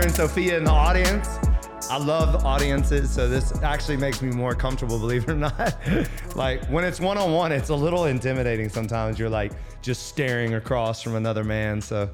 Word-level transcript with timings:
brother 0.00 0.08
and 0.08 0.16
Sophia 0.16 0.56
in 0.56 0.64
the 0.64 0.70
audience. 0.70 1.28
I 1.90 1.98
love 1.98 2.46
audiences, 2.46 3.10
so 3.10 3.28
this 3.28 3.52
actually 3.62 3.98
makes 3.98 4.22
me 4.22 4.30
more 4.30 4.54
comfortable, 4.54 4.98
believe 5.06 5.24
it 5.24 5.30
or 5.30 5.34
not. 5.34 5.76
like 6.34 6.64
when 6.66 6.84
it's 6.84 7.00
one 7.00 7.18
on 7.18 7.32
one, 7.32 7.52
it's 7.52 7.68
a 7.68 7.74
little 7.74 8.06
intimidating 8.06 8.70
sometimes. 8.70 9.18
You're 9.18 9.28
like 9.28 9.52
just 9.82 10.06
staring 10.06 10.54
across 10.54 11.02
from 11.02 11.16
another 11.16 11.44
man. 11.44 11.82
So, 11.82 12.08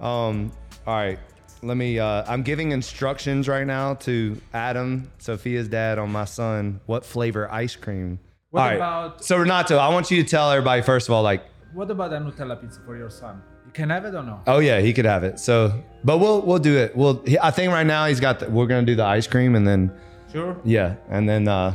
um, 0.00 0.50
all 0.86 0.94
right, 0.94 1.18
let 1.62 1.76
me. 1.76 1.98
Uh, 1.98 2.24
I'm 2.26 2.42
giving 2.42 2.72
instructions 2.72 3.48
right 3.48 3.66
now 3.66 3.94
to 3.94 4.40
Adam, 4.54 5.10
Sophia's 5.18 5.68
dad, 5.68 5.98
on 5.98 6.10
my 6.10 6.24
son 6.24 6.80
what 6.86 7.04
flavor 7.04 7.52
ice 7.52 7.76
cream. 7.76 8.18
What 8.50 8.60
All 8.60 8.66
right, 8.68 8.76
about- 8.76 9.24
So 9.24 9.36
Renato, 9.36 9.76
I 9.76 9.90
want 9.90 10.10
you 10.10 10.22
to 10.22 10.28
tell 10.28 10.50
everybody 10.50 10.80
first 10.80 11.06
of 11.08 11.12
all, 11.12 11.22
like, 11.22 11.44
What 11.74 11.90
about 11.90 12.14
a 12.14 12.16
Nutella 12.16 12.58
pizza 12.58 12.80
for 12.80 12.96
your 12.96 13.10
son? 13.10 13.42
Can 13.76 13.90
have 13.90 14.06
it 14.06 14.14
or 14.14 14.22
no? 14.22 14.40
Oh 14.46 14.58
yeah, 14.58 14.80
he 14.80 14.92
could 14.94 15.04
have 15.04 15.22
it. 15.22 15.38
So, 15.38 15.82
but 16.02 16.16
we'll 16.18 16.40
we'll 16.40 16.58
do 16.58 16.76
it. 16.78 16.96
We'll. 16.96 17.22
he- 17.24 17.38
I 17.38 17.50
think 17.50 17.72
right 17.72 17.86
now 17.86 18.06
he's 18.06 18.20
got. 18.20 18.40
The, 18.40 18.48
we're 18.50 18.66
gonna 18.66 18.86
do 18.86 18.96
the 18.96 19.04
ice 19.04 19.26
cream 19.26 19.54
and 19.54 19.66
then 19.68 19.92
Sure. 20.32 20.56
yeah, 20.64 20.94
and 21.10 21.28
then 21.28 21.46
uh, 21.46 21.74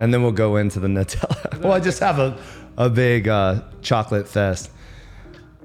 and 0.00 0.12
then 0.14 0.22
we'll 0.22 0.32
go 0.32 0.56
into 0.56 0.80
the 0.80 0.88
Nutella. 0.96 1.60
well, 1.60 1.72
I 1.72 1.80
just 1.80 2.00
have 2.00 2.18
a 2.18 2.38
a 2.78 2.88
big 2.88 3.28
uh, 3.28 3.60
chocolate 3.82 4.26
fest. 4.28 4.70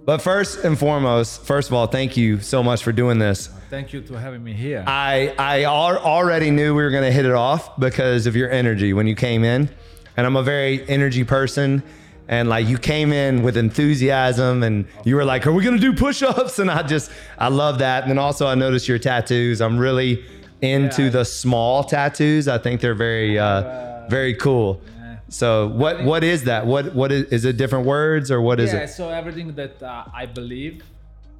But 0.03 0.21
first 0.21 0.63
and 0.65 0.77
foremost, 0.77 1.45
first 1.45 1.69
of 1.69 1.73
all, 1.73 1.87
thank 1.87 2.15
you 2.17 2.39
so 2.41 2.61
much 2.61 2.83
for 2.83 2.91
doing 2.91 3.17
this. 3.17 3.47
Thank 3.69 3.91
you 3.93 4.03
for 4.03 4.19
having 4.19 4.43
me 4.43 4.51
here. 4.53 4.83
I 4.85 5.33
I 5.39 5.63
al- 5.63 5.97
already 5.97 6.51
knew 6.51 6.75
we 6.75 6.83
were 6.83 6.91
gonna 6.91 7.11
hit 7.11 7.25
it 7.25 7.31
off 7.31 7.79
because 7.79 8.27
of 8.27 8.35
your 8.35 8.51
energy 8.51 8.91
when 8.93 9.07
you 9.07 9.15
came 9.15 9.43
in, 9.45 9.69
and 10.17 10.27
I'm 10.27 10.35
a 10.35 10.43
very 10.43 10.87
energy 10.89 11.23
person, 11.23 11.81
and 12.27 12.49
like 12.49 12.67
you 12.67 12.77
came 12.77 13.13
in 13.13 13.43
with 13.43 13.55
enthusiasm, 13.57 14.63
and 14.63 14.85
you 15.03 15.15
were 15.15 15.25
like, 15.25 15.45
"Are 15.47 15.51
we 15.53 15.63
gonna 15.63 15.77
do 15.77 15.93
push-ups?" 15.93 16.59
And 16.61 16.69
I 16.71 16.81
just 16.83 17.11
I 17.37 17.49
love 17.49 17.79
that. 17.79 18.03
And 18.03 18.11
then 18.11 18.17
also 18.19 18.47
I 18.47 18.55
noticed 18.55 18.87
your 18.87 18.99
tattoos. 18.99 19.61
I'm 19.61 19.77
really 19.77 20.23
into 20.61 21.03
Yeah. 21.03 21.09
the 21.09 21.25
small 21.25 21.83
tattoos. 21.83 22.47
I 22.47 22.57
think 22.57 22.81
they're 22.81 22.95
very 22.95 23.37
uh, 23.37 24.07
very 24.09 24.33
cool. 24.35 24.81
So 25.29 25.67
what 25.67 26.03
what 26.03 26.23
is 26.23 26.43
that? 26.45 26.65
What 26.65 26.93
what 26.95 27.11
is 27.11 27.23
is 27.25 27.45
it? 27.45 27.57
Different 27.57 27.85
words 27.85 28.29
or 28.31 28.41
what 28.41 28.59
is 28.59 28.71
yeah, 28.73 28.81
it? 28.81 28.89
so 28.89 29.09
everything 29.09 29.53
that 29.55 29.81
uh, 29.83 30.05
I 30.13 30.25
believe, 30.27 30.83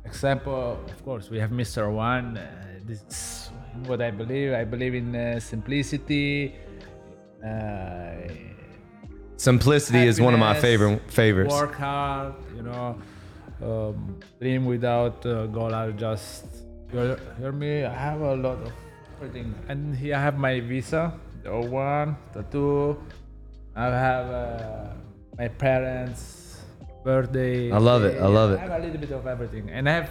example, 0.05 0.79
of 0.93 1.05
course, 1.05 1.29
we 1.29 1.39
have 1.39 1.51
Mr. 1.51 1.91
One. 1.91 2.37
Uh, 2.37 2.45
this 2.85 3.01
is 3.09 3.49
what 3.87 4.01
I 4.01 4.11
believe. 4.11 4.53
I 4.53 4.63
believe 4.63 4.95
in 4.95 5.39
simplicity. 5.39 6.55
uh, 7.43 8.54
simplicity. 9.37 10.07
Is 10.07 10.19
one 10.19 10.33
of 10.33 10.39
my 10.39 10.53
favorite 10.59 11.01
favorites. 11.11 11.53
Work 11.53 11.75
hard, 11.75 12.33
you 12.55 12.63
know. 12.63 12.97
Um, 13.61 14.19
dream 14.39 14.65
without 14.65 15.25
uh, 15.25 15.47
goal 15.47 15.73
are 15.73 15.91
just. 15.91 16.45
You 16.93 17.17
hear 17.37 17.51
me? 17.51 17.83
I 17.83 17.93
have 17.93 18.21
a 18.21 18.35
lot 18.35 18.59
of 18.61 18.71
everything, 19.17 19.53
and 19.67 19.95
here 19.95 20.15
I 20.15 20.21
have 20.21 20.37
my 20.37 20.59
visa, 20.59 21.13
the 21.43 21.49
O1, 21.49 22.15
the 22.33 22.43
two. 22.43 22.97
I 23.75 23.85
have 23.85 24.29
uh, 24.29 24.87
my 25.37 25.47
parents' 25.47 26.61
birthday. 27.03 27.71
I 27.71 27.77
love 27.77 28.03
it, 28.03 28.21
I 28.21 28.27
love 28.27 28.51
it. 28.51 28.59
I 28.59 28.61
have 28.61 28.81
a 28.81 28.85
little 28.85 28.99
bit 28.99 29.11
of 29.11 29.27
everything, 29.27 29.69
and 29.69 29.89
I 29.89 29.93
have 29.93 30.09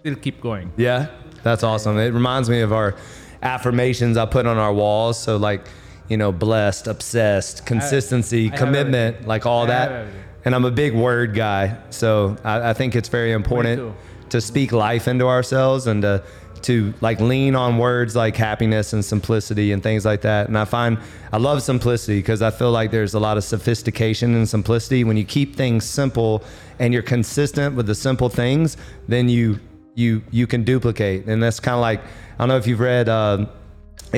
still 0.00 0.16
keep 0.16 0.40
going. 0.40 0.72
Yeah, 0.76 1.08
that's 1.42 1.62
awesome. 1.62 1.98
It 1.98 2.12
reminds 2.12 2.50
me 2.50 2.60
of 2.60 2.72
our 2.72 2.94
affirmations 3.42 4.16
I 4.16 4.26
put 4.26 4.46
on 4.46 4.58
our 4.58 4.72
walls. 4.72 5.18
So 5.18 5.36
like, 5.36 5.68
you 6.08 6.16
know, 6.16 6.32
blessed, 6.32 6.86
obsessed, 6.86 7.66
consistency, 7.66 8.46
I 8.46 8.50
have 8.50 8.58
commitment, 8.58 9.26
like 9.26 9.46
all 9.46 9.64
I 9.64 9.68
that. 9.68 10.06
And 10.44 10.54
I'm 10.54 10.64
a 10.64 10.70
big 10.70 10.94
word 10.94 11.34
guy, 11.34 11.78
so 11.90 12.36
I, 12.44 12.70
I 12.70 12.72
think 12.74 12.94
it's 12.94 13.08
very 13.08 13.32
important 13.32 13.94
to 14.28 14.40
speak 14.40 14.72
life 14.72 15.08
into 15.08 15.26
ourselves 15.26 15.86
and 15.86 16.02
to 16.02 16.22
to 16.64 16.94
like 17.02 17.20
lean 17.20 17.54
on 17.54 17.76
words 17.76 18.16
like 18.16 18.36
happiness 18.36 18.94
and 18.94 19.04
simplicity 19.04 19.72
and 19.72 19.82
things 19.82 20.06
like 20.06 20.22
that. 20.22 20.48
And 20.48 20.56
I 20.56 20.64
find 20.64 20.98
I 21.30 21.36
love 21.36 21.62
simplicity 21.62 22.18
because 22.18 22.40
I 22.40 22.50
feel 22.50 22.70
like 22.70 22.90
there's 22.90 23.12
a 23.12 23.20
lot 23.20 23.36
of 23.36 23.44
sophistication 23.44 24.34
in 24.34 24.46
simplicity. 24.46 25.04
When 25.04 25.16
you 25.16 25.24
keep 25.24 25.56
things 25.56 25.84
simple 25.84 26.42
and 26.78 26.92
you're 26.94 27.02
consistent 27.02 27.74
with 27.76 27.86
the 27.86 27.94
simple 27.94 28.30
things, 28.30 28.76
then 29.08 29.28
you 29.28 29.60
you 29.94 30.22
you 30.30 30.46
can 30.46 30.64
duplicate. 30.64 31.26
And 31.26 31.42
that's 31.42 31.60
kind 31.60 31.74
of 31.74 31.80
like 31.80 32.00
I 32.00 32.38
don't 32.38 32.48
know 32.48 32.56
if 32.56 32.66
you've 32.66 32.80
read 32.80 33.08
uh, 33.08 33.46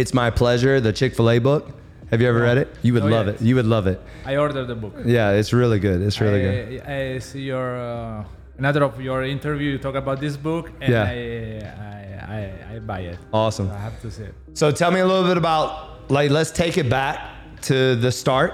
"It's 0.01 0.13
My 0.15 0.31
Pleasure," 0.31 0.81
the 0.81 0.93
Chick 0.93 1.15
Fil 1.17 1.31
A 1.31 1.39
book. 1.39 1.71
Have 2.11 2.21
you 2.23 2.29
ever 2.29 2.41
read 2.41 2.59
it? 2.59 2.69
You 2.83 2.93
would 2.95 3.03
No, 3.05 3.11
love 3.17 3.27
it. 3.29 3.43
You 3.43 3.55
would 3.57 3.67
love 3.67 3.87
it. 3.89 4.01
I 4.25 4.37
ordered 4.37 4.67
the 4.69 4.77
book. 4.77 4.95
Yeah, 5.05 5.33
it's 5.33 5.53
really 5.53 5.81
good. 5.81 6.01
It's 6.03 6.21
really 6.21 6.41
good. 6.41 6.83
I, 6.87 7.15
I 7.15 7.19
see 7.19 7.43
your 7.43 7.77
uh, 7.77 8.25
another 8.59 8.85
of 8.85 9.01
your 9.01 9.25
interview. 9.25 9.73
You 9.73 9.79
talk 9.79 9.97
about 9.97 10.21
this 10.21 10.37
book, 10.37 10.71
and 10.81 10.93
Yeah. 10.93 11.03
I, 11.03 12.35
I, 12.35 12.37
I 12.37 12.75
I 12.77 12.79
buy 12.79 13.01
it. 13.01 13.19
Awesome. 13.33 13.69
I 13.71 13.79
have 13.79 14.01
to 14.03 14.11
say 14.11 14.25
it. 14.31 14.35
So 14.55 14.71
tell 14.71 14.91
me 14.93 15.01
a 15.01 15.07
little 15.07 15.27
bit 15.27 15.37
about 15.37 15.69
like 16.11 16.31
let's 16.31 16.53
take 16.53 16.79
it 16.79 16.89
back 16.89 17.19
to 17.63 17.97
the 17.97 18.13
start 18.13 18.53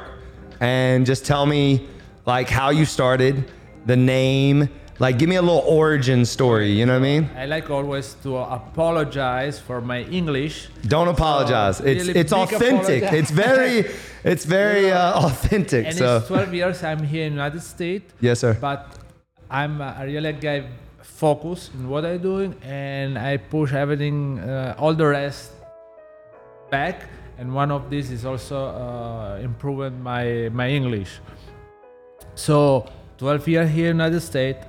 and 0.61 1.05
just 1.05 1.27
tell 1.27 1.45
me 1.45 1.87
like 2.25 2.49
how 2.49 2.71
you 2.71 2.85
started, 2.87 3.35
the 3.85 3.97
name, 3.97 4.69
like 4.99 5.19
give 5.19 5.29
me 5.29 5.37
a 5.37 5.43
little 5.43 5.65
origin 5.67 6.25
story, 6.25 6.71
you 6.71 6.87
know 6.87 6.93
what 6.93 7.07
I 7.07 7.21
mean? 7.21 7.31
I 7.37 7.47
like 7.47 7.71
always 7.71 8.15
to 8.23 8.37
apologize 8.37 9.59
for 9.59 9.81
my 9.81 10.03
English. 10.05 10.69
Don't 10.87 11.09
apologize. 11.09 11.79
So, 11.79 11.85
it's 11.85 12.07
really 12.07 12.21
it's 12.21 12.33
authentic. 12.33 13.03
apologize. 13.03 13.21
It's 13.21 13.31
very 13.31 13.91
it's 14.25 14.45
very 14.45 14.93
uh, 14.93 15.25
authentic. 15.27 15.87
And 15.87 15.97
so 15.97 16.19
it's 16.19 16.29
12 16.29 16.55
years 16.55 16.85
I'm 16.85 17.03
here 17.03 17.27
in 17.27 17.33
United 17.33 17.63
States. 17.63 18.13
Yes, 18.21 18.41
sir. 18.41 18.57
But 18.61 18.99
I'm 19.51 19.81
a 19.81 20.03
really 20.05 20.33
guy 20.33 20.65
focused 21.01 21.75
in 21.75 21.89
what 21.89 22.05
I'm 22.05 22.21
doing, 22.21 22.55
and 22.63 23.19
I 23.19 23.37
push 23.37 23.73
everything, 23.73 24.39
uh, 24.39 24.75
all 24.79 24.95
the 24.95 25.07
rest 25.07 25.53
back. 26.71 27.09
And 27.39 27.55
one 27.55 27.71
of 27.71 27.91
these 27.91 28.11
is 28.11 28.25
also 28.25 28.67
uh, 28.67 29.39
improving 29.43 30.03
my 30.03 30.49
my 30.53 30.69
English. 30.69 31.21
So 32.35 32.89
12 33.23 33.47
years 33.49 33.71
here 33.71 33.91
in 33.91 33.99
the 33.99 34.05
United 34.05 34.21
States 34.21 34.67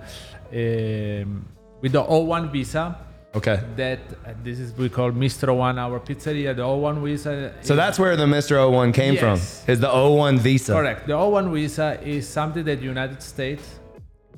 um, 0.51 1.43
with 1.81 1.91
the 1.91 2.03
O1 2.03 2.51
visa. 2.51 2.95
okay. 3.35 3.57
That 3.75 3.99
uh, 4.25 4.33
this 4.43 4.59
is 4.59 4.77
we 4.77 4.89
call 4.89 5.11
Mr. 5.11 5.45
O1. 5.53 5.75
our 5.85 5.99
pizzeria. 5.99 6.55
The 6.55 6.61
O1 6.61 6.95
visa. 7.03 7.31
So 7.61 7.75
that's 7.75 7.97
where 7.97 8.15
the 8.15 8.27
Mr. 8.27 8.55
O1 8.65 8.93
came 8.93 9.15
Yes. 9.15 9.21
from. 9.23 9.71
Is 9.73 9.79
the 9.79 9.87
O1 9.87 10.37
visa. 10.47 10.71
Correct. 10.73 11.07
The 11.07 11.13
O1 11.13 11.51
visa 11.51 11.87
is 12.15 12.27
something 12.27 12.63
that 12.69 12.77
the 12.83 12.85
United 12.95 13.21
States 13.23 13.65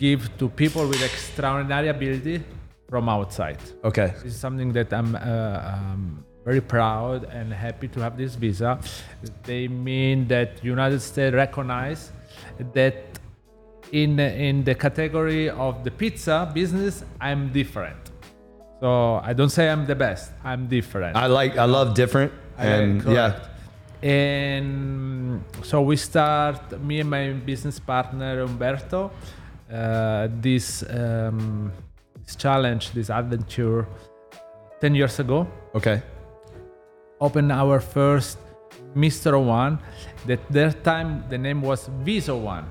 give 0.06 0.22
to 0.40 0.48
people 0.48 0.84
with 0.88 1.02
extraordinary 1.04 1.90
ability 1.90 2.38
from 2.90 3.10
outside. 3.10 3.60
Okay. 3.84 4.10
This 4.24 4.34
is 4.36 4.40
something 4.40 4.72
that 4.78 4.94
I'm 4.94 5.12
uh, 5.16 5.20
um, 5.74 6.24
very 6.46 6.62
proud 6.62 7.20
and 7.38 7.52
happy 7.52 7.88
to 7.96 8.00
have 8.06 8.16
this 8.24 8.36
visa. 8.36 8.80
They 9.44 9.68
mean 9.68 10.18
that 10.30 10.64
United 10.64 11.02
States 11.02 11.34
recognize 11.36 12.02
that 12.78 12.96
in 14.04 14.20
in 14.20 14.64
the 14.64 14.76
category 14.76 15.50
of 15.50 15.84
the 15.86 15.92
pizza 15.92 16.50
business, 16.54 17.04
I'm 17.20 17.52
different. 17.52 18.12
So 18.82 19.22
I 19.24 19.34
don't 19.34 19.54
say 19.58 19.70
I'm 19.70 19.86
the 19.86 19.96
best. 19.96 20.32
I'm 20.44 20.68
different. 20.68 21.16
I 21.16 21.28
like 21.28 21.58
I 21.58 21.66
love 21.66 21.94
different 21.94 22.32
and 22.58 23.04
yeah. 23.06 23.40
And 24.04 25.42
so 25.64 25.82
we 25.82 25.96
start, 25.96 26.80
me 26.82 27.00
and 27.00 27.10
my 27.10 27.32
business 27.32 27.80
partner 27.80 28.42
Umberto, 28.42 29.10
uh, 29.74 30.28
this, 30.42 30.84
um, 30.90 31.72
this 32.24 32.36
challenge, 32.36 32.92
this 32.92 33.10
adventure 33.10 33.88
10 34.80 34.94
years 34.94 35.20
ago. 35.20 35.48
Okay. 35.74 36.04
Open 37.20 37.50
our 37.50 37.80
first 37.80 38.38
Mr. 38.96 39.44
One. 39.44 39.80
That 40.28 40.40
that 40.52 40.84
time 40.84 41.24
the 41.30 41.38
name 41.38 41.62
was 41.62 41.90
Visa 42.04 42.36
One. 42.36 42.66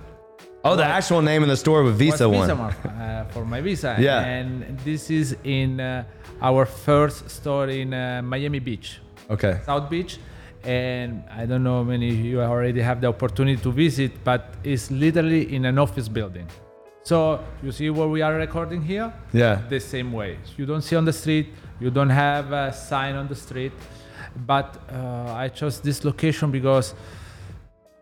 Oh, 0.67 0.77
the 0.77 0.85
actual 0.85 1.21
name 1.21 1.43
of 1.43 1.49
the 1.51 1.59
store 1.59 1.83
was 1.83 1.95
Visa 1.95 2.27
was 2.27 2.51
one. 2.51 2.73
Visa 2.73 2.89
uh, 2.89 3.33
for 3.33 3.45
my 3.45 3.61
visa. 3.61 3.97
Yeah. 4.01 4.23
And 4.25 4.79
this 4.81 5.11
is 5.11 5.37
in 5.45 5.79
uh, 5.79 6.05
our 6.41 6.65
first 6.65 7.29
store 7.29 7.69
in 7.69 7.93
uh, 7.93 8.23
Miami 8.25 8.61
Beach. 8.61 8.99
Okay. 9.29 9.61
South 9.67 9.91
Beach. 9.91 10.19
And 10.65 11.23
I 11.31 11.45
don't 11.45 11.63
know 11.63 11.77
how 11.77 11.83
many 11.83 12.09
of 12.09 12.17
you 12.17 12.41
already 12.41 12.81
have 12.81 13.03
the 13.03 13.09
opportunity 13.09 13.61
to 13.63 13.71
visit, 13.71 14.13
but 14.25 14.55
it's 14.65 14.91
literally 14.91 15.55
in 15.55 15.67
an 15.67 15.79
office 15.79 16.09
building. 16.09 16.49
So 17.03 17.45
you 17.63 17.71
see 17.71 17.91
where 17.91 18.09
we 18.09 18.23
are 18.23 18.35
recording 18.35 18.81
here? 18.81 19.13
Yeah. 19.35 19.61
The 19.69 19.81
same 19.81 20.13
way. 20.13 20.39
You 20.57 20.65
don't 20.65 20.81
see 20.81 20.97
on 20.97 21.05
the 21.05 21.13
street, 21.13 21.49
you 21.79 21.91
don't 21.91 22.09
have 22.09 22.53
a 22.53 22.73
sign 22.73 23.17
on 23.17 23.29
the 23.29 23.35
street. 23.35 23.73
But 24.47 24.81
uh, 24.91 25.35
I 25.35 25.49
chose 25.49 25.81
this 25.81 26.05
location 26.07 26.51
because 26.51 26.95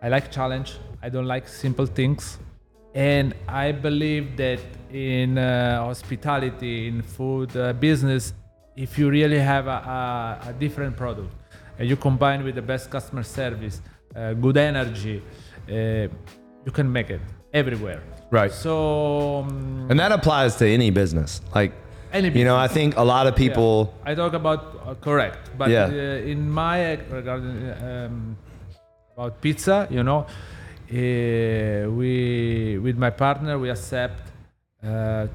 I 0.01 0.09
like 0.09 0.31
challenge. 0.31 0.79
I 1.03 1.09
don't 1.09 1.27
like 1.27 1.49
simple 1.49 1.87
things. 1.87 2.39
And 2.95 3.35
I 3.49 3.73
believe 3.73 4.37
that 4.37 4.61
in 4.93 5.39
uh, 5.39 5.85
hospitality, 5.85 6.89
in 6.89 7.03
food 7.03 7.57
uh, 7.57 7.73
business, 7.73 8.35
if 8.77 8.99
you 8.99 9.11
really 9.11 9.39
have 9.39 9.67
a, 9.67 9.71
a, 10.47 10.49
a 10.51 10.53
different 10.53 10.97
product 10.97 11.33
and 11.79 11.89
you 11.89 11.97
combine 11.97 12.45
with 12.45 12.55
the 12.55 12.63
best 12.63 12.91
customer 12.91 13.23
service, 13.23 13.81
uh, 14.15 14.35
good 14.35 14.57
energy, 14.59 15.23
uh, 15.69 15.73
you 15.73 16.73
can 16.73 16.91
make 16.93 17.09
it 17.11 17.21
everywhere. 17.55 18.03
Right. 18.31 18.53
So, 18.53 19.39
um, 19.45 19.87
And 19.91 19.99
that 19.99 20.13
applies 20.13 20.57
to 20.57 20.67
any 20.67 20.91
business. 20.91 21.41
Like 21.55 21.73
Any 22.13 22.29
You 22.29 22.45
know. 22.45 22.57
I 22.57 22.69
think 22.69 22.97
a 22.99 23.03
lot 23.03 23.27
of 23.27 23.33
Yeah. 23.33 23.49
people. 23.49 23.95
I 24.05 24.15
talk 24.15 24.35
about 24.35 24.61
uh, 24.87 24.95
correct, 25.01 25.51
but 25.57 25.71
Yeah. 25.71 25.87
uh, 25.87 26.31
in 26.33 26.51
my 26.51 26.99
regarding 27.11 27.57
um, 27.89 28.37
about 29.17 29.41
pizza, 29.41 29.87
you 29.91 30.03
know, 30.03 30.27
we 30.93 32.79
with 32.79 32.99
my 32.99 33.11
partner 33.11 33.59
we 33.59 33.71
accept 33.71 34.31
uh, 34.83 35.27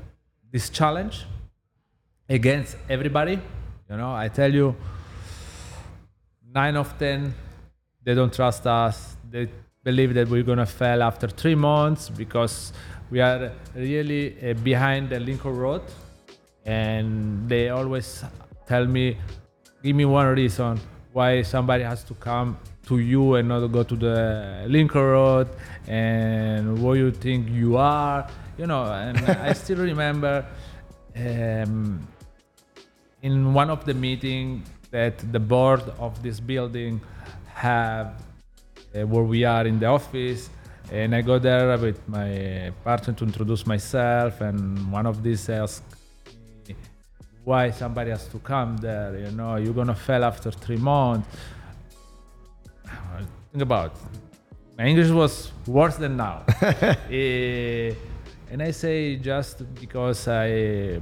this 0.52 0.70
challenge 0.70 1.26
against 2.30 2.78
everybody. 2.90 3.40
You 3.90 3.98
know, 3.98 4.14
I 4.14 4.28
tell 4.28 4.54
you, 4.54 4.76
nine 6.54 6.76
of 6.76 6.98
ten, 7.00 7.34
they 8.04 8.14
don't 8.14 8.34
trust 8.34 8.68
us. 8.68 9.16
They 9.30 9.50
believe 9.84 10.14
that 10.14 10.28
we're 10.28 10.44
gonna 10.44 10.66
fail 10.66 11.02
after 11.02 11.28
three 11.28 11.56
months 11.56 12.10
because 12.10 12.74
we 13.10 13.22
are 13.22 13.52
really 13.74 14.36
uh, 14.42 14.54
behind 14.56 15.10
the 15.10 15.20
Lincoln 15.20 15.56
Road, 15.56 15.82
and 16.66 17.48
they 17.50 17.70
always 17.70 18.24
tell 18.68 18.86
me, 18.86 19.18
give 19.82 19.96
me 19.96 20.06
one 20.06 20.28
reason 20.28 20.80
why 21.14 21.42
somebody 21.42 21.84
has 21.84 22.04
to 22.04 22.14
come 22.14 22.58
to 22.88 23.00
you 23.00 23.36
and 23.36 23.48
not 23.48 23.68
go 23.68 23.84
to 23.84 23.96
the 23.96 24.66
Lincoln 24.68 25.02
Road, 25.02 25.48
and 25.88 26.82
what 26.82 26.94
you 26.94 27.12
think 27.12 27.50
you 27.50 27.78
are, 27.78 28.28
you 28.58 28.68
know. 28.68 28.84
And 28.84 29.18
I 29.50 29.54
still 29.54 29.78
remember. 29.78 30.46
Um, 31.16 32.08
in 33.24 33.54
one 33.54 33.70
of 33.70 33.86
the 33.86 33.94
meeting 33.94 34.64
that 34.92 35.18
the 35.32 35.40
board 35.40 35.82
of 36.00 36.22
this 36.22 36.40
building 36.40 37.02
have 37.54 38.22
uh, 38.96 39.06
where 39.06 39.24
we 39.24 39.44
are 39.44 39.66
in 39.66 39.80
the 39.80 39.86
office 39.86 40.50
and 40.92 41.16
i 41.16 41.22
go 41.22 41.40
there 41.40 41.78
with 41.78 42.00
my 42.08 42.72
partner 42.84 43.14
to 43.14 43.24
introduce 43.26 43.66
myself 43.66 44.42
and 44.42 44.92
one 44.92 45.06
of 45.06 45.24
these 45.24 45.50
asked 45.50 45.84
why 47.44 47.72
somebody 47.72 48.12
has 48.12 48.28
to 48.28 48.40
come 48.40 48.78
there 48.78 49.18
you 49.18 49.32
know 49.32 49.56
you're 49.56 49.74
gonna 49.74 49.96
fail 49.96 50.24
after 50.24 50.52
three 50.52 50.78
months 50.78 51.28
think 53.58 53.64
about 53.72 53.92
my 54.78 54.86
english 54.86 55.10
was 55.10 55.52
worse 55.66 55.96
than 55.98 56.16
now 56.16 56.44
Eh, 57.10 57.92
and 58.52 58.62
i 58.62 58.72
say 58.72 59.16
just 59.16 59.56
because 59.82 60.28
i 60.28 61.02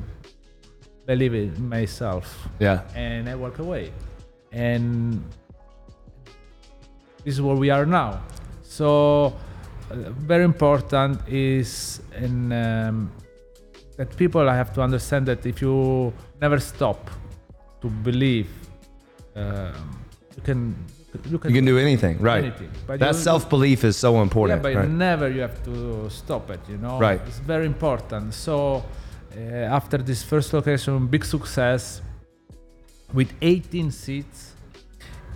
believe 1.05 1.33
in 1.35 1.69
myself 1.69 2.25
Yeah. 2.59 2.79
and 2.95 3.29
I 3.29 3.35
walk 3.35 3.59
away. 3.59 3.91
And 4.51 5.21
this 7.23 7.35
is 7.35 7.41
where 7.41 7.55
we 7.55 7.69
are 7.69 7.85
now. 7.85 8.11
So, 8.63 8.87
uh, 9.91 9.95
very 10.31 10.43
important 10.43 11.19
is 11.27 12.01
in, 12.25 12.51
um, 12.51 13.11
that 13.97 14.17
people 14.17 14.49
have 14.49 14.73
to 14.73 14.81
understand 14.81 15.27
that 15.27 15.45
if 15.45 15.61
you 15.61 16.11
never 16.41 16.59
stop 16.59 16.99
to 17.81 17.87
believe, 18.07 18.49
um, 19.35 19.75
you 20.35 20.41
can 20.43 20.59
you 21.29 21.37
can, 21.39 21.65
do 21.65 21.77
anything, 21.77 22.17
right? 22.19 22.43
anything. 22.45 22.69
That 22.87 23.15
self 23.15 23.49
belief 23.49 23.83
is 23.83 23.95
so 23.97 24.15
yeah, 24.15 24.21
important. 24.21 24.61
but 24.63 24.75
right? 24.75 24.89
never 24.89 25.29
you 25.29 25.41
have 25.41 25.63
to 25.63 26.09
stop 26.09 26.49
it. 26.49 26.59
You 26.69 26.77
know, 26.77 26.99
Right. 26.99 27.21
It's 27.27 27.39
very 27.39 27.65
important. 27.65 28.33
So 28.33 28.83
uh, 29.35 29.39
after 29.79 29.97
this 29.97 30.23
first 30.23 30.53
location, 30.53 31.07
big 31.07 31.25
success 31.25 32.01
with 33.13 33.29
18 33.41 33.91
seats. 33.91 34.53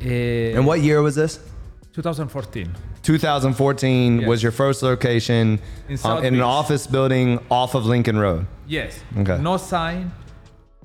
Uh, 0.01 0.57
And 0.57 0.65
what 0.65 0.79
year 0.81 1.01
was 1.01 1.15
this? 1.15 1.39
2014. 1.93 2.69
2014 3.03 4.19
Yes. 4.19 4.27
was 4.29 4.43
your 4.43 4.51
first 4.51 4.83
location 4.83 5.59
In 5.87 5.97
um, 6.03 6.23
in 6.23 6.35
an 6.35 6.41
office 6.41 6.87
building 6.87 7.39
off 7.49 7.75
of 7.75 7.85
Lincoln 7.85 8.17
Road. 8.17 8.45
Yes. 8.67 8.99
Okay. 9.17 9.37
No 9.41 9.57
sign, 9.57 10.11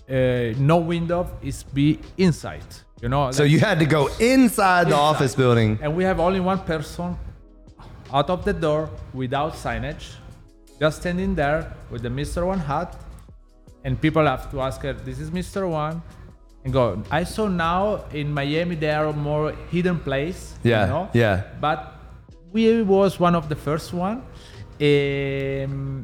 uh, 0.08 0.14
no 0.58 0.78
window. 0.78 1.26
It's 1.42 1.62
be 1.62 1.98
inside. 2.16 2.83
You 3.04 3.10
know. 3.10 3.30
So 3.32 3.42
like- 3.42 3.52
you 3.52 3.58
had 3.68 3.78
to 3.84 3.88
go 3.98 4.02
inside 4.34 4.84
the 4.86 4.96
Inside. 4.96 5.10
office 5.10 5.34
building. 5.42 5.70
and 5.82 5.90
we 5.98 6.04
have 6.10 6.18
only 6.28 6.40
one 6.52 6.60
person 6.72 7.08
out 8.16 8.28
of 8.34 8.40
the 8.48 8.54
door 8.66 8.82
without 9.22 9.52
signage, 9.64 10.04
just 10.80 10.94
standing 11.02 11.34
there 11.42 11.60
with 11.90 12.00
the 12.06 12.08
Mr. 12.20 12.40
One 12.46 12.60
hat, 12.70 12.90
and 13.84 14.00
people 14.00 14.24
have 14.32 14.44
to 14.52 14.56
ask 14.66 14.78
her, 14.86 14.94
"This 15.08 15.18
is 15.24 15.28
Mr. 15.40 15.60
One," 15.68 15.96
and 16.64 16.72
go. 16.72 16.84
I 17.20 17.24
saw 17.34 17.46
now 17.48 17.82
in 18.20 18.26
Miami 18.40 18.74
there 18.86 19.00
are 19.06 19.12
more 19.30 19.52
hidden 19.74 19.98
place. 20.08 20.40
Yeah, 20.62 20.84
You 20.86 20.92
know? 20.94 21.04
yeah. 21.12 21.36
But 21.60 21.78
we 22.54 22.62
was 22.96 23.20
one 23.26 23.34
of 23.40 23.44
the 23.52 23.56
first 23.68 23.88
one. 23.92 24.16
Um, 24.80 26.02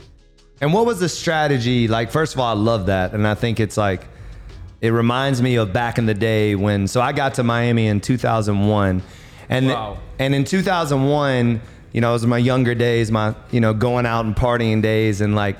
And 0.62 0.69
what 0.75 0.85
was 0.91 0.99
the 1.00 1.08
strategy? 1.08 1.88
Like, 1.88 2.08
first 2.11 2.35
of 2.35 2.41
all, 2.41 2.50
I 2.56 2.58
love 2.73 2.82
that. 2.94 3.14
And 3.14 3.26
I 3.26 3.35
think 3.43 3.58
it's 3.64 3.79
like, 3.79 4.03
it 4.81 4.91
reminds 4.91 5.43
me 5.43 5.56
of 5.56 5.73
back 5.73 5.99
in 5.99 6.06
the 6.06 6.15
day 6.15 6.55
when, 6.55 6.87
so 6.88 7.00
I 7.00 7.12
got 7.12 7.35
to 7.35 7.43
Miami 7.43 7.87
in 7.87 8.00
2001. 8.00 9.03
And, 9.49 9.69
Wow. 9.69 9.99
and 10.19 10.35
in 10.35 10.44
2001, 10.44 11.61
you 11.93 12.00
know, 12.00 12.11
it 12.11 12.12
was 12.12 12.27
my 12.27 12.38
younger 12.38 12.75
days, 12.75 13.11
my, 13.11 13.35
you 13.50 13.61
know, 13.61 13.75
going 13.75 14.06
out 14.06 14.25
and 14.25 14.35
partying 14.35 14.81
days. 14.81 15.21
And 15.21 15.35
like, 15.35 15.59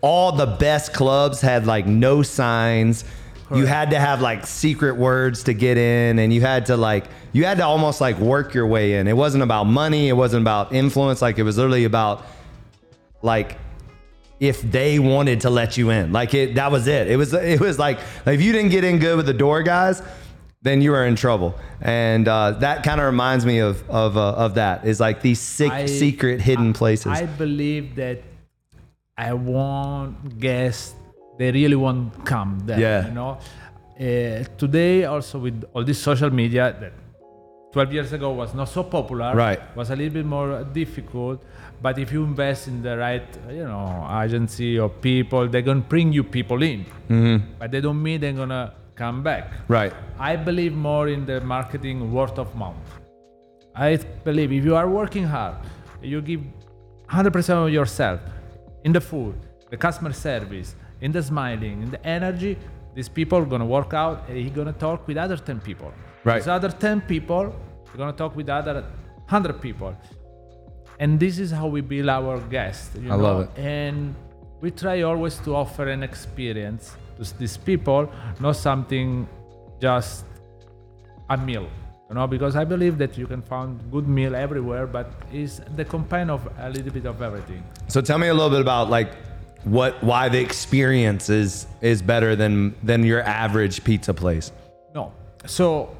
all 0.00 0.32
the 0.32 0.46
best 0.46 0.92
clubs 0.94 1.40
had 1.40 1.66
like 1.66 1.86
no 1.86 2.22
signs. 2.22 3.04
You 3.54 3.64
had 3.66 3.90
to 3.90 3.98
have 4.00 4.20
like 4.20 4.44
secret 4.44 4.96
words 4.96 5.44
to 5.44 5.54
get 5.54 5.78
in, 5.78 6.18
and 6.18 6.32
you 6.32 6.40
had 6.40 6.66
to 6.66 6.76
like, 6.76 7.04
you 7.32 7.44
had 7.44 7.58
to 7.58 7.64
almost 7.64 8.00
like 8.00 8.18
work 8.18 8.54
your 8.54 8.66
way 8.66 8.94
in. 8.94 9.06
It 9.06 9.16
wasn't 9.16 9.44
about 9.44 9.64
money, 9.64 10.08
it 10.08 10.14
wasn't 10.14 10.42
about 10.42 10.72
influence. 10.72 11.22
Like, 11.22 11.38
it 11.38 11.44
was 11.44 11.56
literally 11.56 11.84
about 11.84 12.24
like 13.22 13.56
if 14.40 14.60
they 14.62 14.98
wanted 14.98 15.40
to 15.42 15.50
let 15.50 15.76
you 15.76 15.90
in. 15.90 16.12
Like 16.12 16.34
it 16.34 16.54
that 16.56 16.70
was 16.70 16.86
it. 16.86 17.08
It 17.08 17.16
was 17.16 17.32
it 17.32 17.60
was 17.60 17.78
like 17.78 17.98
if 18.26 18.40
you 18.40 18.52
didn't 18.52 18.70
get 18.70 18.84
in 18.84 18.98
good 18.98 19.16
with 19.16 19.26
the 19.26 19.34
door 19.34 19.62
guys, 19.62 20.02
then 20.62 20.80
you 20.82 20.90
were 20.90 21.06
in 21.06 21.16
trouble. 21.16 21.54
And 21.80 22.26
uh, 22.28 22.52
that 22.52 22.82
kind 22.82 23.00
of 23.00 23.06
reminds 23.06 23.46
me 23.46 23.58
of 23.58 23.88
of 23.88 24.16
uh, 24.16 24.32
of 24.32 24.54
that 24.54 24.84
is 24.86 25.00
like 25.00 25.22
these 25.22 25.40
sick 25.40 25.72
I- 25.72 25.86
secret 25.86 26.40
hidden 26.40 26.72
places. 26.72 27.12
I 27.12 27.26
believe 27.26 27.94
that 27.96 28.22
I 29.16 29.32
want 29.32 30.38
guests. 30.38 30.94
They 31.38 31.52
really 31.52 31.76
want 31.76 32.14
to 32.14 32.20
come 32.22 32.60
there. 32.64 32.80
Yeah. 32.80 33.08
You 33.08 33.14
know, 33.14 33.38
uh, 34.00 34.44
today 34.56 35.04
also 35.04 35.38
with 35.38 35.64
all 35.74 35.84
this 35.84 35.98
social 36.02 36.30
media 36.30 36.74
that 36.80 36.92
12 37.76 37.92
years 37.92 38.12
ago 38.14 38.30
was 38.32 38.54
not 38.54 38.70
so 38.70 38.82
popular. 38.82 39.34
Right. 39.34 39.60
Was 39.76 39.90
a 39.90 39.96
little 39.96 40.14
bit 40.14 40.24
more 40.24 40.64
difficult. 40.64 41.44
But 41.82 41.98
if 41.98 42.10
you 42.10 42.24
invest 42.24 42.68
in 42.68 42.80
the 42.80 42.96
right, 42.96 43.28
you 43.50 43.64
know, 43.64 44.08
agency 44.24 44.78
or 44.78 44.88
people, 44.88 45.46
they're 45.46 45.68
gonna 45.70 45.88
bring 45.94 46.10
you 46.10 46.24
people 46.24 46.62
in. 46.62 46.86
Mm-hmm. 47.10 47.36
But 47.58 47.70
they 47.72 47.82
don't 47.82 48.02
mean 48.02 48.22
they're 48.22 48.32
gonna 48.32 48.72
come 48.94 49.22
back. 49.22 49.52
right. 49.68 49.92
I 50.18 50.36
believe 50.36 50.72
more 50.72 51.08
in 51.08 51.26
the 51.26 51.38
marketing 51.42 51.98
word 52.14 52.38
of 52.38 52.48
mouth. 52.56 52.88
I 53.74 53.98
believe 54.24 54.52
if 54.52 54.64
you 54.64 54.74
are 54.74 54.88
working 54.88 55.24
hard, 55.24 55.56
you 56.00 56.22
give 56.22 56.40
100% 57.10 57.66
of 57.66 57.70
yourself 57.70 58.20
in 58.84 58.92
the 58.92 59.02
food, 59.02 59.34
the 59.68 59.76
customer 59.76 60.14
service, 60.14 60.76
in 61.02 61.12
the 61.12 61.22
smiling, 61.22 61.82
in 61.82 61.90
the 61.90 62.02
energy, 62.06 62.56
these 62.94 63.10
people 63.10 63.36
are 63.36 63.50
gonna 63.54 63.70
work 63.78 63.92
out 63.92 64.26
and 64.30 64.40
you're 64.40 64.56
gonna 64.60 64.72
talk 64.72 65.06
with 65.06 65.18
other 65.18 65.36
10 65.36 65.60
people. 65.60 65.92
Right. 66.24 66.38
These 66.38 66.48
other 66.48 66.70
10 66.70 67.02
people, 67.02 67.54
you're 67.96 68.06
gonna 68.06 68.16
talk 68.16 68.36
with 68.36 68.48
other 68.48 68.82
100 69.28 69.60
people. 69.60 69.96
And 70.98 71.18
this 71.18 71.38
is 71.38 71.50
how 71.50 71.66
we 71.66 71.80
build 71.80 72.08
our 72.08 72.40
guests. 72.40 72.94
You 72.94 73.12
I 73.12 73.16
know? 73.16 73.22
love 73.22 73.40
it. 73.42 73.58
And 73.58 74.14
we 74.60 74.70
try 74.70 75.02
always 75.02 75.38
to 75.40 75.54
offer 75.54 75.88
an 75.88 76.02
experience 76.02 76.96
to 77.16 77.38
these 77.38 77.56
people, 77.56 78.10
not 78.40 78.56
something 78.56 79.26
just 79.80 80.24
a 81.30 81.36
meal. 81.36 81.68
You 82.08 82.14
know, 82.14 82.26
because 82.26 82.54
I 82.54 82.64
believe 82.64 82.98
that 82.98 83.18
you 83.18 83.26
can 83.26 83.42
find 83.42 83.80
good 83.90 84.06
meal 84.06 84.36
everywhere, 84.36 84.86
but 84.86 85.10
it's 85.32 85.60
the 85.74 85.84
combine 85.84 86.30
of 86.30 86.48
a 86.58 86.70
little 86.70 86.92
bit 86.92 87.04
of 87.06 87.20
everything. 87.20 87.64
So 87.88 88.00
tell 88.00 88.18
me 88.18 88.28
a 88.28 88.34
little 88.34 88.50
bit 88.50 88.60
about 88.60 88.90
like 88.90 89.14
what 89.64 90.00
why 90.04 90.28
the 90.28 90.38
experience 90.38 91.28
is 91.28 91.66
is 91.80 92.02
better 92.02 92.36
than 92.36 92.74
than 92.82 93.02
your 93.04 93.22
average 93.22 93.82
pizza 93.82 94.14
place. 94.14 94.52
No. 94.94 95.12
So 95.46 95.96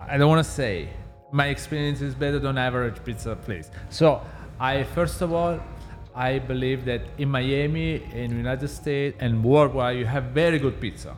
I 0.00 0.16
don't 0.16 0.28
want 0.28 0.44
to 0.44 0.50
say 0.50 0.88
my 1.32 1.46
experience 1.46 2.00
is 2.00 2.14
better 2.14 2.38
than 2.38 2.58
average 2.58 3.04
pizza 3.04 3.36
place. 3.36 3.70
So 3.90 4.22
I 4.58 4.82
first 4.82 5.20
of 5.20 5.32
all 5.32 5.60
I 6.14 6.38
believe 6.38 6.84
that 6.86 7.02
in 7.18 7.28
Miami, 7.28 8.02
in 8.12 8.36
United 8.36 8.68
States, 8.68 9.16
and 9.20 9.44
worldwide, 9.44 9.96
you 9.98 10.06
have 10.06 10.24
very 10.24 10.58
good 10.58 10.80
pizza. 10.80 11.16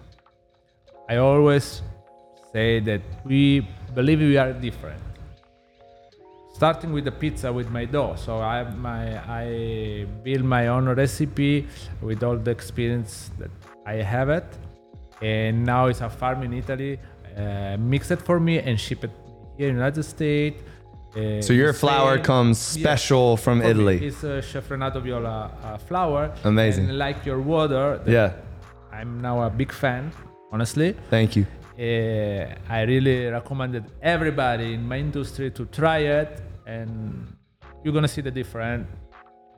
I 1.09 1.17
always 1.17 1.81
say 2.53 2.81
that 2.81 3.01
we 3.25 3.67
believe 3.95 4.19
we 4.19 4.37
are 4.37 4.53
different. 4.53 5.01
Starting 6.55 6.93
with 6.93 7.05
the 7.05 7.11
pizza 7.13 7.51
with 7.53 7.71
my 7.71 7.87
dough, 7.87 8.15
so 8.17 8.39
I 8.41 8.65
my 8.65 9.19
I 9.43 10.07
build 10.23 10.45
my 10.45 10.69
own 10.69 10.89
recipe 10.89 11.67
with 12.03 12.23
all 12.23 12.37
the 12.37 12.51
experience 12.51 13.31
that 13.39 13.51
I 13.87 13.95
have 13.95 14.29
it, 14.29 14.45
and 15.23 15.65
now 15.65 15.87
it's 15.87 16.03
a 16.03 16.11
farm 16.11 16.43
in 16.43 16.53
Italy, 16.53 17.01
uh, 17.37 17.77
mix 17.79 18.11
it 18.11 18.21
for 18.23 18.39
me 18.41 18.59
and 18.59 18.79
ship 18.79 19.05
it 19.05 19.11
here 19.57 19.69
in 19.69 19.75
the 19.75 19.81
United 19.81 20.03
States. 20.05 20.63
Uh, 21.17 21.43
So 21.43 21.53
your 21.53 21.73
flour 21.73 22.19
comes 22.19 22.59
Yeah. 22.77 22.83
special 22.83 23.37
from 23.37 23.61
For 23.61 23.65
me, 23.65 23.71
Italy. 23.71 24.07
It's 24.07 24.23
a 24.25 24.41
Chef 24.43 24.71
Renato 24.71 25.01
Viola 25.01 25.51
uh, 25.63 25.77
flour. 25.79 26.33
Amazing. 26.45 26.89
And 26.89 26.99
like 26.99 27.25
your 27.27 27.41
water, 27.41 28.01
Yeah. 28.07 28.33
I'm 28.93 29.21
now 29.21 29.43
a 29.43 29.51
big 29.51 29.73
fan, 29.73 30.13
honestly. 30.53 30.95
Thank 31.11 31.37
you. 31.37 31.45
Uh, 31.79 32.55
I 32.69 32.83
really 32.83 33.27
recommended 33.27 33.85
everybody 34.03 34.75
in 34.75 34.87
my 34.87 34.99
industry 34.99 35.51
to 35.51 35.65
try 35.67 35.99
it, 36.21 36.41
and 36.67 37.27
you're 37.83 37.95
gonna 37.95 38.09
see 38.17 38.21
the 38.23 38.31
difference. 38.31 38.87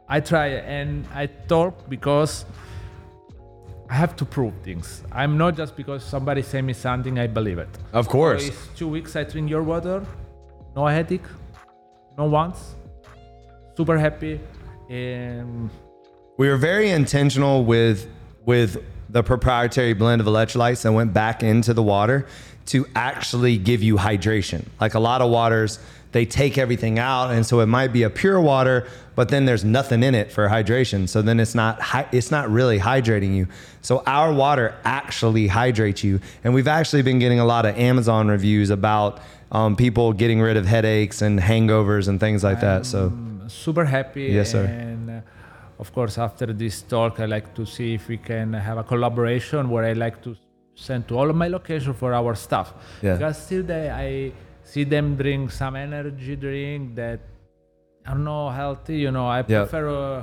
I 0.08 0.20
try 0.20 0.46
it, 0.58 0.64
and 0.66 1.04
I 1.14 1.26
talk 1.26 1.88
because 1.88 2.46
I 3.90 3.94
have 3.94 4.16
to 4.16 4.24
prove 4.24 4.54
things. 4.62 5.02
I'm 5.12 5.36
not 5.36 5.56
just 5.56 5.76
because 5.76 6.02
somebody 6.02 6.42
say 6.42 6.62
me 6.62 6.72
something, 6.72 7.18
I 7.18 7.26
believe 7.26 7.58
it. 7.58 7.68
Of 7.92 8.08
course. 8.08 8.48
It's 8.48 8.68
two 8.76 8.88
weeks 8.88 9.14
I 9.14 9.24
drink 9.24 9.50
your 9.50 9.62
water, 9.62 10.04
no 10.74 10.86
headache, 10.86 11.26
no 12.16 12.24
once, 12.24 12.74
super 13.76 13.98
happy, 13.98 14.40
and 14.88 15.70
We 16.36 16.48
were 16.48 16.56
very 16.56 16.90
intentional 16.90 17.64
with 17.64 18.08
with 18.44 18.82
the 19.08 19.22
proprietary 19.22 19.94
blend 19.94 20.20
of 20.20 20.26
electrolytes 20.26 20.84
and 20.84 20.94
went 20.94 21.12
back 21.12 21.42
into 21.42 21.72
the 21.72 21.82
water 21.82 22.26
to 22.66 22.86
actually 22.96 23.58
give 23.58 23.82
you 23.82 23.96
hydration. 23.96 24.64
Like 24.80 24.94
a 24.94 24.98
lot 24.98 25.20
of 25.20 25.30
waters, 25.30 25.78
they 26.14 26.24
take 26.24 26.56
everything 26.58 27.00
out, 27.00 27.32
and 27.32 27.44
so 27.44 27.58
it 27.58 27.66
might 27.66 27.92
be 27.92 28.04
a 28.04 28.08
pure 28.08 28.40
water, 28.40 28.86
but 29.16 29.30
then 29.30 29.46
there's 29.46 29.64
nothing 29.64 30.04
in 30.04 30.14
it 30.14 30.30
for 30.30 30.48
hydration. 30.48 31.08
So 31.08 31.22
then 31.22 31.40
it's 31.40 31.56
not 31.56 31.74
it's 32.12 32.30
not 32.30 32.48
really 32.58 32.78
hydrating 32.78 33.34
you. 33.34 33.48
So 33.82 34.02
our 34.06 34.32
water 34.32 34.76
actually 34.84 35.48
hydrates 35.48 36.04
you, 36.04 36.20
and 36.44 36.54
we've 36.54 36.68
actually 36.68 37.02
been 37.02 37.18
getting 37.18 37.40
a 37.40 37.44
lot 37.44 37.66
of 37.66 37.76
Amazon 37.76 38.28
reviews 38.28 38.70
about 38.70 39.20
um, 39.50 39.74
people 39.74 40.12
getting 40.12 40.40
rid 40.40 40.56
of 40.56 40.66
headaches 40.66 41.20
and 41.20 41.40
hangovers 41.40 42.06
and 42.06 42.20
things 42.20 42.44
like 42.44 42.60
that. 42.60 42.86
So 42.86 43.12
super 43.48 43.84
happy. 43.84 44.26
Yes, 44.38 44.52
sir. 44.52 44.64
And 44.66 45.10
uh, 45.10 45.80
of 45.80 45.92
course, 45.92 46.16
after 46.16 46.46
this 46.52 46.82
talk, 46.82 47.18
I 47.18 47.26
like 47.26 47.52
to 47.56 47.66
see 47.66 47.94
if 47.94 48.06
we 48.06 48.18
can 48.18 48.52
have 48.52 48.78
a 48.78 48.84
collaboration 48.84 49.68
where 49.68 49.84
I 49.84 49.94
like 49.94 50.22
to 50.22 50.36
send 50.76 51.08
to 51.08 51.18
all 51.18 51.28
of 51.28 51.34
my 51.34 51.48
locations 51.48 51.96
for 51.96 52.14
our 52.14 52.36
staff. 52.36 52.72
Yeah. 53.02 53.14
Because 53.14 53.36
still, 53.46 53.64
they, 53.64 53.90
I 53.90 54.32
see 54.74 54.82
them 54.84 55.14
drink 55.16 55.52
some 55.52 55.76
energy 55.76 56.34
drink 56.34 56.96
that 56.96 57.20
are 58.06 58.18
not 58.18 58.50
healthy. 58.62 58.96
You 59.04 59.12
know, 59.12 59.26
I 59.28 59.38
Yeah. 59.46 59.62
prefer 59.62 59.86
uh, 59.88 60.22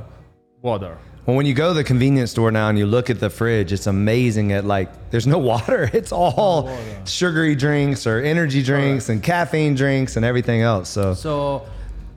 water. 0.61 0.97
Well, 1.25 1.37
when 1.37 1.45
you 1.45 1.53
go 1.53 1.67
to 1.69 1.73
the 1.81 1.83
convenience 1.93 2.31
store 2.31 2.51
now 2.51 2.67
and 2.67 2.77
you 2.77 2.85
look 2.85 3.09
at 3.09 3.19
the 3.19 3.29
fridge, 3.29 3.71
it's 3.71 3.87
amazing 3.87 4.51
at 4.51 4.65
like 4.65 4.89
there's 5.11 5.27
no 5.35 5.37
water. 5.53 5.89
It's 5.93 6.11
all 6.11 6.63
water. 6.65 7.01
sugary 7.05 7.55
drinks 7.55 8.05
or 8.05 8.19
energy 8.33 8.61
drinks 8.71 9.07
and 9.09 9.23
caffeine 9.23 9.73
drinks 9.75 10.17
and 10.17 10.25
everything 10.25 10.61
else. 10.61 10.89
So 10.89 11.13
So 11.13 11.63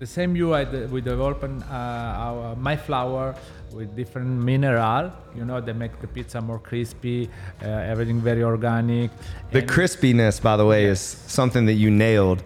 the 0.00 0.06
same 0.06 0.34
you 0.34 0.54
I 0.54 0.64
de- 0.64 0.88
we 0.94 1.00
developed 1.00 1.44
uh, 1.44 2.24
our 2.26 2.56
my 2.56 2.76
flour 2.86 3.34
with 3.74 3.94
different 3.96 4.28
mineral. 4.28 5.12
You 5.36 5.44
know, 5.44 5.60
they 5.60 5.72
make 5.72 6.00
the 6.00 6.06
pizza 6.06 6.40
more 6.40 6.58
crispy. 6.58 7.28
Uh, 7.62 7.66
everything 7.92 8.20
very 8.20 8.42
organic. 8.44 9.10
the 9.50 9.58
And- 9.60 9.68
crispiness, 9.68 10.40
by 10.40 10.56
the 10.56 10.64
way, 10.64 10.84
is 10.84 11.00
something 11.00 11.66
that 11.66 11.74
you 11.74 11.90
nailed. 11.90 12.42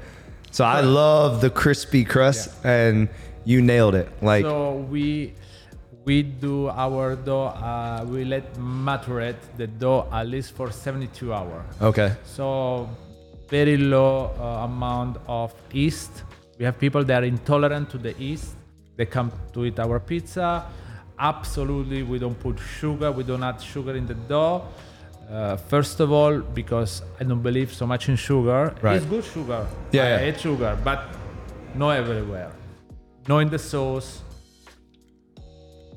So 0.51 0.65
I 0.65 0.81
love 0.81 1.41
the 1.43 1.51
crispy 1.51 2.05
crust 2.05 2.49
and 2.65 3.09
you 3.45 3.61
nailed 3.61 3.95
it. 3.95 4.09
Like 4.23 4.45
so 4.45 4.77
we 4.91 5.35
we 6.07 6.23
do 6.23 6.69
our 6.71 7.17
dough. 7.17 7.49
Uh, 7.49 8.05
we 8.09 8.25
let 8.25 8.55
maturate 8.57 9.37
the 9.59 9.67
dough 9.67 10.09
at 10.11 10.27
least 10.27 10.53
for 10.57 10.71
72 10.73 11.33
hours. 11.35 11.67
okay, 11.83 12.11
So 12.25 12.89
very 13.51 13.77
low 13.77 14.31
uh, 14.41 14.65
amount 14.65 15.19
of 15.29 15.53
yeast. 15.73 16.23
We 16.59 16.65
have 16.65 16.79
people 16.79 17.05
that 17.05 17.23
are 17.23 17.27
intolerant 17.27 17.91
to 17.91 17.99
the 17.99 18.15
yeast. 18.19 18.55
They 18.97 19.05
come 19.07 19.31
to 19.53 19.67
eat 19.67 19.79
our 19.79 20.01
pizza. 20.01 20.65
Absolutely, 21.19 22.03
we 22.03 22.19
don't 22.19 22.39
put 22.39 22.59
sugar. 22.59 23.11
We 23.11 23.25
don't 23.25 23.43
add 23.43 23.61
sugar 23.61 23.97
in 23.97 24.07
the 24.07 24.15
dough. 24.15 24.65
Uh, 25.31 25.57
first 25.57 26.01
of 26.01 26.11
all, 26.11 26.41
because 26.41 27.03
I 27.21 27.25
don't 27.25 27.43
believe 27.43 27.73
so 27.75 27.87
much 27.87 28.09
in 28.09 28.17
sugar. 28.17 28.75
Right. 28.81 28.97
It's 28.97 29.05
good 29.05 29.25
sugar. 29.25 29.67
Yeah, 29.93 30.03
I 30.03 30.09
yeah. 30.09 30.19
hate 30.19 30.41
sugar, 30.41 30.79
but 30.83 31.05
not 31.75 31.91
everywhere. 31.91 32.51
No 33.27 33.41
in 33.41 33.51
the 33.51 33.59
sauce. 33.59 34.23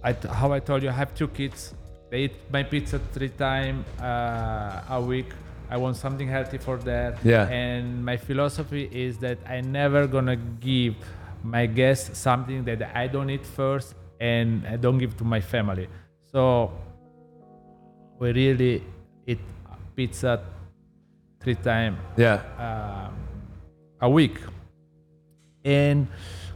I 0.04 0.13
t- 0.13 0.28
how 0.28 0.51
I 0.51 0.60
told 0.60 0.84
you, 0.84 0.90
I 0.90 0.94
have 0.94 1.13
two 1.13 1.28
kids. 1.28 1.74
They 2.10 2.24
eat 2.24 2.36
my 2.51 2.63
pizza 2.63 3.00
three 3.13 3.30
times 3.30 3.86
uh, 4.01 4.84
a 4.90 5.01
week. 5.01 5.28
I 5.70 5.78
want 5.78 5.96
something 5.96 6.28
healthy 6.28 6.58
for 6.58 6.78
that. 6.80 7.24
Yeah. 7.24 7.48
And 7.48 8.04
my 8.04 8.18
philosophy 8.18 8.90
is 8.92 9.18
that 9.20 9.38
I 9.48 9.62
never 9.62 10.08
gonna 10.08 10.36
give 10.36 10.96
my 11.42 11.68
guests 11.68 12.20
something 12.20 12.66
that 12.66 12.92
I 12.94 13.08
don't 13.08 13.30
eat 13.30 13.46
first 13.46 13.96
and 14.22 14.68
I 14.68 14.78
don't 14.78 15.00
give 15.00 15.18
to 15.18 15.24
my 15.24 15.42
family. 15.42 15.88
So 16.32 16.72
we 18.20 18.32
really 18.32 18.84
eat 19.25 19.40
pizza 19.96 20.44
three 21.40 21.56
times 21.56 21.98
yeah, 22.16 22.38
um, 22.68 23.16
a 24.00 24.10
week. 24.10 24.38
And 25.66 26.08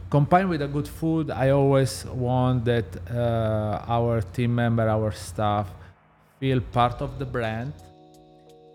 combined 0.08 0.48
with 0.48 0.62
a 0.62 0.68
good 0.68 0.86
food, 0.86 1.30
I 1.30 1.50
always 1.50 2.04
want 2.04 2.64
that 2.66 2.86
uh, 3.10 3.84
our 3.88 4.20
team 4.20 4.54
member, 4.54 4.88
our 4.88 5.10
staff, 5.10 5.66
feel 6.38 6.60
part 6.60 7.02
of 7.02 7.18
the 7.18 7.24
brand 7.24 7.72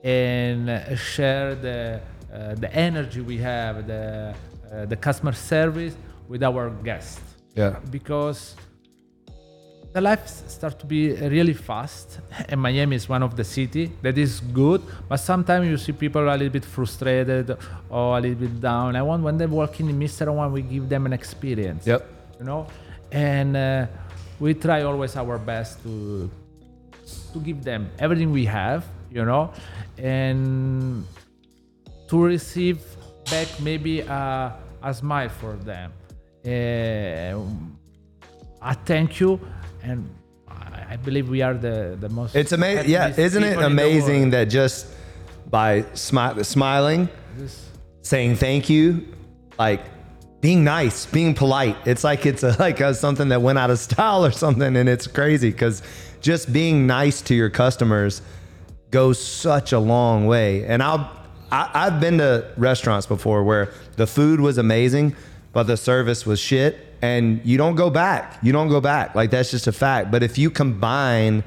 and 0.04 0.70
uh, 0.70 0.96
share 0.96 1.56
the 1.56 2.02
uh, 2.34 2.56
the 2.56 2.74
energy 2.74 3.22
we 3.22 3.38
have, 3.38 3.88
the 3.88 4.34
uh, 4.72 4.86
the 4.86 4.96
customer 4.96 5.34
service 5.34 5.96
with 6.28 6.44
our 6.44 6.70
guests 6.70 7.32
yeah, 7.56 7.78
because 7.90 8.56
the 9.94 10.00
life 10.00 10.26
start 10.28 10.80
to 10.80 10.86
be 10.86 11.14
really 11.14 11.54
fast 11.54 12.20
and 12.48 12.62
miami 12.62 12.96
is 12.96 13.10
one 13.10 13.22
of 13.22 13.36
the 13.36 13.44
city 13.44 13.92
that 14.02 14.18
is 14.18 14.40
good 14.40 14.82
but 15.10 15.18
sometimes 15.18 15.68
you 15.68 15.78
see 15.78 15.92
people 15.92 16.22
are 16.22 16.28
a 16.28 16.38
little 16.38 16.50
bit 16.50 16.64
frustrated 16.64 17.58
or 17.90 18.18
a 18.18 18.22
little 18.22 18.40
bit 18.40 18.62
down. 18.62 18.96
I 18.96 19.02
want 19.02 19.24
when 19.24 19.38
they 19.38 19.48
walk 19.48 19.80
in 19.80 19.88
mr 20.00 20.34
one 20.34 20.52
we 20.52 20.62
give 20.62 20.88
them 20.88 21.06
an 21.06 21.14
experience 21.14 21.86
yep, 21.86 22.08
you 22.40 22.46
know? 22.46 22.68
And 23.12 23.58
uh, 23.58 23.88
we 24.40 24.54
try 24.54 24.84
always 24.84 25.16
our 25.18 25.38
best 25.38 25.84
to 25.84 26.30
to 27.34 27.40
give 27.40 27.64
them 27.64 27.90
everything 28.00 28.32
we 28.32 28.46
have 28.46 28.86
you 29.12 29.26
know? 29.26 29.52
And 29.98 31.06
to 32.08 32.24
receive 32.24 32.80
back 33.30 33.48
maybe 33.60 34.02
a, 34.02 34.56
a 34.82 34.94
smile 34.94 35.30
for 35.30 35.54
them. 35.54 35.92
Uh, 36.46 37.40
a 38.62 38.74
thank 38.74 39.20
you 39.20 39.40
and 39.84 40.10
I 40.92 40.98
believe 40.98 41.30
we 41.30 41.42
are 41.42 41.54
the, 41.54 41.98
the 42.00 42.10
most 42.10 42.36
it's 42.36 42.52
amazing. 42.52 42.90
Yeah, 42.90 43.14
isn't 43.16 43.44
it 43.44 43.50
people 43.50 43.64
in 43.64 43.76
the 43.76 43.84
amazing 43.84 44.30
that 44.32 44.46
just 44.46 44.88
by 45.50 45.84
smi- 45.94 46.46
smiling, 46.46 47.10
saying 48.02 48.36
thank 48.36 48.70
you, 48.70 49.08
like 49.58 49.82
being 50.42 50.64
nice, 50.64 51.06
being 51.06 51.34
polite. 51.34 51.78
It's 51.86 52.04
like 52.04 52.26
it's 52.26 52.44
a, 52.44 52.56
like 52.60 52.80
a, 52.82 52.94
something 52.94 53.30
that 53.30 53.42
went 53.42 53.60
out 53.60 53.70
of 53.70 53.80
style 53.80 54.26
or 54.26 54.32
something, 54.32 54.76
and 54.76 54.90
it's 54.90 55.08
crazy 55.08 55.52
because 55.52 55.82
just 56.20 56.52
being 56.52 56.88
nice 56.88 57.22
to 57.22 57.36
your 57.36 57.50
customers 57.50 58.22
goes 58.90 59.24
such 59.24 59.72
a 59.72 59.80
long 59.80 60.28
way. 60.28 60.66
And 60.66 60.84
I'll 60.84 61.10
I, 61.52 61.70
I've 61.74 62.00
been 62.00 62.18
to 62.20 62.52
restaurants 62.58 63.06
before 63.06 63.44
where 63.44 63.72
the 63.98 64.08
food 64.08 64.40
was 64.40 64.58
amazing, 64.58 65.16
but 65.54 65.64
the 65.64 65.78
service 65.78 66.26
was 66.26 66.40
shit, 66.40 66.78
and 67.01 67.41
you 67.43 67.58
don't 67.58 67.75
go 67.75 67.89
back. 67.89 68.38
You 68.41 68.51
don't 68.51 68.70
go 68.70 68.79
back. 68.79 69.15
Like 69.15 69.31
that's 69.31 69.51
just 69.51 69.67
a 69.67 69.72
fact. 69.72 70.12
But 70.12 70.24
if 70.24 70.38
you 70.38 70.50
combine 70.50 71.43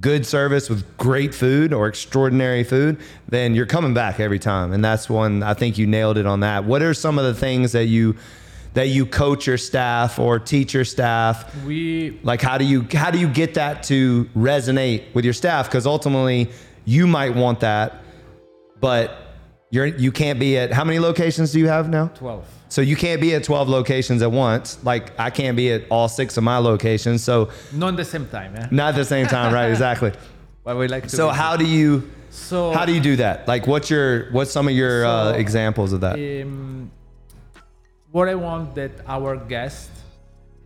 good 0.00 0.26
service 0.26 0.68
with 0.68 0.84
great 0.98 1.34
food 1.34 1.72
or 1.72 1.88
extraordinary 1.88 2.64
food, 2.64 3.00
then 3.28 3.54
you're 3.54 3.66
coming 3.66 3.94
back 3.94 4.20
every 4.20 4.38
time. 4.38 4.72
And 4.72 4.84
that's 4.84 5.08
one 5.08 5.42
I 5.42 5.54
think 5.54 5.78
you 5.78 5.86
nailed 5.86 6.18
it 6.18 6.26
on 6.26 6.40
that. 6.40 6.64
What 6.64 6.82
are 6.82 6.94
some 6.94 7.18
of 7.18 7.24
the 7.24 7.34
things 7.34 7.72
that 7.72 7.86
you 7.86 8.16
that 8.74 8.88
you 8.88 9.06
coach 9.06 9.46
your 9.46 9.56
staff 9.56 10.18
or 10.18 10.38
teach 10.38 10.74
your 10.74 10.84
staff? 10.84 11.54
we 11.64 12.20
Like 12.22 12.42
how 12.42 12.58
do 12.58 12.64
you 12.64 12.86
how 12.92 13.10
do 13.10 13.18
you 13.18 13.28
get 13.28 13.54
that 13.54 13.82
to 13.84 14.26
resonate 14.36 15.12
with 15.14 15.24
your 15.24 15.34
staff? 15.34 15.66
Because 15.66 15.86
ultimately 15.86 16.50
you 16.84 17.06
might 17.06 17.34
want 17.34 17.60
that, 17.60 18.02
but 18.80 19.23
you're 19.74 19.86
you 19.86 20.12
can't 20.12 20.38
be 20.38 20.56
at 20.56 20.72
how 20.72 20.84
many 20.84 21.00
locations 21.00 21.50
do 21.52 21.58
you 21.58 21.66
have 21.66 21.88
now? 21.88 22.06
12 22.14 22.46
So 22.68 22.80
you 22.80 22.94
can't 22.94 23.20
be 23.20 23.34
at 23.34 23.42
12 23.42 23.68
locations 23.68 24.22
at 24.22 24.30
once. 24.30 24.66
Like 24.84 25.04
I 25.18 25.30
can't 25.30 25.56
be 25.56 25.72
at 25.72 25.82
all 25.90 26.08
six 26.08 26.36
of 26.36 26.44
my 26.44 26.58
locations. 26.58 27.24
So 27.24 27.50
not 27.72 27.88
at 27.88 27.96
the 27.96 28.04
same 28.04 28.26
time 28.28 28.54
eh? 28.56 28.68
not 28.70 28.90
at 28.94 28.96
the 29.02 29.04
same 29.14 29.26
time, 29.26 29.52
right? 29.52 29.70
Exactly. 29.74 30.12
but 30.62 30.76
we 30.78 30.86
like 30.86 31.04
to 31.04 31.16
So 31.20 31.28
how 31.30 31.56
do 31.56 31.66
you 31.66 31.88
so 32.30 32.58
how 32.70 32.84
do 32.88 32.92
you 32.92 33.00
do 33.10 33.16
that? 33.16 33.48
Like 33.52 33.66
what's 33.66 33.90
your 33.90 34.30
what's 34.36 34.52
some 34.52 34.66
of 34.70 34.74
your 34.82 34.96
uh, 35.04 35.44
examples 35.44 35.92
of 35.92 36.00
that? 36.06 36.14
um, 36.14 36.90
what 38.12 38.28
I 38.28 38.36
want 38.36 38.76
that 38.76 38.92
our 39.16 39.32
guests 39.54 39.90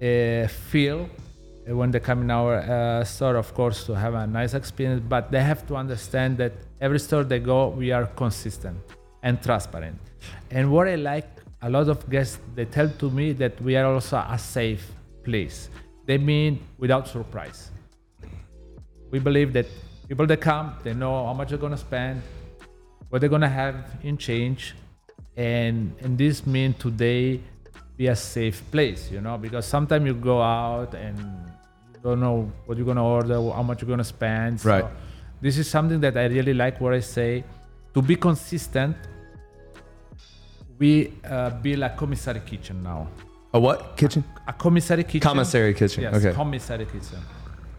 uh, 0.02 0.46
feel 0.70 0.98
uh, 1.08 1.74
when 1.78 1.90
they 1.92 2.00
come 2.08 2.20
in 2.24 2.30
our 2.30 2.56
uh, 2.56 3.04
store, 3.04 3.36
of 3.36 3.48
course, 3.54 3.78
to 3.88 3.92
have 3.94 4.12
a 4.12 4.26
nice 4.26 4.52
experience, 4.52 5.02
but 5.14 5.30
they 5.32 5.42
have 5.42 5.66
to 5.68 5.74
understand 5.76 6.36
that 6.42 6.52
every 6.78 7.00
store 7.06 7.24
they 7.24 7.38
go, 7.38 7.68
we 7.68 7.90
are 7.90 8.06
consistent 8.24 8.78
and 9.22 9.42
transparent. 9.42 9.98
And 10.50 10.70
what 10.70 10.88
I 10.88 10.96
like, 10.96 11.28
a 11.62 11.70
lot 11.70 11.88
of 11.88 12.08
guests 12.08 12.38
they 12.54 12.64
tell 12.64 12.88
to 12.88 13.10
me 13.10 13.32
that 13.34 13.60
we 13.60 13.76
are 13.76 13.86
also 13.86 14.16
a 14.16 14.38
safe 14.38 14.90
place. 15.24 15.70
They 16.06 16.18
mean 16.18 16.60
without 16.78 17.08
surprise. 17.08 17.70
We 19.10 19.18
believe 19.18 19.52
that 19.54 19.66
People 20.08 20.26
that 20.26 20.40
come, 20.40 20.72
they 20.82 20.94
know 20.94 21.26
how 21.26 21.34
much 21.34 21.50
they're 21.50 21.58
gonna 21.58 21.76
spend, 21.76 22.22
what 23.10 23.20
they're 23.20 23.28
gonna 23.28 23.46
have 23.46 23.74
in 24.02 24.16
change, 24.16 24.74
and 25.36 25.94
and 26.00 26.16
this 26.16 26.46
means 26.46 26.76
today 26.78 27.40
be 27.94 28.06
a 28.06 28.16
safe 28.16 28.62
place, 28.70 29.10
you 29.10 29.20
know, 29.20 29.36
because 29.36 29.66
sometimes 29.66 30.06
you 30.06 30.14
go 30.14 30.40
out 30.40 30.94
and 30.94 31.18
you 31.18 32.00
don't 32.02 32.20
know 32.20 32.50
what 32.64 32.78
you're 32.78 32.86
gonna 32.86 33.04
order, 33.04 33.34
how 33.34 33.62
much 33.62 33.82
you're 33.82 33.88
gonna 33.88 34.02
spend. 34.02 34.60
So 34.60 34.70
Right. 34.70 34.84
This 35.42 35.58
is 35.58 35.68
something 35.68 36.00
that 36.00 36.16
I 36.16 36.24
really 36.24 36.54
like. 36.54 36.80
What 36.80 36.94
I 36.94 37.00
say, 37.00 37.44
to 37.98 38.02
be 38.02 38.14
consistent, 38.14 38.96
we 40.78 41.12
uh, 41.24 41.50
build 41.50 41.82
a 41.82 41.90
commissary 41.96 42.42
kitchen 42.50 42.80
now. 42.80 43.08
A 43.52 43.58
what 43.58 43.96
kitchen? 43.96 44.22
A 44.46 44.52
commissary 44.52 45.02
kitchen. 45.02 45.28
Commissary 45.32 45.74
kitchen. 45.74 46.02
Yes, 46.04 46.14
okay. 46.14 46.32
commissary 46.32 46.86
kitchen. 46.86 47.20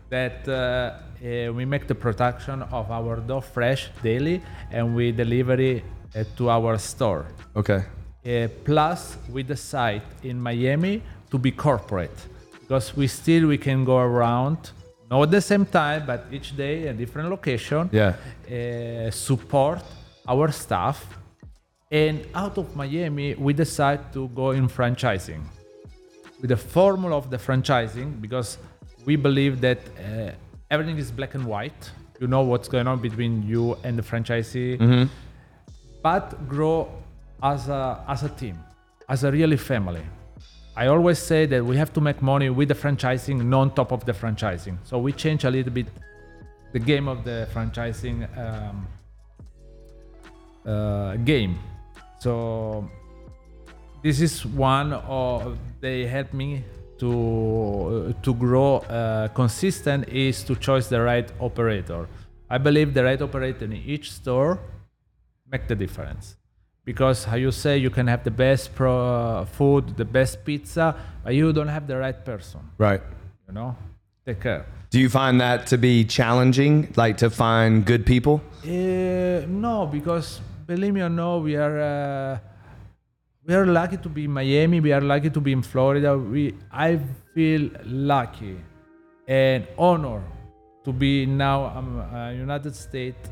That 0.09 0.39
uh, 0.47 0.53
uh, 0.53 1.53
we 1.53 1.63
make 1.63 1.87
the 1.87 1.95
production 1.95 2.63
of 2.63 2.91
our 2.91 3.15
dough 3.27 3.39
fresh 3.39 3.91
daily, 4.03 4.41
and 4.71 4.93
we 4.93 5.13
deliver 5.13 5.53
it 5.53 5.83
uh, 6.15 6.23
to 6.37 6.49
our 6.49 6.77
store. 6.77 7.25
okay. 7.55 7.81
Uh, 8.25 8.49
plus, 8.65 9.17
we 9.31 9.43
decide 9.43 10.01
in 10.23 10.37
Miami 10.41 11.01
to 11.31 11.37
be 11.37 11.51
corporate 11.51 12.19
because 12.59 12.87
we 12.97 13.07
still 13.07 13.47
we 13.47 13.57
can 13.57 13.85
go 13.85 13.97
around, 13.97 14.57
not 15.09 15.23
at 15.23 15.31
the 15.31 15.41
same 15.41 15.65
time, 15.65 16.01
but 16.05 16.25
each 16.29 16.49
day 16.57 16.87
a 16.87 16.93
different 16.93 17.29
location. 17.29 17.89
Yeah. 17.93 18.13
Uh, 18.45 19.09
support 19.11 19.83
our 20.29 20.51
staff, 20.51 21.17
and 21.91 22.25
out 22.35 22.57
of 22.57 22.75
Miami, 22.75 23.33
we 23.35 23.51
decide 23.53 24.13
to 24.13 24.27
go 24.29 24.51
in 24.51 24.67
franchising 24.69 25.41
with 26.39 26.49
the 26.49 26.57
formula 26.57 27.17
of 27.17 27.29
the 27.29 27.37
franchising 27.37 28.21
because 28.21 28.57
we 29.05 29.15
believe 29.15 29.59
that 29.61 29.79
uh, 29.97 30.31
everything 30.69 30.97
is 30.97 31.11
black 31.11 31.33
and 31.35 31.45
white. 31.45 31.81
You 32.21 32.27
know 32.27 32.41
what's 32.41 32.67
going 32.67 32.87
on 32.87 32.99
between 33.01 33.43
you 33.47 33.75
and 33.83 33.97
the 33.97 34.03
franchisee, 34.03 34.77
but 36.03 36.47
grow 36.47 36.87
as 37.41 37.67
a 37.69 38.03
as 38.07 38.23
a 38.23 38.29
team, 38.29 38.57
as 39.07 39.23
a 39.23 39.31
really 39.31 39.57
family. 39.57 40.03
I 40.75 40.87
always 40.87 41.17
say 41.19 41.45
that 41.47 41.61
we 41.65 41.75
have 41.77 41.91
to 41.93 42.01
make 42.01 42.21
money 42.21 42.49
with 42.49 42.67
the 42.67 42.75
franchising, 42.75 43.37
not 43.43 43.59
on 43.61 43.73
top 43.73 43.91
of 43.91 44.05
the 44.05 44.13
franchising. 44.13 44.77
So 44.83 44.99
we 44.99 45.11
change 45.11 45.43
a 45.43 45.49
little 45.49 45.73
bit 45.73 45.87
the 46.71 46.79
game 46.79 47.07
of 47.07 47.23
the 47.23 47.47
franchising 47.53 48.17
um, 48.37 48.87
uh, 50.69 51.15
game. 51.17 51.57
So 52.19 52.89
this 54.03 54.21
is 54.21 54.45
one 54.45 54.93
of 54.93 55.57
they 55.81 56.05
help 56.05 56.33
me 56.33 56.63
to 56.99 58.13
to 58.21 58.33
grow 58.33 58.77
uh, 58.77 59.27
consistent 59.29 60.07
is 60.09 60.43
to 60.43 60.55
choose 60.55 60.89
the 60.89 61.01
right 61.01 61.31
operator. 61.39 62.07
I 62.49 62.57
believe 62.57 62.93
the 62.93 63.03
right 63.03 63.21
operator 63.21 63.65
in 63.65 63.73
each 63.73 64.11
store 64.11 64.59
make 65.51 65.67
the 65.67 65.75
difference 65.75 66.35
because 66.85 67.23
how 67.23 67.35
you 67.35 67.51
say 67.51 67.77
you 67.77 67.89
can 67.89 68.07
have 68.07 68.23
the 68.23 68.31
best 68.31 68.75
pro 68.75 69.45
food, 69.53 69.95
the 69.95 70.05
best 70.05 70.43
pizza, 70.43 70.95
but 71.23 71.33
you 71.33 71.53
don't 71.53 71.67
have 71.67 71.87
the 71.87 71.97
right 71.97 72.25
person. 72.25 72.61
Right. 72.77 73.01
You 73.47 73.53
know, 73.53 73.75
take 74.25 74.41
care. 74.41 74.65
Do 74.89 74.99
you 74.99 75.09
find 75.09 75.39
that 75.39 75.67
to 75.67 75.77
be 75.77 76.03
challenging, 76.03 76.91
like 76.95 77.17
to 77.17 77.29
find 77.29 77.85
good 77.85 78.05
people? 78.05 78.41
Uh, 78.63 79.45
no, 79.47 79.87
because 79.91 80.41
believe 80.69 80.93
me 80.93 81.01
or 81.01 81.09
no, 81.09 81.39
we 81.39 81.55
are 81.65 81.77
uh, 81.79 82.37
we 83.45 83.55
are 83.59 83.65
lucky 83.65 83.97
to 84.05 84.09
be 84.17 84.23
in 84.25 84.33
Miami. 84.39 84.79
We 84.79 84.91
are 84.97 85.05
lucky 85.13 85.29
to 85.37 85.41
be 85.47 85.51
in 85.51 85.63
Florida. 85.71 86.17
We 86.17 86.43
I 86.71 86.99
feel 87.33 87.63
lucky 87.85 88.55
and 89.27 89.67
honor 89.77 90.21
to 90.85 90.93
be 91.03 91.25
now 91.25 91.59
um, 91.77 91.99
uh, 91.99 92.29
United 92.47 92.75
States 92.75 93.29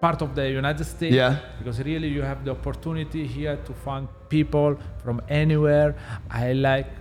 part 0.00 0.22
of 0.22 0.34
the 0.34 0.48
United 0.48 0.84
States. 0.84 1.14
Yeah. 1.14 1.36
Because 1.58 1.78
really, 1.90 2.08
you 2.08 2.22
have 2.22 2.44
the 2.44 2.52
opportunity 2.52 3.26
here 3.26 3.56
to 3.68 3.72
find 3.86 4.08
people 4.28 4.78
from 5.02 5.20
anywhere. 5.28 5.94
I 6.30 6.52
like. 6.52 6.92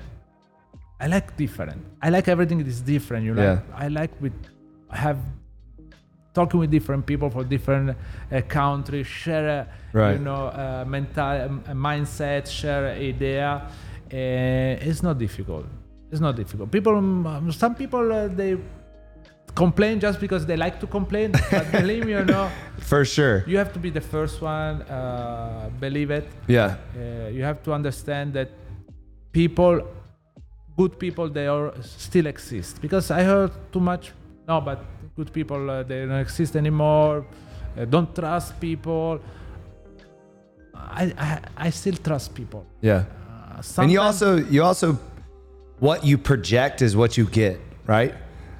I 1.02 1.08
like 1.08 1.38
different. 1.38 1.82
I 2.02 2.10
like 2.10 2.28
everything 2.28 2.58
that 2.62 2.68
is 2.68 2.82
different. 2.82 3.24
You 3.26 3.34
know. 3.36 3.50
Yeah. 3.50 3.84
I 3.86 3.88
like 4.00 4.14
with 4.24 4.40
I 4.90 4.98
have 4.98 5.20
talking 6.34 6.60
with 6.60 6.72
different 6.72 7.06
people 7.06 7.30
for 7.30 7.44
different 7.44 7.90
uh, 8.32 8.42
countries, 8.48 9.08
share 9.08 9.50
uh, 9.62 9.66
Right. 9.94 10.14
you 10.18 10.24
know 10.24 10.46
uh, 10.48 10.86
mental 10.88 11.26
um, 11.42 11.64
uh, 11.68 11.72
mindset, 11.72 12.48
share 12.48 12.90
idea. 12.94 13.68
Uh, 14.12 14.88
it's 14.90 15.02
not 15.04 15.18
difficult. 15.18 15.66
It's 16.12 16.22
not 16.22 16.36
difficult. 16.36 16.72
People, 16.72 16.96
um, 16.96 17.52
some 17.52 17.76
people 17.76 18.12
uh, 18.12 18.28
they 18.28 18.58
complain 19.56 20.00
just 20.00 20.20
because 20.20 20.46
they 20.46 20.56
like 20.58 20.80
to 20.80 20.88
complain. 20.88 21.32
but 21.52 21.72
believe 21.80 22.06
me 22.06 22.14
or 22.14 22.26
no, 22.26 22.50
For 22.80 23.04
sure. 23.06 23.44
you 23.48 23.58
have 23.58 23.74
to 23.74 23.80
be 23.80 23.90
the 23.90 24.02
first 24.02 24.42
one. 24.42 24.84
Uh, 24.84 25.70
believe 25.80 26.12
it. 26.12 26.28
Yeah. 26.48 26.78
Uh, 26.96 27.28
you 27.30 27.44
have 27.44 27.62
to 27.64 27.74
understand 27.74 28.34
that 28.34 28.50
people, 29.32 29.82
good 30.78 30.98
people, 31.00 31.30
they 31.30 31.48
are 31.48 31.74
still 31.82 32.28
exist. 32.28 32.82
Because 32.82 33.12
I 33.12 33.24
heard 33.24 33.52
too 33.72 33.80
much. 33.80 34.12
No, 34.48 34.62
but 34.62 34.84
good 35.16 35.32
people 35.34 35.70
uh, 35.70 35.84
they 35.84 36.06
don't 36.06 36.20
exist 36.20 36.56
anymore. 36.56 37.26
Uh, 37.78 37.86
don't 37.86 38.14
trust 38.16 38.60
people. 38.60 39.20
I, 40.76 41.14
I 41.18 41.40
I 41.68 41.70
still 41.70 41.96
trust 41.96 42.34
people. 42.34 42.66
Yeah. 42.82 43.06
Uh, 43.56 43.82
And 43.82 43.92
you 43.92 44.02
also 44.02 44.38
you 44.38 44.64
also 44.64 44.98
what 45.80 46.04
you 46.04 46.18
project 46.18 46.82
is 46.82 46.96
what 46.96 47.18
you 47.18 47.26
get, 47.26 47.60
right? 47.86 48.14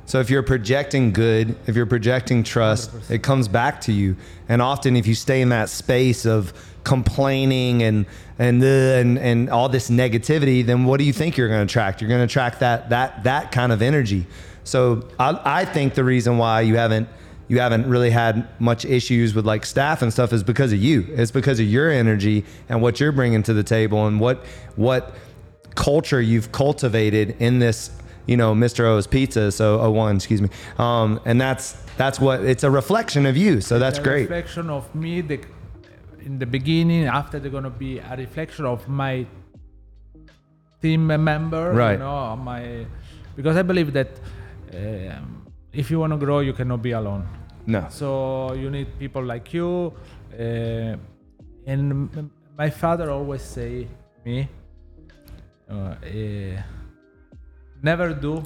So 0.06 0.20
if 0.20 0.30
you're 0.30 0.44
projecting 0.44 1.14
good, 1.14 1.56
if 1.68 1.76
you're 1.76 1.86
projecting 1.86 2.44
trust, 2.44 2.92
100%. 2.92 3.12
it 3.12 3.22
comes 3.22 3.48
back 3.48 3.80
to 3.82 3.92
you. 3.92 4.16
And 4.48 4.60
often 4.62 4.96
if 4.96 5.06
you 5.06 5.14
stay 5.14 5.42
in 5.42 5.50
that 5.50 5.70
space 5.70 6.26
of 6.26 6.52
complaining 6.84 7.84
and 7.84 8.06
and 8.40 8.62
the, 8.62 8.98
and 9.00 9.20
and 9.20 9.50
all 9.50 9.70
this 9.70 9.90
negativity, 9.90 10.66
then 10.66 10.86
what 10.86 10.98
do 10.98 11.04
you 11.04 11.14
think 11.14 11.38
you're 11.38 11.48
going 11.50 11.60
to 11.68 11.72
attract? 11.72 12.02
You're 12.02 12.10
going 12.10 12.22
to 12.22 12.32
attract 12.32 12.60
that 12.62 12.90
that 12.90 13.24
that 13.24 13.52
kind 13.52 13.72
of 13.72 13.82
energy. 13.82 14.26
So 14.64 15.08
I, 15.20 15.40
I 15.62 15.66
think 15.66 15.94
the 15.96 16.04
reason 16.04 16.38
why 16.38 16.62
you 16.62 16.76
haven't 16.78 17.08
you 17.48 17.60
haven't 17.60 17.88
really 17.90 18.12
had 18.12 18.48
much 18.60 18.86
issues 18.86 19.34
with 19.34 19.44
like 19.46 19.66
staff 19.66 20.04
and 20.04 20.14
stuff 20.14 20.32
is 20.34 20.44
because 20.44 20.72
of 20.72 20.80
you. 20.80 21.08
It's 21.10 21.32
because 21.32 21.60
of 21.60 21.66
your 21.66 21.90
energy 21.90 22.46
and 22.70 22.80
what 22.82 23.00
you're 23.00 23.12
bringing 23.12 23.42
to 23.44 23.54
the 23.54 23.64
table 23.64 24.06
and 24.06 24.20
what 24.20 24.46
what 24.76 25.16
culture 25.76 26.22
you've 26.22 26.52
cultivated 26.52 27.36
in 27.40 27.58
this, 27.60 27.90
you 28.28 28.38
know, 28.38 28.54
Mr. 28.54 28.82
O's 28.86 29.08
Pizza. 29.08 29.52
So 29.52 29.80
O 29.82 29.90
one, 29.92 30.18
excuse 30.18 30.42
me. 30.42 30.50
Um, 30.78 31.20
and 31.26 31.42
that's 31.42 31.74
that's 31.98 32.20
what 32.20 32.44
it's 32.46 32.64
a 32.64 32.70
reflection 32.70 33.26
of 33.26 33.36
you. 33.36 33.62
So 33.62 33.80
that's 33.80 33.98
a 33.98 34.04
great. 34.04 34.30
reflection 34.30 34.70
of 34.70 34.94
me 34.94 35.22
the, 35.22 35.40
in 36.22 36.38
the 36.38 36.46
beginning 36.46 37.06
after 37.06 37.40
they're 37.40 37.50
gonna 37.52 37.70
be 37.70 37.98
a 38.00 38.16
reflection 38.16 38.66
of 38.66 38.88
my 38.88 39.26
team 40.82 41.06
member 41.08 41.72
Right. 41.74 41.94
you 41.94 42.00
know 42.00 42.36
my 42.38 42.86
because 43.36 43.58
i 43.58 43.62
believe 43.62 43.92
that 43.94 44.08
um, 44.74 45.46
if 45.74 45.90
you 45.92 46.00
want 46.00 46.12
to 46.14 46.18
grow 46.18 46.40
you 46.40 46.54
cannot 46.54 46.82
be 46.82 46.92
alone 46.92 47.24
No. 47.66 47.86
so 47.90 48.54
you 48.54 48.70
need 48.70 48.88
people 49.00 49.24
like 49.24 49.54
you 49.54 49.94
uh, 50.34 50.96
and 51.66 52.30
my 52.58 52.70
father 52.70 53.12
always 53.12 53.42
say 53.42 53.88
me 54.26 54.48
uh, 55.70 55.96
eh, 56.04 56.58
never 57.82 58.14
do 58.14 58.44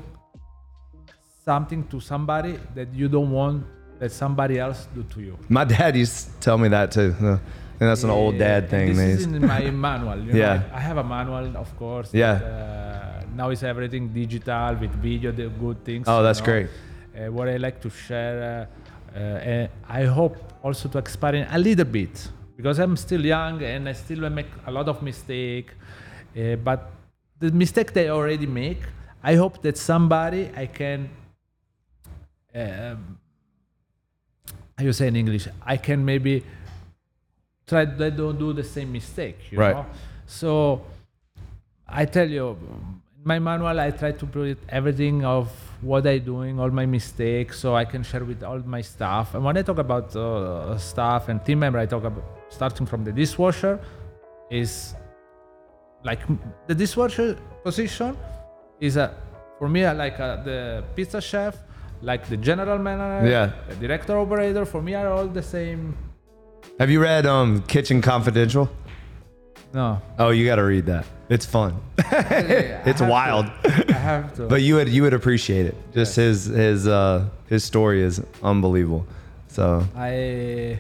something 1.46 1.84
to 1.88 2.00
somebody 2.00 2.58
that 2.76 2.94
you 2.94 3.08
don't 3.10 3.32
want 3.32 3.64
that 4.00 4.12
somebody 4.12 4.60
else 4.60 4.88
do 4.96 5.04
to 5.04 5.22
you 5.22 5.38
My 5.50 5.64
dad 5.66 5.96
used 5.96 6.18
to 6.34 6.40
tell 6.40 6.58
me 6.58 6.68
that 6.70 6.92
too. 6.92 7.16
Uh, 7.22 7.38
And 7.80 7.90
that's 7.90 8.04
an 8.04 8.12
old 8.12 8.38
dad 8.38 8.70
thing. 8.70 8.88
This 8.96 9.20
is 9.22 9.26
in 9.26 9.46
my 9.46 9.64
manual. 9.88 10.18
You 10.26 10.32
know, 10.34 10.40
Yeah. 10.40 10.62
I 10.74 10.80
have 10.80 10.98
a 10.98 11.04
manual, 11.04 11.58
of 11.58 11.70
course. 11.82 12.10
Yeah. 12.14 12.36
that, 12.36 12.44
uh, 12.46 13.03
now 13.36 13.50
is 13.50 13.64
everything 13.64 14.10
digital 14.14 14.76
with 14.76 14.92
video, 15.02 15.32
the 15.32 15.50
good 15.50 15.84
things. 15.84 16.08
Oh, 16.08 16.24
that's 16.24 16.40
know. 16.40 16.46
great. 16.46 16.68
Uh, 17.16 17.32
what 17.32 17.48
I 17.48 17.58
like 17.58 17.80
to 17.82 17.90
share, 17.90 18.68
uh, 19.16 19.18
uh, 19.18 19.20
and 19.20 19.70
I 19.88 20.06
hope 20.06 20.38
also 20.64 20.90
to 20.90 20.98
expand 20.98 21.48
a 21.52 21.58
little 21.60 21.86
bit 21.86 22.30
because 22.58 22.80
I'm 22.80 22.96
still 22.98 23.24
young 23.26 23.62
and 23.64 23.88
I 23.90 23.94
still 23.94 24.30
make 24.30 24.48
a 24.66 24.72
lot 24.72 24.88
of 24.88 25.02
mistake. 25.02 25.72
Uh, 26.36 26.56
but 26.56 26.92
the 27.40 27.52
mistake 27.52 27.94
they 27.94 28.10
already 28.10 28.48
make, 28.48 28.82
I 29.24 29.36
hope 29.36 29.62
that 29.62 29.78
somebody 29.78 30.50
I 30.56 30.66
can. 30.68 31.10
Um, 32.56 33.18
how 34.78 34.84
you 34.86 34.94
say 34.94 35.08
in 35.08 35.16
English? 35.16 35.48
I 35.66 35.78
can 35.78 36.04
maybe 36.04 36.44
try 37.68 37.86
they 37.86 38.10
don't 38.12 38.38
do 38.38 38.54
the 38.54 38.64
same 38.64 38.92
mistake 38.92 39.38
you 39.52 39.58
Right. 39.58 39.76
know 39.76 39.86
so 40.26 40.82
i 41.88 42.04
tell 42.06 42.30
you 42.30 42.58
my 43.24 43.40
manual 43.40 43.80
i 43.80 43.90
try 43.92 44.12
to 44.12 44.26
put 44.26 44.58
everything 44.70 45.24
of 45.26 45.50
what 45.82 46.06
i 46.08 46.18
doing 46.18 46.60
all 46.60 46.70
my 46.70 46.86
mistakes 46.86 47.60
so 47.60 47.76
i 47.76 47.86
can 47.86 48.04
share 48.04 48.24
with 48.24 48.44
all 48.44 48.60
my 48.60 48.82
staff 48.82 49.34
and 49.36 49.44
when 49.44 49.56
i 49.58 49.62
talk 49.62 49.78
about 49.78 50.16
uh, 50.16 50.78
staff 50.78 51.30
and 51.30 51.44
team 51.46 51.60
member 51.60 51.80
i 51.80 51.86
talk 51.86 52.04
about 52.04 52.24
starting 52.50 52.86
from 52.86 53.04
the 53.04 53.12
dishwasher 53.12 53.80
is 54.52 54.94
like 56.04 56.20
the 56.68 56.76
dishwasher 56.76 57.38
position 57.64 58.18
is 58.80 58.98
a 58.98 59.16
for 59.60 59.70
me 59.70 59.90
like 59.92 60.20
uh, 60.20 60.44
the 60.44 60.84
pizza 60.96 61.22
chef 61.22 61.56
like 62.02 62.28
the 62.28 62.36
general 62.36 62.78
manager, 62.78 63.30
Yeah. 63.30 63.52
the 63.70 63.76
director 63.76 64.18
operator, 64.18 64.66
for 64.66 64.82
me 64.82 64.94
are 64.94 65.08
all 65.08 65.26
the 65.26 65.42
same. 65.42 65.96
Have 66.78 66.90
you 66.90 67.02
read 67.02 67.26
um, 67.26 67.62
Kitchen 67.62 68.02
Confidential? 68.02 68.70
No, 69.74 70.00
Oh, 70.20 70.30
you 70.30 70.46
got 70.46 70.58
to 70.58 70.64
read 70.64 70.86
that. 70.86 71.06
It's 71.30 71.46
fun. 71.48 71.82
it's 71.98 73.02
wild. 73.02 73.46
I 73.66 73.92
have 73.94 74.36
to. 74.36 74.48
but 74.48 74.62
you 74.62 74.76
would 74.76 74.90
you 74.90 75.02
would 75.04 75.14
appreciate 75.16 75.66
it. 75.66 75.76
Just 75.94 76.16
his 76.16 76.46
his 76.46 76.88
uh, 76.88 77.26
his 77.48 77.64
story 77.64 78.04
is 78.04 78.22
unbelievable. 78.44 79.06
So 79.48 79.84
I 79.96 80.80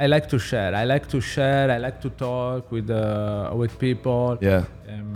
I 0.00 0.06
like 0.06 0.28
to 0.30 0.38
share. 0.38 0.74
I 0.74 0.84
like 0.84 1.06
to 1.08 1.20
share. 1.20 1.70
I 1.70 1.76
like 1.78 2.00
to 2.02 2.10
talk 2.10 2.70
with 2.72 2.88
uh, 2.88 3.52
with 3.54 3.78
people. 3.78 4.38
yeah, 4.40 4.64
Um, 4.88 5.12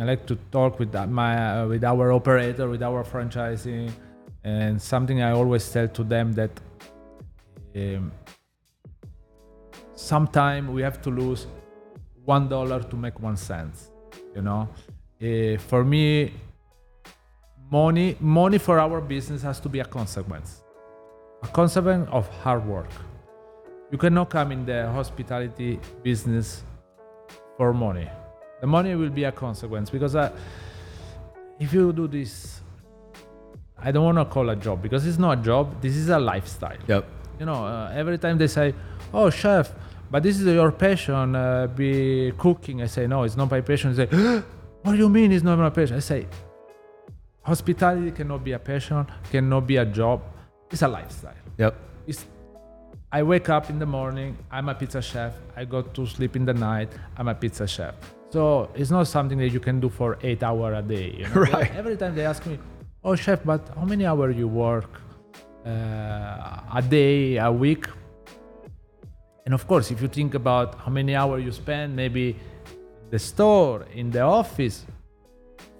I 0.00 0.04
like 0.04 0.26
to 0.26 0.36
talk 0.50 0.78
with 0.80 0.90
that- 0.92 1.10
my 1.10 1.60
uh, 1.62 1.66
with 1.68 1.84
our 1.84 2.10
operator, 2.12 2.68
with 2.68 2.82
our 2.82 3.04
franchising, 3.04 3.90
and 4.42 4.80
something 4.82 5.22
I 5.22 5.30
always 5.32 5.70
tell 5.70 5.86
to 5.88 6.02
them 6.02 6.32
that 6.32 6.50
um, 7.76 8.10
sometime 9.94 10.72
we 10.72 10.82
have 10.82 11.00
to 11.02 11.10
lose 11.10 11.46
one 12.34 12.48
dollar 12.48 12.80
to 12.90 12.96
make 12.96 13.16
one 13.28 13.36
cent. 13.36 13.74
You 14.36 14.42
know, 14.48 14.62
Uh, 15.22 15.58
for 15.70 15.82
me, 15.84 16.04
money 17.70 18.16
money 18.20 18.58
for 18.66 18.76
our 18.84 19.00
business 19.14 19.42
has 19.48 19.60
to 19.60 19.68
be 19.68 19.80
a 19.80 19.84
consequence, 19.98 20.50
a 21.42 21.48
consequence 21.60 22.08
of 22.18 22.24
hard 22.42 22.62
work. 22.74 22.90
You 23.92 23.98
cannot 23.98 24.26
come 24.36 24.48
in 24.56 24.64
the 24.70 24.80
hospitality 24.98 25.70
business 26.02 26.62
for 27.56 27.72
money. 27.86 28.08
The 28.60 28.66
money 28.66 28.94
will 29.00 29.10
be 29.20 29.24
a 29.24 29.32
consequence 29.32 29.90
because 29.96 30.14
uh, 30.16 30.30
if 31.64 31.68
you 31.76 31.92
do 31.92 32.06
this, 32.08 32.32
I 33.86 33.88
don't 33.92 34.04
want 34.10 34.18
to 34.18 34.24
call 34.34 34.48
a 34.50 34.56
job 34.66 34.76
because 34.86 35.02
it's 35.08 35.18
not 35.18 35.32
a 35.38 35.42
job. 35.50 35.64
This 35.84 35.94
is 36.02 36.08
a 36.08 36.18
lifestyle. 36.32 36.80
yep, 36.92 37.04
You 37.40 37.46
know, 37.46 37.60
uh, 37.72 38.00
every 38.00 38.18
time 38.24 38.36
they 38.42 38.48
say, 38.58 38.74
"Oh, 39.12 39.28
chef," 39.30 39.66
but 40.10 40.22
this 40.22 40.40
is 40.40 40.46
your 40.46 40.72
passion, 40.72 41.34
uh, 41.36 41.66
be 41.68 42.32
cooking. 42.36 42.82
I 42.82 42.86
say, 42.86 43.06
"No, 43.06 43.22
it's 43.24 43.36
not 43.36 43.50
my 43.50 43.60
passion." 43.60 43.94
They 43.94 44.06
say, 44.06 44.42
"What 44.82 44.92
do 44.92 44.98
you 44.98 45.08
mean 45.08 45.32
it's 45.32 45.44
not 45.44 45.58
my 45.58 45.70
passion?" 45.70 45.96
I 45.96 46.00
say, 46.00 46.26
"Hospitality 47.42 48.10
cannot 48.10 48.44
be 48.44 48.52
a 48.52 48.58
passion, 48.58 49.06
cannot 49.30 49.66
be 49.66 49.76
a 49.76 49.84
job. 49.84 50.20
It's 50.70 50.82
a 50.82 50.88
lifestyle." 50.88 51.34
yep, 51.58 51.74
It's, 52.06 52.26
I 53.12 53.22
wake 53.22 53.48
up 53.48 53.70
in 53.70 53.78
the 53.78 53.86
morning, 53.86 54.36
I'm 54.50 54.68
a 54.68 54.74
pizza 54.74 55.02
chef. 55.02 55.34
I 55.56 55.64
go 55.64 55.82
to 55.82 56.06
sleep 56.06 56.36
in 56.36 56.44
the 56.44 56.54
night, 56.54 56.90
I'm 57.16 57.28
a 57.28 57.34
pizza 57.34 57.66
chef. 57.66 57.94
So 58.30 58.70
it's 58.74 58.90
not 58.90 59.08
something 59.08 59.38
that 59.38 59.48
you 59.48 59.58
can 59.60 59.80
do 59.80 59.88
for 59.88 60.16
eight 60.22 60.42
hours 60.42 60.78
a 60.78 60.82
day. 60.82 61.14
You 61.18 61.24
know? 61.34 61.40
Right. 61.52 61.74
Every 61.74 61.96
time 61.96 62.14
they 62.14 62.24
ask 62.24 62.46
me, 62.46 62.58
"Oh, 63.02 63.16
chef, 63.16 63.40
but 63.44 63.62
how 63.76 63.84
many 63.84 64.06
hours 64.06 64.36
you 64.36 64.48
work 64.48 64.90
uh, 65.66 66.78
a 66.78 66.82
day, 66.88 67.36
a 67.38 67.50
week?" 67.50 67.86
And 69.44 69.54
of 69.54 69.66
course, 69.66 69.90
if 69.90 70.00
you 70.02 70.08
think 70.08 70.34
about 70.34 70.74
how 70.76 70.90
many 70.90 71.14
hours 71.14 71.44
you 71.44 71.52
spend, 71.52 71.96
maybe 71.96 72.36
the 73.10 73.18
store, 73.18 73.86
in 73.94 74.10
the 74.10 74.20
office, 74.20 74.86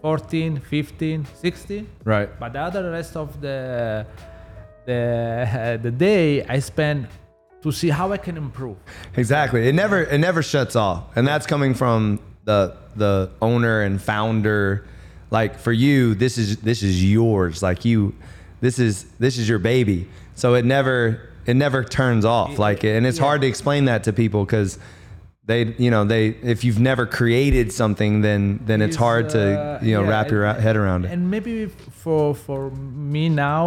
14, 0.02 0.60
15, 0.60 1.26
16. 1.34 1.86
right, 2.04 2.28
But 2.40 2.54
the 2.54 2.60
other 2.60 2.90
rest 2.90 3.16
of 3.16 3.40
the 3.40 4.06
the 4.86 5.78
the 5.82 5.90
day 5.90 6.42
I 6.44 6.58
spend 6.60 7.06
to 7.62 7.70
see 7.70 7.90
how 7.90 8.10
I 8.12 8.16
can 8.16 8.36
improve. 8.38 8.76
exactly. 9.16 9.68
It 9.68 9.74
never 9.74 10.02
it 10.02 10.18
never 10.18 10.42
shuts 10.42 10.74
off, 10.74 11.04
and 11.16 11.26
that's 11.28 11.46
coming 11.46 11.74
from 11.74 12.18
the 12.44 12.74
the 12.96 13.30
owner 13.42 13.82
and 13.82 14.00
founder. 14.00 14.86
Like 15.30 15.58
for 15.58 15.70
you, 15.72 16.14
this 16.14 16.38
is 16.38 16.56
this 16.58 16.82
is 16.82 17.04
yours. 17.04 17.62
Like 17.62 17.84
you, 17.84 18.14
this 18.60 18.78
is 18.78 19.04
this 19.18 19.36
is 19.38 19.48
your 19.48 19.58
baby. 19.58 20.08
So 20.34 20.54
it 20.54 20.64
never 20.64 21.29
it 21.50 21.54
never 21.64 21.80
turns 21.84 22.24
off. 22.24 22.52
Like 22.66 22.80
and 22.84 23.02
it's 23.08 23.18
Yeah. 23.18 23.24
hard 23.28 23.40
to 23.42 23.46
explain 23.54 23.82
that 23.90 24.00
to 24.06 24.12
people 24.22 24.40
because 24.46 24.70
they 25.50 25.60
you 25.84 25.90
know 25.94 26.02
they 26.14 26.24
if 26.54 26.58
you've 26.64 26.82
never 26.90 27.04
created 27.18 27.66
something 27.80 28.12
then 28.26 28.40
then 28.68 28.78
it's 28.86 28.96
Is, 28.96 29.06
hard 29.06 29.24
to 29.36 29.40
uh, 29.40 29.78
you 29.86 29.94
know 29.96 30.02
yeah, 30.04 30.10
wrap 30.12 30.30
your 30.34 30.44
and- 30.44 30.60
head 30.66 30.76
around 30.82 31.00
it. 31.04 31.10
And 31.14 31.22
maybe 31.34 31.54
for 32.04 32.34
for 32.46 32.60
me 33.12 33.24
now, 33.28 33.64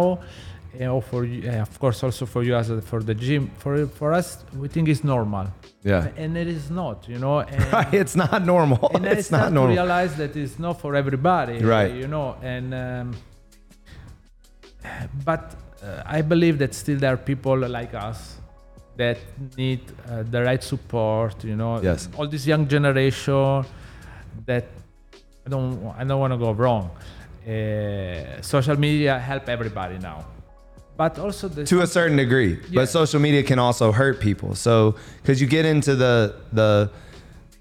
you 0.80 0.86
know, 0.88 1.00
for 1.10 1.20
you, 1.24 1.40
uh, 1.50 1.62
of 1.68 1.74
course 1.82 1.98
also 2.06 2.24
for 2.26 2.42
you 2.46 2.54
as 2.60 2.68
a, 2.70 2.80
for 2.90 3.00
the 3.10 3.14
gym, 3.26 3.42
for 3.62 3.72
for 4.00 4.08
us 4.18 4.26
we 4.60 4.66
think 4.74 4.88
it's 4.92 5.04
normal, 5.04 5.46
Yeah. 5.90 6.22
and 6.22 6.30
it 6.42 6.48
is 6.58 6.66
not. 6.80 6.96
You 7.12 7.18
know, 7.24 7.36
and, 7.52 7.60
Right, 7.72 7.94
it's 8.02 8.16
not 8.24 8.40
normal. 8.54 8.90
and 8.94 9.04
it's 9.16 9.30
not 9.36 9.48
to 9.48 9.54
normal. 9.54 9.74
realize 9.76 10.12
that 10.20 10.32
it's 10.42 10.58
not 10.58 10.74
for 10.82 10.90
everybody. 11.02 11.56
Right. 11.76 11.92
You 12.02 12.08
know, 12.14 12.26
and 12.54 12.66
um, 12.86 13.06
but 15.24 15.42
uh, 15.84 16.02
I 16.06 16.22
believe 16.22 16.58
that 16.58 16.74
still 16.74 16.98
there 16.98 17.12
are 17.12 17.16
people 17.16 17.56
like 17.58 17.94
us 17.94 18.36
that 18.96 19.18
need 19.56 19.80
uh, 20.08 20.22
the 20.30 20.42
right 20.42 20.62
support. 20.62 21.44
You 21.44 21.56
know, 21.56 21.80
Yes. 21.82 22.08
all 22.16 22.26
this 22.28 22.46
young 22.46 22.66
generation 22.68 23.64
that 24.46 24.64
I 25.46 25.50
don't 25.50 25.94
I 25.98 26.04
don't 26.04 26.20
want 26.20 26.32
to 26.32 26.38
go 26.38 26.52
wrong. 26.52 26.90
Uh, 27.46 28.40
social 28.40 28.76
media 28.78 29.18
help 29.18 29.48
everybody 29.50 29.98
now, 29.98 30.24
but 30.96 31.18
also 31.18 31.46
the 31.48 31.64
to 31.64 31.82
a 31.82 31.86
certain 31.86 32.16
degree 32.16 32.52
Yeah. 32.70 32.76
but 32.80 32.88
social 32.88 33.20
media 33.20 33.42
can 33.42 33.58
also 33.58 33.92
hurt 33.92 34.18
people 34.18 34.54
so 34.54 34.94
because 35.20 35.42
you 35.42 35.46
get 35.46 35.66
into 35.66 35.94
the 35.94 36.34
the 36.54 36.90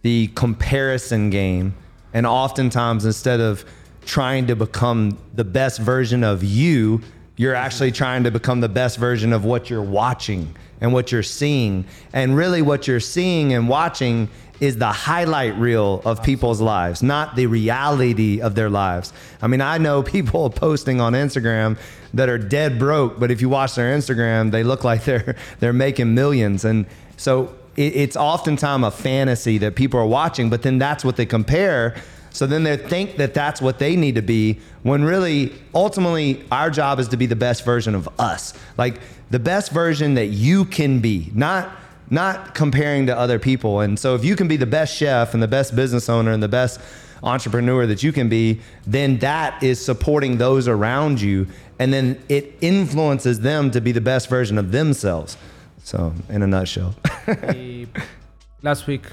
the 0.03 0.27
comparison 0.35 1.29
game 1.29 1.73
and 2.13 2.25
oftentimes 2.25 3.03
instead 3.05 3.41
of 3.41 3.65
trying 4.05 4.47
to 4.47 4.55
become 4.55 5.17
the 5.35 5.43
best 5.43 5.79
version 5.81 6.23
of 6.23 6.43
you 6.45 7.01
you're 7.35 7.55
actually 7.55 7.91
trying 7.91 8.23
to 8.23 8.31
become 8.31 8.61
the 8.61 8.69
best 8.69 8.97
version 8.97 9.33
of 9.33 9.43
what 9.43 9.69
you're 9.69 9.81
watching 9.81 10.55
and 10.81 10.93
what 10.93 11.11
you're 11.11 11.23
seeing 11.23 11.85
and 12.13 12.35
really 12.35 12.61
what 12.61 12.87
you're 12.87 12.99
seeing 12.99 13.53
and 13.53 13.67
watching 13.67 14.29
is 14.59 14.77
the 14.77 14.91
highlight 14.91 15.57
reel 15.57 16.01
of 16.05 16.23
people's 16.23 16.61
lives, 16.61 17.03
not 17.03 17.35
the 17.35 17.47
reality 17.47 18.39
of 18.39 18.55
their 18.55 18.69
lives. 18.69 19.11
I 19.41 19.47
mean, 19.47 19.61
I 19.61 19.77
know 19.77 20.03
people 20.17 20.49
posting 20.49 21.01
on 21.01 21.13
Instagram 21.13 21.77
that 22.13 22.29
are 22.29 22.37
dead 22.37 22.77
broke, 22.77 23.19
but 23.19 23.31
if 23.31 23.41
you 23.41 23.49
watch 23.49 23.75
their 23.75 23.97
Instagram, 23.97 24.51
they 24.51 24.63
look 24.63 24.83
like 24.83 25.03
they're 25.03 25.35
they're 25.59 25.73
making 25.73 26.13
millions. 26.13 26.63
And 26.65 26.85
so 27.17 27.55
it, 27.75 27.95
it's 27.95 28.15
oftentimes 28.15 28.85
a 28.85 28.91
fantasy 28.91 29.57
that 29.59 29.75
people 29.75 29.99
are 29.99 30.05
watching, 30.05 30.49
but 30.49 30.61
then 30.61 30.77
that's 30.77 31.03
what 31.03 31.17
they 31.17 31.25
compare. 31.25 31.95
So 32.33 32.47
then 32.47 32.63
they 32.63 32.77
think 32.77 33.17
that 33.17 33.33
that's 33.33 33.61
what 33.61 33.79
they 33.79 33.95
need 33.95 34.15
to 34.15 34.21
be 34.21 34.59
when 34.81 35.03
really, 35.03 35.53
ultimately, 35.73 36.43
our 36.51 36.69
job 36.69 36.99
is 36.99 37.07
to 37.09 37.17
be 37.17 37.27
the 37.27 37.35
best 37.35 37.63
version 37.63 37.93
of 37.95 38.09
us. 38.19 38.53
Like 38.77 38.99
the 39.29 39.39
best 39.39 39.71
version 39.71 40.15
that 40.15 40.27
you 40.27 40.65
can 40.65 40.99
be, 40.99 41.31
not 41.33 41.71
not 42.09 42.53
comparing 42.53 43.07
to 43.07 43.17
other 43.17 43.39
people. 43.39 43.79
And 43.79 43.97
so 43.97 44.13
if 44.13 44.25
you 44.25 44.35
can 44.35 44.47
be 44.47 44.57
the 44.57 44.65
best 44.65 44.95
chef 44.95 45.33
and 45.33 45.41
the 45.41 45.47
best 45.47 45.75
business 45.75 46.09
owner 46.09 46.31
and 46.31 46.43
the 46.43 46.49
best 46.49 46.79
entrepreneur 47.23 47.87
that 47.87 48.03
you 48.03 48.11
can 48.11 48.29
be, 48.29 48.59
then 48.85 49.17
that 49.19 49.63
is 49.63 49.83
supporting 49.83 50.37
those 50.37 50.67
around 50.67 51.21
you. 51.21 51.47
And 51.79 51.93
then 51.93 52.21
it 52.29 52.55
influences 52.61 53.39
them 53.39 53.71
to 53.71 53.81
be 53.81 53.91
the 53.91 54.01
best 54.01 54.29
version 54.29 54.57
of 54.57 54.71
themselves. 54.71 55.37
So, 55.83 56.13
in 56.29 56.43
a 56.43 56.47
nutshell. 56.47 56.95
Last 58.61 58.87
week 58.87 59.03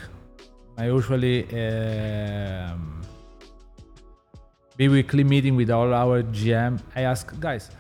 I 0.77 0.87
usually 0.87 1.45
um, 1.45 3.00
bi-weekly 4.81 5.25
meeting 5.25 5.55
with 5.57 5.71
all 5.71 5.93
our 5.93 6.23
GM. 6.23 6.81
I 6.97 7.03
ask 7.03 7.39
guys, 7.39 7.71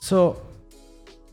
so 0.00 0.40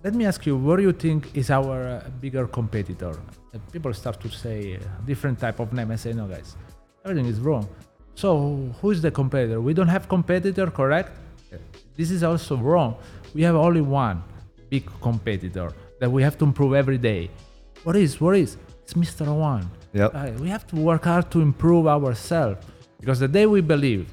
let 0.03 0.13
me 0.13 0.25
ask 0.25 0.45
you, 0.45 0.57
what 0.57 0.75
do 0.75 0.83
you 0.83 0.91
think 0.91 1.19
is 1.33 1.49
our 1.49 1.77
uh, 1.87 2.09
bigger 2.19 2.45
competitor? 2.47 3.13
And 3.53 3.61
people 3.71 3.93
start 3.93 4.19
to 4.19 4.29
say 4.29 4.75
uh, 4.75 4.79
different 5.05 5.39
type 5.39 5.61
of 5.61 5.71
name. 5.71 5.89
I 5.91 5.95
say, 5.95 6.11
no, 6.11 6.27
guys, 6.27 6.57
everything 7.05 7.27
is 7.27 7.39
wrong. 7.39 7.65
So 8.15 8.73
who 8.81 8.91
is 8.91 9.01
the 9.01 9.09
competitor? 9.09 9.61
We 9.61 9.73
don't 9.73 9.87
have 9.87 10.09
competitor, 10.09 10.67
correct? 10.69 11.11
This 11.95 12.11
is 12.11 12.21
also 12.21 12.57
wrong. 12.57 12.97
We 13.33 13.41
have 13.43 13.55
only 13.55 13.79
one 13.79 14.21
big 14.69 14.85
competitor 14.99 15.71
that 16.01 16.11
we 16.11 16.23
have 16.23 16.37
to 16.39 16.43
improve 16.43 16.73
every 16.73 16.97
day. 16.97 17.29
What 17.85 17.95
is? 17.95 18.19
What 18.19 18.35
is? 18.35 18.57
It's 18.83 18.95
Mr. 18.95 19.33
One. 19.33 19.69
Yep. 19.93 20.11
Uh, 20.13 20.31
we 20.41 20.49
have 20.49 20.67
to 20.67 20.75
work 20.75 21.05
hard 21.05 21.31
to 21.31 21.39
improve 21.39 21.87
ourselves 21.87 22.57
because 22.99 23.19
the 23.19 23.29
day 23.29 23.45
we 23.45 23.61
believe 23.61 24.09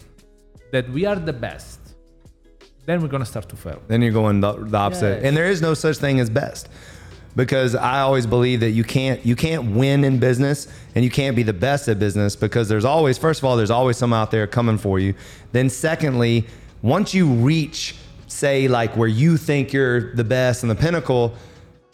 that 0.73 0.91
we 0.91 1.07
are 1.07 1.17
the 1.17 1.33
best, 1.33 1.79
then 2.87 3.01
we're 3.01 3.09
gonna 3.09 3.25
start 3.25 3.49
to 3.51 3.57
fail. 3.57 3.81
then 3.87 4.03
you're 4.03 4.13
going 4.13 4.41
the, 4.41 4.53
the 4.55 4.77
opposite. 4.77 5.17
Yes. 5.19 5.25
And 5.25 5.37
there 5.37 5.47
is 5.47 5.63
no 5.63 5.75
such 5.75 5.99
thing 5.99 6.19
as 6.19 6.29
best. 6.29 6.69
Because 7.35 7.75
I 7.75 8.01
always 8.01 8.27
believe 8.27 8.61
that 8.61 8.73
you 8.73 8.85
can't 8.85 9.25
you 9.25 9.37
can't 9.37 9.71
win 9.75 10.05
in 10.05 10.19
business 10.19 10.69
and 10.95 11.03
you 11.03 11.11
can't 11.11 11.35
be 11.35 11.43
the 11.43 11.55
best 11.55 11.89
at 11.89 11.99
business 11.99 12.37
because 12.37 12.69
there's 12.69 12.85
always 12.85 13.17
first 13.17 13.41
of 13.41 13.47
all 13.47 13.57
there's 13.57 13.71
always 13.71 13.97
some 13.97 14.13
out 14.13 14.31
there 14.31 14.47
coming 14.47 14.77
for 14.77 14.99
you. 14.99 15.15
Then 15.53 15.71
secondly, 15.71 16.45
once 16.83 17.15
you 17.15 17.27
reach 17.33 17.95
say 18.27 18.69
like 18.69 18.97
where 18.99 19.09
you 19.09 19.39
think 19.39 19.73
you're 19.73 20.15
the 20.15 20.25
best 20.25 20.63
and 20.63 20.71
the 20.71 20.75
pinnacle, 20.75 21.35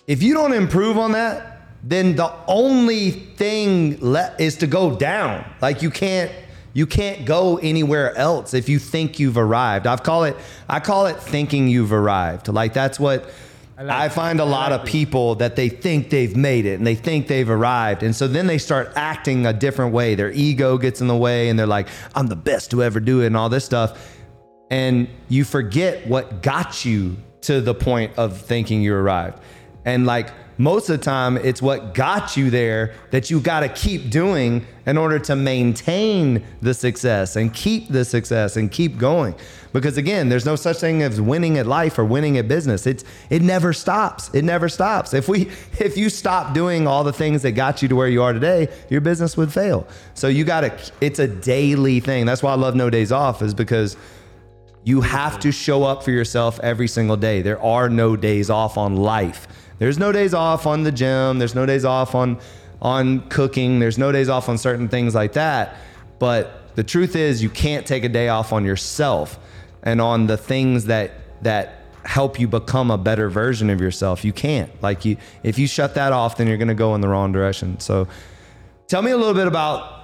if 0.09 0.25
you 0.25 0.35
don't 0.35 0.55
improve 0.55 0.99
on 0.99 1.13
that, 1.13 1.61
then 1.85 2.17
the 2.17 2.33
only 2.49 3.11
thing 3.11 3.99
le- 4.01 4.35
is 4.41 4.57
to 4.57 4.67
go 4.67 4.97
down. 4.97 5.45
Like 5.61 5.83
you 5.83 5.91
can't 5.91 6.33
you 6.73 6.87
can't 6.87 7.25
go 7.25 7.59
anywhere 7.59 8.17
else 8.17 8.55
if 8.55 8.69
you 8.69 8.79
think 8.79 9.19
you've 9.19 9.39
arrived. 9.39 9.87
I've 9.87 10.03
call 10.03 10.25
it 10.25 10.37
I 10.69 10.81
call 10.81 11.07
it 11.07 11.17
thinking 11.21 11.69
you've 11.69 11.93
arrived. 11.93 12.49
Like 12.49 12.73
that's 12.73 13.01
what 13.01 13.31
I, 13.77 13.83
like 13.83 13.97
I 13.97 14.09
find 14.09 14.41
a 14.41 14.45
lot 14.45 14.73
like 14.73 14.81
of 14.81 14.87
people 14.87 15.37
that 15.37 15.57
they 15.57 15.69
think 15.69 16.11
they've 16.11 16.37
made 16.37 16.67
it 16.67 16.75
and 16.75 16.87
they 16.87 16.95
think 16.97 17.29
they've 17.29 17.49
arrived. 17.49 18.03
And 18.03 18.15
so 18.15 18.27
then 18.27 18.47
they 18.47 18.59
start 18.59 18.93
acting 18.97 19.47
a 19.47 19.53
different 19.53 19.93
way. 19.93 20.15
Their 20.15 20.33
ego 20.33 20.79
gets 20.79 21.01
in 21.01 21.07
the 21.07 21.17
way 21.17 21.49
and 21.49 21.59
they're 21.59 21.67
like, 21.67 21.89
I'm 22.15 22.27
the 22.27 22.37
best 22.37 22.73
to 22.73 22.83
ever 22.83 22.99
do 23.01 23.23
it 23.23 23.27
and 23.27 23.37
all 23.37 23.49
this 23.49 23.65
stuff. 23.65 24.17
And 24.71 25.09
you 25.29 25.45
forget 25.45 26.07
what 26.07 26.43
got 26.43 26.85
you 26.85 27.17
to 27.43 27.61
the 27.61 27.75
point 27.75 28.19
of 28.19 28.41
thinking 28.41 28.83
you 28.83 28.95
arrived. 28.95 29.41
And 29.85 30.07
like 30.07 30.31
most 30.59 30.91
of 30.91 30.99
the 30.99 31.05
time, 31.05 31.37
it's 31.37 31.63
what 31.63 31.95
got 31.95 32.37
you 32.37 32.51
there 32.51 32.93
that 33.13 33.31
you 33.31 33.41
got 33.41 33.61
to 33.61 33.69
keep 33.69 34.11
doing 34.11 34.67
in 34.87 34.99
order 34.99 35.21
to 35.21 35.37
maintain 35.37 36.45
the 36.61 36.75
success 36.75 37.37
and 37.37 37.55
keep 37.55 37.89
the 37.89 38.05
success 38.05 38.57
and 38.57 38.71
keep 38.73 38.99
going. 38.99 39.37
Because 39.73 39.97
again, 39.99 40.29
there's 40.29 40.45
no 40.45 40.57
such 40.57 40.79
thing 40.79 41.03
as 41.03 41.21
winning 41.21 41.59
at 41.59 41.67
life 41.67 41.97
or 41.97 42.05
winning 42.05 42.39
at 42.39 42.49
business. 42.49 42.89
It's 42.89 43.05
it 43.31 43.41
never 43.43 43.73
stops. 43.73 44.35
It 44.35 44.43
never 44.43 44.69
stops. 44.69 45.15
If 45.15 45.29
we 45.29 45.43
if 45.79 45.97
you 45.97 46.11
stop 46.11 46.55
doing 46.55 46.89
all 46.89 47.05
the 47.05 47.13
things 47.13 47.43
that 47.43 47.53
got 47.53 47.81
you 47.81 47.89
to 47.89 47.95
where 47.95 48.09
you 48.09 48.23
are 48.25 48.33
today, 48.33 48.69
your 48.89 49.01
business 49.01 49.37
would 49.37 49.53
fail. 49.53 49.87
So 50.15 50.27
you 50.27 50.45
got 50.45 50.63
to 50.63 50.93
it's 51.01 51.21
a 51.21 51.29
daily 51.29 52.01
thing. 52.01 52.27
That's 52.27 52.43
why 52.43 52.51
I 52.51 52.57
love 52.57 52.75
no 52.75 52.91
days 52.91 53.13
off 53.13 53.43
is 53.43 53.55
because 53.55 53.97
you 54.83 55.03
have 55.03 55.39
to 55.41 55.53
show 55.53 55.85
up 55.85 56.03
for 56.03 56.11
yourself 56.11 56.59
every 56.61 56.89
single 56.89 57.17
day. 57.17 57.43
There 57.43 57.63
are 57.63 57.89
no 57.89 58.17
days 58.17 58.51
off 58.51 58.77
on 58.79 58.97
life. 58.97 59.47
There's 59.79 59.99
no 59.99 60.13
days 60.13 60.35
off 60.35 60.67
on 60.67 60.83
the 60.83 60.93
gym. 60.93 61.39
There's 61.39 61.55
no 61.55 61.67
days 61.67 61.85
off 61.85 62.15
on 62.15 62.39
on 62.81 63.29
cooking. 63.29 63.79
There's 63.79 63.99
no 63.99 64.13
days 64.13 64.29
off 64.29 64.49
on 64.49 64.59
certain 64.59 64.89
things 64.89 65.15
like 65.15 65.33
that. 65.33 65.77
But 66.19 66.75
the 66.77 66.85
truth 66.85 67.17
is, 67.17 67.43
you 67.43 67.51
can't 67.51 67.87
take 67.87 68.05
a 68.05 68.09
day 68.09 68.29
off 68.29 68.53
on 68.53 68.65
yourself 68.65 69.39
and 69.83 70.01
on 70.01 70.27
the 70.27 70.37
things 70.37 70.87
that 70.87 71.13
that 71.43 71.79
help 72.05 72.41
you 72.41 72.49
become 72.49 72.91
a 72.91 72.99
better 72.99 73.29
version 73.29 73.69
of 73.71 73.81
yourself. 73.81 74.25
You 74.25 74.33
can't. 74.33 74.71
Like 74.83 75.05
you, 75.05 75.17
if 75.43 75.59
you 75.59 75.67
shut 75.67 75.95
that 75.95 76.13
off, 76.13 76.37
then 76.37 76.47
you're 76.47 76.57
going 76.57 76.69
to 76.69 76.75
go 76.75 76.95
in 76.95 77.01
the 77.01 77.09
wrong 77.09 77.33
direction. 77.33 77.79
So, 77.81 78.09
tell 78.87 79.03
me 79.03 79.11
a 79.11 79.17
little 79.17 79.35
bit 79.35 79.47
about. 79.47 79.97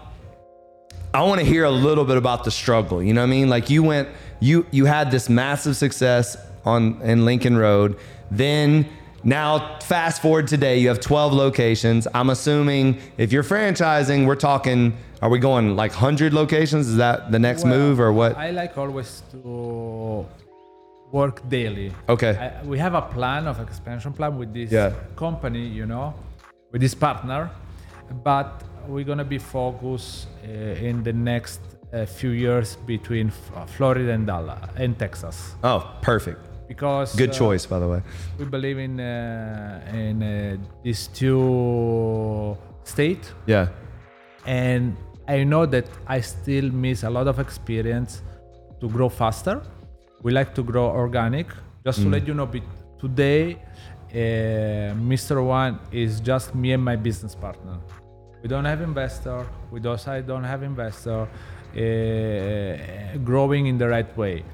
I 1.13 1.23
want 1.23 1.41
to 1.41 1.47
hear 1.47 1.63
a 1.63 1.71
little 1.71 2.05
bit 2.05 2.17
about 2.17 2.43
the 2.43 2.51
struggle. 2.51 3.01
You 3.01 3.15
know 3.15 3.21
what 3.21 3.29
I 3.29 3.31
mean? 3.31 3.49
Like 3.49 3.71
you 3.71 3.85
went, 3.85 4.09
you 4.41 4.67
you 4.73 4.85
had 4.85 5.13
this 5.13 5.29
massive 5.29 5.77
success 5.77 6.37
on 6.65 7.01
in 7.03 7.25
Lincoln 7.25 7.57
Road, 7.57 7.99
then 8.33 8.89
now, 9.25 9.79
fast 9.81 10.21
forward 10.21 10.47
today, 10.49 10.79
you 10.79 10.89
have 10.89 11.01
12 11.01 11.33
locations. 11.33 12.07
I'm 12.13 12.29
assuming 12.29 13.01
if 13.17 13.33
you're 13.33 13.43
franchising, 13.43 14.27
we're 14.27 14.37
talking, 14.37 14.97
are 15.23 15.31
we 15.31 15.39
going 15.39 15.77
like 15.77 15.93
100 15.93 16.35
locations? 16.35 16.89
Is 16.89 16.97
that 16.99 17.33
the 17.33 17.39
next 17.39 17.65
well, 17.65 17.73
move 17.73 18.01
or 18.01 18.13
what? 18.13 18.37
I 18.37 18.51
like 18.51 18.77
always 18.77 19.23
to 19.33 20.27
work 21.11 21.49
daily. 21.49 21.91
Okay. 22.07 22.37
I, 22.37 22.63
we 22.65 22.79
have 22.79 22.93
a 22.93 23.01
plan 23.01 23.47
of 23.47 23.61
expansion 23.61 24.13
plan 24.13 24.37
with 24.37 24.53
this 24.53 24.71
yeah. 24.71 24.93
company, 25.17 25.67
you 25.67 25.87
know, 25.87 26.13
with 26.71 26.83
this 26.83 26.95
partner, 26.95 27.51
but 28.23 28.63
we're 28.87 29.05
going 29.05 29.19
to 29.19 29.25
be 29.25 29.39
focused 29.39 30.27
uh, 30.45 30.51
in 30.51 31.03
the 31.03 31.15
next 31.15 31.61
uh, 31.95 32.05
few 32.05 32.31
years 32.31 32.77
between 32.85 33.33
Florida 33.69 34.11
and 34.11 34.27
Dallas 34.27 34.69
and 34.77 34.99
Texas. 34.99 35.55
Oh, 35.63 35.91
perfect 36.03 36.54
because 36.69 37.15
good 37.15 37.31
uh, 37.31 37.33
choice 37.33 37.67
by 37.67 37.79
the 37.79 37.89
way. 37.89 38.03
we 38.39 38.45
believe 38.45 38.79
in 38.79 39.01
uh, 39.01 39.81
in 39.93 40.23
uh, 40.23 40.57
these 40.83 41.09
two 41.09 42.57
state. 42.85 43.33
Yeah. 43.47 43.69
And 44.47 44.97
i 45.27 45.43
know 45.43 45.65
that 45.65 45.89
i 46.07 46.21
still 46.21 46.71
miss 46.71 47.03
a 47.03 47.09
lot 47.09 47.27
of 47.27 47.39
experience 47.39 48.23
to 48.81 48.89
grow 48.89 49.09
faster. 49.09 49.63
We 50.23 50.33
like 50.33 50.55
to 50.55 50.63
grow 50.63 50.87
organic. 50.87 51.49
Just 51.85 52.01
to 52.01 52.07
mm. 52.07 52.13
let 52.13 52.27
you 52.27 52.35
know 52.35 52.49
today 52.99 53.59
uh, 54.11 54.95
mr 55.13 55.45
one 55.45 55.79
is 55.91 56.21
just 56.21 56.55
me 56.55 56.73
and 56.73 56.85
my 56.85 56.97
business 56.97 57.35
partner. 57.35 57.79
We 58.43 58.49
don't 58.49 58.67
have 58.67 58.83
investor. 58.83 59.47
We 59.71 59.81
also 59.87 60.21
don't 60.21 60.45
have 60.45 60.63
investor 60.63 61.21
uh, 61.23 63.19
growing 63.25 63.67
in 63.67 63.79
the 63.79 63.89
right 63.89 64.17
way 64.17 64.45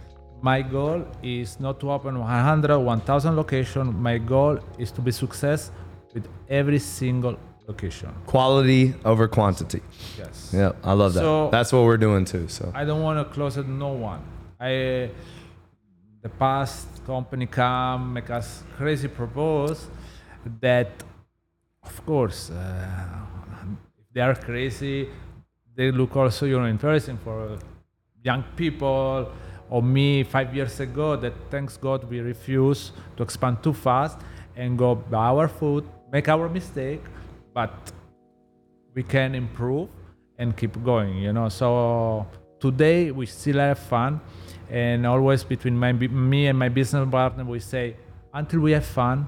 my 0.42 0.62
goal 0.62 1.06
is 1.22 1.60
not 1.60 1.80
to 1.80 1.90
open 1.90 2.18
100 2.18 2.78
1000 2.78 3.36
location. 3.36 4.02
My 4.02 4.18
goal 4.18 4.58
is 4.78 4.90
to 4.92 5.00
be 5.00 5.12
success 5.12 5.70
with 6.14 6.26
every 6.48 6.78
single 6.78 7.36
location. 7.66 8.12
Quality 8.26 8.94
over 9.04 9.28
quantity. 9.28 9.82
Yes. 10.18 10.52
Yeah 10.52 10.72
i 10.82 10.92
love 10.92 11.14
that. 11.14 11.20
So 11.20 11.50
that's 11.50 11.72
what 11.72 11.84
we're 11.84 12.02
doing 12.08 12.24
too 12.24 12.48
so. 12.48 12.72
I 12.74 12.84
don't 12.84 13.02
want 13.02 13.18
to 13.18 13.34
close 13.34 13.56
it 13.56 13.66
no 13.68 13.92
one. 13.92 14.22
I 14.58 15.10
the 16.22 16.28
past 16.28 16.86
company 17.06 17.46
come 17.46 18.12
make 18.12 18.30
us 18.30 18.62
crazy 18.76 19.08
propose 19.08 19.86
that 20.60 20.90
of 21.82 21.94
course 22.04 22.50
uh, 22.50 22.86
they 24.12 24.20
are 24.20 24.34
crazy 24.34 25.08
they 25.74 25.90
look 25.90 26.14
also 26.16 26.44
you 26.44 26.58
know 26.58 26.66
interesting 26.66 27.16
for 27.24 27.58
young 28.22 28.44
people 28.54 29.32
or 29.70 29.82
me 29.82 30.24
five 30.24 30.54
years 30.54 30.80
ago 30.80 31.16
that 31.16 31.32
thanks 31.50 31.76
God 31.76 32.04
we 32.10 32.20
refuse 32.20 32.92
to 33.16 33.22
expand 33.22 33.62
too 33.62 33.72
fast 33.72 34.18
and 34.56 34.76
go 34.76 34.94
by 34.94 35.26
our 35.28 35.48
foot, 35.48 35.84
make 36.12 36.28
our 36.28 36.48
mistake, 36.48 37.02
but 37.54 37.72
we 38.94 39.02
can 39.02 39.34
improve 39.34 39.88
and 40.38 40.56
keep 40.56 40.82
going, 40.84 41.16
you 41.16 41.32
know. 41.32 41.48
So 41.48 42.26
today 42.58 43.12
we 43.12 43.26
still 43.26 43.58
have 43.58 43.78
fun 43.78 44.20
and 44.68 45.06
always 45.06 45.44
between 45.44 45.78
my, 45.78 45.92
me 45.92 46.48
and 46.48 46.58
my 46.58 46.68
business 46.68 47.08
partner 47.08 47.44
we 47.44 47.60
say 47.60 47.96
until 48.34 48.60
we 48.60 48.72
have 48.72 48.84
fun, 48.84 49.26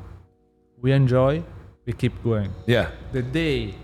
we 0.80 0.92
enjoy, 0.92 1.42
we 1.86 1.92
keep 1.92 2.22
going. 2.22 2.52
Yeah. 2.66 2.90
The 3.12 3.22
day 3.22 3.74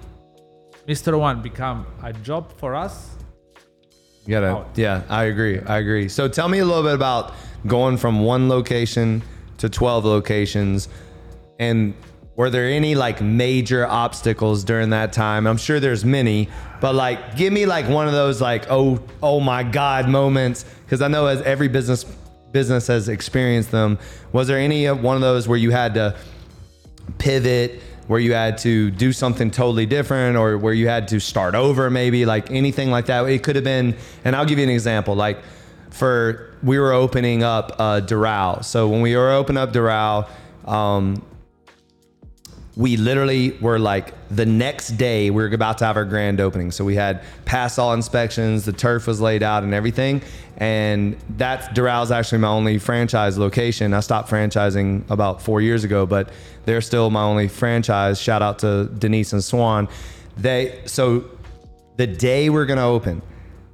Mr. 0.88 1.18
One 1.18 1.42
become 1.42 1.86
a 2.02 2.14
job 2.14 2.50
for 2.56 2.74
us, 2.74 3.18
you 4.28 4.34
gotta, 4.34 4.48
out. 4.48 4.68
yeah, 4.74 5.04
I 5.08 5.24
agree. 5.24 5.58
I 5.58 5.78
agree. 5.78 6.06
So 6.10 6.28
tell 6.28 6.48
me 6.48 6.58
a 6.58 6.64
little 6.66 6.82
bit 6.82 6.94
about 6.94 7.32
going 7.66 7.96
from 7.96 8.20
one 8.20 8.50
location 8.50 9.22
to 9.56 9.70
12 9.70 10.04
locations 10.04 10.90
and 11.58 11.94
were 12.36 12.50
there 12.50 12.66
any 12.66 12.94
like 12.94 13.22
major 13.22 13.86
obstacles 13.86 14.64
during 14.64 14.90
that 14.90 15.14
time? 15.14 15.46
I'm 15.46 15.56
sure 15.56 15.80
there's 15.80 16.04
many, 16.04 16.50
but 16.78 16.94
like 16.94 17.36
give 17.36 17.54
me 17.54 17.64
like 17.64 17.88
one 17.88 18.06
of 18.06 18.12
those 18.12 18.38
like 18.38 18.66
oh 18.68 19.02
oh 19.22 19.40
my 19.40 19.62
god 19.62 20.10
moments 20.10 20.66
because 20.84 21.00
I 21.00 21.08
know 21.08 21.26
as 21.26 21.40
every 21.42 21.68
business 21.68 22.04
business 22.52 22.86
has 22.88 23.08
experienced 23.08 23.70
them. 23.70 23.98
Was 24.32 24.46
there 24.46 24.58
any 24.58 24.86
one 24.88 25.16
of 25.16 25.22
those 25.22 25.48
where 25.48 25.58
you 25.58 25.70
had 25.70 25.94
to 25.94 26.14
pivot 27.16 27.82
where 28.08 28.18
you 28.18 28.32
had 28.32 28.58
to 28.58 28.90
do 28.90 29.12
something 29.12 29.50
totally 29.50 29.86
different 29.86 30.36
or 30.36 30.58
where 30.58 30.74
you 30.74 30.88
had 30.88 31.06
to 31.08 31.20
start 31.20 31.54
over 31.54 31.88
maybe 31.88 32.26
like 32.26 32.50
anything 32.50 32.90
like 32.90 33.06
that 33.06 33.24
it 33.28 33.42
could 33.42 33.54
have 33.54 33.64
been 33.64 33.94
and 34.24 34.34
i'll 34.34 34.44
give 34.44 34.58
you 34.58 34.64
an 34.64 34.70
example 34.70 35.14
like 35.14 35.38
for 35.90 36.48
we 36.62 36.78
were 36.78 36.92
opening 36.92 37.42
up 37.42 37.76
uh, 37.78 38.00
Doral. 38.00 38.64
So 38.64 38.88
when 38.88 39.00
we 39.00 39.16
were 39.16 39.30
opening 39.30 39.62
up 39.62 39.72
Doral, 39.72 40.28
um, 40.66 41.22
we 42.78 42.96
literally 42.96 43.50
were 43.60 43.76
like 43.76 44.14
the 44.28 44.46
next 44.46 44.90
day 44.90 45.30
we 45.30 45.42
were 45.42 45.52
about 45.52 45.78
to 45.78 45.84
have 45.84 45.96
our 45.96 46.04
grand 46.04 46.40
opening. 46.40 46.70
So 46.70 46.84
we 46.84 46.94
had 46.94 47.22
passed 47.44 47.76
all 47.76 47.92
inspections, 47.92 48.64
the 48.64 48.72
turf 48.72 49.08
was 49.08 49.20
laid 49.20 49.42
out 49.42 49.64
and 49.64 49.74
everything. 49.74 50.22
And 50.58 51.16
that's 51.36 51.66
Doral's 51.76 52.12
actually 52.12 52.38
my 52.38 52.48
only 52.48 52.78
franchise 52.78 53.36
location. 53.36 53.92
I 53.92 53.98
stopped 53.98 54.30
franchising 54.30 55.10
about 55.10 55.42
four 55.42 55.60
years 55.60 55.82
ago, 55.82 56.06
but 56.06 56.30
they're 56.66 56.80
still 56.80 57.10
my 57.10 57.22
only 57.22 57.48
franchise. 57.48 58.20
Shout 58.20 58.42
out 58.42 58.60
to 58.60 58.84
Denise 58.96 59.32
and 59.32 59.42
Swan. 59.42 59.88
They 60.36 60.80
so 60.86 61.24
the 61.96 62.06
day 62.06 62.48
we're 62.48 62.66
gonna 62.66 62.86
open, 62.86 63.22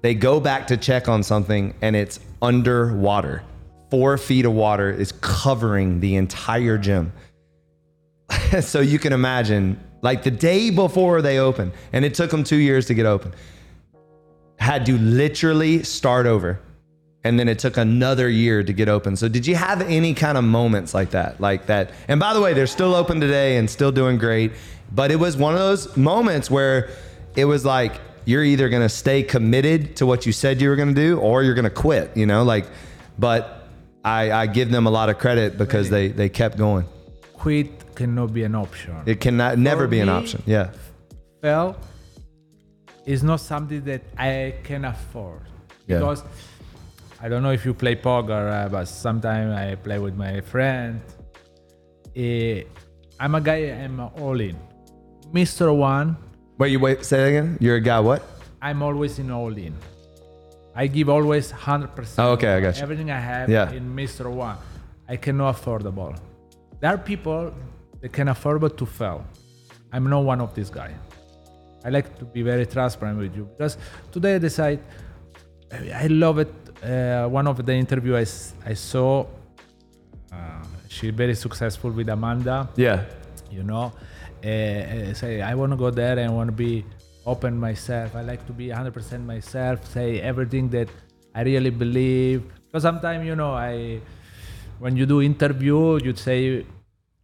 they 0.00 0.14
go 0.14 0.40
back 0.40 0.66
to 0.68 0.78
check 0.78 1.10
on 1.10 1.22
something 1.22 1.74
and 1.82 1.94
it's 1.94 2.20
underwater. 2.40 3.42
Four 3.90 4.16
feet 4.16 4.46
of 4.46 4.54
water 4.54 4.90
is 4.90 5.12
covering 5.12 6.00
the 6.00 6.16
entire 6.16 6.78
gym. 6.78 7.12
so 8.60 8.80
you 8.80 8.98
can 8.98 9.12
imagine, 9.12 9.78
like 10.02 10.22
the 10.22 10.30
day 10.30 10.70
before 10.70 11.22
they 11.22 11.38
open, 11.38 11.72
and 11.92 12.04
it 12.04 12.14
took 12.14 12.30
them 12.30 12.44
two 12.44 12.56
years 12.56 12.86
to 12.86 12.94
get 12.94 13.06
open, 13.06 13.32
had 14.58 14.86
to 14.86 14.98
literally 14.98 15.82
start 15.82 16.26
over. 16.26 16.60
And 17.26 17.40
then 17.40 17.48
it 17.48 17.58
took 17.58 17.78
another 17.78 18.28
year 18.28 18.62
to 18.62 18.72
get 18.74 18.88
open. 18.90 19.16
So, 19.16 19.28
did 19.28 19.46
you 19.46 19.54
have 19.54 19.80
any 19.80 20.12
kind 20.12 20.36
of 20.36 20.44
moments 20.44 20.92
like 20.92 21.10
that? 21.10 21.40
Like 21.40 21.66
that? 21.66 21.90
And 22.06 22.20
by 22.20 22.34
the 22.34 22.40
way, 22.40 22.52
they're 22.52 22.66
still 22.66 22.94
open 22.94 23.18
today 23.18 23.56
and 23.56 23.68
still 23.68 23.90
doing 23.90 24.18
great. 24.18 24.52
But 24.92 25.10
it 25.10 25.16
was 25.16 25.34
one 25.36 25.54
of 25.54 25.58
those 25.58 25.96
moments 25.96 26.50
where 26.50 26.90
it 27.34 27.46
was 27.46 27.64
like, 27.64 27.98
you're 28.26 28.44
either 28.44 28.68
going 28.68 28.82
to 28.82 28.88
stay 28.88 29.22
committed 29.22 29.96
to 29.96 30.06
what 30.06 30.26
you 30.26 30.32
said 30.32 30.60
you 30.60 30.68
were 30.68 30.76
going 30.76 30.94
to 30.94 30.94
do 30.94 31.18
or 31.18 31.42
you're 31.42 31.54
going 31.54 31.64
to 31.64 31.70
quit, 31.70 32.16
you 32.16 32.26
know? 32.26 32.42
Like, 32.42 32.66
but 33.18 33.68
I, 34.04 34.30
I 34.30 34.46
give 34.46 34.70
them 34.70 34.86
a 34.86 34.90
lot 34.90 35.08
of 35.08 35.18
credit 35.18 35.58
because 35.58 35.90
they, 35.90 36.08
they 36.08 36.28
kept 36.28 36.56
going. 36.56 36.86
Quit 37.34 37.83
cannot 37.94 38.33
be 38.33 38.44
an 38.44 38.54
option. 38.54 38.94
It 39.07 39.20
cannot 39.20 39.59
never 39.59 39.87
be 39.87 40.00
an 40.00 40.09
option. 40.09 40.42
Yeah. 40.46 40.70
Well, 41.42 41.76
it's 43.07 43.22
not 43.22 43.40
something 43.40 43.83
that 43.85 44.02
I 44.16 44.54
can 44.62 44.85
afford 44.85 45.42
Yeah. 45.87 45.98
because 45.98 46.22
I 47.20 47.28
don't 47.28 47.42
know 47.42 47.52
if 47.52 47.64
you 47.64 47.74
play 47.74 47.94
poker, 47.96 48.48
uh, 48.48 48.68
but 48.68 48.87
sometimes 48.87 49.52
I 49.54 49.74
play 49.76 49.98
with 49.98 50.14
my 50.16 50.40
friend. 50.42 51.00
Eh, 52.16 52.62
I'm 53.20 53.35
a 53.35 53.40
guy. 53.40 53.70
I'm 53.85 54.00
all 54.00 54.40
in. 54.40 54.57
Mr. 55.33 55.74
One, 55.76 56.16
Wait, 56.59 56.70
you 56.70 56.78
wait. 56.78 57.04
Say 57.04 57.16
that 57.18 57.28
again. 57.28 57.59
You're 57.61 57.76
a 57.76 57.80
guy. 57.80 57.98
What? 58.00 58.22
I'm 58.62 58.80
always 58.83 59.18
in 59.18 59.30
all 59.30 59.52
in. 59.57 59.74
I 60.76 60.87
give 60.87 61.09
always 61.09 61.50
100%. 61.52 62.14
Oh, 62.22 62.33
okay, 62.33 62.54
I 62.54 62.61
got 62.61 62.76
you. 62.76 62.83
Everything 62.83 63.11
I 63.11 63.18
have 63.18 63.48
Yeah. 63.50 63.70
in 63.72 63.94
Mr. 63.94 64.30
One. 64.30 64.57
I 65.09 65.16
cannot 65.16 65.48
afford 65.57 65.83
the 65.83 65.90
ball. 65.90 66.14
There 66.80 66.90
are 66.90 66.98
people 66.98 67.52
that 68.04 68.12
can 68.12 68.28
afford 68.28 68.60
but 68.60 68.76
to 68.76 68.84
fail. 68.84 69.24
I'm 69.90 70.10
not 70.10 70.24
one 70.24 70.40
of 70.42 70.54
these 70.54 70.68
guys. 70.68 70.92
I 71.86 71.88
like 71.88 72.18
to 72.18 72.26
be 72.26 72.42
very 72.42 72.66
transparent 72.66 73.18
with 73.18 73.34
you 73.34 73.44
because 73.44 73.78
today 74.12 74.34
I 74.34 74.38
decide 74.38 74.80
I 76.04 76.06
love 76.08 76.38
it. 76.38 76.52
Uh, 76.84 77.26
one 77.28 77.46
of 77.46 77.64
the 77.64 77.72
interview 77.72 78.14
I 78.14 78.74
saw, 78.74 79.24
uh, 80.30 80.64
she 80.88 81.08
very 81.10 81.34
successful 81.34 81.90
with 81.90 82.08
Amanda 82.10 82.68
Yeah. 82.76 83.04
you 83.50 83.62
know 83.62 83.84
uh, 84.50 85.14
say 85.20 85.40
i 85.50 85.54
want 85.54 85.70
to 85.72 85.78
go 85.84 85.90
there 85.90 86.18
and 86.18 86.34
want 86.36 86.48
to 86.48 86.56
be 86.66 86.84
open 87.32 87.52
myself 87.58 88.14
i 88.16 88.22
like 88.30 88.42
to 88.46 88.52
be 88.52 88.66
100% 88.68 89.24
myself 89.24 89.78
say 89.96 90.20
everything 90.20 90.68
that 90.76 90.88
i 91.34 91.42
really 91.50 91.70
believe 91.70 92.42
because 92.66 92.82
sometimes 92.82 93.24
you 93.30 93.36
know 93.36 93.52
i 93.54 94.00
when 94.78 94.96
you 94.96 95.06
do 95.06 95.22
interview 95.22 95.78
you 96.06 96.14
say 96.14 96.66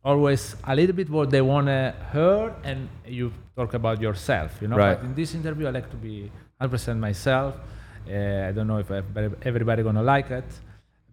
always 0.04 0.56
a 0.64 0.74
little 0.74 0.94
bit 0.96 1.08
what 1.10 1.30
they 1.30 1.42
want 1.42 1.66
to 1.66 1.94
hear 2.12 2.54
and 2.64 2.88
you 3.06 3.32
talk 3.56 3.74
about 3.74 4.00
yourself 4.00 4.50
you 4.62 4.68
know 4.68 4.76
Right. 4.76 4.96
but 4.96 5.04
in 5.04 5.14
this 5.14 5.34
interview 5.34 5.66
i 5.66 5.70
like 5.70 5.90
to 5.90 5.96
be 5.96 6.30
100% 6.60 6.98
myself 6.98 7.54
uh, 8.08 8.48
i 8.48 8.52
don't 8.52 8.66
know 8.66 8.78
if 8.78 8.90
everybody, 9.44 9.82
gonna 9.82 10.02
like 10.02 10.30
it 10.30 10.44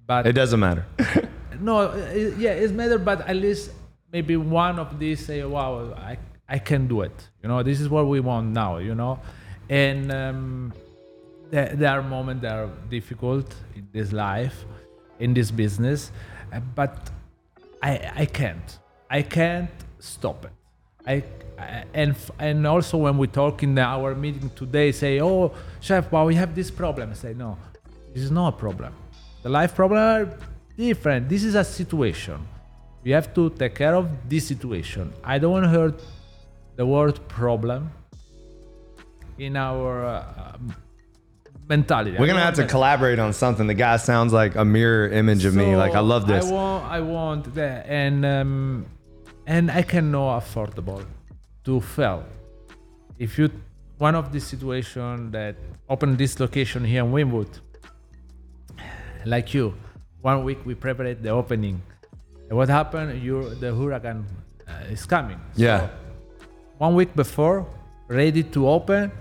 but 0.05 0.25
It 0.25 0.33
doesn't 0.33 0.59
matter. 0.61 0.85
no, 1.59 1.89
i- 1.91 2.33
yeah, 2.37 2.51
it's 2.51 2.71
matter, 2.71 2.97
but 2.97 3.27
at 3.27 3.35
least 3.35 3.71
maybe 4.13 4.37
one 4.37 4.79
of 4.79 4.97
these 4.99 5.25
say, 5.25 5.43
"Wow, 5.43 5.93
I 5.97 6.17
I 6.47 6.59
can 6.59 6.87
do 6.87 7.01
it." 7.01 7.17
You 7.43 7.49
know, 7.49 7.61
this 7.61 7.81
is 7.81 7.89
what 7.89 8.07
we 8.07 8.21
want 8.21 8.47
now. 8.53 8.77
You 8.77 8.95
know, 8.95 9.19
and 9.69 10.09
um, 10.13 10.73
there, 11.51 11.75
there 11.75 11.91
are 11.91 12.01
moments 12.01 12.41
that 12.43 12.53
are 12.55 12.69
difficult 12.89 13.53
in 13.75 13.85
this 13.91 14.13
life, 14.13 14.63
in 15.19 15.33
this 15.33 15.51
business, 15.51 16.11
uh, 16.53 16.61
but 16.73 17.11
I 17.81 18.11
I 18.15 18.25
can't. 18.25 18.79
I 19.09 19.21
can't 19.21 19.69
stop 19.99 20.45
it. 20.45 20.51
I, 21.05 21.23
I 21.57 21.85
and 21.93 22.15
and 22.39 22.67
also 22.67 22.97
when 22.97 23.17
we 23.17 23.27
talk 23.27 23.63
in 23.63 23.77
our 23.77 24.15
meeting 24.15 24.49
today, 24.55 24.91
say, 24.91 25.21
"Oh, 25.21 25.53
chef, 25.79 26.11
well, 26.11 26.25
we 26.25 26.35
have 26.35 26.53
this 26.55 26.71
problem." 26.71 27.11
I 27.11 27.13
say, 27.13 27.33
"No, 27.33 27.57
this 28.13 28.23
is 28.23 28.31
not 28.31 28.55
a 28.55 28.57
problem. 28.57 28.93
The 29.43 29.49
life 29.49 29.75
problem 29.75 29.99
are 29.99 30.37
different. 30.75 31.29
This 31.29 31.43
is 31.43 31.55
a 31.55 31.63
situation. 31.63 32.45
We 33.03 33.11
have 33.11 33.33
to 33.35 33.49
take 33.51 33.75
care 33.75 33.95
of 33.95 34.09
this 34.27 34.47
situation. 34.47 35.13
I 35.23 35.39
don't 35.39 35.51
want 35.51 35.65
to 35.65 35.69
hear 35.69 35.93
the 36.75 36.85
word 36.85 37.19
problem 37.27 37.91
in 39.37 39.55
our 39.55 40.05
uh, 40.05 40.57
mentality. 41.67 42.17
We're 42.17 42.27
gonna 42.27 42.39
have 42.39 42.55
to 42.55 42.65
collaborate 42.65 43.19
on 43.19 43.33
something. 43.33 43.67
The 43.67 43.73
guy 43.73 43.97
sounds 43.97 44.33
like 44.33 44.55
a 44.55 44.65
mirror 44.65 45.09
image 45.09 45.45
of 45.45 45.55
me. 45.55 45.75
Like 45.75 45.93
I 45.93 45.99
love 45.99 46.27
this. 46.27 46.45
I 46.45 46.51
want, 46.51 46.85
I 46.85 46.99
want 47.01 47.55
that, 47.55 47.85
and 47.87 48.25
um, 48.25 48.85
and 49.45 49.69
I 49.71 49.81
cannot 49.81 50.43
affordable 50.43 51.05
to 51.65 51.81
fail. 51.81 52.25
If 53.17 53.37
you 53.37 53.51
one 53.97 54.15
of 54.15 54.31
the 54.31 54.39
situation 54.39 55.31
that 55.31 55.55
open 55.89 56.17
this 56.17 56.39
location 56.39 56.85
here 56.85 57.03
in 57.03 57.11
Wynwood, 57.11 57.59
like 59.25 59.53
you, 59.53 59.73
one 60.21 60.43
week 60.43 60.59
we 60.65 60.75
prepared 60.75 61.21
the 61.23 61.29
opening. 61.29 61.81
And 62.49 62.57
what 62.57 62.69
happened? 62.69 63.21
You 63.21 63.55
the 63.55 63.73
hurricane 63.73 64.25
uh, 64.67 64.91
is 64.91 65.05
coming. 65.05 65.39
Yeah. 65.55 65.89
one 66.77 66.93
week 66.95 67.15
before, 67.15 67.65
ready 68.07 68.43
to 68.43 68.69
open. 68.69 69.11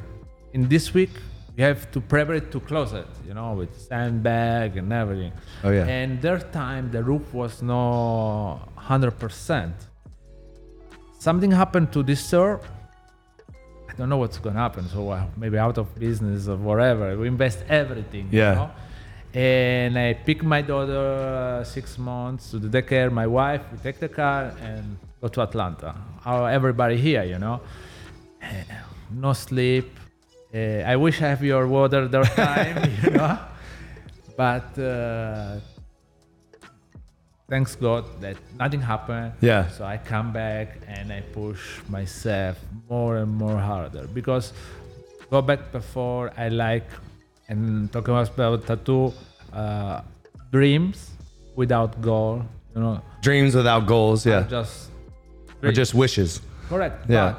In 0.52 0.68
this 0.68 0.94
week, 0.94 1.11
we 1.57 1.62
have 1.62 1.90
to 1.90 2.01
prepare 2.01 2.35
it 2.35 2.53
to 2.53 2.61
close 2.61 2.92
it, 2.92 3.07
you 3.27 3.33
know, 3.33 3.55
with 3.55 3.81
sandbag 3.81 4.77
and 4.77 4.92
everything. 4.92 5.33
Oh, 5.64 5.71
yeah. 5.71 5.87
And 5.87 6.21
their 6.21 6.38
time, 6.38 6.90
the 6.90 7.03
roof 7.03 7.33
was 7.33 7.62
no 7.62 8.61
100%. 8.79 9.73
Something 11.19 11.51
happened 11.51 11.92
to 11.92 12.03
this 12.03 12.23
store. 12.23 12.61
I 13.88 13.95
don't 13.95 14.11
know 14.11 14.19
what's 14.19 14.37
gonna 14.38 14.59
happen. 14.59 14.87
So 14.88 15.09
uh, 15.09 15.25
maybe 15.37 15.57
out 15.57 15.79
of 15.79 15.95
business 15.99 16.47
or 16.47 16.57
whatever. 16.57 17.16
We 17.16 17.27
invest 17.27 17.64
everything. 17.69 18.29
Yeah. 18.31 18.51
You 18.51 18.57
know? 18.57 18.71
And 19.33 19.99
I 19.99 20.12
pick 20.12 20.42
my 20.42 20.61
daughter 20.61 21.61
uh, 21.61 21.64
six 21.64 21.97
months 21.97 22.51
to 22.51 22.59
the 22.59 22.69
daycare. 22.69 23.11
My 23.11 23.27
wife, 23.27 23.62
we 23.73 23.79
take 23.79 23.99
the 23.99 24.09
car 24.09 24.55
and 24.61 24.99
go 25.23 25.29
to 25.29 25.40
Atlanta. 25.40 25.95
Our, 26.25 26.51
everybody 26.51 26.99
here, 26.99 27.25
you 27.25 27.38
know. 27.38 27.61
No 29.09 29.35
sleep. 29.35 29.88
Uh, 30.57 30.92
I 30.92 30.97
wish 30.97 31.21
I 31.21 31.29
have 31.29 31.42
your 31.45 31.66
water 31.66 32.09
their 32.09 32.25
time, 32.25 32.90
you 33.05 33.11
know. 33.11 33.38
But 34.37 34.79
uh, 34.79 35.61
thanks 37.49 37.75
God 37.77 38.05
that 38.23 38.37
nothing 38.59 38.81
happened. 38.81 39.33
Yeah. 39.40 39.69
So 39.69 39.85
I 39.85 39.99
come 39.99 40.33
back 40.33 40.79
and 40.88 41.12
I 41.12 41.21
push 41.21 41.61
myself 41.88 42.57
more 42.88 43.19
and 43.19 43.31
more 43.37 43.59
harder 43.59 44.07
because 44.14 44.55
go 45.31 45.42
back 45.42 45.73
before 45.73 46.33
I 46.38 46.49
like 46.49 46.88
and 47.49 47.92
talking 47.92 48.14
about 48.16 48.66
tattoo 48.66 49.12
uh, 49.53 50.01
dreams 50.51 51.11
without 51.55 52.01
goal. 52.01 52.42
You 52.75 52.81
know, 52.81 53.03
Dreams 53.21 53.55
without 53.55 53.87
goals. 53.87 54.25
Yeah. 54.25 54.47
just 54.49 54.90
Or 55.62 55.73
just 55.73 55.95
wishes. 55.95 56.40
Correct. 56.69 57.09
Yeah. 57.09 57.35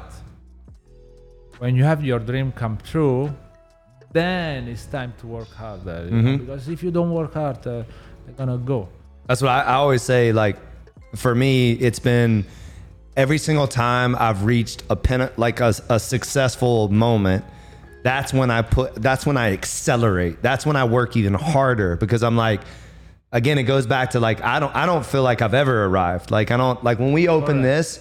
When 1.58 1.74
you 1.76 1.84
have 1.84 2.04
your 2.04 2.18
dream 2.18 2.52
come 2.52 2.78
true, 2.84 3.30
then 4.12 4.68
it's 4.68 4.86
time 4.86 5.12
to 5.20 5.26
work 5.26 5.52
harder. 5.52 6.08
Mhm. 6.10 6.38
Because 6.40 6.68
if 6.68 6.82
you 6.82 6.90
don't 6.90 7.10
work 7.12 7.34
harder, 7.34 7.84
they're 8.24 8.34
gonna 8.36 8.58
go. 8.58 8.88
That's 9.26 9.42
what 9.42 9.50
I, 9.50 9.60
I 9.62 9.74
always 9.74 10.02
say. 10.02 10.32
Like, 10.32 10.56
for 11.16 11.34
me, 11.34 11.72
it's 11.72 11.98
been 11.98 12.44
every 13.16 13.38
single 13.38 13.66
time 13.66 14.16
I've 14.18 14.44
reached 14.44 14.82
a 14.88 14.96
pen, 14.96 15.28
like 15.36 15.60
a, 15.60 15.74
a 15.88 15.98
successful 15.98 16.88
moment. 16.88 17.44
That's 18.04 18.32
when 18.32 18.50
I 18.50 18.62
put. 18.62 18.94
That's 18.94 19.26
when 19.26 19.36
I 19.36 19.52
accelerate. 19.52 20.40
That's 20.40 20.64
when 20.64 20.76
I 20.76 20.84
work 20.84 21.16
even 21.16 21.34
harder 21.34 21.96
because 21.96 22.22
I'm 22.22 22.36
like, 22.36 22.60
again, 23.32 23.58
it 23.58 23.64
goes 23.64 23.86
back 23.86 24.10
to 24.10 24.20
like 24.20 24.42
I 24.42 24.60
don't. 24.60 24.74
I 24.74 24.86
don't 24.86 25.04
feel 25.04 25.24
like 25.24 25.42
I've 25.42 25.54
ever 25.54 25.84
arrived. 25.86 26.30
Like 26.30 26.50
I 26.52 26.56
don't. 26.56 26.82
Like 26.84 27.00
when 27.00 27.12
we 27.12 27.26
open 27.28 27.60
this, 27.60 27.98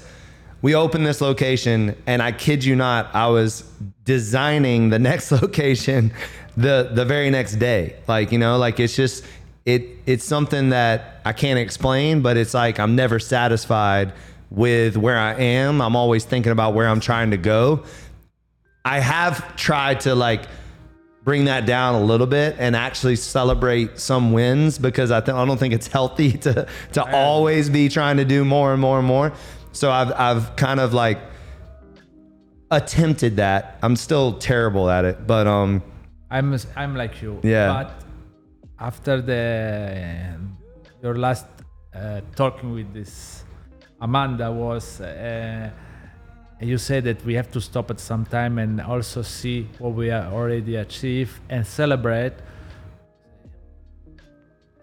we 0.61 0.75
opened 0.75 1.05
this 1.05 1.21
location, 1.21 1.95
and 2.07 2.21
I 2.21 2.31
kid 2.31 2.63
you 2.63 2.75
not, 2.75 3.13
I 3.13 3.27
was 3.27 3.63
designing 4.03 4.89
the 4.89 4.99
next 5.09 5.31
location 5.31 6.11
the 6.55 6.89
the 6.91 7.05
very 7.05 7.29
next 7.29 7.55
day. 7.55 7.95
Like 8.07 8.31
you 8.31 8.39
know, 8.39 8.57
like 8.57 8.79
it's 8.79 8.95
just 8.95 9.23
it 9.65 9.83
it's 10.05 10.25
something 10.25 10.69
that 10.69 11.21
I 11.23 11.33
can't 11.33 11.59
explain, 11.59 12.21
but 12.21 12.37
it's 12.37 12.53
like 12.53 12.79
I'm 12.79 12.95
never 12.95 13.19
satisfied 13.19 14.13
with 14.49 14.97
where 14.97 15.17
I 15.17 15.35
am. 15.35 15.81
I'm 15.81 15.95
always 15.95 16.25
thinking 16.25 16.51
about 16.51 16.73
where 16.73 16.87
I'm 16.87 16.99
trying 16.99 17.31
to 17.31 17.37
go. 17.37 17.83
I 18.83 18.99
have 18.99 19.55
tried 19.57 19.99
to 20.01 20.15
like 20.15 20.47
bring 21.23 21.43
that 21.45 21.65
down 21.65 21.93
a 21.95 22.01
little 22.01 22.25
bit 22.25 22.55
and 22.57 22.73
actually 22.73 23.17
celebrate 23.17 23.99
some 23.99 24.31
wins 24.31 24.79
because 24.79 25.11
I, 25.11 25.19
th- 25.19 25.35
I 25.35 25.43
don't 25.43 25.57
think 25.57 25.73
it's 25.73 25.87
healthy 25.87 26.31
to 26.45 26.67
to 26.93 27.15
always 27.15 27.69
be 27.69 27.89
trying 27.89 28.17
to 28.17 28.25
do 28.25 28.45
more 28.45 28.71
and 28.71 28.81
more 28.81 28.97
and 28.97 29.07
more. 29.07 29.33
So 29.77 29.91
I've 29.91 30.11
I've 30.13 30.55
kind 30.55 30.79
of 30.79 30.95
like 30.95 31.19
attempted 32.71 33.35
that. 33.35 33.77
I'm 33.83 33.95
still 33.95 34.33
terrible 34.39 34.89
at 34.89 35.05
it, 35.05 35.27
but 35.27 35.45
um 35.45 35.83
I'm 36.31 36.57
I'm 36.75 36.95
like 36.95 37.21
you. 37.21 37.39
Yeah. 37.43 37.67
But 37.73 38.03
after 38.79 39.21
the 39.21 40.35
your 41.03 41.15
last 41.15 41.45
uh, 41.93 42.21
talking 42.35 42.73
with 42.73 42.91
this 42.91 43.43
Amanda 44.01 44.51
was 44.51 44.99
uh, 44.99 45.69
you 46.59 46.79
said 46.79 47.03
that 47.03 47.23
we 47.23 47.35
have 47.35 47.51
to 47.51 47.61
stop 47.61 47.91
at 47.91 47.99
some 47.99 48.25
time 48.25 48.57
and 48.57 48.81
also 48.81 49.21
see 49.21 49.69
what 49.77 49.93
we 49.93 50.09
are 50.09 50.25
already 50.33 50.75
achieved 50.77 51.39
and 51.49 51.65
celebrate. 51.65 52.33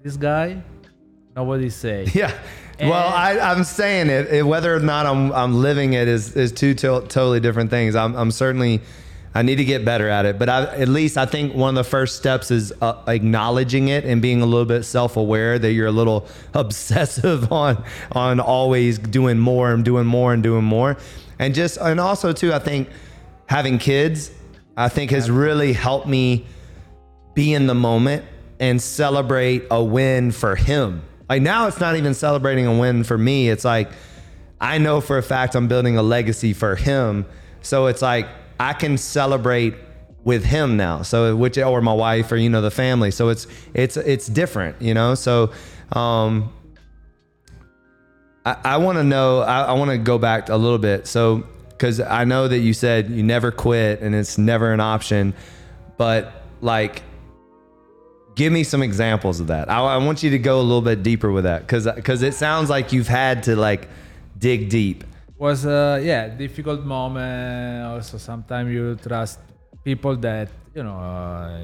This 0.04 0.16
guy, 0.16 0.62
nobody 1.34 1.70
say. 1.70 2.06
yeah. 2.14 2.32
Well, 2.80 2.92
I, 2.92 3.38
I'm 3.38 3.64
saying 3.64 4.10
it, 4.10 4.26
it. 4.32 4.46
Whether 4.46 4.74
or 4.74 4.80
not 4.80 5.06
I'm 5.06 5.32
I'm 5.32 5.54
living 5.54 5.92
it 5.92 6.08
is 6.08 6.34
is 6.34 6.52
two 6.52 6.74
to- 6.74 7.02
totally 7.08 7.40
different 7.40 7.70
things. 7.70 7.94
I'm 7.94 8.14
I'm 8.16 8.30
certainly 8.30 8.80
I 9.36 9.42
need 9.42 9.56
to 9.56 9.64
get 9.64 9.84
better 9.84 10.08
at 10.08 10.26
it, 10.26 10.38
but 10.38 10.48
I, 10.48 10.64
at 10.76 10.88
least 10.88 11.18
I 11.18 11.26
think 11.26 11.54
one 11.54 11.70
of 11.70 11.74
the 11.74 11.88
first 11.88 12.16
steps 12.16 12.52
is 12.52 12.72
uh, 12.80 13.02
acknowledging 13.08 13.88
it 13.88 14.04
and 14.04 14.22
being 14.22 14.42
a 14.42 14.46
little 14.46 14.64
bit 14.64 14.84
self 14.84 15.16
aware 15.16 15.58
that 15.58 15.72
you're 15.72 15.88
a 15.88 15.92
little 15.92 16.28
obsessive 16.54 17.50
on 17.52 17.84
on 18.12 18.40
always 18.40 18.98
doing 18.98 19.38
more 19.38 19.72
and 19.72 19.84
doing 19.84 20.06
more 20.06 20.32
and 20.32 20.42
doing 20.42 20.64
more, 20.64 20.96
and 21.38 21.54
just 21.54 21.78
and 21.78 22.00
also 22.00 22.32
too 22.32 22.52
I 22.52 22.58
think 22.58 22.88
having 23.46 23.78
kids 23.78 24.30
I 24.76 24.88
think 24.88 25.10
has 25.12 25.30
really 25.30 25.72
helped 25.72 26.08
me 26.08 26.46
be 27.34 27.54
in 27.54 27.66
the 27.66 27.74
moment 27.74 28.24
and 28.58 28.80
celebrate 28.80 29.64
a 29.70 29.82
win 29.82 30.30
for 30.32 30.56
him. 30.56 31.02
Like 31.28 31.42
now 31.42 31.66
it's 31.66 31.80
not 31.80 31.96
even 31.96 32.14
celebrating 32.14 32.66
a 32.66 32.78
win 32.78 33.04
for 33.04 33.16
me. 33.18 33.48
It's 33.48 33.64
like 33.64 33.90
I 34.60 34.78
know 34.78 35.00
for 35.00 35.18
a 35.18 35.22
fact 35.22 35.54
I'm 35.54 35.68
building 35.68 35.96
a 35.96 36.02
legacy 36.02 36.52
for 36.52 36.76
him. 36.76 37.26
So 37.62 37.86
it's 37.86 38.02
like 38.02 38.28
I 38.60 38.72
can 38.72 38.98
celebrate 38.98 39.74
with 40.24 40.44
him 40.44 40.76
now. 40.76 41.02
So 41.02 41.34
which 41.36 41.58
or 41.58 41.80
my 41.80 41.92
wife 41.92 42.30
or 42.32 42.36
you 42.36 42.48
know 42.48 42.60
the 42.60 42.70
family. 42.70 43.10
So 43.10 43.28
it's 43.28 43.46
it's 43.74 43.96
it's 43.96 44.26
different, 44.26 44.80
you 44.80 44.94
know. 44.94 45.14
So 45.14 45.52
um 45.92 46.52
I, 48.44 48.56
I 48.64 48.76
want 48.76 48.98
to 48.98 49.04
know. 49.04 49.40
I, 49.40 49.62
I 49.62 49.72
want 49.72 49.90
to 49.90 49.98
go 49.98 50.18
back 50.18 50.48
a 50.48 50.56
little 50.56 50.78
bit. 50.78 51.06
So, 51.06 51.46
because 51.70 52.00
I 52.00 52.24
know 52.24 52.46
that 52.46 52.58
you 52.58 52.72
said 52.72 53.10
you 53.10 53.22
never 53.22 53.50
quit 53.50 54.00
and 54.00 54.14
it's 54.14 54.38
never 54.38 54.72
an 54.72 54.80
option, 54.80 55.34
but 55.96 56.44
like, 56.60 57.02
give 58.34 58.52
me 58.52 58.64
some 58.64 58.82
examples 58.82 59.40
of 59.40 59.46
that. 59.48 59.70
I, 59.70 59.80
I 59.80 59.96
want 59.98 60.22
you 60.22 60.30
to 60.30 60.38
go 60.38 60.60
a 60.60 60.62
little 60.62 60.82
bit 60.82 61.02
deeper 61.02 61.30
with 61.30 61.44
that 61.44 61.62
because 61.62 61.86
because 61.94 62.22
it 62.22 62.34
sounds 62.34 62.70
like 62.70 62.92
you've 62.92 63.08
had 63.08 63.42
to 63.44 63.56
like 63.56 63.88
dig 64.38 64.68
deep. 64.68 65.04
was 65.36 65.66
uh, 65.66 66.00
yeah 66.02 66.28
difficult 66.28 66.84
moment 66.84 67.84
also 67.84 68.18
sometimes 68.18 68.70
you 68.72 68.94
trust 68.96 69.40
people 69.82 70.16
that 70.16 70.48
you 70.74 70.82
know 70.82 70.96
uh, 70.96 71.60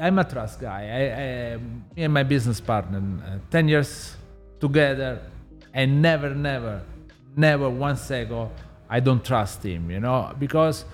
i'm 0.00 0.18
a 0.18 0.24
trust 0.24 0.60
guy 0.60 0.82
I, 1.00 1.02
I 1.22 1.56
me 1.96 2.04
and 2.04 2.12
my 2.12 2.22
business 2.22 2.60
partner 2.60 3.02
uh, 3.26 3.38
10 3.50 3.68
years 3.68 4.16
together 4.60 5.22
and 5.72 6.02
never 6.02 6.34
never 6.34 6.82
never 7.34 7.70
one 7.70 7.96
second 7.96 8.50
i 8.88 9.00
don't 9.00 9.24
trust 9.24 9.64
him 9.64 9.90
you 9.90 10.00
know 10.00 10.34
because 10.38 10.84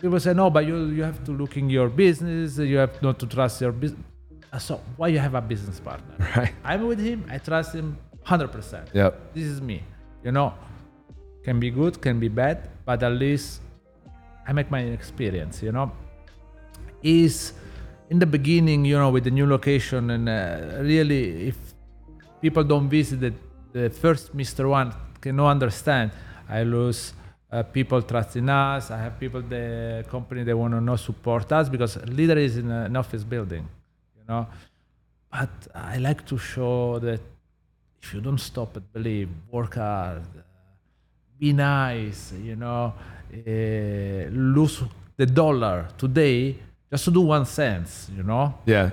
people 0.00 0.18
say 0.20 0.32
no 0.32 0.48
but 0.50 0.66
you 0.66 0.86
you 0.86 1.02
have 1.02 1.22
to 1.24 1.32
look 1.32 1.56
in 1.56 1.68
your 1.68 1.88
business 1.88 2.58
you 2.58 2.78
have 2.78 3.00
not 3.02 3.18
to 3.18 3.26
trust 3.26 3.60
your 3.60 3.72
business 3.72 4.11
so 4.58 4.80
why 4.96 5.08
you 5.08 5.18
have 5.18 5.34
a 5.34 5.40
business 5.40 5.80
partner? 5.80 6.14
Right. 6.36 6.54
i'm 6.64 6.86
with 6.86 7.00
him. 7.00 7.24
I 7.30 7.38
trust 7.38 7.74
him 7.74 7.96
100% 8.26 8.94
Yep. 8.94 9.34
this 9.34 9.44
is 9.44 9.60
me. 9.60 9.82
You 10.24 10.32
know 10.32 10.54
can 11.44 11.58
be 11.58 11.70
good 11.70 12.00
can 12.00 12.20
be 12.20 12.28
bad 12.28 12.68
but 12.84 13.02
at 13.02 13.12
least 13.12 13.60
i 14.46 14.52
make 14.52 14.70
my 14.70 14.80
experience 14.80 15.62
you 15.62 15.72
know. 15.72 15.90
Is 17.02 17.52
in 18.10 18.18
the 18.20 18.26
beginning 18.26 18.84
you 18.84 18.96
know 18.96 19.10
with 19.10 19.24
the 19.24 19.30
new 19.30 19.46
location 19.46 20.10
and 20.10 20.28
uh, 20.28 20.78
really 20.82 21.48
if 21.48 21.56
people 22.40 22.62
don't 22.62 22.88
visit 22.88 23.18
the, 23.20 23.32
the 23.72 23.90
first 23.90 24.36
mr 24.36 24.68
one 24.68 24.92
cannot 25.20 25.48
understand 25.50 26.12
i 26.48 26.62
lose 26.62 27.12
uh, 27.52 27.62
people 27.62 28.00
trusting 28.00 28.48
us. 28.48 28.90
I 28.90 28.96
have 28.98 29.20
people 29.20 29.42
the 29.42 30.04
company 30.08 30.42
they 30.42 30.54
want 30.54 30.72
to 30.72 30.80
not 30.80 31.00
support 31.00 31.52
us 31.52 31.68
because 31.68 31.96
leader 32.06 32.38
is 32.38 32.56
in 32.56 32.70
an 32.70 32.96
office 32.96 33.24
building 33.24 33.68
you 34.28 34.34
know 34.34 34.46
but 35.30 35.50
i 35.74 35.96
like 35.98 36.24
to 36.26 36.38
show 36.38 36.98
that 36.98 37.20
if 38.02 38.14
you 38.14 38.20
don't 38.20 38.38
stop 38.40 38.76
at 38.76 38.92
believe 38.92 39.28
work 39.50 39.74
hard 39.74 40.18
uh, 40.36 40.42
be 41.38 41.52
nice 41.52 42.32
you 42.48 42.56
know 42.56 42.92
uh, 43.34 44.28
lose 44.30 44.82
the 45.16 45.26
dollar 45.26 45.88
today 45.98 46.56
just 46.90 47.04
to 47.04 47.10
do 47.10 47.20
one 47.20 47.44
cents 47.46 48.10
you 48.16 48.22
know 48.22 48.54
Yeah. 48.66 48.90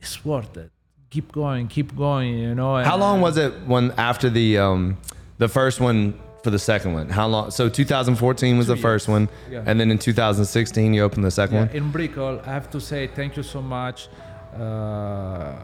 it's 0.00 0.24
worth 0.24 0.56
it 0.56 0.70
keep 1.10 1.30
going 1.32 1.68
keep 1.68 1.94
going 1.96 2.38
you 2.38 2.54
know 2.54 2.82
How 2.82 2.96
long 2.96 3.20
was 3.20 3.36
it 3.36 3.52
when 3.66 3.92
after 3.96 4.28
the 4.30 4.58
um 4.58 4.96
the 5.38 5.48
first 5.48 5.80
one 5.80 6.14
for 6.42 6.50
the 6.50 6.58
second 6.58 6.92
one? 6.92 7.08
How 7.08 7.26
long? 7.26 7.50
So 7.50 7.70
2014 7.70 8.58
was 8.58 8.66
the 8.66 8.76
first 8.76 9.08
one, 9.08 9.30
Yeah. 9.50 9.62
and 9.66 9.80
then 9.80 9.90
in 9.90 9.98
2016 9.98 10.92
you 10.92 11.02
opened 11.02 11.24
the 11.24 11.30
second 11.30 11.54
Yeah, 11.56 11.66
one. 11.66 11.76
in 11.76 11.90
Brickell, 11.90 12.38
I 12.46 12.50
have 12.52 12.68
to 12.72 12.80
say 12.80 13.06
thank 13.06 13.34
you 13.38 13.42
so 13.42 13.62
much, 13.62 14.08
uh, 14.54 15.56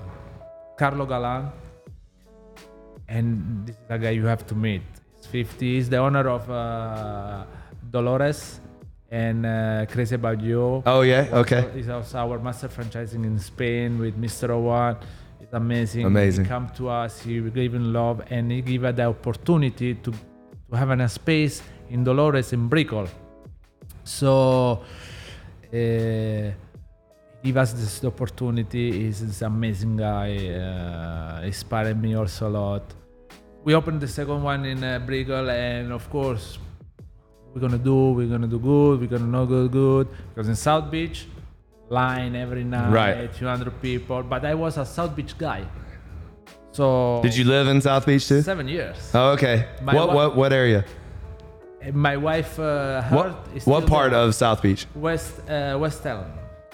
Carlo 0.76 1.07
Galan. 1.07 1.51
And 3.09 3.66
this 3.66 3.76
is 3.76 3.82
a 3.88 3.99
guy 3.99 4.11
you 4.11 4.26
have 4.26 4.47
to 4.47 4.55
meet. 4.55 4.82
He's 5.16 5.26
50. 5.26 5.74
He's 5.74 5.88
the 5.88 5.99
owner 5.99 6.28
of 6.28 6.49
uh, 6.51 7.45
Dolores 7.91 8.61
and 9.11 9.45
uh, 9.45 9.86
Crazy 9.91 10.14
About 10.14 10.41
You. 10.41 10.82
Oh 10.86 11.03
yeah. 11.03 11.26
Okay. 11.32 11.68
He's 11.74 11.88
also 11.88 12.18
our 12.18 12.38
master 12.38 12.68
franchising 12.68 13.24
in 13.24 13.38
Spain 13.38 13.99
with 13.99 14.20
Mr. 14.20 14.59
One. 14.61 14.97
It's 15.41 15.53
amazing. 15.53 16.07
Amazing. 16.07 16.45
He 16.45 16.49
come 16.49 16.68
to 16.76 16.88
us, 16.88 17.20
he 17.22 17.41
gave 17.51 17.74
him 17.74 17.93
love, 17.93 18.22
and 18.30 18.53
he 18.53 18.62
gave 18.62 18.84
us 18.84 18.95
the 18.95 19.07
opportunity 19.07 19.95
to, 19.95 20.12
to 20.70 20.76
have 20.76 20.91
a 20.91 21.09
space 21.09 21.62
in 21.88 22.05
Dolores 22.05 22.53
in 22.53 22.68
Brickell. 22.68 23.09
So, 24.05 24.84
uh, 25.72 26.51
give 27.43 27.57
us 27.57 27.72
this 27.72 28.05
opportunity. 28.05 28.93
He's 29.05 29.24
this 29.26 29.43
amazing 29.43 29.97
guy. 29.97 30.30
Uh, 30.49 31.43
inspired 31.45 32.01
me 32.01 32.14
also 32.14 32.49
a 32.49 32.51
lot. 32.51 32.82
We 33.64 33.74
opened 33.74 34.01
the 34.01 34.09
second 34.09 34.43
one 34.43 34.64
in 34.64 34.82
uh, 34.82 35.01
and 35.51 35.93
of 35.93 36.09
course, 36.11 36.59
we're 37.53 37.61
gonna 37.61 37.78
do, 37.78 38.12
we're 38.12 38.28
gonna 38.28 38.47
do 38.47 38.59
good, 38.59 39.01
we're 39.01 39.07
gonna 39.07 39.26
know 39.26 39.45
good, 39.47 39.70
good. 39.72 40.09
Because 40.34 40.49
in 40.49 40.57
South 40.57 40.91
Beach, 40.91 41.26
line 41.88 42.36
every 42.36 42.64
night, 42.64 42.91
Right. 42.91 43.34
200 43.34 43.82
people. 43.82 44.22
But 44.22 44.45
I 44.45 44.55
was 44.55 44.78
a 44.78 44.86
South 44.86 45.14
Beach 45.14 45.36
guy. 45.36 45.64
So 46.72 47.20
Did 47.22 47.36
you 47.36 47.45
live 47.45 47.66
in 47.66 47.80
South 47.80 48.07
Beach 48.07 48.26
too? 48.28 48.43
seven 48.43 48.68
years? 48.68 48.97
Oh, 49.12 49.30
okay. 49.32 49.66
My 49.82 49.95
what 49.95 50.14
what 50.14 50.36
what 50.36 50.53
area? 50.53 50.84
My 51.93 52.16
wife 52.16 52.59
uh, 52.61 53.03
What 53.11 53.30
what 53.66 53.86
part 53.86 54.12
there. 54.12 54.20
of 54.20 54.34
South 54.34 54.62
Beach? 54.62 54.86
West 54.95 55.41
uh, 55.51 55.76
West 55.80 56.07
Elm? 56.07 56.26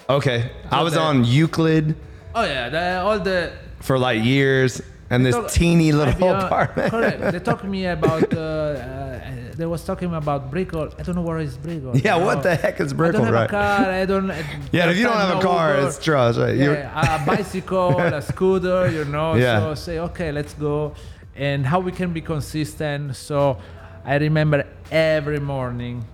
Okay, 0.09 0.51
I 0.71 0.83
was 0.83 0.97
on 0.97 1.25
Euclid 1.25 1.97
Oh 2.37 2.45
yeah, 2.45 2.69
the, 2.69 3.01
all 3.01 3.19
the 3.19 3.51
for 3.81 3.99
like 3.99 4.23
years, 4.23 4.83
and 5.09 5.25
this 5.25 5.35
talk- 5.35 5.51
teeny 5.51 5.91
little 5.93 6.13
IBR 6.13 6.45
apartment. 6.47 6.91
Correct. 6.91 7.21
They 7.33 7.41
talked 7.41 7.63
to 7.63 7.67
me 7.69 7.87
about. 7.87 8.33
Uh, 8.35 8.41
uh, 8.41 9.21
they 9.57 9.65
was 9.65 9.83
talking 9.85 10.13
about 10.15 10.51
Brickell. 10.51 10.93
I 10.99 11.03
don't 11.03 11.15
know 11.15 11.23
where 11.23 11.39
is 11.39 11.57
Brickell. 11.57 11.97
Yeah, 11.97 12.17
what 12.17 12.43
the 12.43 12.55
heck 12.55 12.79
is 12.79 12.93
I 12.93 13.11
don't 13.11 13.25
have 13.25 13.33
right? 13.33 13.45
a 13.45 13.49
car. 13.49 13.91
I 13.91 14.05
don't. 14.05 14.29
Yeah, 14.71 14.91
if 14.91 14.99
you 14.99 15.05
don't 15.05 15.17
have 15.17 15.39
a 15.39 15.41
car, 15.41 15.77
it's 15.77 15.99
trash. 15.99 16.37
Right? 16.37 16.57
Yeah, 16.57 17.23
a 17.23 17.25
bicycle, 17.31 17.99
a 17.99 18.21
scooter, 18.21 18.91
you 18.91 19.07
know. 19.07 19.35
Yeah. 19.35 19.61
So 19.61 19.75
say, 19.75 19.99
okay, 20.01 20.31
let's 20.31 20.53
go, 20.53 20.93
and 21.35 21.65
how 21.65 21.81
we 21.81 21.91
can 21.91 22.13
be 22.13 22.21
consistent. 22.21 23.17
So 23.17 23.57
I 24.05 24.17
remember 24.17 24.67
every 24.91 25.41
morning, 25.41 26.05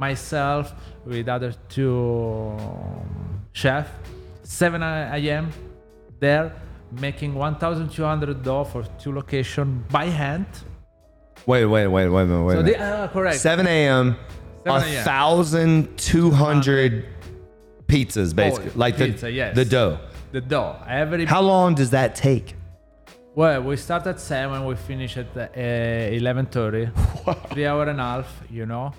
myself 0.00 0.74
with 1.06 1.28
other 1.28 1.54
two 1.68 2.56
chef, 3.52 3.88
7 4.42 4.82
a.m. 4.82 5.50
there, 6.18 6.52
making 7.00 7.34
1,200 7.34 8.42
dough 8.42 8.64
for 8.64 8.84
two 8.98 9.12
location 9.14 9.84
by 9.90 10.06
hand. 10.06 10.46
Wait, 11.46 11.64
wait, 11.64 11.86
wait, 11.86 12.08
wait, 12.08 12.26
wait, 12.26 12.42
wait. 12.44 12.54
So 12.54 12.62
they 12.62 12.76
uh, 12.76 13.08
correct. 13.08 13.36
7 13.38 13.66
a.m. 13.66 14.16
A 14.66 14.80
thousand 15.04 15.96
two 15.96 16.30
hundred 16.30 17.06
pizzas, 17.86 18.36
basically, 18.36 18.70
Oh, 18.70 18.78
like 18.78 18.98
pizza, 18.98 19.26
the 19.26 19.32
yes. 19.32 19.54
the 19.56 19.64
dough. 19.64 19.98
the 20.32 20.40
dough. 20.42 20.76
Every 20.86 21.24
How 21.24 21.40
long 21.40 21.74
does 21.74 21.90
that 21.90 22.14
take? 22.14 22.54
Well, 23.34 23.62
we 23.62 23.76
start 23.78 24.06
at 24.06 24.20
seven. 24.20 24.66
We 24.66 24.74
finish 24.76 25.16
at 25.16 25.34
uh, 25.34 25.48
eleven 25.56 26.44
thirty. 26.44 26.90
Three 27.52 27.64
hour 27.64 27.84
and 27.88 27.98
a 27.98 28.04
half. 28.04 28.42
You 28.50 28.66
know, 28.66 28.92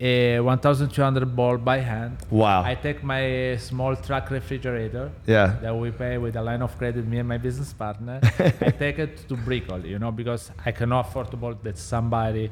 uh, 0.00 0.56
two 0.56 1.02
hundred 1.02 1.36
ball 1.36 1.56
by 1.56 1.78
hand. 1.78 2.18
Wow. 2.30 2.62
I 2.62 2.74
take 2.74 3.02
my 3.04 3.56
small 3.56 3.94
truck 3.96 4.30
refrigerator 4.30 5.10
yeah. 5.26 5.56
that 5.62 5.74
we 5.76 5.90
pay 5.90 6.18
with 6.18 6.36
a 6.36 6.42
line 6.42 6.62
of 6.62 6.76
credit. 6.76 7.06
Me 7.06 7.18
and 7.18 7.28
my 7.28 7.38
business 7.38 7.72
partner. 7.72 8.20
I 8.38 8.70
take 8.70 8.98
it 8.98 9.28
to 9.28 9.36
Brickell. 9.36 9.84
You 9.84 9.98
know, 9.98 10.10
because 10.10 10.50
I 10.64 10.72
cannot 10.72 11.08
afford 11.08 11.30
to 11.30 11.36
buy 11.36 11.54
that 11.62 11.78
somebody. 11.78 12.50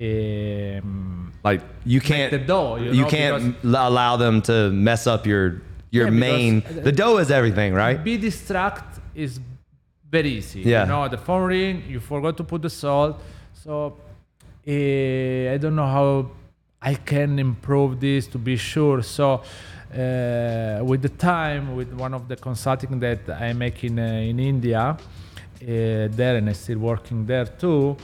Um, 0.00 1.32
Like 1.44 1.60
you 1.84 2.00
can't 2.00 2.30
the 2.30 2.38
dough, 2.38 2.76
you 2.76 2.92
you 2.92 3.02
know, 3.02 3.08
can't 3.08 3.56
allow 3.64 4.16
them 4.16 4.40
to 4.42 4.70
mess 4.70 5.06
up 5.06 5.26
your 5.26 5.60
your 5.90 6.06
Yeah, 6.06 6.10
main. 6.26 6.60
because- 6.60 6.84
The 6.84 6.92
dough 6.92 7.18
is 7.18 7.30
everything, 7.30 7.74
right? 7.74 8.02
Be 8.02 8.16
distract 8.16 9.00
is 9.14 9.40
very 10.10 10.30
easy. 10.30 10.60
Yeah. 10.60 10.82
You 10.82 10.88
know, 10.88 11.08
the 11.08 11.18
phone 11.18 11.46
ring, 11.46 11.84
you 11.88 12.00
forgot 12.00 12.36
to 12.38 12.44
put 12.44 12.62
the 12.62 12.70
salt. 12.70 13.20
So 13.52 13.96
eh, 14.66 15.52
I 15.52 15.58
don't 15.58 15.74
know 15.74 15.86
how 15.86 16.30
I 16.82 16.94
can 16.94 17.38
improve 17.38 18.00
this 18.00 18.26
to 18.28 18.38
be 18.38 18.56
sure. 18.56 19.02
So 19.02 19.42
uh, 19.92 20.82
with 20.82 21.02
the 21.02 21.10
time, 21.10 21.76
with 21.76 21.92
one 21.92 22.14
of 22.14 22.26
the 22.26 22.36
consulting 22.36 22.98
that 23.00 23.28
I 23.28 23.52
make 23.52 23.84
in, 23.84 23.98
uh, 23.98 24.02
in 24.02 24.40
India, 24.40 24.80
uh, 24.80 24.96
there 25.60 26.36
and 26.36 26.48
I'm 26.48 26.54
still 26.54 26.78
working 26.78 27.26
there 27.26 27.44
too, 27.44 27.96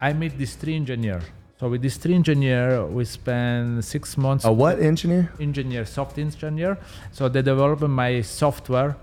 I 0.00 0.12
meet 0.12 0.38
this 0.38 0.54
three 0.54 0.76
engineer. 0.76 1.20
So 1.58 1.68
with 1.68 1.82
this 1.82 1.96
three 1.96 2.14
engineer, 2.14 2.84
we 2.86 3.04
spend 3.04 3.84
six 3.84 4.16
months 4.16 4.44
A 4.44 4.52
what 4.52 4.80
engineer? 4.80 5.32
engineer, 5.40 5.84
soft 5.84 6.18
engineer. 6.18 6.76
So 7.12 7.28
they 7.28 7.42
develop 7.42 7.80
my 7.82 8.20
software. 8.20 8.96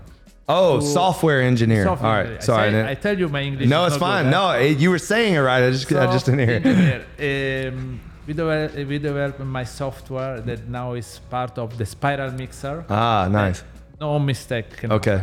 Oh, 0.58 0.80
software 0.80 1.40
engineer. 1.52 1.82
All 1.88 1.96
software 1.96 2.12
right, 2.12 2.20
engineer. 2.26 2.40
sorry. 2.50 2.62
I 2.62 2.66
I, 2.66 2.70
say- 2.70 2.76
didn't- 2.76 2.88
I 2.88 2.94
tell 3.06 3.18
you 3.22 3.28
my 3.38 3.42
English. 3.50 3.68
no, 3.74 3.78
it's 3.88 3.96
fine. 4.08 4.24
good, 4.24 4.30
No, 4.38 4.44
eh? 4.50 4.70
it, 4.70 4.78
you 4.82 4.90
were 4.94 4.98
saying 5.12 5.32
it 5.34 5.38
right. 5.50 5.62
I 5.68 5.70
just 5.76 5.86
I 5.92 6.06
just 6.16 6.24
didn't 6.26 6.44
hear 6.48 6.56
engineer. 6.62 7.68
Um, 7.70 8.00
we 8.26 8.32
develop, 8.34 8.74
we 8.92 8.98
developed 8.98 9.40
my 9.58 9.64
software 9.64 10.40
that 10.48 10.60
now 10.68 10.88
is 11.02 11.08
part 11.36 11.54
of 11.58 11.68
the 11.78 11.86
spiral 11.94 12.30
mixer. 12.42 12.84
Ah, 12.88 13.28
nice. 13.30 13.58
No 14.00 14.18
mistake. 14.18 14.70
Okay. 14.98 15.20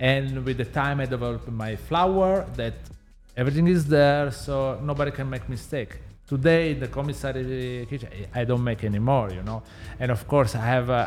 And 0.00 0.44
with 0.44 0.56
the 0.58 0.64
time, 0.82 0.96
I 1.00 1.06
developed 1.06 1.48
my 1.50 1.72
flour 1.88 2.46
that 2.56 2.74
everything 3.36 3.66
is 3.68 3.82
there, 3.86 4.30
so 4.30 4.78
nobody 4.90 5.10
can 5.10 5.28
make 5.34 5.48
mistake. 5.48 5.92
Today, 6.26 6.72
in 6.72 6.80
the 6.80 6.88
commissary 6.88 7.86
kitchen, 7.88 8.08
I 8.34 8.44
don't 8.44 8.62
make 8.62 8.84
anymore, 8.84 9.30
you 9.30 9.42
know. 9.42 9.62
And 9.98 10.10
of 10.10 10.26
course, 10.28 10.54
I 10.54 10.64
have 10.76 10.88
a, 10.90 11.04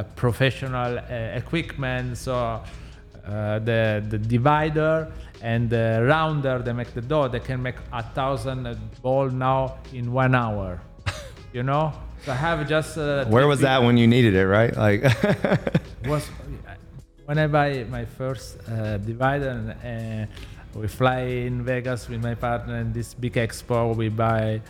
a 0.00 0.14
professional 0.16 0.98
uh, 0.98 1.02
equipment, 1.42 2.18
so 2.18 2.34
uh, 3.26 3.58
the 3.60 4.04
the 4.08 4.18
divider 4.18 5.10
and 5.42 5.68
the 5.68 6.04
rounder 6.08 6.60
they 6.60 6.72
make 6.72 6.92
the 6.94 7.00
dough. 7.02 7.28
They 7.28 7.40
can 7.40 7.62
make 7.62 7.76
a 7.92 8.02
thousand 8.02 8.66
ball 9.02 9.28
now 9.30 9.78
in 9.92 10.12
one 10.12 10.34
hour, 10.34 10.80
you 11.52 11.62
know. 11.62 11.92
So 12.24 12.32
I 12.32 12.36
have 12.36 12.68
just 12.68 12.96
uh, 12.98 13.24
Where 13.26 13.46
was 13.46 13.60
that 13.60 13.82
when 13.82 13.96
you 13.96 14.06
needed 14.06 14.34
it, 14.34 14.46
right? 14.46 14.74
Like, 14.76 15.02
was 16.06 16.28
when 17.26 17.38
I 17.38 17.46
buy 17.46 17.84
my 17.90 18.04
first 18.04 18.56
uh, 18.68 18.96
divider 18.98 19.76
and 19.82 20.28
uh, 20.28 20.78
we 20.78 20.88
fly 20.88 21.20
in 21.20 21.64
Vegas 21.64 22.08
with 22.08 22.22
my 22.22 22.34
partner 22.34 22.76
in 22.78 22.92
this 22.92 23.14
big 23.14 23.34
expo 23.34 23.94
we 23.96 24.08
buy 24.08 24.60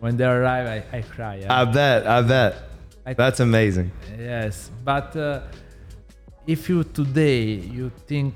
when 0.00 0.16
they 0.16 0.24
arrive 0.24 0.66
I, 0.92 0.96
I 0.98 1.02
cry 1.02 1.36
yeah. 1.36 1.60
I 1.60 1.64
bet, 1.64 2.06
I 2.06 2.22
bet. 2.22 2.54
I- 3.06 3.14
That's 3.14 3.40
amazing. 3.40 3.92
yes 4.18 4.70
but 4.84 5.14
uh, 5.16 5.40
if 6.46 6.68
you 6.68 6.84
today 6.84 7.44
you 7.54 7.90
think 8.06 8.34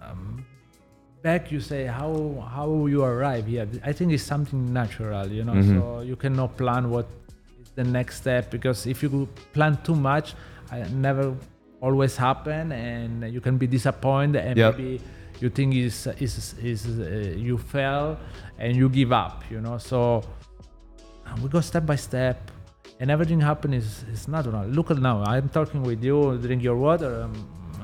um, 0.00 0.44
back 1.22 1.50
you 1.50 1.60
say 1.60 1.86
how 1.86 2.12
how 2.54 2.86
you 2.86 3.02
arrive 3.02 3.46
here 3.46 3.66
I 3.84 3.92
think 3.92 4.12
it's 4.12 4.22
something 4.22 4.72
natural 4.72 5.26
you 5.32 5.44
know 5.44 5.54
Mhm. 5.54 5.72
so 5.72 6.00
you 6.00 6.16
cannot 6.16 6.56
plan 6.56 6.90
what 6.90 7.06
is 7.62 7.70
the 7.74 7.84
next 7.84 8.16
step 8.18 8.50
because 8.50 8.86
if 8.86 9.02
you 9.02 9.28
plan 9.52 9.78
too 9.82 9.94
much 9.96 10.34
I 10.70 10.82
never 10.92 11.34
always 11.80 12.16
happen 12.16 12.72
and 12.72 13.24
you 13.32 13.40
can 13.40 13.56
be 13.58 13.66
disappointed 13.66 14.44
and 14.44 14.56
Yep. 14.56 14.76
maybe 14.78 15.00
you 15.40 15.48
think 15.50 15.74
is 15.74 16.06
is 16.18 16.54
is 16.62 16.80
uh, 16.98 17.04
you 17.36 17.58
fail 17.58 18.16
and 18.58 18.76
you 18.76 18.88
give 18.88 19.12
up 19.12 19.44
you 19.50 19.60
know 19.60 19.78
so 19.78 20.22
uh, 21.26 21.36
we 21.42 21.48
go 21.48 21.60
step 21.60 21.84
by 21.86 21.96
step 21.96 22.50
and 23.00 23.10
everything 23.10 23.40
happen 23.40 23.74
is, 23.74 24.04
is 24.12 24.26
natural 24.28 24.64
look 24.66 24.90
at 24.90 24.98
now 24.98 25.22
i'm 25.24 25.48
talking 25.48 25.82
with 25.82 26.02
you 26.02 26.38
drink 26.38 26.62
your 26.62 26.76
water 26.76 27.22
um, 27.24 27.32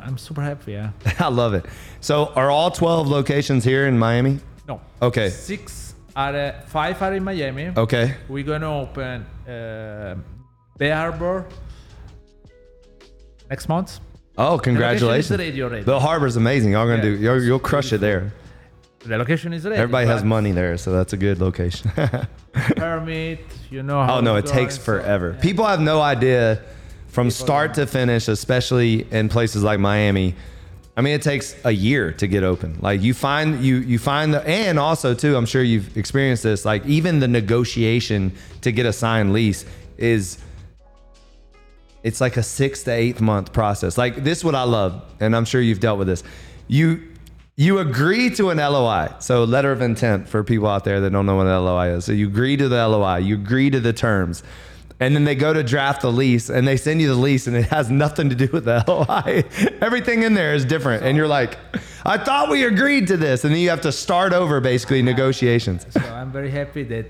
i'm 0.04 0.16
super 0.18 0.42
happy 0.42 0.72
yeah 0.72 0.90
I 1.18 1.28
love 1.28 1.54
it. 1.54 1.64
So, 2.00 2.14
are 2.34 2.50
all 2.50 2.70
12 2.70 3.08
locations 3.08 3.62
here 3.64 3.86
in 3.86 3.98
Miami? 3.98 4.38
no 4.66 4.80
Okay. 5.00 5.28
six 5.30 5.94
are 6.16 6.34
uh, 6.34 6.52
five 6.66 7.00
are 7.02 7.14
in 7.14 7.24
miami 7.24 7.72
Okay. 7.76 8.14
we're 8.28 8.44
gonna 8.44 8.70
open 8.80 9.24
uh, 9.48 10.14
bay 10.78 10.90
harbor 10.90 11.46
next 13.50 13.68
month 13.68 14.00
Oh, 14.38 14.56
The 14.56 14.62
congratulations. 14.62 15.30
is 15.30 15.38
ready 15.38 15.62
already. 15.62 15.84
The 15.84 16.00
harbor's 16.00 16.36
amazing. 16.36 16.72
Y'all 16.72 16.86
gonna 16.86 16.96
Yeah. 16.96 17.02
do. 17.02 17.22
You'll, 17.24 17.42
you'll 17.42 17.58
crush 17.58 17.92
it 17.92 17.98
there. 18.00 18.32
The 19.04 19.18
location 19.18 19.52
is 19.52 19.64
ready 19.64 19.76
Everybody 19.76 20.06
has 20.06 20.22
money 20.22 20.52
there, 20.52 20.76
so 20.78 20.92
that's 20.92 21.12
a 21.12 21.16
good 21.16 21.40
location. 21.40 21.90
permit 22.76 23.40
you 23.70 23.82
know 23.82 24.00
oh, 24.00 24.04
how 24.04 24.16
oh 24.18 24.20
no, 24.20 24.36
it 24.36 24.44
go 24.44 24.52
takes 24.52 24.76
and 24.76 24.84
so- 24.84 24.92
forever. 24.92 25.32
yeah. 25.36 25.42
People 25.42 25.64
have 25.64 25.80
no 25.80 26.00
idea 26.00 26.62
from 27.08 27.30
start 27.30 27.74
to 27.74 27.86
finish, 27.86 28.28
especially 28.28 29.06
in 29.10 29.28
places 29.28 29.62
like 29.62 29.78
Miami. 29.80 30.34
I 30.96 31.00
mean, 31.00 31.14
it 31.14 31.22
takes 31.22 31.54
a 31.64 31.70
year 31.70 32.12
to 32.12 32.26
get 32.26 32.42
open. 32.42 32.78
Like 32.80 33.00
you 33.02 33.14
find 33.14 33.62
you 33.64 33.76
you 33.76 33.98
find 33.98 34.32
the 34.34 34.46
and 34.46 34.78
also 34.78 35.14
too, 35.14 35.36
I'm 35.36 35.46
sure 35.46 35.62
you've 35.62 35.96
experienced 35.96 36.42
this. 36.42 36.64
Like 36.64 36.84
even 36.86 37.20
the 37.20 37.28
negotiation 37.28 38.32
to 38.60 38.72
get 38.72 38.86
a 38.86 38.92
signed 38.92 39.32
lease 39.32 39.64
is 39.96 40.38
it's 42.02 42.20
like 42.20 42.36
a 42.36 42.42
six 42.42 42.82
to 42.84 42.90
eight 42.90 43.20
month 43.20 43.52
process. 43.52 43.96
Like 43.96 44.16
this, 44.24 44.38
is 44.38 44.44
what 44.44 44.54
I 44.54 44.64
love, 44.64 45.02
and 45.20 45.34
I'm 45.34 45.44
sure 45.44 45.60
you've 45.60 45.80
dealt 45.80 45.98
with 45.98 46.08
this. 46.08 46.22
You 46.68 47.11
you 47.56 47.78
agree 47.78 48.30
to 48.30 48.50
an 48.50 48.58
LOI, 48.58 49.08
so 49.18 49.44
letter 49.44 49.72
of 49.72 49.82
intent 49.82 50.28
for 50.28 50.42
people 50.42 50.66
out 50.68 50.84
there 50.84 51.00
that 51.00 51.10
don't 51.10 51.26
know 51.26 51.36
what 51.36 51.46
an 51.46 51.64
LOI 51.64 51.88
is. 51.96 52.04
So 52.04 52.12
you 52.12 52.26
agree 52.28 52.56
to 52.56 52.68
the 52.68 52.86
LOI, 52.88 53.18
you 53.18 53.34
agree 53.34 53.68
to 53.70 53.78
the 53.80 53.92
terms, 53.92 54.42
and 55.00 55.14
then 55.14 55.24
they 55.24 55.34
go 55.34 55.52
to 55.52 55.62
draft 55.62 56.00
the 56.02 56.10
lease, 56.12 56.48
and 56.48 56.66
they 56.66 56.76
send 56.76 57.02
you 57.02 57.08
the 57.08 57.14
lease, 57.20 57.46
and 57.46 57.54
it 57.56 57.66
has 57.66 57.90
nothing 57.90 58.30
to 58.30 58.34
do 58.34 58.48
with 58.52 58.64
the 58.64 58.82
LOI. 58.88 59.44
Everything 59.82 60.22
in 60.22 60.34
there 60.34 60.54
is 60.54 60.64
different, 60.64 61.02
and 61.04 61.16
you're 61.16 61.28
like, 61.28 61.58
I 62.04 62.16
thought 62.18 62.48
we 62.50 62.64
agreed 62.64 63.06
to 63.08 63.16
this, 63.16 63.44
and 63.44 63.52
then 63.52 63.60
you 63.60 63.68
have 63.70 63.82
to 63.82 63.92
start 63.92 64.32
over 64.32 64.60
basically 64.60 65.02
negotiations. 65.02 65.86
so 65.90 66.00
i'm 66.00 66.32
very 66.32 66.50
happy 66.50 66.84
that 66.84 67.06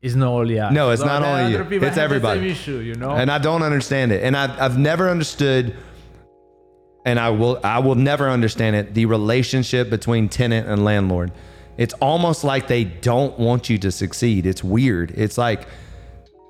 it's 0.00 0.14
not 0.14 0.28
only 0.28 0.60
us 0.60 0.70
No, 0.72 0.90
it's 0.90 1.00
So 1.00 1.06
not 1.06 1.22
only 1.22 1.52
you. 1.52 1.80
It's 1.82 1.96
everybody. 1.96 2.50
issue 2.50 2.76
you 2.78 2.94
know 2.94 3.12
and 3.12 3.30
I 3.30 3.38
don't 3.38 3.62
understand 3.62 4.12
it. 4.12 4.22
And 4.22 4.36
I've, 4.36 4.50
I've 4.60 4.78
never 4.78 5.08
understood, 5.08 5.74
and 7.04 7.18
I 7.18 7.30
will 7.30 7.60
I 7.62 7.78
will 7.78 7.94
never 7.94 8.30
understand 8.30 8.76
it. 8.76 8.94
The 8.94 9.06
relationship 9.06 9.90
between 9.90 10.28
tenant 10.28 10.68
and 10.68 10.84
landlord. 10.84 11.32
It's 11.76 11.94
almost 11.94 12.44
like 12.44 12.68
they 12.68 12.84
don't 12.84 13.36
want 13.38 13.68
you 13.68 13.78
to 13.78 13.90
succeed. 13.90 14.46
It's 14.46 14.62
weird. 14.62 15.10
It's 15.10 15.36
like 15.36 15.66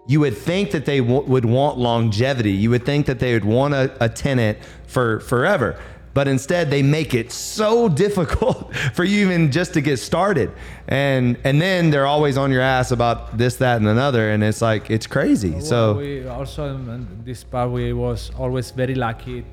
you 0.07 0.21
would 0.21 0.37
think 0.37 0.71
that 0.73 0.85
they 0.85 1.01
w- 1.01 1.23
would 1.23 1.47
want 1.47 1.79
longevity. 1.79 2.53
You 2.53 2.71
would 2.71 2.85
think 2.85 3.07
that 3.07 3.21
they 3.21 3.33
would 3.33 3.45
want 3.45 3.73
a, 3.73 4.05
a 4.05 4.09
tenant 4.09 4.59
for 4.87 5.21
forever. 5.21 5.81
But 6.13 6.29
instead, 6.29 6.71
they 6.71 6.83
make 6.83 7.13
it 7.15 7.33
so 7.33 7.89
difficult 8.05 8.73
for 8.95 9.03
you 9.03 9.27
even 9.27 9.51
just 9.51 9.75
to 9.75 9.81
get 9.81 9.97
started, 9.99 10.53
and 10.87 11.37
and 11.43 11.61
then 11.61 11.91
they're 11.91 12.07
always 12.07 12.37
on 12.37 12.53
your 12.53 12.61
ass 12.63 12.93
about 12.93 13.37
this, 13.37 13.57
that, 13.57 13.79
and 13.79 13.89
another, 13.89 14.31
and 14.31 14.45
it's 14.45 14.63
like 14.63 14.91
it's 14.91 15.09
crazy. 15.09 15.51
Well, 15.51 15.61
So 15.63 15.97
we 15.97 16.29
also 16.29 16.77
in 16.77 17.09
this 17.25 17.43
part 17.43 17.71
we 17.73 17.93
was 17.93 18.31
always 18.39 18.71
very 18.71 18.95
lucky, 18.95 19.45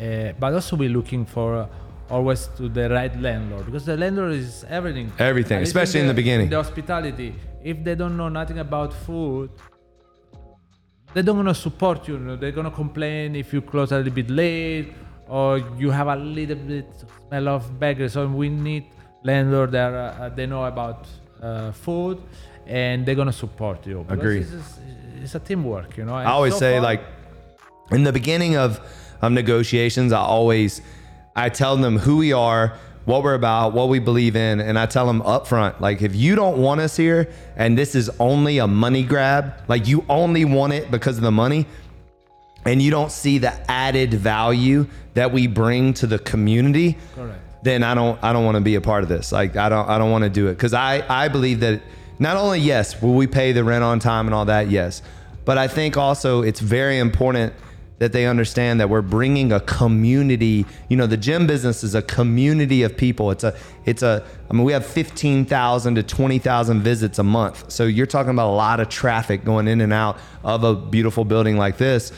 uh, 0.00 0.32
but 0.38 0.52
also 0.54 0.76
we're 0.76 0.88
looking 0.90 1.24
for 1.24 1.56
uh, 1.56 1.66
always 2.10 2.48
to 2.56 2.68
the 2.68 2.88
right 2.90 3.14
landlord 3.20 3.66
because 3.66 3.84
the 3.84 3.96
landlord 3.96 4.32
is 4.32 4.64
everything. 4.68 5.12
Everything, 5.18 5.56
At 5.56 5.60
least 5.60 5.70
especially 5.74 6.00
in 6.00 6.06
the 6.06 6.14
beginning. 6.14 6.48
The 6.48 6.56
hospitality, 6.56 7.34
if 7.62 7.82
they 7.82 7.94
don't 7.94 8.16
know 8.16 8.28
nothing 8.28 8.58
about 8.58 8.92
food, 8.92 9.50
they 11.14 11.22
don't 11.22 11.36
gonna 11.36 11.54
support 11.54 12.06
you. 12.08 12.14
you 12.14 12.20
know, 12.20 12.36
They're 12.36 12.52
gonna 12.52 12.70
complain 12.70 13.34
if 13.36 13.52
you 13.52 13.60
close 13.62 13.92
a 13.92 13.96
little 13.98 14.12
bit 14.12 14.30
late 14.30 14.92
or 15.28 15.58
you 15.78 15.90
have 15.90 16.08
a 16.08 16.16
little 16.16 16.56
bit 16.56 16.86
smell 17.28 17.48
of 17.48 17.80
beggars. 17.80 18.12
So 18.12 18.26
we 18.28 18.48
need 18.48 18.84
landlord 19.24 19.72
that 19.72 19.92
uh, 19.92 19.96
uh, 19.96 20.28
they 20.28 20.46
know 20.46 20.64
about 20.64 21.08
uh, 21.42 21.72
food 21.72 22.18
and 22.66 23.06
they're 23.06 23.14
gonna 23.14 23.32
support 23.32 23.86
you. 23.86 24.04
Agree. 24.08 24.40
It's, 24.40 24.78
it's 25.22 25.34
a 25.34 25.40
teamwork, 25.40 25.96
you 25.96 26.04
know. 26.04 26.14
I 26.14 26.26
always 26.26 26.52
so 26.54 26.60
say 26.60 26.72
far- 26.74 26.82
like 26.82 27.02
in 27.90 28.04
the 28.04 28.12
beginning 28.12 28.56
of 28.56 28.80
of 29.22 29.32
negotiations, 29.32 30.12
I 30.12 30.20
always 30.20 30.82
I 31.34 31.48
tell 31.50 31.76
them 31.76 31.98
who 31.98 32.16
we 32.16 32.32
are, 32.32 32.78
what 33.04 33.22
we're 33.22 33.34
about, 33.34 33.72
what 33.72 33.88
we 33.88 33.98
believe 33.98 34.36
in, 34.36 34.60
and 34.60 34.78
I 34.78 34.86
tell 34.86 35.06
them 35.06 35.22
up 35.22 35.46
front, 35.46 35.80
like 35.80 36.02
if 36.02 36.14
you 36.14 36.34
don't 36.34 36.58
want 36.58 36.80
us 36.80 36.96
here 36.96 37.30
and 37.56 37.78
this 37.78 37.94
is 37.94 38.10
only 38.18 38.58
a 38.58 38.66
money 38.66 39.02
grab, 39.02 39.54
like 39.68 39.86
you 39.86 40.04
only 40.08 40.44
want 40.44 40.72
it 40.72 40.90
because 40.90 41.16
of 41.16 41.22
the 41.22 41.30
money, 41.30 41.66
and 42.64 42.82
you 42.82 42.90
don't 42.90 43.12
see 43.12 43.38
the 43.38 43.70
added 43.70 44.14
value 44.14 44.86
that 45.14 45.32
we 45.32 45.46
bring 45.46 45.94
to 45.94 46.06
the 46.06 46.18
community, 46.18 46.98
Correct. 47.14 47.38
then 47.62 47.82
I 47.84 47.94
don't 47.94 48.22
I 48.24 48.32
don't 48.32 48.44
want 48.44 48.56
to 48.56 48.60
be 48.60 48.74
a 48.74 48.80
part 48.80 49.02
of 49.02 49.08
this. 49.08 49.30
Like 49.30 49.56
I 49.56 49.68
don't 49.68 49.88
I 49.88 49.98
don't 49.98 50.10
want 50.10 50.24
to 50.24 50.30
do 50.30 50.48
it 50.48 50.54
because 50.54 50.74
I 50.74 51.04
I 51.08 51.28
believe 51.28 51.60
that 51.60 51.80
not 52.18 52.36
only 52.36 52.58
yes 52.60 53.00
will 53.00 53.14
we 53.14 53.26
pay 53.26 53.52
the 53.52 53.62
rent 53.62 53.84
on 53.84 54.00
time 54.00 54.26
and 54.26 54.34
all 54.34 54.46
that 54.46 54.68
yes, 54.68 55.02
but 55.44 55.58
I 55.58 55.68
think 55.68 55.96
also 55.96 56.42
it's 56.42 56.60
very 56.60 56.98
important 56.98 57.52
that 57.98 58.12
they 58.12 58.26
understand 58.26 58.80
that 58.80 58.90
we're 58.90 59.02
bringing 59.02 59.52
a 59.52 59.60
community. 59.60 60.66
You 60.88 60.96
know, 60.96 61.06
the 61.06 61.16
gym 61.16 61.46
business 61.46 61.82
is 61.82 61.94
a 61.94 62.02
community 62.02 62.82
of 62.82 62.96
people. 62.96 63.30
It's 63.30 63.44
a 63.44 63.56
it's 63.84 64.02
a 64.02 64.24
I 64.50 64.52
mean 64.52 64.64
we 64.64 64.72
have 64.72 64.84
fifteen 64.84 65.44
thousand 65.44 65.94
to 65.96 66.02
twenty 66.02 66.38
thousand 66.38 66.82
visits 66.82 67.18
a 67.18 67.24
month. 67.24 67.70
So 67.70 67.84
you're 67.84 68.06
talking 68.06 68.30
about 68.30 68.50
a 68.50 68.56
lot 68.56 68.80
of 68.80 68.88
traffic 68.88 69.44
going 69.44 69.68
in 69.68 69.80
and 69.80 69.92
out 69.92 70.18
of 70.44 70.64
a 70.64 70.74
beautiful 70.74 71.24
building 71.24 71.56
like 71.56 71.78
this 71.78 72.12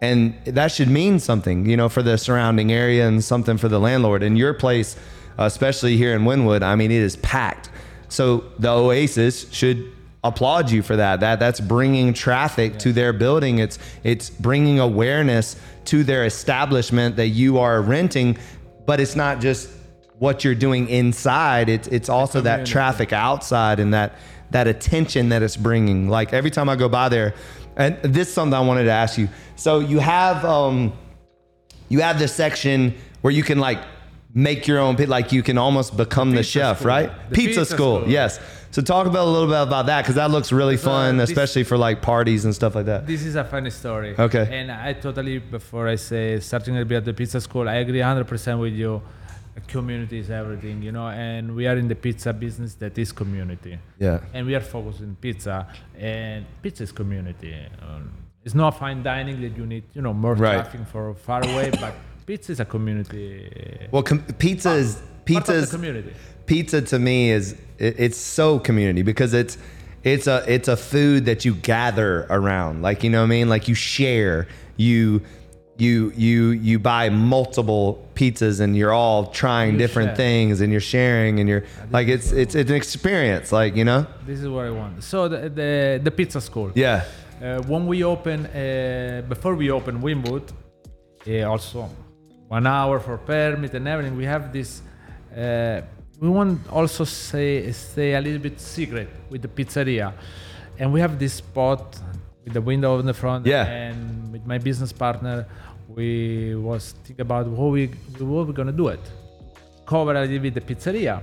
and 0.00 0.34
that 0.44 0.70
should 0.70 0.88
mean 0.88 1.18
something 1.18 1.66
you 1.66 1.76
know 1.76 1.88
for 1.88 2.02
the 2.02 2.18
surrounding 2.18 2.70
area 2.70 3.08
and 3.08 3.24
something 3.24 3.56
for 3.56 3.68
the 3.68 3.80
landlord 3.80 4.22
in 4.22 4.36
your 4.36 4.52
place 4.52 4.96
especially 5.38 5.96
here 5.96 6.14
in 6.14 6.22
Wynwood 6.22 6.62
I 6.62 6.76
mean 6.76 6.90
it 6.90 7.00
is 7.00 7.16
packed 7.16 7.70
so 8.08 8.44
the 8.58 8.70
Oasis 8.70 9.50
should 9.52 9.92
applaud 10.28 10.70
you 10.70 10.82
for 10.82 10.96
that. 10.96 11.20
That 11.20 11.38
that's 11.38 11.60
bringing 11.60 12.12
traffic 12.14 12.78
to 12.80 12.92
their 12.92 13.12
building. 13.12 13.58
It's 13.58 13.78
it's 14.04 14.30
bringing 14.30 14.78
awareness 14.78 15.56
to 15.86 16.02
their 16.02 16.24
establishment 16.24 17.16
that 17.16 17.28
you 17.28 17.58
are 17.58 17.80
renting 17.80 18.36
but 18.86 19.00
it's 19.00 19.16
not 19.16 19.40
just 19.40 19.68
what 20.18 20.44
you're 20.44 20.54
doing 20.54 20.88
inside. 20.88 21.68
It's 21.68 21.88
it's 21.88 22.08
also 22.08 22.40
that 22.40 22.64
traffic 22.66 23.12
outside 23.12 23.80
and 23.80 23.92
that 23.92 24.14
that 24.50 24.66
attention 24.68 25.28
that 25.30 25.42
it's 25.42 25.56
bringing. 25.56 26.08
Like 26.08 26.32
every 26.32 26.50
time 26.50 26.68
I 26.68 26.76
go 26.76 26.88
by 26.88 27.08
there 27.08 27.34
and 27.76 28.00
this 28.02 28.28
is 28.28 28.34
something 28.34 28.54
I 28.54 28.60
wanted 28.60 28.84
to 28.84 28.92
ask 28.92 29.18
you. 29.18 29.28
So 29.56 29.80
you 29.80 29.98
have 29.98 30.44
um 30.44 30.92
you 31.88 32.00
have 32.00 32.18
this 32.18 32.34
section 32.34 32.94
where 33.20 33.32
you 33.32 33.42
can 33.42 33.58
like 33.58 33.80
make 34.36 34.66
your 34.68 34.78
own 34.78 34.94
like 35.16 35.32
you 35.32 35.42
can 35.42 35.56
almost 35.56 35.96
become 35.96 36.30
the, 36.30 36.36
pizza 36.42 36.50
chef, 36.50 36.76
school. 36.78 36.88
right? 36.88 37.08
The 37.30 37.34
pizza, 37.34 37.60
pizza 37.60 37.64
school. 37.74 37.98
school. 38.00 38.10
Yes. 38.18 38.38
So 38.70 38.82
talk 38.82 39.06
about 39.06 39.26
a 39.26 39.30
little 39.30 39.48
bit 39.48 39.62
about 39.62 39.86
that 39.86 40.02
because 40.02 40.16
that 40.16 40.30
looks 40.30 40.52
really 40.52 40.76
fun, 40.76 41.16
this- 41.16 41.30
especially 41.30 41.64
for 41.64 41.78
like 41.78 42.02
parties 42.02 42.44
and 42.44 42.54
stuff 42.54 42.74
like 42.74 42.84
that. 42.84 43.06
This 43.06 43.22
is 43.24 43.34
a 43.34 43.44
funny 43.44 43.70
story. 43.70 44.14
Okay. 44.18 44.46
And 44.52 44.70
I 44.70 44.92
totally, 44.92 45.38
before 45.38 45.88
I 45.88 45.96
say 45.96 46.38
starting 46.40 46.76
a 46.76 46.84
bit 46.84 46.96
at 46.98 47.04
the 47.06 47.14
pizza 47.14 47.40
school, 47.40 47.66
I 47.66 47.76
agree 47.76 48.00
100% 48.00 48.60
with 48.60 48.74
you. 48.74 49.00
Community 49.68 50.18
is 50.18 50.30
everything, 50.30 50.82
you 50.82 50.92
know, 50.92 51.08
and 51.08 51.56
we 51.56 51.66
are 51.66 51.76
in 51.78 51.88
the 51.88 51.94
pizza 51.94 52.30
business 52.34 52.74
that 52.74 52.98
is 52.98 53.10
community. 53.12 53.78
Yeah. 53.98 54.20
And 54.34 54.46
we 54.46 54.54
are 54.54 54.60
focused 54.60 55.00
in 55.00 55.16
pizza, 55.16 55.66
and 55.98 56.44
pizza 56.60 56.82
is 56.82 56.92
community. 56.92 57.54
Um, 57.80 58.12
it's 58.44 58.54
not 58.54 58.78
fine 58.78 59.02
dining 59.02 59.40
that 59.40 59.56
you 59.56 59.64
need, 59.64 59.84
you 59.94 60.02
know, 60.02 60.12
more 60.12 60.34
Right. 60.34 60.56
traffic 60.60 60.82
for 60.92 61.14
far 61.14 61.42
away, 61.42 61.70
but 61.80 61.94
pizza 62.26 62.52
is 62.52 62.60
a 62.60 62.64
community. 62.64 63.88
Well, 63.90 64.02
com- 64.02 64.22
pizza 64.38 64.72
is 64.72 64.96
part 64.96 65.06
pizza's 65.24 65.70
the 65.70 65.76
community. 65.76 66.12
pizza 66.46 66.80
to 66.82 66.98
me 66.98 67.30
is 67.30 67.52
it, 67.78 67.94
it's 67.98 68.18
so 68.18 68.58
community 68.58 69.02
because 69.02 69.32
it's 69.34 69.58
it's 70.04 70.26
a 70.26 70.44
it's 70.46 70.68
a 70.68 70.76
food 70.76 71.24
that 71.26 71.44
you 71.44 71.54
gather 71.54 72.26
around 72.30 72.82
like 72.82 73.02
you 73.02 73.10
know 73.10 73.20
what 73.20 73.24
i 73.32 73.36
mean 73.38 73.48
like 73.48 73.66
you 73.66 73.74
share 73.74 74.46
you 74.76 75.20
you 75.78 76.12
you 76.16 76.50
you 76.50 76.78
buy 76.78 77.08
multiple 77.10 78.06
pizzas 78.14 78.60
and 78.60 78.76
you're 78.76 78.92
all 78.92 79.26
trying 79.42 79.72
You 79.72 79.78
different 79.78 80.10
share. 80.10 80.16
things 80.16 80.60
and 80.60 80.70
you're 80.72 80.88
sharing 80.96 81.40
and 81.40 81.48
you're 81.48 81.64
like 81.90 82.06
it's 82.08 82.30
it's 82.32 82.54
it's 82.54 82.70
an 82.70 82.76
experience 82.76 83.50
like 83.60 83.74
you 83.76 83.84
know 83.84 84.06
This 84.26 84.38
is 84.40 84.48
what 84.48 84.64
I 84.66 84.70
want. 84.70 85.02
So 85.02 85.28
the 85.28 85.38
the, 85.60 86.00
the 86.06 86.10
pizza 86.10 86.40
school. 86.40 86.70
yeah 86.74 87.00
Uh, 87.42 87.60
when 87.72 87.86
we 87.92 87.98
open, 88.14 88.38
uh, 88.46 89.20
before 89.28 89.54
we 89.62 89.66
open 89.78 89.94
Wynwood, 90.04 90.46
uh, 91.28 91.50
also 91.52 91.78
one 92.48 92.66
hour 92.66 93.00
for 93.00 93.18
permit 93.18 93.74
and 93.74 93.86
everything, 93.88 94.16
we 94.16 94.24
have 94.24 94.52
this. 94.52 94.82
Uh, 95.36 95.82
we 96.20 96.28
want 96.28 96.60
also 96.70 97.04
say 97.04 97.70
stay 97.72 98.14
a 98.14 98.20
little 98.20 98.38
bit 98.38 98.60
secret 98.60 99.08
with 99.28 99.42
the 99.42 99.48
pizzeria, 99.48 100.12
and 100.78 100.92
we 100.92 101.00
have 101.00 101.18
this 101.18 101.34
spot 101.34 101.98
with 102.44 102.54
the 102.54 102.60
window 102.60 102.98
in 102.98 103.06
the 103.06 103.14
front. 103.14 103.46
Yeah. 103.46 103.64
And 103.66 104.32
with 104.32 104.46
my 104.46 104.58
business 104.58 104.92
partner, 104.92 105.46
we 105.88 106.54
was 106.54 106.94
think 107.04 107.18
about 107.18 107.46
how 107.46 107.66
we 107.66 107.88
what 108.18 108.46
we're 108.46 108.52
gonna 108.52 108.72
do 108.72 108.88
it, 108.88 109.00
cover 109.84 110.14
a 110.14 110.20
little 110.20 110.38
bit 110.38 110.54
the 110.54 110.60
pizzeria. 110.60 111.22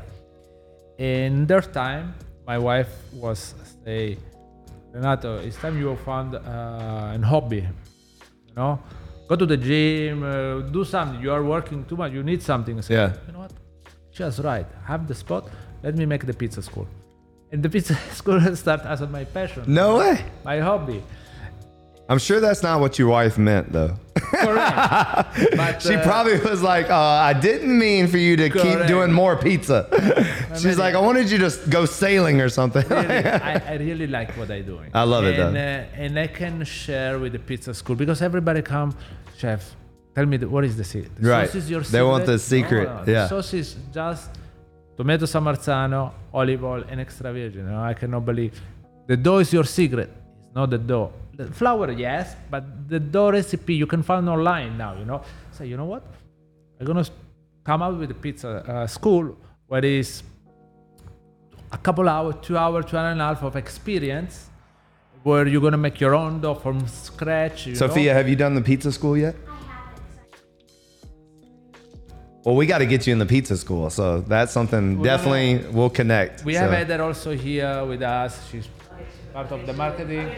In 0.97 1.47
their 1.47 1.61
time, 1.61 2.13
my 2.45 2.57
wife 2.57 2.91
was 3.13 3.55
say, 3.83 4.17
Renato, 4.91 5.37
it's 5.37 5.57
time 5.57 5.79
you 5.79 5.95
found 6.05 6.35
uh, 6.35 7.11
an 7.13 7.23
hobby. 7.23 7.67
You 8.47 8.55
know, 8.55 8.79
go 9.27 9.35
to 9.35 9.45
the 9.45 9.57
gym, 9.57 10.23
uh, 10.23 10.61
do 10.71 10.83
something. 10.83 11.21
You 11.21 11.31
are 11.31 11.43
working 11.43 11.85
too 11.85 11.95
much. 11.97 12.11
You 12.11 12.23
need 12.23 12.41
something. 12.41 12.81
Yeah. 12.89 13.13
You 13.27 13.33
know 13.33 13.39
what? 13.39 13.53
Just 14.11 14.39
right. 14.39 14.67
Have 14.85 15.07
the 15.07 15.15
spot. 15.15 15.49
Let 15.83 15.95
me 15.95 16.05
make 16.05 16.25
the 16.25 16.33
pizza 16.33 16.61
school. 16.61 16.87
And 17.51 17.61
the 17.61 17.69
pizza 17.69 17.95
school 18.13 18.39
started 18.55 18.87
as 18.87 19.01
my 19.01 19.23
passion, 19.25 19.63
no 19.67 19.97
way 19.99 20.25
my 20.43 20.59
hobby. 20.59 21.03
i'm 22.09 22.17
sure 22.17 22.39
that's 22.39 22.63
not 22.63 22.79
what 22.81 22.97
your 22.99 23.09
wife 23.09 23.37
meant 23.37 23.71
though 23.71 23.93
Correct. 24.33 25.55
but, 25.55 25.81
she 25.81 25.95
uh, 25.95 26.03
probably 26.03 26.39
was 26.39 26.61
like 26.61 26.89
uh, 26.89 27.29
i 27.29 27.33
didn't 27.33 27.77
mean 27.77 28.07
for 28.07 28.17
you 28.17 28.35
to 28.35 28.49
keep 28.49 28.87
doing 28.87 29.11
more 29.11 29.35
pizza 29.37 29.87
she's 30.59 30.77
like 30.77 30.95
i 30.95 30.99
wanted 30.99 31.29
you 31.29 31.37
to 31.37 31.49
go 31.69 31.85
sailing 31.85 32.41
or 32.41 32.49
something 32.49 32.87
really, 32.89 33.25
I, 33.25 33.73
I 33.73 33.75
really 33.75 34.07
like 34.07 34.31
what 34.37 34.49
I'm 34.51 34.65
doing. 34.65 34.91
I 34.93 35.03
love 35.03 35.25
it, 35.25 35.39
and, 35.39 35.55
though. 35.55 35.59
Uh, 35.59 36.03
and 36.03 36.19
I 36.19 36.27
can 36.27 36.63
share 36.63 37.19
with 37.19 37.33
the 37.33 37.39
pizza 37.39 37.73
school 37.73 37.95
because 37.95 38.21
everybody 38.21 38.61
come, 38.61 38.95
chef. 39.37 39.75
Tell 40.15 40.25
me 40.25 40.37
the, 40.37 40.47
what 40.47 40.63
is 40.63 40.77
the 40.77 40.83
secret? 40.83 41.11
The 41.15 41.29
Right. 41.29 41.47
Sauce 41.47 41.55
is 41.55 41.69
your 41.69 41.81
They 41.81 42.03
want 42.03 42.25
the 42.25 42.37
secret, 42.37 42.87
No, 42.87 42.95
no, 42.97 43.11
yeah. 43.11 43.23
The 43.23 43.27
sauce 43.29 43.53
is 43.53 43.75
just 43.91 44.29
tomato 44.95 45.25
San 45.25 45.43
Marzano, 45.43 46.11
olive 46.33 46.63
oil, 46.63 46.83
and 46.89 46.99
extra 47.01 47.33
virgin. 47.33 47.67
I 47.69 47.93
cannot 47.93 48.25
believe 48.25 48.61
the 49.07 49.17
dough 49.17 49.39
is 49.39 49.51
your 49.51 49.63
secret. 49.63 50.09
It's 50.53 50.57
not 50.59 50.69
the 50.69 50.77
dough. 50.77 51.11
The 51.35 51.47
flour, 51.51 51.89
yes, 51.93 52.35
but 52.51 52.87
the 52.87 52.99
dough 52.99 53.31
recipe 53.31 53.73
you 53.73 53.87
can 53.87 54.03
find 54.03 54.29
online 54.29 54.77
now. 54.77 54.95
You 54.95 55.03
know, 55.03 55.23
so 55.51 55.63
you 55.63 55.77
know 55.77 55.85
what? 55.85 56.03
I'm 56.79 56.85
gonna 56.85 57.03
come 57.63 57.81
out 57.81 57.97
with 57.97 58.11
a 58.11 58.13
pizza 58.13 58.49
uh, 58.49 58.85
school 58.85 59.35
where 59.65 59.83
is 59.83 60.21
a 61.71 61.77
couple 61.79 62.07
hours, 62.07 62.35
two 62.43 62.55
hours, 62.55 62.85
two 62.85 62.97
and 62.97 63.19
a 63.19 63.23
half 63.23 63.41
of 63.41 63.55
experience 63.55 64.51
where 65.23 65.47
you're 65.47 65.59
gonna 65.59 65.75
make 65.75 65.99
your 65.99 66.13
own 66.13 66.39
dough 66.39 66.53
from 66.53 66.87
scratch. 66.87 67.65
You 67.65 67.73
Sophia, 67.75 68.11
know? 68.11 68.17
have 68.19 68.29
you 68.29 68.35
done 68.35 68.53
the 68.53 68.61
pizza 68.61 68.91
school 68.91 69.17
yet? 69.17 69.33
Well, 72.45 72.55
we 72.55 72.67
got 72.67 72.79
to 72.79 72.85
get 72.85 73.07
you 73.07 73.13
in 73.13 73.19
the 73.19 73.25
pizza 73.25 73.55
school, 73.55 73.89
so 73.89 74.19
that's 74.19 74.51
something 74.51 74.95
Well, 74.99 75.03
definitely 75.05 75.65
we'll 75.71 75.89
connect. 75.89 76.43
we 76.43 76.53
so. 76.55 76.59
have 76.59 76.71
Heather 76.71 77.01
also 77.01 77.31
here 77.33 77.85
with 77.85 78.01
us. 78.01 78.37
She's 78.51 78.67
part 79.33 79.51
of 79.51 79.65
the 79.65 79.73
marketing. 79.73 80.29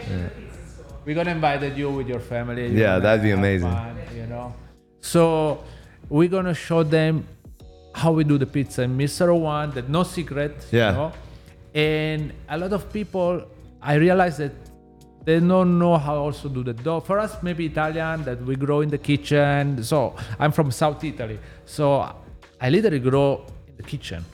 We're 1.04 1.14
gonna 1.14 1.30
invite 1.30 1.76
you 1.76 1.90
with 1.90 2.08
your 2.08 2.20
family. 2.20 2.66
You're 2.68 2.80
Yeah, 2.84 2.98
that'd 2.98 3.22
be 3.22 3.30
amazing. 3.30 3.70
fun, 3.70 3.96
you 4.14 4.26
know. 4.26 4.54
So 5.00 5.62
we're 6.08 6.28
gonna 6.36 6.54
show 6.54 6.82
them 6.82 7.26
how 7.94 8.12
we 8.12 8.24
do 8.24 8.38
the 8.38 8.46
pizza 8.46 8.82
in 8.82 8.96
Mr. 8.98 9.28
One. 9.38 9.70
That 9.72 9.88
no 9.88 10.02
secret. 10.02 10.66
Yeah. 10.72 10.90
You 10.90 10.96
know? 10.96 11.12
And 11.74 12.32
a 12.48 12.56
lot 12.58 12.72
of 12.72 12.92
people, 12.92 13.42
I 13.80 13.94
realize 13.94 14.38
that 14.38 14.52
they 15.24 15.38
don't 15.40 15.78
know 15.78 15.96
how 15.98 16.16
also 16.16 16.48
do 16.48 16.62
the 16.64 16.72
dough. 16.72 17.00
For 17.00 17.18
us, 17.18 17.32
maybe 17.42 17.66
Italian 17.66 18.24
that 18.24 18.38
we 18.44 18.56
grow 18.56 18.80
in 18.80 18.88
the 18.88 18.98
kitchen. 18.98 19.82
So 19.82 20.14
I'm 20.38 20.52
from 20.52 20.70
South 20.70 21.02
Italy, 21.04 21.38
so 21.64 21.84
I 22.60 22.70
literally 22.70 23.00
grow 23.00 23.44
in 23.68 23.76
the 23.76 23.82
kitchen 23.82 24.24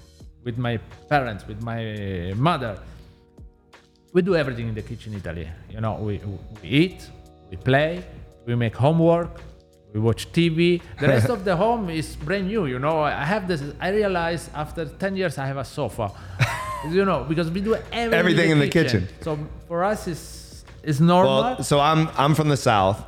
with 0.44 0.56
my 0.58 0.78
parents, 1.08 1.46
with 1.46 1.60
my 1.62 2.32
mother. 2.36 2.78
We 4.12 4.20
do 4.22 4.36
everything 4.36 4.68
in 4.68 4.74
the 4.74 4.82
kitchen 4.82 5.12
in 5.14 5.20
Italy. 5.20 5.48
You 5.70 5.80
know, 5.80 5.94
we, 5.94 6.20
we 6.62 6.68
eat, 6.68 7.08
we 7.50 7.56
play, 7.56 8.04
we 8.44 8.54
make 8.54 8.76
homework, 8.76 9.40
we 9.94 10.00
watch 10.00 10.30
TV. 10.32 10.82
The 11.00 11.08
rest 11.08 11.30
of 11.30 11.44
the 11.44 11.56
home 11.56 11.88
is 11.90 12.16
brand 12.16 12.46
new. 12.46 12.66
You 12.66 12.78
know, 12.78 13.00
I 13.00 13.24
have 13.24 13.48
this. 13.48 13.62
I 13.80 13.90
realize 13.90 14.50
after 14.54 14.84
10 14.86 15.16
years 15.16 15.38
I 15.38 15.46
have 15.46 15.56
a 15.56 15.64
sofa. 15.64 16.10
you 16.90 17.04
know, 17.04 17.24
because 17.24 17.50
we 17.50 17.60
do 17.60 17.74
everything, 17.74 18.12
Everything 18.14 18.50
in 18.50 18.58
the 18.58 18.68
kitchen. 18.68 19.08
So 19.20 19.38
for 19.68 19.84
us, 19.84 20.06
it's 20.06 20.64
it's 20.82 21.00
normal. 21.00 21.40
Well, 21.40 21.62
so 21.62 21.78
I'm 21.80 22.08
I'm 22.16 22.34
from 22.34 22.48
the 22.48 22.56
south, 22.56 23.04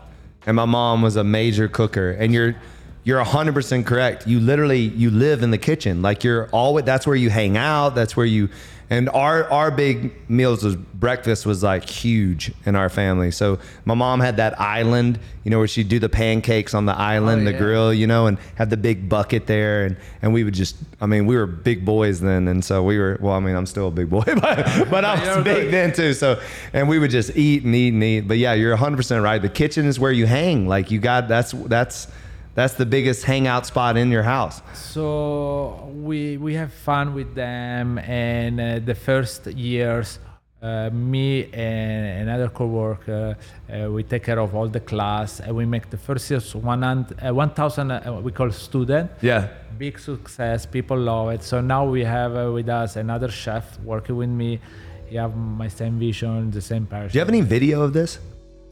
and 0.47 0.57
my 0.57 0.65
mom 0.65 1.03
was 1.03 1.17
a 1.17 1.25
major 1.25 1.69
cooker, 1.69 2.13
and 2.13 2.33
you're 2.33 2.57
you're 3.03 3.23
100% 3.23 3.85
correct. 3.85 4.27
You 4.27 4.41
literally 4.41 4.81
you 4.81 5.11
live 5.11 5.43
in 5.43 5.51
the 5.51 5.59
kitchen, 5.59 6.03
like 6.03 6.25
you're 6.25 6.49
always. 6.51 6.85
That's 6.85 7.07
where 7.07 7.17
you 7.17 7.31
hang 7.31 7.57
out. 7.57 7.95
That's 7.95 8.17
where 8.17 8.27
you. 8.27 8.49
And 8.91 9.09
our 9.09 9.51
our 9.51 9.71
big 9.71 10.13
meals 10.29 10.63
was 10.63 10.77
breakfast 10.77 11.47
was 11.47 11.63
like 11.63 11.89
huge 11.89 12.53
in 12.67 12.77
our 12.77 12.89
family. 12.89 13.31
So 13.31 13.59
my 13.85 13.95
mom 13.95 14.21
had 14.21 14.37
that 14.37 14.61
island, 14.61 15.19
you 15.43 15.51
know, 15.51 15.59
where 15.59 15.67
she'd 15.69 15.89
do 15.89 15.99
the 15.99 16.09
pancakes 16.09 16.75
on 16.75 16.85
the 16.87 16.93
island, 16.97 17.43
Oh, 17.43 17.45
the 17.47 17.53
yeah. 17.53 17.59
grill, 17.59 17.95
you 17.95 18.07
know, 18.07 18.27
and 18.27 18.39
have 18.57 18.71
the 18.71 18.77
big 18.77 19.09
bucket 19.09 19.47
there, 19.47 19.87
and 19.87 19.97
and 20.23 20.33
we 20.35 20.45
would 20.45 20.55
just. 20.55 20.77
I 21.01 21.07
mean, 21.07 21.27
we 21.27 21.37
were 21.37 21.47
big 21.47 21.85
boys 21.85 22.21
then, 22.21 22.47
and 22.49 22.65
so 22.65 22.83
we 22.83 22.99
were. 22.99 23.19
Well, 23.21 23.35
I 23.35 23.41
mean, 23.41 23.57
I'm 23.57 23.67
still 23.67 23.89
a 23.89 23.91
big 23.91 24.11
boy, 24.11 24.23
but 24.27 24.91
but 24.91 25.05
I 25.05 25.35
was 25.37 25.45
big 25.45 25.71
then 25.71 25.93
too. 25.93 26.13
So, 26.13 26.41
and 26.73 26.89
we 26.89 26.99
would 26.99 27.11
just 27.11 27.37
eat 27.37 27.65
and 27.65 27.75
eat 27.75 27.93
and 27.95 28.03
eat. 28.03 28.21
But 28.29 28.39
yeah, 28.39 28.53
you're 28.53 28.77
100% 28.77 29.23
right. 29.23 29.41
The 29.41 29.49
kitchen 29.49 29.87
is 29.87 29.99
where 29.99 30.13
you 30.13 30.27
hang. 30.27 30.69
Like 30.69 30.91
you 30.91 30.99
got 31.01 31.27
that's 31.29 31.53
that's 31.53 32.07
that's 32.55 32.75
the 32.75 32.87
biggest 32.87 33.25
hangout 33.25 33.67
spot 33.67 33.97
in 33.97 34.11
your 34.11 34.23
house. 34.23 34.63
So 34.75 35.91
we 35.95 36.37
we 36.37 36.55
have 36.55 36.73
fun 36.73 37.15
with 37.15 37.35
them, 37.35 37.99
and 37.99 38.61
uh, 38.61 38.79
the 38.79 38.95
first 38.95 39.47
years, 39.47 40.19
uh, 40.63 40.91
me 40.91 41.53
and 41.53 42.29
another 42.29 42.49
coworker, 42.49 43.37
uh, 43.37 43.91
we 43.91 44.03
take 44.03 44.25
care 44.25 44.39
of 44.39 44.55
all 44.55 44.69
the 44.69 44.81
class, 44.81 45.41
and 45.41 45.55
we 45.55 45.67
make 45.67 45.91
the 45.91 45.99
first 45.99 46.31
years 46.31 46.55
100, 46.55 47.29
uh, 47.29 47.35
1,000 47.35 47.91
uh, 47.91 48.21
we 48.23 48.33
call 48.33 48.51
student. 48.51 49.11
Yeah. 49.21 49.49
Big 49.77 49.99
success, 49.99 50.65
people 50.65 50.97
love 50.97 51.31
it. 51.33 51.43
So 51.43 51.61
now 51.61 51.85
we 51.85 52.05
have 52.05 52.37
uh, 52.37 52.53
with 52.53 52.69
us 52.69 52.97
another 52.97 53.31
chef 53.31 53.79
working 53.81 54.17
with 54.17 54.31
me. 54.31 54.61
He 55.09 55.17
have 55.17 55.37
my 55.37 55.69
same 55.69 55.99
vision, 55.99 56.51
the 56.51 56.63
same 56.63 56.87
passion. 56.87 57.11
Do 57.11 57.19
you 57.19 57.21
have 57.21 57.29
any 57.29 57.43
video 57.43 57.83
of 57.83 57.93
this? 57.93 58.19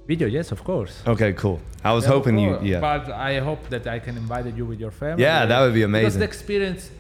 Video? 0.07 0.29
Yes, 0.29 0.53
of 0.53 0.65
course. 0.65 1.03
Okay, 1.07 1.33
cool. 1.33 1.61
I 1.85 1.93
was 1.93 2.05
Yeah, 2.05 2.11
hoping 2.11 2.39
you. 2.39 2.59
Yeah. 2.63 2.81
But 2.81 3.11
I 3.11 3.41
hope 3.41 3.69
that 3.71 3.87
I 3.87 3.99
can 3.99 4.17
invite 4.17 4.47
you 4.57 4.67
with 4.67 4.81
your 4.81 4.91
family. 4.91 5.23
Yeah, 5.23 5.47
that 5.47 5.61
would 5.61 5.75
be 5.75 5.83
amazing. 5.83 6.05
Because 6.05 6.19
the 6.19 6.25
experience 6.25 6.91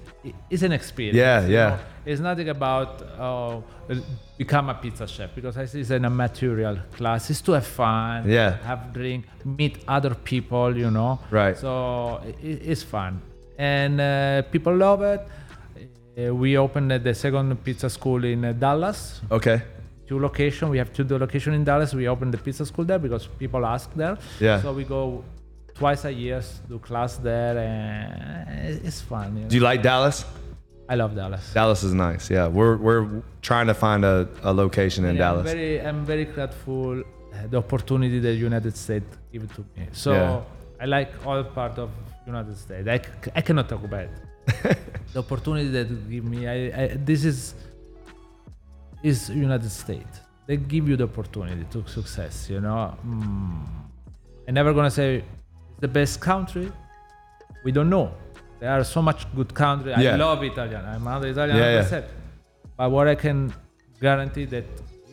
is 0.50 0.62
an 0.62 0.72
experience. 0.72 1.16
Yeah, 1.16 1.46
yeah. 1.46 1.70
know? 1.70 1.78
It's 2.04 2.20
nothing 2.20 2.48
about 2.48 3.02
uh, 3.18 3.60
become 4.36 4.68
a 4.68 4.74
pizza 4.74 5.06
chef 5.06 5.34
because 5.34 5.56
it's 5.56 5.90
an 5.90 6.16
material 6.16 6.78
class. 6.96 7.30
It's 7.30 7.40
to 7.42 7.52
have 7.52 7.66
fun. 7.66 8.28
Yeah. 8.28 8.56
Have 8.64 8.92
drink, 8.92 9.26
meet 9.44 9.84
other 9.86 10.14
people. 10.14 10.76
You 10.76 10.90
know. 10.90 11.20
Right. 11.30 11.56
So 11.56 12.20
it's 12.42 12.82
fun, 12.82 13.22
and 13.58 14.00
uh, 14.00 14.42
people 14.50 14.74
love 14.76 15.02
it. 15.02 15.20
Uh, 16.14 16.34
we 16.34 16.58
opened 16.58 16.92
uh, 16.92 16.98
the 16.98 17.14
second 17.14 17.56
pizza 17.64 17.88
school 17.88 18.22
in 18.24 18.44
uh, 18.44 18.52
Dallas 18.52 19.22
Okay. 19.30 19.62
Two 20.12 20.20
location. 20.28 20.64
We 20.74 20.78
have 20.82 20.90
two 20.96 21.04
location 21.26 21.52
in 21.58 21.62
Dallas. 21.70 21.90
We 22.02 22.06
open 22.14 22.26
the 22.34 22.40
pizza 22.46 22.64
school 22.70 22.86
there 22.90 23.00
because 23.06 23.22
people 23.42 23.62
ask 23.74 23.86
there. 24.02 24.16
Yeah. 24.46 24.62
So 24.64 24.68
we 24.80 24.84
go 24.98 25.02
twice 25.80 26.02
a 26.12 26.12
year, 26.22 26.40
do 26.68 26.76
class 26.88 27.12
there, 27.28 27.54
and 27.66 28.86
it's 28.88 29.00
fun. 29.12 29.26
You 29.36 29.42
know? 29.42 29.50
Do 29.50 29.54
you 29.58 29.64
like 29.70 29.80
Dallas? 29.90 30.18
I 30.92 30.94
love 31.02 31.12
Dallas. 31.22 31.44
Dallas 31.60 31.80
is 31.88 31.94
nice. 32.06 32.24
Yeah, 32.36 32.46
we're 32.58 32.76
we're 32.86 33.06
trying 33.50 33.68
to 33.72 33.76
find 33.86 34.00
a, 34.14 34.16
a 34.50 34.52
location 34.64 35.00
in 35.04 35.10
And 35.10 35.18
Dallas. 35.24 35.46
I'm 35.46 35.56
very, 35.56 35.74
I'm 35.88 36.02
very 36.12 36.26
grateful 36.36 36.88
uh, 37.00 37.04
the 37.52 37.58
opportunity 37.64 38.18
that 38.26 38.34
United 38.50 38.74
States 38.84 39.10
give 39.32 39.44
to 39.56 39.60
me. 39.74 39.82
So 40.04 40.10
Yeah. 40.12 40.84
I 40.84 40.86
like 40.96 41.10
all 41.26 41.40
part 41.58 41.74
of 41.84 41.88
United 42.34 42.56
States. 42.64 42.86
I, 42.96 42.98
I 43.38 43.42
cannot 43.46 43.66
talk 43.72 43.84
about 43.90 44.04
it. 44.08 44.14
the 45.14 45.20
opportunity 45.24 45.70
that 45.76 45.88
give 46.14 46.24
me, 46.34 46.40
I, 46.54 46.56
I, 46.80 46.84
this 47.10 47.22
is 47.30 47.38
is 49.02 49.30
United 49.30 49.70
States. 49.70 50.20
They 50.46 50.56
give 50.56 50.88
you 50.88 50.96
the 50.96 51.04
opportunity 51.04 51.64
to 51.70 51.86
success. 51.88 52.48
You 52.50 52.60
know, 52.60 52.96
mm. 53.06 53.66
I'm 54.48 54.54
never 54.54 54.72
gonna 54.72 54.90
say 54.90 55.16
it's 55.16 55.80
the 55.80 55.88
best 55.88 56.20
country. 56.20 56.70
We 57.64 57.72
don't 57.72 57.90
know. 57.90 58.12
There 58.60 58.70
are 58.70 58.84
so 58.84 59.02
much 59.02 59.26
good 59.34 59.52
country. 59.54 59.90
Yeah. 59.90 60.14
I 60.14 60.16
love 60.16 60.42
Italian. 60.42 60.84
I'm 60.84 61.06
another 61.06 61.28
Italian. 61.28 61.56
Yeah, 61.56 61.72
yeah. 61.72 61.84
100%. 61.84 62.04
But 62.76 62.90
what 62.90 63.08
I 63.08 63.14
can 63.14 63.52
guarantee 64.00 64.46
that 64.46 64.64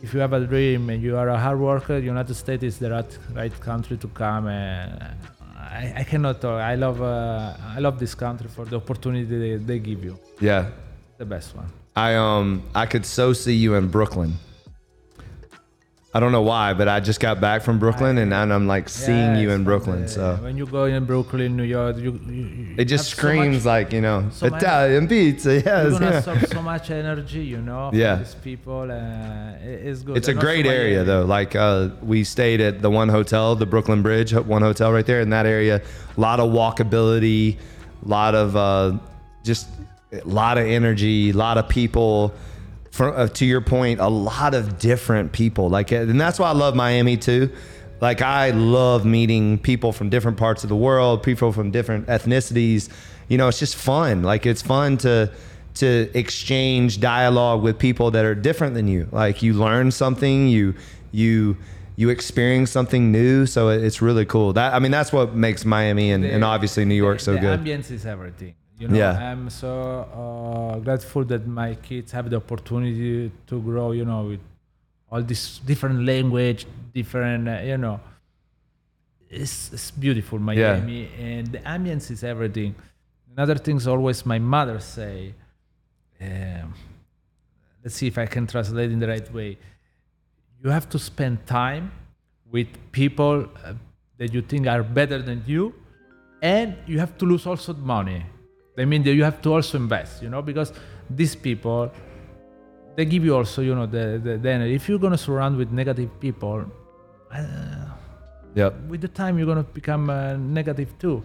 if 0.02 0.14
you 0.14 0.20
have 0.20 0.32
a 0.32 0.40
dream 0.40 0.90
and 0.90 1.02
you 1.02 1.16
are 1.16 1.28
a 1.28 1.38
hard 1.38 1.58
worker, 1.58 1.98
United 1.98 2.34
States 2.34 2.62
is 2.62 2.78
the 2.78 2.90
right, 2.90 3.18
right 3.32 3.60
country 3.60 3.96
to 3.98 4.08
come. 4.08 4.46
And 4.48 5.02
I, 5.56 5.92
I 5.98 6.04
cannot 6.04 6.40
talk. 6.40 6.60
I 6.60 6.74
love 6.74 7.02
uh, 7.02 7.54
I 7.76 7.78
love 7.80 7.98
this 7.98 8.14
country 8.14 8.48
for 8.48 8.64
the 8.64 8.76
opportunity 8.76 9.24
they, 9.24 9.56
they 9.56 9.78
give 9.78 10.02
you. 10.04 10.18
yeah, 10.40 10.70
The 11.18 11.24
best 11.26 11.54
one. 11.54 11.70
I 12.00 12.14
um 12.16 12.62
I 12.74 12.86
could 12.86 13.04
so 13.04 13.32
see 13.42 13.54
you 13.64 13.74
in 13.74 13.88
Brooklyn. 13.88 14.32
I 16.12 16.18
don't 16.18 16.32
know 16.32 16.42
why, 16.42 16.74
but 16.74 16.88
I 16.88 16.98
just 16.98 17.20
got 17.20 17.40
back 17.40 17.62
from 17.62 17.78
Brooklyn 17.78 18.18
and, 18.18 18.34
and 18.34 18.52
I'm 18.52 18.66
like 18.66 18.88
seeing 18.88 19.36
you 19.36 19.50
in. 19.50 19.62
Brooklyn. 19.62 20.08
So 20.08 20.24
when 20.42 20.56
you 20.56 20.66
go 20.66 20.86
in 20.86 21.04
Brooklyn, 21.04 21.56
New 21.56 21.62
York, 21.62 21.98
you, 21.98 22.12
you, 22.26 22.32
you 22.32 22.74
it 22.78 22.86
just 22.86 23.10
have 23.10 23.18
so 23.20 23.26
much- 23.26 23.36
screams 23.36 23.66
like 23.74 23.92
you 23.92 24.00
know 24.00 24.18
so 24.32 24.48
much- 24.50 24.60
Italian 24.62 25.06
pizza. 25.06 25.52
Yes, 25.60 25.92
gonna 25.92 26.10
yeah. 26.10 26.46
so 26.56 26.62
much 26.62 26.90
energy, 26.90 27.44
you 27.54 27.60
know. 27.68 27.90
Yeah. 27.92 28.16
These 28.16 28.34
people, 28.50 28.90
uh, 28.90 29.68
it- 29.70 29.80
it's 29.88 30.02
good. 30.02 30.16
It's 30.16 30.26
a 30.26 30.32
And 30.32 30.38
also 30.40 30.46
great 30.48 30.66
area 30.66 31.04
though. 31.04 31.24
Like 31.36 31.54
uh, 31.54 31.90
we 32.02 32.24
stayed 32.24 32.60
at 32.68 32.74
the 32.82 32.90
one 32.90 33.08
hotel, 33.18 33.54
the 33.54 33.66
Brooklyn 33.74 34.02
Bridge, 34.02 34.32
one 34.56 34.62
hotel 34.62 34.88
right 34.96 35.06
there 35.10 35.20
in 35.20 35.30
that 35.36 35.46
area. 35.46 35.76
A 36.16 36.20
lot 36.28 36.40
of 36.40 36.46
walkability, 36.60 37.46
a 38.04 38.08
lot 38.08 38.34
of 38.34 38.56
uh, 38.56 38.98
just 39.44 39.68
a 40.12 40.24
lot 40.24 40.58
of 40.58 40.66
energy, 40.66 41.30
a 41.30 41.34
lot 41.34 41.58
of 41.58 41.68
people. 41.68 42.32
For, 42.92 43.16
uh, 43.16 43.28
to 43.28 43.46
your 43.46 43.60
point, 43.60 44.00
a 44.00 44.08
lot 44.08 44.52
of 44.52 44.80
different 44.80 45.30
people. 45.30 45.70
Like, 45.70 45.92
and 45.92 46.20
that's 46.20 46.40
why 46.40 46.48
I 46.48 46.52
love 46.54 46.74
Miami 46.74 47.16
too. 47.16 47.48
Like, 48.00 48.20
I 48.20 48.50
love 48.50 49.04
meeting 49.04 49.58
people 49.58 49.92
from 49.92 50.10
different 50.10 50.38
parts 50.38 50.64
of 50.64 50.68
the 50.70 50.74
world, 50.76 51.22
people 51.22 51.52
from 51.52 51.70
different 51.70 52.08
ethnicities. 52.08 52.88
You 53.28 53.38
know, 53.38 53.46
it's 53.46 53.60
just 53.60 53.76
fun. 53.76 54.24
Like, 54.24 54.44
it's 54.44 54.60
fun 54.62 54.96
to 54.98 55.30
to 55.74 56.10
exchange 56.18 56.98
dialogue 56.98 57.62
with 57.62 57.78
people 57.78 58.10
that 58.10 58.24
are 58.24 58.34
different 58.34 58.74
than 58.74 58.88
you. 58.88 59.06
Like, 59.12 59.40
you 59.40 59.54
learn 59.54 59.92
something, 59.92 60.48
you 60.48 60.74
you 61.12 61.56
you 61.94 62.08
experience 62.08 62.72
something 62.72 63.12
new. 63.12 63.46
So 63.46 63.68
it's 63.68 64.02
really 64.02 64.24
cool. 64.24 64.52
That 64.54 64.74
I 64.74 64.80
mean, 64.80 64.90
that's 64.90 65.12
what 65.12 65.36
makes 65.36 65.64
Miami 65.64 66.10
and, 66.10 66.24
The- 66.24 66.32
and 66.32 66.42
obviously 66.42 66.84
New 66.84 66.96
York 66.96 67.18
the, 67.18 67.24
so 67.24 67.32
the 67.34 67.38
good. 67.40 67.60
ambience 67.64 67.92
is 67.92 68.04
everything. 68.04 68.54
You 68.80 68.88
know, 68.88 68.96
Yeah. 68.96 69.32
I'm 69.32 69.50
so 69.50 69.70
uh, 69.70 70.78
grateful 70.78 71.24
that 71.26 71.46
my 71.46 71.74
kids 71.74 72.12
have 72.12 72.30
the 72.30 72.36
opportunity 72.36 73.30
to 73.46 73.60
grow. 73.60 73.92
You 73.92 74.06
know, 74.06 74.22
with 74.30 74.40
all 75.10 75.22
this 75.22 75.58
different 75.58 76.06
language, 76.06 76.66
different. 76.94 77.46
Uh, 77.46 77.60
you 77.62 77.76
know, 77.76 78.00
it's 79.28 79.70
it's 79.74 79.90
beautiful 79.90 80.38
Miami, 80.38 81.10
and 81.18 81.46
the 81.54 81.58
ambience 81.58 82.10
is 82.10 82.24
everything. 82.24 82.74
Another 83.36 83.56
things 83.56 83.86
always 83.86 84.24
my 84.24 84.38
mother 84.38 84.80
say. 84.80 85.34
Um, 86.20 86.72
let's 87.84 87.94
see 87.96 88.06
if 88.06 88.16
I 88.16 88.26
can 88.26 88.46
translate 88.46 88.90
in 88.90 88.98
the 88.98 89.08
right 89.08 89.28
way. 89.34 89.58
You 90.64 90.70
have 90.70 90.88
to 90.90 90.98
spend 90.98 91.46
time 91.46 91.92
with 92.50 92.68
people 92.92 93.46
uh, 93.64 93.74
that 94.18 94.32
you 94.34 94.42
think 94.42 94.66
are 94.66 94.82
better 94.82 95.20
than 95.20 95.44
you, 95.46 95.74
and 96.40 96.76
you 96.86 96.98
have 96.98 97.16
to 97.18 97.26
lose 97.26 97.46
also 97.46 97.74
the 97.74 97.86
money. 97.98 98.24
I 98.78 98.84
mean, 98.84 99.02
that 99.02 99.14
you 99.14 99.24
have 99.24 99.42
to 99.42 99.52
also 99.54 99.76
invest, 99.78 100.22
you 100.22 100.28
know, 100.30 100.42
because 100.42 100.72
these 101.08 101.34
people, 101.34 101.90
they 102.96 103.04
give 103.04 103.24
you 103.24 103.36
also, 103.36 103.62
you 103.62 103.74
know, 103.74 103.86
the, 103.86 104.20
the, 104.22 104.38
the 104.38 104.50
energy. 104.50 104.74
If 104.74 104.88
you're 104.88 104.98
gonna 104.98 105.18
surround 105.18 105.56
with 105.56 105.70
negative 105.70 106.10
people, 106.20 106.64
uh, 107.32 107.86
Yep. 108.54 108.74
with 108.88 109.00
the 109.00 109.08
time 109.08 109.38
you're 109.38 109.46
gonna 109.46 109.62
become 109.62 110.10
uh, 110.10 110.36
negative 110.36 110.98
too. 110.98 111.22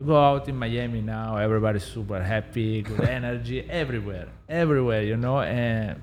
You 0.00 0.06
go 0.06 0.16
out 0.22 0.48
in 0.48 0.56
Miami 0.56 1.00
now, 1.00 1.36
everybody's 1.36 1.84
super 1.84 2.22
happy, 2.22 2.82
good 2.82 3.00
energy 3.08 3.64
everywhere, 3.70 4.28
everywhere, 4.48 5.02
you 5.02 5.16
know, 5.16 5.40
and 5.40 6.00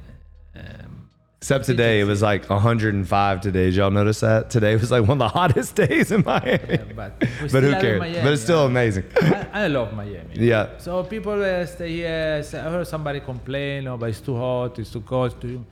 um, 0.55 1.02
Except 1.43 1.65
today, 1.65 1.99
it 1.99 2.05
was 2.05 2.21
like 2.21 2.49
105 2.49 3.41
today. 3.41 3.65
Did 3.65 3.75
y'all 3.75 3.91
notice 3.91 4.21
that? 4.21 4.49
Today 4.49 4.77
was 4.77 4.91
like 4.91 5.01
one 5.01 5.21
of 5.21 5.27
the 5.27 5.27
hottest 5.39 5.75
days 5.75 6.09
in 6.09 6.23
Miami. 6.23 6.57
yeah, 6.69 6.83
but 6.95 7.19
but 7.51 7.63
who 7.63 7.71
cares? 7.71 7.99
Miami, 7.99 8.21
but 8.21 8.31
it's 8.31 8.43
still 8.43 8.61
yeah. 8.61 8.67
amazing. 8.67 9.03
I, 9.21 9.47
I 9.51 9.67
love 9.67 9.93
Miami. 9.93 10.35
yeah. 10.35 10.77
So 10.77 11.03
people 11.03 11.43
uh, 11.43 11.65
stay 11.65 11.91
here. 11.91 12.41
I 12.53 12.57
heard 12.57 12.87
somebody 12.87 13.19
complain, 13.19 13.87
oh, 13.87 13.97
but 13.97 14.11
it's 14.11 14.21
too 14.21 14.37
hot, 14.37 14.79
it's 14.79 14.89
too 14.89 15.01
cold. 15.01 15.41
Too... 15.41 15.65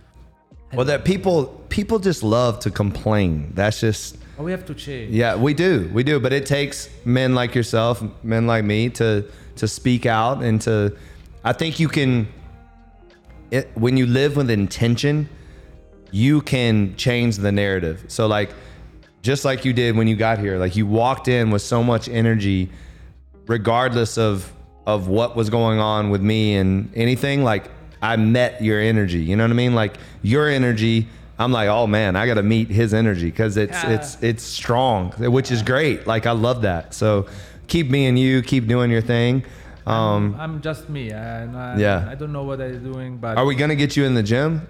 Well, 0.74 0.86
that 0.88 1.06
people 1.06 1.46
people 1.70 2.00
just 2.00 2.22
love 2.22 2.60
to 2.60 2.70
complain. 2.70 3.54
That's 3.54 3.80
just 3.80 4.18
But 4.36 4.44
we 4.44 4.52
have 4.52 4.66
to 4.66 4.74
change. 4.74 5.12
yeah, 5.14 5.38
we 5.38 5.54
do, 5.54 5.90
we 5.94 6.04
do. 6.04 6.20
But 6.20 6.34
it 6.34 6.46
takes 6.46 6.90
men 7.06 7.34
like 7.34 7.56
yourself, 7.56 8.04
men 8.24 8.46
like 8.46 8.66
me, 8.66 8.90
to 9.00 9.24
to 9.56 9.70
speak 9.70 10.06
out 10.06 10.44
and 10.44 10.60
to. 10.64 10.98
I 11.46 11.54
think 11.54 11.80
you 11.80 11.88
can. 11.88 12.28
It, 13.52 13.72
when 13.76 13.96
you 13.96 14.06
live 14.06 14.36
with 14.36 14.50
intention, 14.50 15.30
you 16.12 16.42
can 16.42 16.96
change 16.96 17.38
the 17.38 17.52
narrative. 17.52 18.06
So 18.08 18.28
like, 18.28 18.52
just 19.22 19.46
like 19.46 19.66
you 19.66 19.74
did 19.74 19.96
when 19.96 20.08
you 20.08 20.16
got 20.16 20.40
here, 20.40 20.58
like 20.58 20.76
you 20.76 20.86
walked 20.86 21.28
in 21.28 21.52
with 21.52 21.62
so 21.62 21.84
much 21.84 22.10
energy, 22.10 22.70
regardless 23.48 24.18
of 24.18 24.52
of 24.88 25.08
what 25.08 25.36
was 25.36 25.50
going 25.50 25.80
on 25.80 26.10
with 26.10 26.22
me 26.22 26.56
and 26.56 26.92
anything. 26.96 27.44
Like 27.44 27.70
I 28.02 28.16
met 28.16 28.62
your 28.64 28.80
energy. 28.80 29.20
You 29.20 29.36
know 29.36 29.44
what 29.44 29.52
I 29.52 29.56
mean? 29.56 29.76
Like 29.76 29.98
your 30.22 30.48
energy. 30.50 31.08
I'm 31.38 31.52
like, 31.52 31.70
oh 31.70 31.88
man, 31.88 32.16
I 32.16 32.28
got 32.28 32.36
to 32.36 32.44
meet 32.44 32.70
his 32.70 32.94
energy 32.94 33.30
because 33.32 33.58
it's 33.58 33.72
Yeah. 33.84 33.92
it's 33.92 34.18
it's 34.22 34.44
strong, 34.44 35.12
which 35.12 35.52
is 35.52 35.64
great. 35.64 36.06
Like 36.08 36.26
I 36.26 36.32
love 36.32 36.64
that. 36.64 36.94
So 36.94 37.28
keep 37.68 37.90
being 37.92 38.18
you, 38.18 38.42
keep 38.42 38.68
doing 38.68 38.92
your 38.92 39.02
thing. 39.02 39.44
Um, 39.88 40.36
I'm 40.40 40.62
just 40.62 40.90
me. 40.90 41.12
And 41.12 41.58
I, 41.58 41.78
Yeah. 41.78 42.08
I 42.10 42.16
don't 42.16 42.32
know 42.32 42.44
what 42.44 42.62
I'm 42.62 42.84
doing, 42.84 43.18
but 43.18 43.38
are 43.38 43.46
we 43.46 43.56
gonna 43.56 43.76
get 43.76 43.96
you 43.98 44.06
in 44.06 44.14
the 44.14 44.24
gym? 44.24 44.68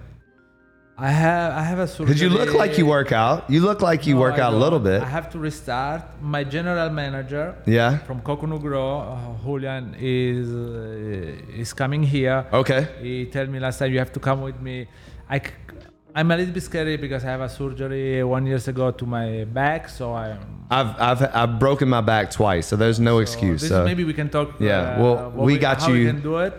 I 1.01 1.09
have 1.09 1.53
I 1.53 1.63
have 1.71 1.79
a 1.79 1.87
surgery. 1.87 2.05
Because 2.05 2.21
you 2.21 2.29
look 2.29 2.53
like 2.53 2.77
you 2.77 2.85
work 2.85 3.11
out. 3.11 3.49
You 3.49 3.61
look 3.61 3.81
like 3.81 4.05
you 4.05 4.13
No, 4.15 4.21
work 4.21 4.35
I 4.35 4.41
out 4.45 4.53
a 4.53 4.57
little 4.65 4.79
bit. 4.79 5.01
I 5.01 5.05
have 5.19 5.27
to 5.31 5.39
restart. 5.39 6.03
My 6.21 6.43
general 6.43 6.89
manager 6.91 7.55
Yeah. 7.65 7.97
from 8.07 8.21
Coconut 8.21 8.61
Grove, 8.61 9.01
uh, 9.07 9.43
Julian, 9.43 9.95
is 9.99 10.47
uh, 10.53 11.61
is 11.61 11.73
coming 11.73 12.03
here. 12.03 12.45
Okay. 12.61 12.81
He 13.01 13.25
told 13.25 13.49
me 13.49 13.57
last 13.59 13.79
time 13.79 13.91
you 13.93 13.99
have 14.05 14.13
to 14.13 14.19
come 14.27 14.39
with 14.41 14.59
me. 14.61 14.87
I 15.27 15.41
I'm 16.13 16.29
a 16.29 16.35
little 16.37 16.53
bit 16.53 16.61
scary 16.63 16.97
because 16.97 17.23
I 17.23 17.29
have 17.35 17.41
a 17.41 17.49
surgery 17.49 18.21
one 18.23 18.45
years 18.45 18.67
ago 18.67 18.91
to 18.91 19.05
my 19.05 19.45
back, 19.45 19.87
so 19.89 20.13
I'm. 20.13 20.39
I've 20.69 20.91
I've 21.09 21.21
I've 21.39 21.53
broken 21.65 21.87
my 21.89 22.01
back 22.01 22.29
twice, 22.31 22.67
so 22.67 22.75
there's 22.75 22.99
no 22.99 23.15
so 23.15 23.19
excuse. 23.25 23.61
this 23.61 23.69
So 23.71 23.85
maybe 23.85 24.03
we 24.03 24.13
can 24.13 24.29
talk. 24.29 24.47
Yeah, 24.59 24.71
uh, 24.81 25.01
well, 25.01 25.15
what 25.31 25.45
we 25.47 25.57
got 25.57 25.87
you- 25.87 25.93
We 25.93 26.05
can 26.05 26.21
do 26.21 26.37
it. 26.45 26.53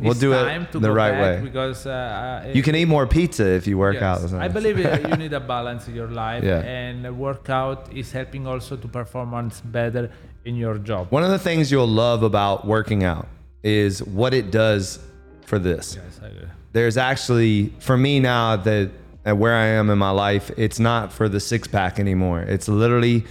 We'll 0.00 0.14
do 0.14 0.32
it 0.34 0.72
to 0.72 0.78
the 0.78 0.88
go 0.88 0.94
right 0.94 1.12
back 1.12 1.22
way. 1.22 1.40
because 1.48 1.86
uh, 1.86 2.52
you 2.54 2.62
can 2.62 2.74
eat 2.76 2.84
more 2.96 3.06
pizza 3.06 3.46
if 3.58 3.66
you 3.66 3.76
work 3.78 3.94
Yes. 3.94 4.32
out. 4.32 4.40
I 4.46 4.48
believe 4.48 4.76
uh, 4.84 5.08
you 5.08 5.16
need 5.16 5.32
a 5.32 5.40
balance 5.40 5.88
in 5.88 5.94
your 5.94 6.08
life, 6.08 6.44
Yeah. 6.44 6.60
and 6.60 7.06
a 7.06 7.12
workout 7.12 7.80
is 7.94 8.12
helping 8.12 8.46
also 8.46 8.76
to 8.76 8.88
performance 8.88 9.60
better 9.60 10.10
in 10.44 10.54
your 10.56 10.78
job. 10.78 11.06
One 11.10 11.24
of 11.24 11.30
the 11.30 11.38
things 11.38 11.70
you'll 11.72 11.88
love 12.06 12.22
about 12.22 12.66
working 12.66 13.04
out 13.04 13.26
is 13.62 14.02
what 14.02 14.32
it 14.34 14.50
does 14.50 14.98
for 15.46 15.58
this. 15.58 15.96
Yes, 15.96 16.20
I 16.22 16.26
agree. 16.28 16.48
There's 16.72 16.96
actually 16.96 17.72
for 17.78 17.96
me 17.96 18.20
now 18.20 18.56
that 18.56 18.90
at 19.24 19.36
where 19.38 19.54
I 19.54 19.66
am 19.80 19.90
in 19.90 19.98
my 19.98 20.10
life, 20.10 20.50
it's 20.56 20.78
not 20.78 21.12
for 21.12 21.28
the 21.28 21.40
six 21.40 21.66
pack 21.66 21.98
anymore. 21.98 22.40
It's 22.42 22.68
literally 22.68 23.24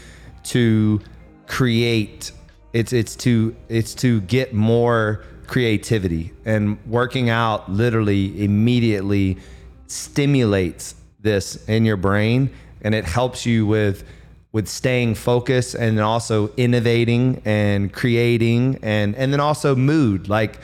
to 0.46 1.00
create. 1.48 2.32
It's 2.74 2.92
it's 2.92 3.16
to 3.18 3.56
it's 3.70 3.94
to 3.96 4.20
get 4.22 4.54
more 4.54 5.24
creativity 5.48 6.34
and 6.46 6.78
working 6.86 7.30
out 7.30 7.70
literally 7.72 8.44
immediately 8.44 9.38
stimulates 9.88 10.96
this 11.22 11.64
in 11.68 11.86
your 11.86 11.98
brain 11.98 12.50
and 12.82 12.94
it 12.96 13.06
helps 13.06 13.46
you 13.46 13.66
with 13.66 14.04
with 14.52 14.68
staying 14.68 15.16
focused 15.16 15.76
and 15.76 16.00
also 16.00 16.50
innovating 16.56 17.42
and 17.46 17.92
creating 17.92 18.80
and 18.82 19.16
and 19.16 19.34
then 19.34 19.40
also 19.40 19.76
mood 19.76 20.30
like 20.30 20.60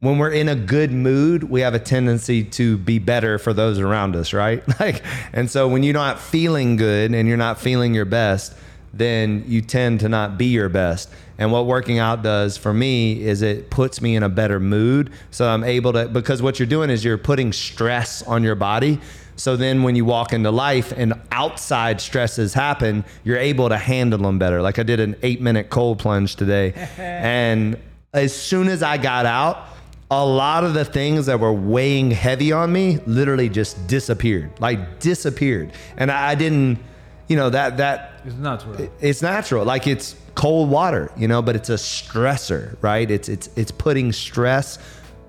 when 0.00 0.16
we're 0.16 0.30
in 0.30 0.48
a 0.48 0.56
good 0.56 0.92
mood, 0.92 1.44
we 1.44 1.60
have 1.60 1.74
a 1.74 1.78
tendency 1.78 2.42
to 2.42 2.78
be 2.78 2.98
better 2.98 3.38
for 3.38 3.52
those 3.52 3.78
around 3.78 4.16
us, 4.16 4.32
right? 4.32 4.62
Like, 4.80 5.02
and 5.34 5.50
so 5.50 5.68
when 5.68 5.82
you're 5.82 5.92
not 5.92 6.18
feeling 6.18 6.76
good 6.76 7.14
and 7.14 7.28
you're 7.28 7.36
not 7.36 7.60
feeling 7.60 7.92
your 7.92 8.06
best, 8.06 8.54
then 8.92 9.44
you 9.46 9.60
tend 9.62 10.00
to 10.00 10.08
not 10.08 10.36
be 10.36 10.46
your 10.46 10.68
best. 10.68 11.10
And 11.38 11.52
what 11.52 11.66
working 11.66 11.98
out 11.98 12.22
does 12.22 12.56
for 12.56 12.74
me 12.74 13.22
is 13.22 13.40
it 13.42 13.70
puts 13.70 14.02
me 14.02 14.16
in 14.16 14.22
a 14.22 14.28
better 14.28 14.60
mood. 14.60 15.10
So 15.30 15.48
I'm 15.48 15.64
able 15.64 15.92
to, 15.94 16.08
because 16.08 16.42
what 16.42 16.58
you're 16.58 16.66
doing 16.66 16.90
is 16.90 17.04
you're 17.04 17.18
putting 17.18 17.52
stress 17.52 18.22
on 18.22 18.42
your 18.42 18.56
body. 18.56 19.00
So 19.36 19.56
then 19.56 19.82
when 19.82 19.96
you 19.96 20.04
walk 20.04 20.34
into 20.34 20.50
life 20.50 20.92
and 20.94 21.14
outside 21.32 22.00
stresses 22.00 22.52
happen, 22.52 23.04
you're 23.24 23.38
able 23.38 23.70
to 23.70 23.78
handle 23.78 24.18
them 24.18 24.38
better. 24.38 24.60
Like 24.60 24.78
I 24.78 24.82
did 24.82 25.00
an 25.00 25.16
eight 25.22 25.40
minute 25.40 25.70
cold 25.70 25.98
plunge 25.98 26.36
today. 26.36 26.74
and 26.98 27.78
as 28.12 28.34
soon 28.34 28.68
as 28.68 28.82
I 28.82 28.98
got 28.98 29.24
out, 29.24 29.66
a 30.10 30.26
lot 30.26 30.64
of 30.64 30.74
the 30.74 30.84
things 30.84 31.26
that 31.26 31.38
were 31.38 31.52
weighing 31.52 32.10
heavy 32.10 32.52
on 32.52 32.72
me 32.72 32.98
literally 33.06 33.48
just 33.48 33.86
disappeared, 33.86 34.50
like 34.60 34.98
disappeared. 34.98 35.72
And 35.96 36.10
I 36.10 36.34
didn't, 36.34 36.80
you 37.28 37.36
know, 37.36 37.48
that, 37.48 37.76
that, 37.76 38.09
It's 38.24 38.34
natural. 38.36 38.90
it's 39.00 39.22
natural 39.22 39.64
like 39.64 39.86
it's 39.86 40.14
cold 40.34 40.70
water 40.70 41.10
you 41.16 41.26
know 41.28 41.42
but 41.42 41.56
it's 41.56 41.70
a 41.70 41.74
stressor 41.74 42.76
right 42.80 43.10
it's 43.10 43.28
it's 43.28 43.48
it's 43.56 43.70
putting 43.70 44.12
stress 44.12 44.78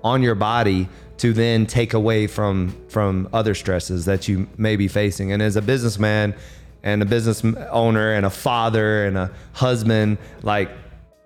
on 0.04 0.22
your 0.22 0.34
body 0.34 0.88
to 1.18 1.32
then 1.32 1.66
take 1.66 1.94
away 1.94 2.26
from 2.26 2.74
from 2.88 3.28
other 3.32 3.54
stresses 3.54 4.04
that 4.06 4.28
you 4.28 4.48
may 4.56 4.76
be 4.76 4.88
facing 4.88 5.32
and 5.32 5.40
as 5.42 5.56
a 5.56 5.62
businessman 5.62 6.34
and 6.82 7.02
a 7.02 7.04
business 7.06 7.44
owner 7.70 8.12
and 8.12 8.26
a 8.26 8.30
father 8.30 9.06
and 9.06 9.16
a 9.16 9.30
husband 9.52 10.18
like 10.42 10.70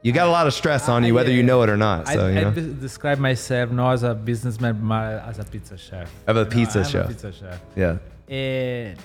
you 0.03 0.13
got 0.13 0.29
a 0.29 0.31
lot 0.31 0.47
of 0.47 0.55
stress 0.55 0.89
on 0.89 1.03
you 1.05 1.15
whether 1.15 1.31
you 1.33 1.43
know 1.43 1.63
it 1.63 1.69
or 1.71 1.77
not 1.77 2.07
so 2.07 2.27
I, 2.27 2.31
you 2.31 2.39
I 2.39 2.43
know 2.45 2.51
de- 2.53 2.75
describe 2.75 3.19
myself 3.19 3.71
not 3.71 3.93
as 3.93 4.03
a 4.03 4.15
businessman, 4.15 4.87
but 4.87 5.27
as 5.27 5.39
a 5.39 5.45
pizza 5.45 5.77
chef. 5.77 6.13
Of 6.27 6.37
a 6.37 6.47
pizza 6.47 6.81
I'm 6.81 6.85
chef. 6.85 7.05
A 7.07 7.09
pizza 7.09 7.33
chef. 7.33 7.61
yeah 7.75 7.99
And 8.29 8.99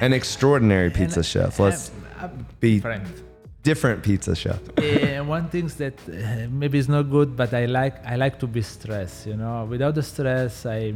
an 0.00 0.12
extraordinary 0.12 0.90
pizza 0.90 1.20
and 1.20 1.26
chef 1.26 1.58
let's 1.60 1.90
I'm- 1.90 2.30
I'm 2.30 2.46
be 2.60 2.74
different. 2.76 3.06
different 3.62 4.02
pizza 4.02 4.34
chef 4.34 4.60
and 4.78 5.28
one 5.28 5.48
thing 5.48 5.66
that 5.82 5.94
uh, 6.08 6.48
maybe 6.50 6.78
is 6.78 6.88
not 6.88 7.04
good, 7.16 7.36
but 7.36 7.50
I 7.54 7.64
like 7.66 7.96
I 8.12 8.16
like 8.16 8.38
to 8.40 8.46
be 8.46 8.62
stressed. 8.62 9.26
You 9.26 9.36
know, 9.36 9.64
without 9.72 9.94
the 9.94 10.02
stress, 10.02 10.66
I 10.66 10.94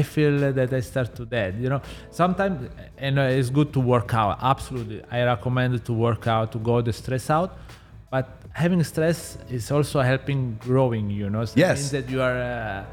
I 0.00 0.02
feel 0.02 0.52
that 0.52 0.70
I 0.72 0.80
start 0.80 1.14
to 1.16 1.24
dead. 1.24 1.52
You 1.62 1.68
know, 1.72 1.80
sometimes 2.10 2.56
and 2.98 3.18
uh, 3.18 3.38
it's 3.38 3.50
good 3.50 3.72
to 3.76 3.80
work 3.80 4.10
out. 4.14 4.38
Absolutely, 4.42 5.02
I 5.10 5.24
recommend 5.24 5.84
to 5.88 5.92
work 5.92 6.26
out 6.26 6.52
to 6.52 6.58
go 6.58 6.74
the 6.82 6.92
stress 6.92 7.30
out. 7.30 7.50
But 8.10 8.26
having 8.52 8.82
stress 8.84 9.38
is 9.50 9.70
also 9.70 10.00
helping 10.00 10.40
growing. 10.68 11.06
You 11.10 11.28
know, 11.30 11.44
so 11.44 11.52
it 11.56 11.58
Yes. 11.66 11.76
means 11.78 11.90
that 11.96 12.06
you 12.12 12.20
are 12.28 12.38
uh, 12.38 12.84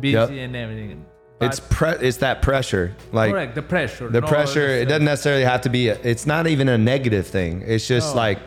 busy 0.00 0.12
Yep. 0.12 0.30
and 0.46 0.56
everything. 0.56 1.04
It's 1.40 1.60
pre- 1.60 1.90
it's 2.06 2.18
that 2.18 2.42
pressure 2.42 2.94
like 3.12 3.30
correct 3.32 3.54
the 3.54 3.62
pressure. 3.62 4.08
the 4.08 4.20
no, 4.20 4.26
pressure 4.26 4.66
it 4.68 4.86
doesn't 4.86 5.04
necessarily 5.04 5.44
have 5.44 5.62
to 5.62 5.68
be 5.70 5.88
a, 5.88 5.94
it's 6.02 6.26
not 6.26 6.46
even 6.46 6.68
a 6.68 6.76
negative 6.76 7.26
thing 7.26 7.62
it's 7.66 7.86
just 7.86 8.10
No. 8.14 8.20
like 8.22 8.38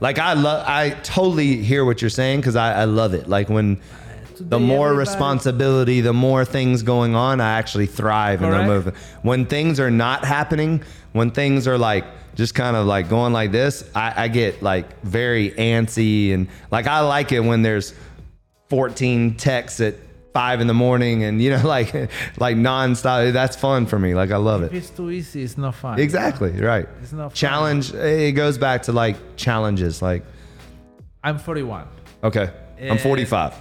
like 0.00 0.18
i 0.18 0.32
love 0.32 0.64
i 0.66 0.90
totally 1.04 1.56
hear 1.62 1.84
what 1.84 2.00
you're 2.02 2.10
saying 2.10 2.40
because 2.40 2.56
I, 2.56 2.82
I 2.82 2.84
love 2.84 3.14
it 3.14 3.28
like 3.28 3.48
when 3.48 3.80
the 4.40 4.58
more 4.58 4.88
everybody- 4.88 5.08
responsibility 5.10 6.00
the 6.00 6.12
more 6.12 6.44
things 6.44 6.82
going 6.82 7.14
on 7.14 7.40
i 7.40 7.52
actually 7.58 7.86
thrive 7.86 8.42
in 8.42 8.50
the 8.50 8.56
Correct. 8.56 8.68
movement 8.68 8.96
when 9.22 9.46
things 9.46 9.78
are 9.78 9.90
not 9.90 10.24
happening 10.24 10.82
when 11.12 11.30
things 11.30 11.68
are 11.68 11.78
like 11.78 12.04
just 12.34 12.54
kind 12.54 12.74
of 12.76 12.86
like 12.86 13.08
going 13.08 13.32
like 13.32 13.52
this 13.52 13.88
I, 13.94 14.24
I 14.24 14.28
get 14.28 14.62
like 14.62 15.00
very 15.02 15.50
antsy 15.52 16.34
and 16.34 16.48
like 16.72 16.86
i 16.88 17.00
like 17.00 17.30
it 17.30 17.40
when 17.40 17.62
there's 17.62 17.94
14 18.70 19.36
texts 19.36 19.80
at 19.80 19.94
five 20.32 20.60
in 20.62 20.66
the 20.66 20.74
morning 20.74 21.24
and 21.24 21.42
you 21.42 21.50
know 21.50 21.60
like 21.76 21.92
like 22.38 22.56
nonstop 22.56 23.32
that's 23.32 23.54
fun 23.56 23.84
for 23.86 23.98
me 23.98 24.14
like 24.14 24.30
i 24.30 24.36
love 24.36 24.62
If 24.62 24.72
it 24.72 24.76
it's 24.78 24.90
too 24.90 25.10
easy, 25.10 25.42
it's 25.42 25.58
not 25.58 25.74
fun. 25.74 25.98
Exactly, 25.98 26.52
right. 26.52 26.88
It's 27.02 27.12
not 27.12 27.28
fun. 27.30 27.34
Challenge 27.36 27.92
it 27.94 28.32
goes 28.32 28.56
back 28.58 28.82
to 28.84 28.92
like 28.92 29.16
challenges 29.36 30.00
like 30.02 30.22
I'm 31.24 31.38
41. 31.38 31.86
okay, 32.24 32.50
I'm 32.80 32.96
Eh. 32.96 32.98
45. 32.98 33.54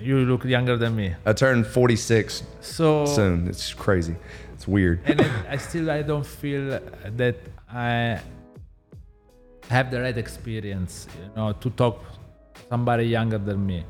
You 0.00 0.18
look 0.26 0.44
younger 0.44 0.76
than 0.76 0.94
me. 0.94 1.14
I 1.26 1.32
turn 1.32 1.64
46 1.64 2.42
So 2.60 3.06
soon. 3.06 3.48
It's 3.48 3.72
crazy. 3.74 4.14
It's 4.54 4.66
weird. 4.68 5.00
and 5.06 5.20
I, 5.20 5.30
I 5.54 5.56
still 5.56 5.90
I 5.90 6.02
don't 6.02 6.26
feel 6.26 6.78
that 7.16 7.36
I 7.72 8.20
have 9.70 9.90
the 9.90 10.00
right 10.00 10.16
experience, 10.18 11.06
you 11.18 11.30
know, 11.36 11.52
to 11.52 11.70
talk 11.70 12.02
to 12.54 12.60
somebody 12.68 13.04
younger 13.04 13.38
than 13.38 13.64
me. 13.66 13.84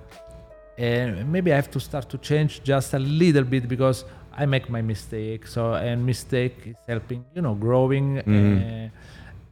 And 0.79 1.31
maybe 1.33 1.53
I 1.53 1.57
have 1.57 1.71
to 1.73 1.81
start 1.81 2.09
to 2.11 2.19
change 2.19 2.63
just 2.63 2.95
a 2.95 2.99
little 3.01 3.43
bit 3.43 3.69
because 3.69 4.05
I 4.33 4.47
make 4.47 4.71
my 4.71 4.81
mistake. 4.81 5.49
So 5.49 5.75
and 5.75 6.07
mistake 6.07 6.55
is 6.65 6.77
helping, 6.87 7.25
you 7.35 7.43
know, 7.43 7.55
growing. 7.55 8.21
Uh, 8.21 8.89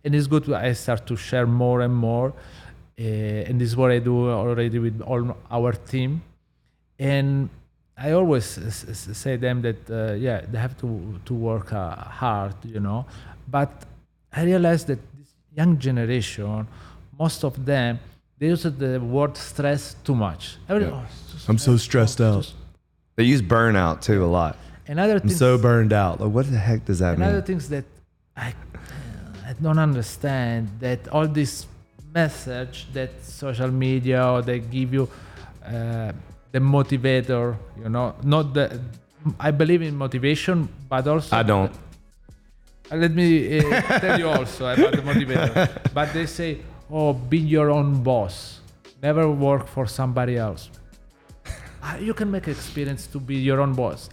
and 0.05 0.15
it's 0.15 0.29
good. 0.29 0.51
I 0.53 0.73
start 0.73 1.05
to 1.09 1.17
share 1.17 1.47
more 1.47 1.81
and 1.81 1.95
more. 1.95 2.33
Uh, 2.99 3.03
and 3.03 3.61
this 3.61 3.71
is 3.71 3.77
what 3.77 3.91
I 3.91 3.99
do 3.99 4.31
already 4.31 4.79
with 4.79 5.01
all 5.01 5.37
our 5.51 5.73
team. 5.73 6.23
And 6.99 7.51
I 7.99 8.13
always 8.13 8.45
say 8.45 9.37
them 9.37 9.63
that 9.63 9.91
uh, 9.91 10.13
yeah 10.15 10.43
they 10.51 10.59
have 10.59 10.77
to 10.79 11.19
to 11.25 11.35
work 11.35 11.73
uh, 11.73 11.97
hard, 11.97 12.55
you 12.65 12.81
know. 12.81 13.05
But 13.49 13.73
I 14.33 14.45
realized 14.45 14.87
that 14.89 15.01
this 15.19 15.35
young 15.57 15.79
generation, 15.79 16.69
most 17.19 17.43
of 17.43 17.65
them, 17.65 17.99
they 18.39 18.47
use 18.49 18.63
the 18.63 18.99
word 19.01 19.37
stress 19.37 19.97
too 20.05 20.15
much. 20.15 20.57
Every- 20.69 20.85
Yeah. 20.85 20.93
"Oh, 20.95 21.05
it's 21.33 21.45
too 21.45 21.51
I'm 21.51 21.59
so 21.59 21.77
stressed. 21.77 22.15
stressed 22.15 22.21
Oh, 22.21 22.39
out. 22.39 22.45
too 22.45 22.53
They 23.17 23.25
use 23.25 23.43
burnout 23.43 24.01
too 24.03 24.25
a 24.25 24.31
lot. 24.39 24.57
Another 24.89 25.17
I'm 25.23 25.29
so 25.31 25.57
burned 25.59 25.93
out. 25.93 26.21
Like, 26.21 26.31
what 26.37 26.47
the 26.51 26.59
heck 26.59 26.85
does 26.85 26.99
that 27.01 27.15
another 27.15 27.19
mean? 27.19 27.29
Another 27.31 27.47
things 27.47 27.69
that 27.71 27.85
I 28.37 28.49
I 29.49 29.53
don't 29.63 29.79
understand 29.79 30.69
that 30.81 31.01
all 31.09 31.27
this 31.27 31.67
message 32.15 32.87
that 32.93 33.11
social 33.25 33.71
media 33.71 34.21
or 34.33 34.43
they 34.43 34.59
give 34.61 34.93
you 34.93 35.09
uh, 35.65 36.13
the 36.53 36.59
motivator, 36.61 37.57
you 37.83 37.89
know, 37.89 38.15
not 38.23 38.55
the. 38.55 38.81
I 39.41 39.51
believe 39.51 39.83
in 39.83 39.97
motivation, 39.97 40.69
but 40.89 41.07
also 41.09 41.37
I 41.37 41.43
don't. 41.43 41.73
Uh, 42.93 42.97
Let 42.97 43.13
me 43.13 43.59
uh, 43.59 43.99
tell 43.99 44.19
you 44.19 44.29
also 44.29 44.67
about 44.69 44.93
the 44.93 45.03
motivator. 45.03 45.69
but 45.95 46.13
they 46.13 46.27
say, 46.27 46.59
oh, 46.91 47.13
be 47.13 47.39
your 47.39 47.71
own 47.71 48.03
boss. 48.03 48.61
Never 49.03 49.31
work 49.31 49.67
for 49.69 49.87
somebody 49.87 50.37
else. 50.37 50.71
Uh, 51.83 51.97
you 51.99 52.13
can 52.15 52.29
make 52.29 52.49
experience 52.49 53.07
to 53.07 53.21
be 53.21 53.37
your 53.37 53.61
own 53.61 53.73
boss. 53.73 54.11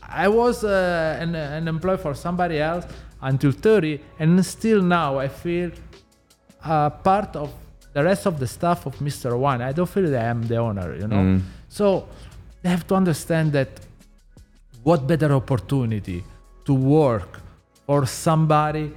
I 0.00 0.28
was 0.28 0.62
uh, 0.62 1.18
an, 1.20 1.34
an 1.34 1.66
employee 1.66 1.96
for 1.96 2.14
somebody 2.14 2.60
else 2.60 2.84
until 3.20 3.50
30, 3.50 4.00
and 4.20 4.46
still 4.46 4.80
now 4.80 5.18
I 5.18 5.26
feel 5.26 5.72
uh, 6.62 6.90
part 6.90 7.34
of 7.34 7.50
the 7.94 8.04
rest 8.04 8.26
of 8.26 8.38
the 8.38 8.46
staff 8.46 8.86
of 8.86 8.94
Mr. 8.98 9.36
One. 9.36 9.62
I 9.62 9.72
don't 9.72 9.88
feel 9.88 10.08
that 10.10 10.24
I'm 10.24 10.42
the 10.46 10.56
owner, 10.58 10.94
you 10.94 11.08
know. 11.08 11.16
Mm. 11.16 11.42
So 11.68 12.08
they 12.62 12.68
have 12.68 12.86
to 12.88 12.94
understand 12.94 13.52
that 13.52 13.68
what 14.82 15.06
better 15.06 15.32
opportunity 15.32 16.22
to 16.66 16.74
work 16.74 17.40
for 17.86 18.06
somebody 18.06 18.92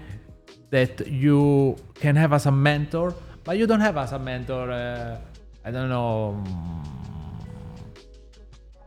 that 0.70 1.08
you 1.08 1.76
can 1.96 2.16
have 2.16 2.34
as 2.34 2.46
a 2.46 2.52
mentor, 2.52 3.14
but 3.44 3.58
you 3.58 3.66
don't 3.68 3.80
have 3.82 3.98
as 3.98 4.12
a 4.12 4.20
mentor. 4.20 4.70
Uh, 4.72 5.18
I 5.66 5.72
don't 5.72 5.90
know. 5.90 6.44
mm, 6.46 6.86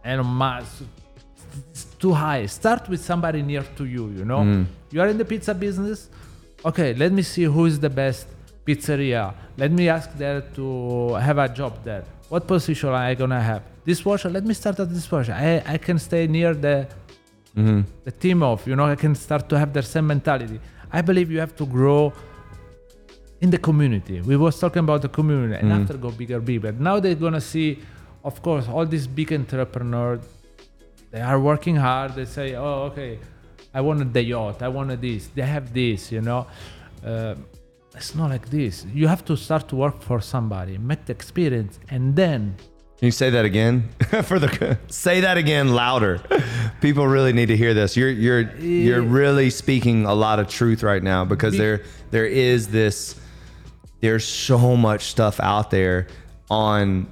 Elon 0.05 0.27
Musk. 0.27 0.83
It's 1.71 1.85
too 1.85 2.13
high. 2.13 2.47
Start 2.47 2.89
with 2.89 3.01
somebody 3.05 3.43
near 3.43 3.63
to 3.77 3.85
you. 3.85 4.09
You 4.11 4.25
know, 4.25 4.67
you 4.91 5.01
are 5.01 5.09
in 5.09 5.19
the 5.19 5.25
pizza 5.25 5.55
business. 5.55 6.09
Okay, 6.65 6.95
let 6.95 7.13
me 7.13 7.23
see 7.23 7.45
who 7.45 7.67
is 7.67 7.81
the 7.81 7.91
best 7.91 8.27
pizzeria. 8.65 9.35
Let 9.57 9.73
me 9.73 9.89
ask 9.89 10.13
there 10.17 10.43
to 10.57 11.15
have 11.15 11.39
a 11.39 11.49
job 11.49 11.83
there. 11.85 12.05
What 12.29 12.47
position 12.47 12.89
am 12.91 12.95
I 12.95 13.15
gonna 13.15 13.41
have? 13.41 13.63
Dishwasher. 13.85 14.31
Let 14.31 14.45
me 14.45 14.55
start 14.55 14.79
at 14.79 14.89
dishwasher. 14.93 15.33
I, 15.33 15.63
I 15.75 15.79
can 15.79 15.99
stay 15.99 16.27
near 16.27 16.55
the 16.55 16.87
the 18.05 18.13
team 18.13 18.43
of. 18.43 18.67
You 18.67 18.77
know, 18.77 18.85
I 18.85 18.95
can 18.95 19.15
start 19.15 19.49
to 19.49 19.59
have 19.59 19.73
the 19.73 19.83
same 19.83 20.07
mentality. 20.07 20.61
I 20.93 21.01
believe 21.03 21.31
you 21.31 21.41
have 21.41 21.55
to 21.57 21.67
grow 21.67 22.13
in 23.41 23.51
the 23.51 23.59
community. 23.59 24.21
We 24.21 24.37
was 24.37 24.59
talking 24.59 24.81
about 24.81 25.03
the 25.03 25.09
community, 25.09 25.55
and 25.61 25.73
after 25.73 25.97
go 25.97 26.11
bigger, 26.11 26.41
bigger. 26.41 26.73
Now 26.73 27.01
they're 27.01 27.15
gonna 27.15 27.41
see, 27.41 27.79
of 28.25 28.43
course, 28.43 28.69
all 28.69 28.87
these 28.87 29.07
big 29.07 29.33
entrepreneurs. 29.33 30.21
They 31.11 31.21
are 31.21 31.41
working 31.41 31.77
hard. 31.77 32.15
They 32.15 32.27
say, 32.27 32.55
"Oh, 32.55 32.89
okay, 32.91 33.19
I 33.75 33.81
wanted 33.81 34.13
the 34.13 34.23
yacht. 34.23 34.63
I 34.63 34.69
wanted 34.69 35.01
this. 35.01 35.29
They 35.29 35.43
have 35.43 35.73
this." 35.73 36.13
You 36.13 36.21
know, 36.21 36.47
uh, 37.05 37.35
it's 37.95 38.15
not 38.15 38.31
like 38.31 38.49
this. 38.51 38.87
You 38.95 39.09
have 39.09 39.25
to 39.25 39.37
start 39.37 39.69
to 39.69 39.77
work 39.77 40.03
for 40.03 40.21
somebody, 40.21 40.79
make 40.79 41.07
the 41.07 41.13
experience, 41.13 41.79
and 41.89 42.15
then 42.15 42.57
Can 43.01 43.07
you 43.07 43.13
say 43.13 43.31
that 43.31 43.47
again? 43.47 43.89
For 44.25 44.39
the 44.39 44.79
say 44.89 45.23
that 45.23 45.39
again 45.39 45.71
louder. 45.73 46.21
People 46.83 47.07
really 47.07 47.33
need 47.33 47.47
to 47.47 47.57
hear 47.57 47.73
this. 47.73 47.97
You're 47.97 48.11
you're 48.11 48.55
you're 48.59 49.01
really 49.01 49.49
speaking 49.49 50.05
a 50.05 50.13
lot 50.13 50.39
of 50.39 50.49
truth 50.49 50.83
right 50.83 51.03
now 51.03 51.25
because 51.25 51.57
there 51.57 51.83
there 52.11 52.27
is 52.27 52.69
this 52.69 53.19
there's 54.01 54.27
so 54.27 54.77
much 54.77 55.05
stuff 55.05 55.41
out 55.41 55.71
there 55.71 56.09
on 56.51 57.07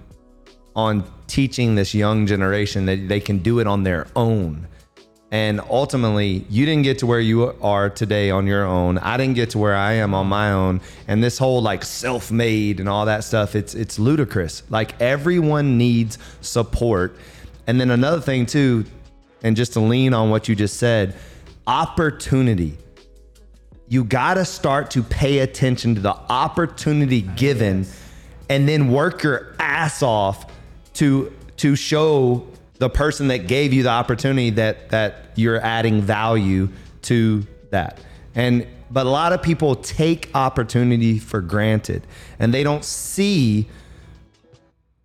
on 0.76 1.10
teaching 1.26 1.74
this 1.74 1.94
young 1.94 2.26
generation 2.26 2.84
that 2.84 3.08
they 3.08 3.18
can 3.18 3.38
do 3.38 3.58
it 3.58 3.66
on 3.66 3.82
their 3.82 4.08
own. 4.14 4.68
And 5.30 5.60
ultimately, 5.68 6.46
you 6.48 6.64
didn't 6.64 6.84
get 6.84 6.98
to 7.00 7.06
where 7.06 7.20
you 7.20 7.54
are 7.60 7.90
today 7.90 8.30
on 8.30 8.46
your 8.46 8.64
own. 8.64 8.96
I 8.96 9.18
didn't 9.18 9.34
get 9.34 9.50
to 9.50 9.58
where 9.58 9.74
I 9.74 9.92
am 9.94 10.14
on 10.14 10.26
my 10.26 10.52
own. 10.52 10.80
And 11.06 11.22
this 11.22 11.36
whole 11.36 11.60
like 11.60 11.84
self-made 11.84 12.80
and 12.80 12.88
all 12.88 13.04
that 13.04 13.24
stuff, 13.24 13.54
it's 13.54 13.74
it's 13.74 13.98
ludicrous. 13.98 14.62
Like 14.70 14.98
everyone 15.02 15.76
needs 15.76 16.16
support. 16.40 17.18
And 17.66 17.78
then 17.78 17.90
another 17.90 18.22
thing 18.22 18.46
too, 18.46 18.86
and 19.42 19.54
just 19.54 19.74
to 19.74 19.80
lean 19.80 20.14
on 20.14 20.30
what 20.30 20.48
you 20.48 20.56
just 20.56 20.78
said, 20.78 21.14
opportunity. 21.66 22.78
You 23.90 24.04
got 24.04 24.34
to 24.34 24.46
start 24.46 24.90
to 24.92 25.02
pay 25.02 25.40
attention 25.40 25.94
to 25.94 26.00
the 26.00 26.14
opportunity 26.14 27.22
given 27.22 27.86
and 28.48 28.66
then 28.66 28.90
work 28.90 29.22
your 29.22 29.54
ass 29.58 30.02
off 30.02 30.50
to 30.94 31.34
to 31.58 31.76
show 31.76 32.46
the 32.78 32.88
person 32.88 33.28
that 33.28 33.46
gave 33.46 33.72
you 33.72 33.82
the 33.82 33.90
opportunity 33.90 34.50
that 34.50 34.90
that 34.90 35.32
you're 35.34 35.60
adding 35.60 36.00
value 36.02 36.68
to 37.02 37.46
that. 37.70 38.00
And 38.34 38.66
but 38.90 39.06
a 39.06 39.10
lot 39.10 39.32
of 39.32 39.42
people 39.42 39.76
take 39.76 40.30
opportunity 40.34 41.18
for 41.18 41.40
granted 41.40 42.06
and 42.38 42.54
they 42.54 42.62
don't 42.62 42.84
see 42.84 43.68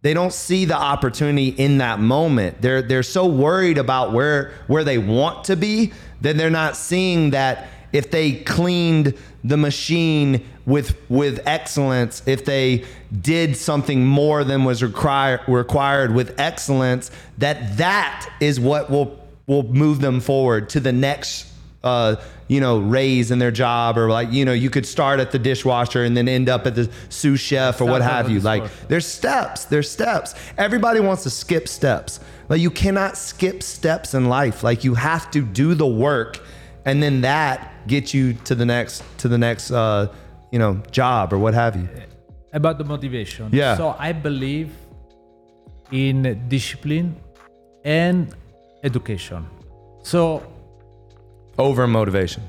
they 0.02 0.14
don't 0.14 0.34
see 0.34 0.66
the 0.66 0.76
opportunity 0.76 1.48
in 1.48 1.78
that 1.78 2.00
moment. 2.00 2.62
They're 2.62 2.82
they're 2.82 3.04
so 3.04 3.26
worried 3.26 3.78
about 3.78 4.12
where 4.14 4.54
where 4.68 4.84
they 4.84 4.98
want 4.98 5.46
to 5.46 5.56
be 5.56 5.94
that 6.22 6.38
they're 6.38 6.50
not 6.50 6.76
seeing 6.76 7.32
that 7.32 7.68
if 7.92 8.12
they 8.12 8.34
cleaned 8.34 9.18
the 9.44 9.58
machine 9.58 10.46
with 10.66 10.96
with 11.10 11.42
excellence, 11.46 12.24
if 12.26 12.46
they 12.46 12.86
did 13.22 13.58
something 13.58 14.06
more 14.06 14.44
than 14.44 14.64
was 14.64 14.82
required 14.82 15.42
required 15.48 16.14
with 16.14 16.40
excellence, 16.40 17.12
that 17.38 17.78
that 17.78 18.30
is 18.40 18.60
what 18.60 18.90
will 18.90 19.20
will 19.46 19.64
move 19.64 20.00
them 20.00 20.20
forward 20.20 20.70
to 20.70 20.80
the 20.80 20.94
next 20.94 21.54
uh, 21.84 22.16
you 22.48 22.62
know, 22.62 22.80
raise 22.80 23.32
in 23.32 23.40
their 23.40 23.52
job, 23.52 23.98
or 23.98 24.10
like, 24.10 24.32
you 24.32 24.46
know, 24.46 24.54
you 24.54 24.70
could 24.70 24.86
start 24.86 25.20
at 25.20 25.32
the 25.32 25.40
dishwasher 25.40 26.04
and 26.04 26.16
then 26.16 26.28
end 26.28 26.48
up 26.48 26.66
at 26.66 26.76
the 26.76 26.90
sous 27.10 27.40
chef 27.40 27.82
or 27.82 27.86
what 27.86 28.02
have 28.02 28.30
you. 28.30 28.40
the 28.40 28.46
Like, 28.46 28.64
there's 28.88 29.06
steps. 29.06 29.66
There's 29.66 29.90
steps. 29.90 30.34
Everybody 30.58 31.00
wants 31.00 31.24
to 31.24 31.30
skip 31.30 31.68
steps. 31.68 32.20
Like, 32.48 32.62
you 32.62 32.72
cannot 32.72 33.18
skip 33.18 33.64
steps 33.64 34.14
in 34.14 34.30
life. 34.30 34.64
Like, 34.64 34.84
you 34.84 34.94
have 34.94 35.30
to 35.32 35.42
do 35.42 35.74
the 35.74 35.88
work, 35.88 36.40
and 36.86 37.04
then 37.04 37.22
that 37.22 37.73
gets 37.88 38.14
you 38.14 38.34
to 38.46 38.56
the 38.56 38.66
next 38.66 39.04
to 39.20 39.28
the 39.28 39.38
next 39.38 39.72
uh, 39.72 40.08
you 40.52 40.60
know 40.60 40.82
job 40.92 41.34
or 41.34 41.38
what 41.38 41.54
have 41.54 41.76
you. 41.76 41.88
about 42.54 42.78
the 42.78 42.84
motivation. 42.84 43.50
Yeah. 43.52 43.76
So 43.78 43.96
I 43.98 44.12
believe 44.14 44.70
in 45.92 46.46
discipline 46.48 47.16
and 47.84 48.34
education. 48.84 49.46
So 50.04 50.44
Over 51.58 51.88
motivation. 51.88 52.44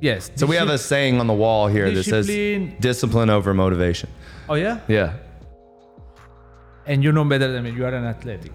yes. 0.00 0.30
So 0.36 0.46
we 0.46 0.56
have 0.56 0.68
a 0.68 0.78
saying 0.78 1.20
on 1.20 1.26
the 1.26 1.34
wall 1.44 1.68
here 1.68 1.90
that 1.90 2.04
says 2.04 2.26
discipline 2.80 3.30
over 3.30 3.54
motivation. 3.54 4.08
Oh 4.48 4.54
yeah. 4.54 4.78
Yeah. 4.88 5.14
And 6.86 7.02
you 7.02 7.12
know 7.12 7.24
better 7.24 7.50
than 7.52 7.64
me. 7.64 7.70
You 7.70 7.84
are 7.86 7.94
an 7.94 8.04
athletic. 8.04 8.52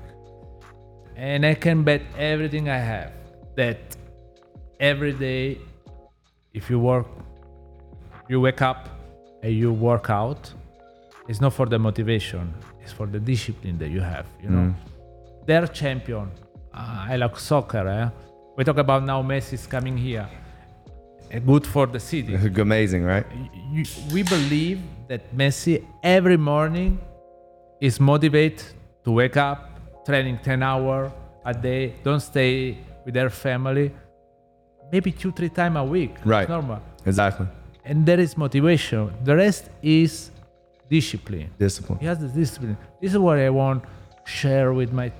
And 1.15 1.45
I 1.45 1.53
can 1.55 1.83
bet 1.83 2.01
everything 2.17 2.69
I 2.69 2.77
have 2.77 3.11
that 3.55 3.77
every 4.79 5.13
day, 5.13 5.57
if 6.53 6.69
you 6.69 6.79
work, 6.79 7.07
you 8.27 8.41
wake 8.41 8.61
up 8.61 8.89
and 9.43 9.53
you 9.53 9.71
work 9.71 10.09
out, 10.09 10.53
it's 11.27 11.39
not 11.41 11.53
for 11.53 11.65
the 11.65 11.77
motivation, 11.77 12.53
it's 12.81 12.91
for 12.91 13.05
the 13.05 13.19
discipline 13.19 13.77
that 13.77 13.89
you 13.89 14.01
have. 14.01 14.25
You 14.41 14.49
know, 14.49 14.75
they're 15.45 15.67
champion. 15.67 16.31
Uh, 16.73 17.07
I 17.09 17.15
like 17.17 17.37
soccer. 17.37 17.87
Eh? 17.87 18.09
We 18.57 18.63
talk 18.63 18.77
about 18.77 19.03
now 19.03 19.21
Messi 19.21 19.69
coming 19.69 19.97
here. 19.97 20.27
Uh, 21.33 21.39
Good 21.39 21.67
for 21.67 21.85
the 21.85 21.99
city. 21.99 22.35
Amazing, 22.61 23.03
right? 23.03 23.25
you, 23.71 23.85
we 24.11 24.23
believe 24.23 24.81
that 25.07 25.35
Messi 25.35 25.85
every 26.03 26.37
morning 26.37 26.99
is 27.79 27.99
motivated 27.99 28.65
to 29.03 29.11
wake 29.11 29.37
up, 29.37 30.05
training 30.05 30.39
10 30.43 30.63
hours 30.63 31.11
a 31.45 31.53
day, 31.53 31.95
don't 32.03 32.19
stay 32.19 32.77
with 33.05 33.13
their 33.13 33.29
family, 33.29 33.91
maybe 34.91 35.11
two, 35.11 35.31
three 35.31 35.49
times 35.49 35.77
a 35.77 35.83
week. 35.83 36.11
It's 36.17 36.25
Right. 36.25 36.47
normal. 36.49 36.79
Exactly. 37.05 37.47
And 37.85 38.05
there 38.05 38.19
is 38.19 38.37
motivation. 38.37 39.11
The 39.23 39.35
rest 39.35 39.69
is 39.81 40.31
discipline. 40.89 41.49
Discipline. 41.57 41.99
He 41.99 42.05
has 42.05 42.19
the 42.19 42.27
discipline. 42.27 42.77
This 43.01 43.11
is 43.13 43.17
what 43.17 43.37
I 43.39 43.49
want 43.49 43.83
to 43.83 43.89
share 44.31 44.73
with 44.73 44.91
my 44.91 45.11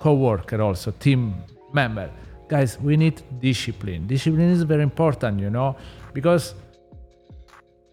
coworker 0.00 0.60
also, 0.62 0.90
team 0.92 1.34
member. 1.72 2.08
Guys, 2.48 2.78
we 2.80 2.96
need 2.96 3.22
discipline. 3.40 4.06
Discipline 4.06 4.50
is 4.50 4.62
very 4.62 4.82
important, 4.82 5.40
you 5.40 5.50
know, 5.50 5.76
because 6.12 6.54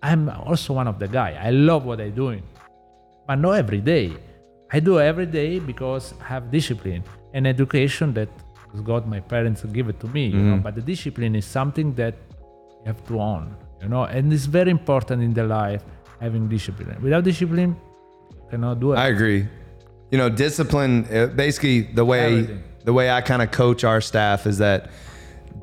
I'm 0.01 0.29
also 0.29 0.73
one 0.73 0.87
of 0.87 0.99
the 0.99 1.07
guy. 1.07 1.37
I 1.41 1.49
love 1.49 1.85
what 1.85 1.99
I'm 2.01 2.11
doing, 2.13 2.43
but 3.27 3.35
not 3.35 3.53
every 3.53 3.81
day. 3.81 4.13
I 4.71 4.79
do 4.79 4.99
every 4.99 5.25
day 5.25 5.59
because 5.59 6.13
I 6.21 6.25
have 6.25 6.51
discipline 6.51 7.03
and 7.33 7.47
education 7.47 8.13
that 8.15 8.29
God, 8.81 9.07
my 9.07 9.19
parents 9.19 9.63
give 9.65 9.89
it 9.89 9.99
to 10.01 10.07
me. 10.07 10.27
You 10.27 10.39
know, 10.39 10.57
but 10.57 10.75
the 10.75 10.81
discipline 10.81 11.35
is 11.35 11.45
something 11.45 11.93
that 11.95 12.15
you 12.81 12.85
have 12.87 13.05
to 13.07 13.19
own. 13.19 13.55
You 13.81 13.89
know, 13.89 14.03
and 14.05 14.31
it's 14.33 14.45
very 14.45 14.71
important 14.71 15.21
in 15.21 15.33
the 15.33 15.43
life 15.43 15.83
having 16.19 16.47
discipline. 16.47 17.01
Without 17.01 17.23
discipline, 17.23 17.75
you 18.31 18.41
cannot 18.49 18.79
do 18.79 18.93
it. 18.93 18.97
I 18.97 19.07
agree. 19.07 19.47
You 20.11 20.17
know, 20.17 20.29
discipline. 20.29 21.05
uh, 21.11 21.27
Basically, 21.27 21.81
the 21.81 22.05
way 22.05 22.25
Everything. 22.39 22.63
the 22.85 22.93
way 22.93 23.09
I 23.11 23.21
kind 23.21 23.41
of 23.41 23.51
coach 23.51 23.83
our 23.83 23.99
staff 24.01 24.47
is 24.47 24.57
that 24.59 24.89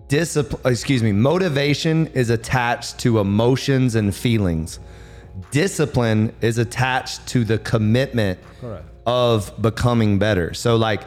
discipline. 0.09 0.61
Excuse 0.73 1.03
me. 1.03 1.13
Motivation 1.13 2.09
is 2.09 2.31
attached 2.31 2.99
to 3.01 3.19
emotions 3.21 3.95
and 3.95 4.15
feelings. 4.15 4.79
Discipline 5.51 6.33
is 6.43 6.59
attached 6.59 7.27
to 7.29 7.45
the 7.45 7.59
commitment 7.59 8.39
Correct. 8.61 8.85
of 9.07 9.51
becoming 9.63 10.19
better. 10.19 10.53
So, 10.55 10.77
like, 10.77 11.03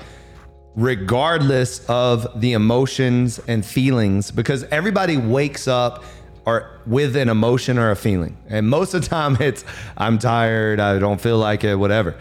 regardless 0.76 1.86
of 1.88 2.40
the 2.40 2.54
emotions 2.54 3.40
and 3.48 3.66
feelings, 3.66 4.32
because 4.32 4.64
everybody 4.66 5.18
wakes 5.18 5.68
up 5.68 6.04
or 6.46 6.80
with 6.86 7.16
an 7.16 7.30
emotion 7.30 7.78
or 7.78 7.92
a 7.92 7.96
feeling, 7.96 8.38
and 8.50 8.70
most 8.70 8.94
of 8.94 9.02
the 9.02 9.08
time 9.08 9.38
it's 9.40 9.64
I'm 9.98 10.20
tired, 10.20 10.80
I 10.80 11.00
don't 11.00 11.22
feel 11.22 11.38
like 11.38 11.64
it, 11.64 11.76
whatever. 11.76 12.16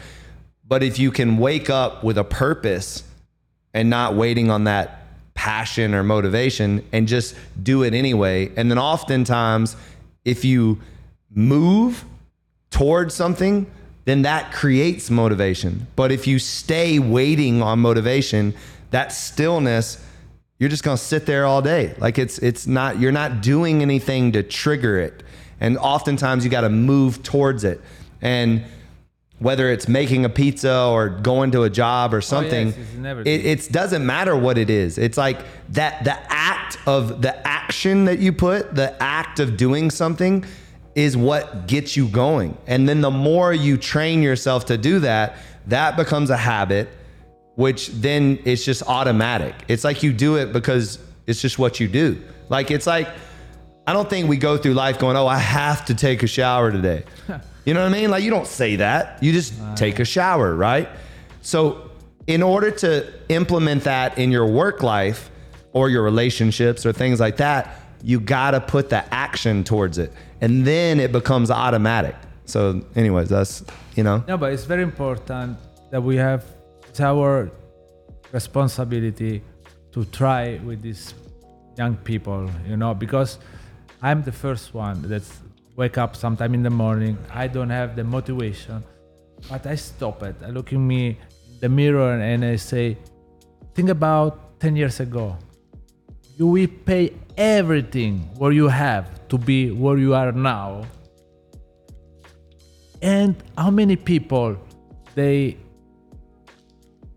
But 0.67 0.83
if 0.83 0.99
you 0.99 1.11
can 1.11 1.39
wake 1.39 1.69
up 1.69 2.03
with 2.05 2.17
a 2.17 2.25
purpose 2.25 3.05
and 3.75 3.91
not 3.91 4.15
waiting 4.15 4.51
on 4.51 4.65
that 4.65 5.01
passion 5.35 5.95
or 5.95 6.03
motivation 6.03 6.87
and 6.93 7.09
just 7.09 7.35
do 7.63 7.83
it 7.83 7.95
anyway, 7.95 8.51
and 8.57 8.71
then 8.71 8.79
oftentimes 8.79 9.77
if 10.25 10.45
you 10.45 10.81
move 11.31 12.05
towards 12.71 13.15
something, 13.15 13.71
then 14.05 14.23
that 14.23 14.53
creates 14.53 15.11
motivation. 15.11 15.87
But 15.95 16.11
if 16.11 16.27
you 16.27 16.39
stay 16.39 16.99
waiting 16.99 17.63
on 17.63 17.79
motivation, 17.79 18.55
that 18.91 19.13
stillness, 19.13 20.05
you're 20.59 20.71
just 20.71 20.83
gonna 20.83 20.97
sit 20.97 21.27
there 21.27 21.47
all 21.47 21.63
day. 21.63 21.95
Like 21.99 22.19
it's 22.19 22.39
it's 22.39 22.67
not 22.67 22.99
you're 22.99 23.13
not 23.13 23.43
doing 23.43 23.83
anything 23.83 24.33
to 24.33 24.43
trigger 24.43 24.99
it. 24.99 25.23
And 25.61 25.79
oftentimes 25.79 26.45
you 26.45 26.51
gotta 26.51 26.71
move 26.71 27.23
towards 27.23 27.65
it. 27.65 27.81
And 28.21 28.65
whether 29.39 29.71
it's 29.71 29.89
making 29.89 30.25
a 30.25 30.29
pizza 30.29 30.85
or 30.87 31.09
going 31.09 31.51
to 31.51 31.65
a 31.65 31.71
job 31.71 32.15
or 32.15 32.19
oh, 32.19 32.21
something, 32.21 32.69
it's 32.69 32.95
in 32.95 33.07
everything. 33.07 33.41
it, 33.41 33.47
it 33.47 33.73
doesn't 33.73 34.07
matter 34.07 34.37
what 34.37 34.57
it 34.57 34.71
is. 34.71 34.99
It's 34.99 35.19
like 35.19 35.41
that 35.71 36.05
the 36.05 36.17
act 36.33 36.79
of 36.87 37.23
the 37.23 37.47
action 37.47 38.05
that 38.05 38.19
you 38.21 38.33
put, 38.33 38.75
the 38.75 39.01
act 39.03 39.41
of 39.41 39.57
doing 39.57 39.91
something 39.91 40.45
is 40.95 41.17
what 41.17 41.67
gets 41.67 41.97
you 41.97 42.09
going. 42.09 42.57
And 42.67 42.89
then 42.89 43.01
the 43.01 43.11
more 43.11 43.53
you 43.53 43.77
train 43.77 44.23
yourself 44.23 44.67
to 44.67 44.77
do 44.77 45.01
that, 45.01 45.37
that 45.67 45.97
becomes 45.97 46.31
a 46.31 46.37
habit, 46.37 46.89
which 47.55 47.89
then 47.89 48.39
it's 48.45 48.65
just 48.65 48.83
automatic. 48.85 49.55
It's 49.69 49.85
like 49.85 50.03
you 50.03 50.13
do 50.13 50.37
it 50.37 50.53
because 50.53 50.99
it's 51.27 51.41
just 51.41 51.59
what 51.59 51.81
you 51.81 51.89
do. 51.89 52.21
Like 52.49 52.71
it's 52.71 52.87
like 52.87 53.09
I 53.87 53.93
don't 53.93 54.09
think 54.09 54.29
we 54.29 54.37
go 54.37 54.57
through 54.57 54.75
life 54.75 54.99
going, 54.99 55.17
"Oh, 55.17 55.27
I 55.27 55.39
have 55.39 55.85
to 55.87 55.95
take 55.95 56.23
a 56.23 56.27
shower 56.27 56.71
today." 56.71 57.05
you 57.65 57.75
know 57.75 57.83
what 57.83 57.89
I 57.95 58.01
mean? 58.01 58.11
Like 58.11 58.23
you 58.23 58.31
don't 58.31 58.47
say 58.47 58.77
that. 58.77 59.21
You 59.23 59.33
just 59.33 59.55
take 59.77 59.99
a 59.99 60.05
shower, 60.05 60.55
right? 60.55 60.89
So, 61.41 61.91
in 62.29 62.43
order 62.43 62.71
to 62.71 63.13
implement 63.29 63.85
that 63.85 64.19
in 64.19 64.31
your 64.31 64.47
work 64.47 64.83
life 64.83 65.31
or 65.73 65.89
your 65.89 66.03
relationships 66.03 66.87
or 66.87 66.93
things 66.93 67.19
like 67.19 67.39
that, 67.39 67.81
you 68.05 68.21
got 68.21 68.53
to 68.53 68.61
put 68.61 68.89
the 68.89 69.13
action 69.13 69.65
towards 69.65 69.99
it. 69.99 70.13
And 70.43 70.67
then 70.67 71.01
it 71.01 71.13
becomes 71.13 71.51
automatic. 71.51 72.17
So, 72.45 72.85
anyways, 72.97 73.29
that's, 73.29 73.65
you 73.97 74.03
know, 74.03 74.25
No, 74.27 74.37
but 74.37 74.53
it's 74.53 74.65
very 74.65 74.83
important 74.83 75.57
that 75.93 76.03
we 76.03 76.17
have 76.17 76.45
it's 76.89 77.01
our 77.01 77.51
responsibility 78.33 79.43
to 79.93 80.05
try 80.07 80.61
with 80.65 80.83
these 80.83 81.15
young 81.79 81.97
people, 81.97 82.51
you 82.69 82.77
know, 82.77 82.93
because 82.93 83.39
I'm 84.03 84.23
the 84.23 84.33
first 84.33 84.75
one 84.75 85.01
that's 85.03 85.33
wake 85.77 85.97
up 85.97 86.17
sometime 86.17 86.53
in 86.55 86.63
the 86.63 86.71
morning. 86.85 87.17
I 87.33 87.47
don't 87.47 87.71
have 87.71 87.97
the 87.97 88.05
motivation, 88.05 88.83
but 89.49 89.65
I 89.67 89.77
stop 89.77 90.23
it. 90.23 90.37
I 90.45 90.51
look 90.51 90.73
in 90.73 90.87
me 90.87 91.19
in 91.51 91.61
the 91.61 91.69
mirror 91.69 92.13
and 92.21 92.45
I 92.45 92.57
say, 92.57 92.99
think 93.75 93.89
about 93.89 94.61
10 94.61 94.77
years 94.77 95.01
ago. 95.01 95.39
you 96.37 96.47
will 96.47 96.69
pay 96.87 97.13
everything 97.37 98.29
what 98.37 98.51
you 98.51 98.69
have 98.69 99.07
to 99.33 99.39
be 99.39 99.71
where 99.71 99.97
you 99.97 100.15
are 100.15 100.31
now. 100.31 100.85
And 103.01 103.35
how 103.57 103.71
many 103.71 103.97
people 103.97 104.57
they 105.15 105.57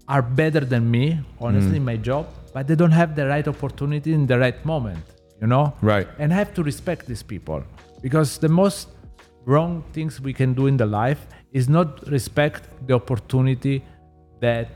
are 0.07 0.21
better 0.21 0.61
than 0.61 0.89
me, 0.89 1.19
honestly, 1.39 1.77
in 1.77 1.83
hmm. 1.83 1.91
my 1.91 1.97
job, 1.97 2.27
but 2.53 2.67
they 2.67 2.75
don't 2.75 2.97
have 3.01 3.15
the 3.19 3.25
right 3.27 3.47
opportunity 3.47 4.13
in 4.13 4.25
the 4.25 4.37
right 4.39 4.59
moment, 4.65 5.03
you 5.41 5.47
know? 5.47 5.73
Right. 5.81 6.07
And 6.17 6.33
I 6.33 6.37
have 6.37 6.53
to 6.53 6.63
respect 6.63 7.05
these 7.05 7.23
people 7.23 7.63
because 8.01 8.37
the 8.37 8.49
most 8.49 8.87
wrong 9.45 9.83
things 9.91 10.21
we 10.21 10.33
can 10.33 10.53
do 10.53 10.67
in 10.67 10.77
the 10.77 10.85
life 10.85 11.27
is 11.51 11.67
not 11.67 12.07
respect 12.07 12.69
the 12.87 12.93
opportunity 12.93 13.83
that 14.39 14.69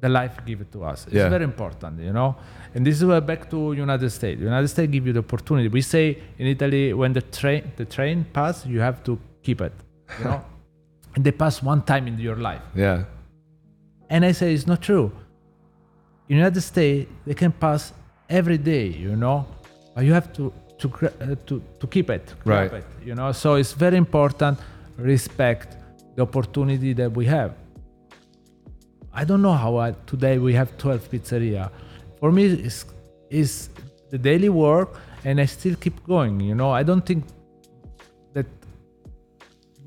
the 0.00 0.08
life 0.08 0.34
give 0.46 0.60
it 0.60 0.70
to 0.72 0.84
us. 0.84 1.06
It's 1.06 1.14
Yeah. 1.14 1.28
very 1.28 1.44
important, 1.44 2.00
you 2.00 2.12
know. 2.12 2.36
And 2.74 2.86
this 2.86 2.96
is 2.98 3.04
where 3.04 3.20
back 3.20 3.50
to 3.50 3.72
United 3.72 4.10
States. 4.10 4.40
United 4.40 4.68
States 4.68 4.90
give 4.92 5.06
you 5.06 5.12
the 5.12 5.20
opportunity. 5.20 5.68
We 5.68 5.80
say 5.82 6.18
in 6.38 6.46
Italy 6.46 6.92
when 6.92 7.12
the 7.12 7.22
train 7.22 7.62
the 7.76 7.84
train 7.84 8.24
pass, 8.32 8.64
you 8.66 8.80
have 8.80 9.02
to 9.04 9.18
keep 9.42 9.60
it, 9.60 9.72
you 10.18 10.24
know. 10.24 10.40
and 11.14 11.24
they 11.24 11.32
pass 11.32 11.62
one 11.62 11.82
time 11.82 12.06
in 12.06 12.18
your 12.18 12.36
life. 12.36 12.62
Yeah. 12.74 13.04
And 14.10 14.24
I 14.24 14.32
say 14.32 14.54
it's 14.54 14.66
not 14.66 14.80
true. 14.82 15.10
In 16.28 16.36
United 16.36 16.60
States, 16.60 17.10
they 17.26 17.34
can 17.34 17.52
pass 17.52 17.92
every 18.28 18.58
day, 18.58 18.86
you 18.86 19.16
know, 19.16 19.46
but 19.94 20.04
you 20.04 20.12
have 20.12 20.32
to 20.34 20.52
to 20.78 20.88
uh, 20.88 21.34
to 21.46 21.60
to 21.80 21.86
keep 21.88 22.08
it, 22.10 22.24
grab 22.44 22.72
Right. 22.72 22.80
it, 22.80 22.86
you 23.08 23.14
know. 23.14 23.32
So 23.32 23.54
it's 23.56 23.72
very 23.72 23.96
important 23.96 24.58
respect 24.96 25.76
the 26.16 26.22
opportunity 26.22 26.92
that 26.94 27.10
we 27.16 27.24
have. 27.26 27.50
I 29.20 29.24
don't 29.24 29.42
know 29.42 29.54
how 29.64 29.78
I, 29.78 29.88
today 30.06 30.38
we 30.38 30.52
have 30.54 30.78
12 30.78 31.10
pizzeria. 31.10 31.72
For 32.20 32.30
me, 32.30 32.44
it's, 32.46 32.84
it's 33.28 33.68
the 34.10 34.18
daily 34.18 34.48
work, 34.48 34.90
and 35.24 35.40
I 35.40 35.46
still 35.46 35.74
keep 35.74 36.06
going. 36.06 36.38
You 36.38 36.54
know, 36.54 36.70
I 36.70 36.84
don't 36.84 37.04
think 37.04 37.24
that 38.34 38.46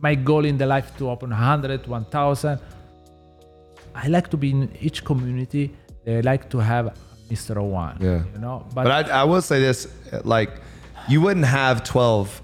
my 0.01 0.15
goal 0.15 0.43
in 0.43 0.57
the 0.57 0.65
life 0.65 0.97
to 0.97 1.09
open 1.09 1.29
100, 1.29 1.87
1,000. 1.87 2.59
I 3.95 4.07
like 4.09 4.29
to 4.31 4.37
be 4.37 4.51
in 4.51 4.69
each 4.81 5.05
community. 5.05 5.71
They 6.03 6.21
like 6.21 6.49
to 6.49 6.57
have 6.57 6.93
Mr. 7.29 7.63
One. 7.63 7.95
Yeah. 8.01 8.23
You 8.33 8.39
know, 8.39 8.67
But 8.75 8.87
I, 8.87 9.21
I 9.21 9.23
will 9.23 9.41
say 9.41 9.61
this, 9.61 9.87
like, 10.25 10.51
you 11.07 11.21
wouldn't 11.21 11.45
have 11.45 11.85
12, 11.85 12.41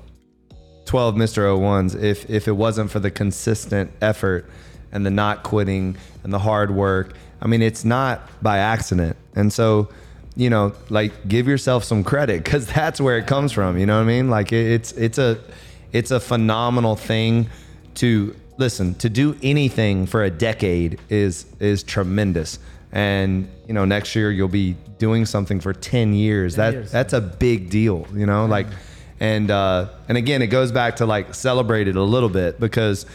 12 0.86 1.16
Mr. 1.16 1.60
Ones 1.60 1.96
if, 1.96 2.30
if 2.30 2.48
it 2.48 2.56
wasn't 2.56 2.92
for 2.92 3.00
the 3.00 3.12
consistent 3.12 3.92
effort 4.02 4.50
and 4.98 5.06
the 5.06 5.12
not 5.12 5.44
quitting 5.44 5.96
and 6.24 6.34
the 6.34 6.40
hard 6.40 6.72
work. 6.72 7.14
I 7.40 7.48
mean, 7.48 7.62
it's 7.62 7.86
not 7.86 8.28
by 8.42 8.58
accident. 8.58 9.16
And 9.36 9.54
so, 9.54 9.90
you 10.36 10.50
know, 10.50 10.74
like 10.90 11.28
give 11.28 11.48
yourself 11.48 11.84
some 11.84 12.04
credit 12.04 12.44
because 12.44 12.66
that's 12.74 13.00
where 13.00 13.20
it 13.20 13.28
comes 13.28 13.52
from. 13.52 13.78
You 13.78 13.86
know 13.86 13.98
what 13.98 14.04
I 14.04 14.08
mean? 14.08 14.30
Like 14.30 14.52
it, 14.52 14.72
it's, 14.72 14.92
it's 14.94 15.20
a, 15.20 15.40
it's 15.94 16.10
a 16.10 16.20
phenomenal 16.20 16.96
thing 16.96 17.48
to 17.96 18.36
listen, 18.58 18.96
to 18.96 19.10
do 19.10 19.38
anything 19.44 20.08
for 20.08 20.24
a 20.24 20.32
decade 20.32 21.00
is, 21.10 21.46
is 21.60 21.84
tremendous. 21.84 22.58
And, 22.92 23.48
you 23.68 23.76
know, 23.76 23.86
next 23.86 24.16
year 24.16 24.32
you'll 24.32 24.48
be 24.48 24.76
doing 24.98 25.28
something 25.28 25.60
for 25.60 25.74
10 25.74 26.14
years. 26.14 26.56
10 26.56 26.58
that, 26.58 26.74
years. 26.74 26.92
that's 26.92 27.14
a 27.14 27.22
big 27.22 27.70
deal, 27.70 28.08
you 28.16 28.26
know, 28.26 28.48
like, 28.48 28.66
and, 29.20 29.52
uh, 29.52 29.90
and 30.10 30.18
again, 30.18 30.42
it 30.42 30.48
goes 30.48 30.72
back 30.72 30.96
to 30.96 31.06
like 31.06 31.36
celebrate 31.36 31.88
it 31.88 31.96
a 31.96 32.02
little 32.02 32.30
bit 32.30 32.60
because 32.60 33.06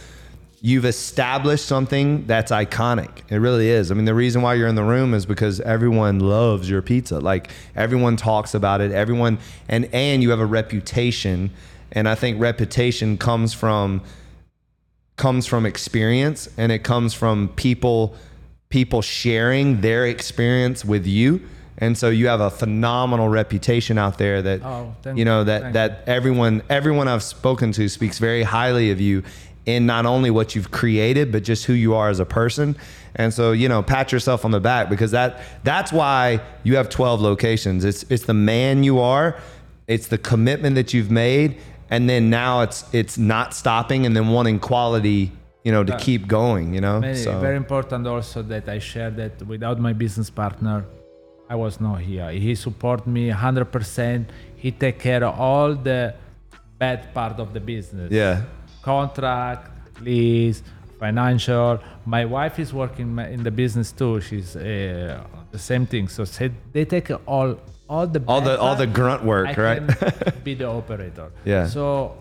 you've 0.64 0.84
established 0.84 1.66
something 1.66 2.24
that's 2.26 2.52
iconic. 2.52 3.10
It 3.28 3.38
really 3.38 3.68
is. 3.68 3.90
I 3.90 3.94
mean, 3.94 4.04
the 4.04 4.14
reason 4.14 4.42
why 4.42 4.54
you're 4.54 4.68
in 4.68 4.76
the 4.76 4.84
room 4.84 5.12
is 5.12 5.26
because 5.26 5.60
everyone 5.60 6.20
loves 6.20 6.70
your 6.70 6.80
pizza. 6.80 7.18
Like 7.18 7.50
everyone 7.74 8.16
talks 8.16 8.54
about 8.54 8.80
it. 8.80 8.92
Everyone, 8.92 9.38
and, 9.68 9.88
and 9.92 10.22
you 10.22 10.30
have 10.30 10.38
a 10.38 10.46
reputation. 10.46 11.50
And 11.90 12.08
I 12.08 12.14
think 12.14 12.40
reputation 12.40 13.18
comes 13.18 13.52
from, 13.52 14.02
comes 15.16 15.46
from 15.46 15.66
experience 15.66 16.48
and 16.56 16.70
it 16.70 16.84
comes 16.84 17.12
from 17.12 17.48
people 17.50 18.14
people 18.70 19.02
sharing 19.02 19.82
their 19.82 20.06
experience 20.06 20.82
with 20.82 21.06
you 21.06 21.42
and 21.76 21.96
so 21.98 22.08
you 22.08 22.28
have 22.28 22.40
a 22.40 22.48
phenomenal 22.48 23.28
reputation 23.28 23.98
out 23.98 24.16
there 24.16 24.40
that 24.40 24.62
Oh, 24.62 24.94
you 25.14 25.26
know 25.26 25.44
that 25.44 25.74
that 25.74 26.04
everyone 26.06 26.62
everyone 26.70 27.06
I've 27.06 27.22
spoken 27.22 27.72
to 27.72 27.88
speaks 27.90 28.18
very 28.18 28.42
highly 28.42 28.90
of 28.90 29.00
you 29.00 29.22
in 29.66 29.86
not 29.86 30.06
only 30.06 30.30
what 30.30 30.54
you've 30.54 30.70
created 30.70 31.30
but 31.30 31.42
just 31.44 31.64
who 31.66 31.72
you 31.72 31.94
are 31.94 32.08
as 32.08 32.18
a 32.20 32.24
person 32.26 32.76
and 33.14 33.32
so 33.32 33.52
you 33.52 33.68
know 33.68 33.82
pat 33.82 34.10
yourself 34.12 34.44
on 34.44 34.50
the 34.50 34.60
back 34.60 34.88
because 34.88 35.10
that 35.12 35.40
that's 35.64 35.92
why 35.92 36.40
you 36.64 36.76
have 36.76 36.88
12 36.88 37.20
locations 37.20 37.84
it's 37.84 38.02
it's 38.10 38.24
the 38.24 38.34
man 38.34 38.82
you 38.82 38.98
are 38.98 39.36
it's 39.86 40.08
the 40.08 40.18
commitment 40.18 40.74
that 40.74 40.92
you've 40.92 41.10
made 41.10 41.56
and 41.90 42.08
then 42.08 42.30
now 42.30 42.62
it's 42.62 42.84
it's 42.92 43.16
not 43.18 43.54
stopping 43.54 44.06
and 44.06 44.16
then 44.16 44.28
wanting 44.28 44.58
quality 44.58 45.30
you 45.64 45.70
know 45.70 45.84
to 45.84 45.96
keep 45.98 46.26
going 46.26 46.74
you 46.74 46.80
know 46.80 46.98
Very, 47.00 47.16
so 47.16 47.38
very 47.38 47.56
important 47.56 48.06
also 48.06 48.42
that 48.42 48.68
I 48.68 48.78
share 48.80 49.10
that 49.10 49.40
without 49.46 49.78
my 49.78 49.92
business 49.92 50.28
partner, 50.30 50.84
I 51.48 51.54
was 51.54 51.80
not 51.80 52.00
here. 52.00 52.30
He 52.30 52.54
support 52.54 53.06
me 53.06 53.30
100%. 53.30 54.26
He 54.56 54.70
take 54.72 54.98
care 54.98 55.22
of 55.22 55.38
all 55.38 55.74
the 55.74 56.14
bad 56.78 57.12
part 57.14 57.38
of 57.38 57.52
the 57.52 57.60
business. 57.60 58.10
yeah 58.10 58.42
Contract, 58.82 59.70
lease, 60.00 60.62
financial. 60.98 61.78
My 62.06 62.24
wife 62.24 62.58
is 62.58 62.72
working 62.72 63.18
in 63.18 63.42
the 63.42 63.50
business 63.50 63.92
too. 63.92 64.20
She's 64.20 64.56
uh, 64.56 64.62
the 65.50 65.58
same 65.58 65.84
thing. 65.86 66.08
So 66.08 66.24
they 66.72 66.84
take 66.84 67.10
all 67.26 67.50
all 67.88 68.06
the 68.06 68.22
all 68.26 68.40
the 68.40 68.58
all 68.58 68.76
the 68.84 68.86
grunt 68.98 69.22
work 69.24 69.48
I 69.58 69.62
right 69.68 70.44
be 70.46 70.54
the 70.54 70.68
operator. 70.80 71.28
Yeah. 71.44 71.66
So, 71.66 72.16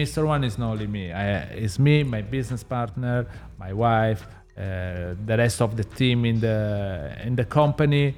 Mr. 0.00 0.20
One 0.26 0.44
is 0.44 0.58
not 0.58 0.70
only 0.72 0.86
me. 0.86 1.04
I, 1.12 1.24
it's 1.64 1.78
me, 1.78 2.02
my 2.04 2.22
business 2.22 2.62
partner, 2.62 3.26
my 3.58 3.72
wife, 3.72 4.20
uh, 4.56 5.14
the 5.28 5.36
rest 5.44 5.60
of 5.60 5.76
the 5.76 5.84
team 5.84 6.24
in 6.24 6.40
the 6.40 6.58
in 7.26 7.36
the 7.36 7.44
company. 7.44 8.14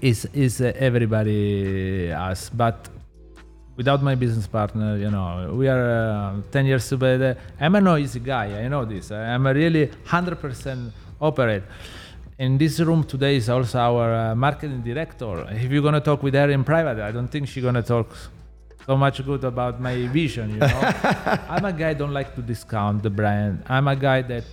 Is 0.00 0.24
is 0.32 0.60
uh, 0.60 0.72
everybody 0.88 2.10
us? 2.10 2.50
But 2.62 2.88
without 3.82 4.00
my 4.10 4.14
business 4.14 4.46
partner, 4.46 4.96
you 4.96 5.10
know, 5.10 5.28
we 5.60 5.66
are 5.74 5.84
uh, 5.90 6.40
ten 6.54 6.64
years 6.70 6.84
together. 6.88 7.36
I'm 7.60 7.74
a 7.74 7.80
noisy 7.80 8.20
guy. 8.20 8.46
I 8.64 8.68
know 8.68 8.84
this. 8.84 9.10
I'm 9.10 9.44
a 9.52 9.54
really 9.62 9.90
hundred 10.04 10.38
percent 10.44 10.92
operate. 11.20 11.64
In 12.38 12.58
this 12.62 12.78
room 12.88 13.02
today 13.02 13.34
is 13.42 13.48
also 13.48 13.78
our 13.78 14.08
uh, 14.14 14.34
marketing 14.46 14.82
director. 14.90 15.32
If 15.64 15.68
you're 15.72 15.86
gonna 15.88 16.00
talk 16.10 16.22
with 16.22 16.34
her 16.34 16.48
in 16.56 16.62
private, 16.62 16.98
I 17.08 17.10
don't 17.16 17.30
think 17.34 17.48
she's 17.48 17.64
gonna 17.68 17.82
talk 17.94 18.08
so 18.86 18.96
much 19.04 19.16
good 19.28 19.42
about 19.52 19.74
my 19.88 19.96
vision. 20.20 20.46
You 20.54 20.60
know, 20.70 20.80
I'm 21.54 21.64
a 21.64 21.72
guy 21.72 21.92
don't 21.94 22.14
like 22.20 22.30
to 22.36 22.42
discount 22.52 23.02
the 23.02 23.10
brand. 23.10 23.64
I'm 23.66 23.88
a 23.88 23.96
guy 23.96 24.22
that 24.22 24.44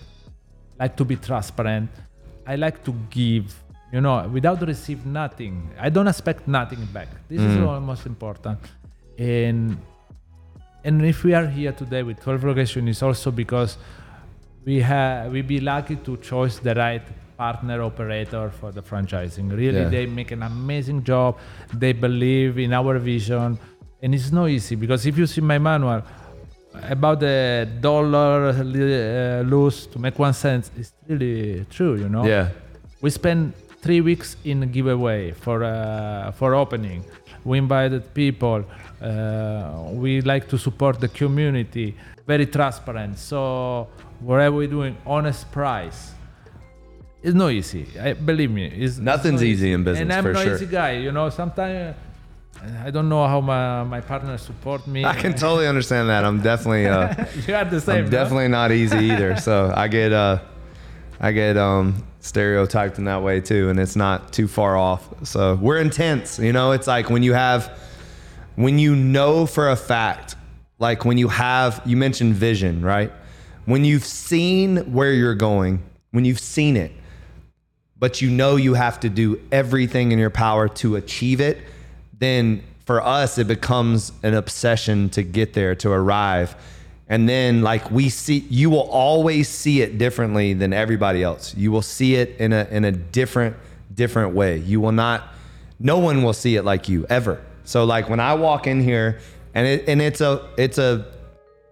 like 0.81 0.95
to 0.97 1.05
be 1.05 1.17
transparent. 1.17 1.89
I 2.47 2.55
like 2.55 2.83
to 2.87 2.93
give. 3.11 3.45
You 3.91 4.01
know, 4.01 4.15
without 4.37 4.59
receive 4.73 5.03
nothing. 5.05 5.55
I 5.85 5.89
don't 5.89 6.07
expect 6.07 6.47
nothing 6.47 6.83
back. 6.97 7.09
This 7.27 7.41
is 7.41 7.57
all 7.65 7.79
most 7.79 8.05
important. 8.05 8.59
And 9.19 9.77
and 10.83 11.05
if 11.05 11.23
we 11.25 11.33
are 11.33 11.45
here 11.45 11.73
today 11.73 12.03
with 12.03 12.21
12 12.21 12.43
locations, 12.45 12.89
it's 12.89 13.03
also 13.03 13.31
because 13.31 13.77
we 14.65 14.79
have 14.79 15.31
we 15.31 15.41
be 15.41 15.59
lucky 15.59 15.97
to 15.97 16.17
choose 16.17 16.59
the 16.59 16.73
right 16.73 17.01
partner 17.37 17.81
operator 17.83 18.49
for 18.49 18.71
the 18.71 18.81
franchising. 18.81 19.51
Really, 19.51 19.81
Yeah. 19.81 19.89
they 19.89 20.05
make 20.05 20.31
an 20.31 20.43
amazing 20.43 21.03
job. 21.03 21.37
They 21.73 21.93
believe 21.93 22.57
in 22.59 22.73
our 22.73 22.97
vision, 22.99 23.57
and 24.01 24.15
it's 24.15 24.31
not 24.31 24.47
easy 24.49 24.75
because 24.75 25.05
if 25.05 25.17
you 25.17 25.27
see 25.27 25.41
my 25.41 25.57
manual 25.57 26.01
about 26.89 27.19
the 27.19 27.67
dollar 27.81 28.49
uh, 28.49 29.41
lose 29.43 29.85
to 29.87 29.99
make 29.99 30.17
one 30.19 30.33
cent, 30.33 30.69
it's 30.77 30.93
really 31.07 31.65
true. 31.69 31.95
You 31.95 32.07
know 32.09 32.25
yeah 32.25 32.49
we 33.01 33.09
spent 33.09 33.55
three 33.81 34.01
weeks 34.01 34.35
in 34.43 34.69
giveaway 34.71 35.31
for 35.31 35.63
uh, 35.63 36.31
for 36.31 36.53
opening 36.53 37.03
we 37.45 37.57
invited 37.57 38.13
people 38.13 38.63
uh, 39.01 39.89
we 39.91 40.21
like 40.21 40.47
to 40.49 40.57
support 40.57 40.99
the 40.99 41.07
community 41.07 41.95
very 42.27 42.45
transparent. 42.45 43.17
So 43.17 43.87
whatever 44.19 44.57
we're 44.57 44.67
doing 44.67 44.97
honest 45.05 45.51
price 45.51 46.13
it's 47.21 47.35
not 47.35 47.51
easy. 47.51 47.85
I, 47.99 48.13
believe 48.13 48.51
me 48.51 48.65
it's, 48.65 48.97
it's 48.97 48.97
Nothing's 48.97 49.41
not 49.41 49.47
easy 49.47 49.71
in 49.71 49.83
business, 49.83 50.01
and 50.01 50.13
i'm 50.13 50.23
for 50.23 50.33
not 50.33 50.43
sure. 50.43 50.55
easy 50.55 50.65
guy 50.65 50.91
you 50.93 51.11
know 51.11 51.29
sometimes 51.29 51.95
i 52.83 52.89
don't 52.89 53.09
know 53.09 53.25
how 53.27 53.39
my, 53.41 53.83
my 53.83 54.01
partner 54.01 54.37
support 54.37 54.85
me. 54.85 55.05
I 55.05 55.15
can 55.15 55.33
totally 55.33 55.65
understand 55.67 56.09
that. 56.09 56.25
I'm 56.25 56.41
definitely 56.41 56.87
uh, 56.87 57.25
you 57.47 57.55
are 57.55 57.63
the 57.63 57.79
same 57.79 57.95
I'm 57.95 58.05
no? 58.05 58.11
definitely 58.11 58.49
not 58.49 58.71
easy 58.73 58.97
either. 58.97 59.37
So 59.37 59.71
I 59.73 59.87
get 59.87 60.11
uh 60.11 60.39
I 61.21 61.31
get 61.31 61.55
um 61.55 62.03
stereotyped 62.19 62.97
in 62.97 63.05
that 63.05 63.21
way 63.23 63.39
too 63.39 63.69
and 63.69 63.79
it's 63.79 63.95
not 63.95 64.33
too 64.33 64.47
far 64.47 64.75
off. 64.75 65.07
So 65.23 65.55
we're 65.55 65.79
intense 65.79 66.37
you 66.37 66.51
know? 66.51 66.73
It's 66.73 66.87
like 66.87 67.09
when 67.09 67.23
you 67.23 67.33
have 67.33 67.71
when 68.59 68.77
you 68.77 68.95
know 68.95 69.45
for 69.45 69.69
a 69.69 69.75
fact 69.75 70.35
like 70.79 71.05
when 71.05 71.17
you 71.17 71.27
have 71.27 71.81
you 71.85 71.97
mentioned 71.97 72.33
vision 72.33 72.81
right 72.81 73.11
when 73.65 73.85
you've 73.85 74.05
seen 74.05 74.77
where 74.93 75.13
you're 75.13 75.35
going 75.35 75.81
when 76.11 76.25
you've 76.25 76.39
seen 76.39 76.75
it 76.75 76.91
but 77.99 78.21
you 78.21 78.29
know 78.29 78.55
you 78.55 78.73
have 78.73 78.99
to 79.01 79.09
do 79.09 79.39
everything 79.51 80.11
in 80.11 80.19
your 80.19 80.29
power 80.29 80.69
to 80.69 80.95
achieve 80.95 81.41
it, 81.41 81.57
then 82.17 82.63
for 82.85 83.01
us 83.01 83.37
it 83.37 83.47
becomes 83.47 84.13
an 84.23 84.33
obsession 84.33 85.09
to 85.09 85.21
get 85.21 85.53
there, 85.53 85.75
to 85.75 85.91
arrive. 85.91 86.55
And 87.09 87.27
then 87.27 87.61
like 87.61 87.91
we 87.91 88.09
see 88.09 88.45
you 88.49 88.69
will 88.69 88.89
always 88.89 89.49
see 89.49 89.81
it 89.81 89.97
differently 89.97 90.53
than 90.53 90.71
everybody 90.73 91.23
else. 91.23 91.55
You 91.55 91.71
will 91.71 91.81
see 91.81 92.15
it 92.15 92.37
in 92.37 92.53
a 92.53 92.67
in 92.71 92.85
a 92.85 92.91
different 92.91 93.57
different 93.93 94.33
way. 94.33 94.57
You 94.57 94.79
will 94.79 94.91
not 94.91 95.27
no 95.79 95.99
one 95.99 96.23
will 96.23 96.33
see 96.33 96.55
it 96.55 96.63
like 96.63 96.87
you 96.87 97.05
ever. 97.09 97.41
So 97.69 97.83
like 97.83 98.09
when 98.09 98.19
I 98.19 98.33
walk 98.33 98.65
in 98.65 98.81
here 98.81 99.19
and 99.53 99.67
it 99.67 99.87
and 99.87 100.01
it's 100.01 100.21
a 100.21 100.49
it's 100.57 100.79
a 100.79 101.05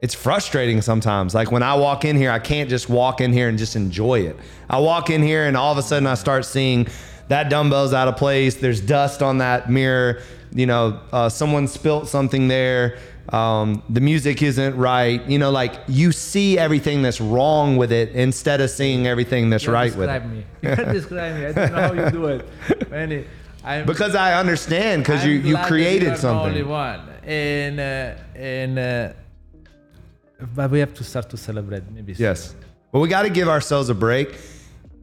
it's 0.03 0.13
frustrating 0.13 0.79
sometimes. 0.83 1.33
Like 1.33 1.51
when 1.51 1.63
I 1.63 1.73
walk 1.73 2.05
in 2.05 2.15
here, 2.15 2.29
I 2.29 2.37
can't 2.37 2.69
just 2.69 2.87
walk 2.87 3.19
in 3.19 3.33
here 3.33 3.49
and 3.49 3.57
just 3.57 3.75
enjoy 3.75 4.19
it. 4.19 4.35
I 4.69 4.77
walk 4.77 5.09
in 5.09 5.23
here 5.23 5.47
and 5.47 5.57
all 5.57 5.71
of 5.71 5.79
a 5.79 5.81
sudden 5.81 6.05
I 6.05 6.13
start 6.13 6.45
seeing 6.45 6.87
that 7.29 7.49
dumbbell's 7.49 7.93
out 7.95 8.07
of 8.07 8.15
place. 8.15 8.57
There's 8.57 8.79
dust 8.79 9.23
on 9.23 9.39
that 9.39 9.71
mirror. 9.71 10.21
You 10.53 10.67
know, 10.67 10.99
uh, 11.11 11.29
someone 11.29 11.67
spilt 11.67 12.07
something 12.07 12.47
there. 12.47 12.99
Um, 13.29 13.81
the 13.89 13.99
music 13.99 14.43
isn't 14.43 14.77
right. 14.77 15.25
You 15.27 15.39
know, 15.39 15.49
like 15.49 15.79
you 15.87 16.11
see 16.11 16.59
everything 16.59 17.01
that's 17.01 17.19
wrong 17.19 17.75
with 17.75 17.91
it 17.91 18.11
instead 18.11 18.61
of 18.61 18.69
seeing 18.69 19.07
everything 19.07 19.49
that's 19.49 19.65
You 19.65 19.73
right 19.73 19.95
with 19.95 20.07
it. 20.07 20.13
describe 20.13 20.31
me. 20.31 20.45
You 20.61 20.93
describe 20.93 21.35
me. 21.37 21.45
I 21.47 21.51
don't 21.53 21.71
know 21.71 21.81
how 21.81 21.93
you 21.93 22.11
do 22.11 22.25
it. 22.27 22.89
Many. 22.91 23.25
I'm, 23.67 23.85
Because 23.85 24.15
I 24.15 24.39
understand, 24.39 25.03
because 25.03 25.25
you, 25.25 25.33
you 25.33 25.57
created 25.57 26.11
you 26.11 26.17
the 26.17 26.29
only 26.29 26.61
something. 26.61 26.69
one. 26.69 27.01
And 27.23 27.79
uh, 27.79 28.15
and 28.35 28.79
uh, 28.79 29.13
but 30.55 30.71
we 30.71 30.79
have 30.79 30.93
to 30.93 31.03
start 31.03 31.29
to 31.31 31.37
celebrate 31.37 31.83
maybe. 31.91 32.13
soon. 32.13 32.23
Yes. 32.23 32.55
But 32.91 32.99
we 32.99 33.09
got 33.09 33.23
to 33.23 33.29
give 33.29 33.49
ourselves 33.49 33.89
a 33.89 33.93
break. 33.95 34.37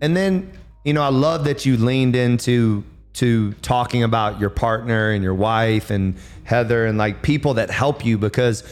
And 0.01 0.17
then, 0.17 0.51
you 0.85 0.95
know, 0.95 1.03
I 1.03 1.09
love 1.09 1.45
that 1.45 1.67
you 1.67 1.77
leaned 1.77 2.17
into 2.17 2.83
to 3.15 3.53
talking 3.55 4.03
about 4.03 4.41
your 4.41 4.51
partner 4.51 5.11
and 5.11 5.23
your 5.23 5.35
wife 5.35 5.91
and 5.91 6.17
Heather 6.45 6.87
and 6.87 6.97
like 6.99 7.23
people 7.23 7.55
that 7.55 7.71
help 7.71 8.05
you 8.05 8.19
because 8.19 8.65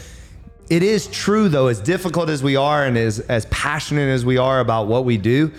it 0.69 0.83
is 0.83 1.07
true 1.09 1.49
though 1.49 1.69
as 1.69 1.81
difficult 1.81 2.29
as 2.29 2.43
we 2.43 2.57
are 2.57 2.85
and 2.85 2.97
as 2.97 3.21
as 3.21 3.47
passionate 3.47 4.09
as 4.09 4.25
we 4.25 4.39
are 4.39 4.61
about 4.61 4.87
what 4.89 5.05
we 5.05 5.17
do, 5.19 5.53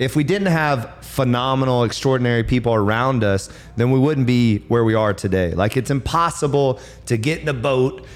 if 0.00 0.16
we 0.16 0.24
didn't 0.24 0.48
have 0.48 0.90
phenomenal 1.02 1.84
extraordinary 1.84 2.42
people 2.42 2.74
around 2.74 3.22
us, 3.22 3.50
then 3.76 3.90
we 3.90 3.98
wouldn't 3.98 4.26
be 4.26 4.58
where 4.68 4.82
we 4.82 4.94
are 4.94 5.12
today. 5.12 5.52
Like 5.52 5.76
it's 5.76 5.90
impossible 5.90 6.80
to 7.06 7.18
get 7.18 7.40
in 7.42 7.48
a 7.48 7.54
boat 7.54 8.06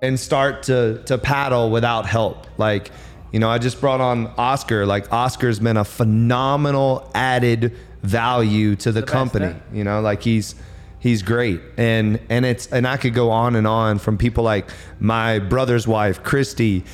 and 0.00 0.18
start 0.18 0.64
to 0.64 1.02
to 1.04 1.18
paddle 1.18 1.70
without 1.70 2.06
help. 2.06 2.46
Like, 2.58 2.90
you 3.30 3.38
know, 3.40 3.50
I 3.50 3.58
just 3.58 3.78
brought 3.78 4.00
on 4.00 4.32
Oscar. 4.38 4.86
Like 4.86 5.12
Oscar's 5.12 5.58
been 5.58 5.76
a 5.76 5.84
phenomenal 5.84 7.10
added 7.14 7.76
value 8.02 8.74
to 8.76 8.90
the, 8.90 9.02
best, 9.02 9.12
company. 9.12 9.46
eh? 9.46 9.54
You 9.72 9.84
know, 9.84 10.00
like 10.00 10.22
he's 10.22 10.54
he's 10.98 11.22
great. 11.22 11.60
And 11.76 12.20
and 12.30 12.46
it's 12.46 12.68
and 12.68 12.86
I 12.86 12.96
could 12.96 13.12
go 13.12 13.30
on 13.30 13.54
and 13.54 13.66
on 13.66 13.98
from 13.98 14.16
people 14.16 14.44
like 14.44 14.70
my 14.98 15.40
brother's 15.40 15.86
wife, 15.86 16.22
Christy. 16.22 16.84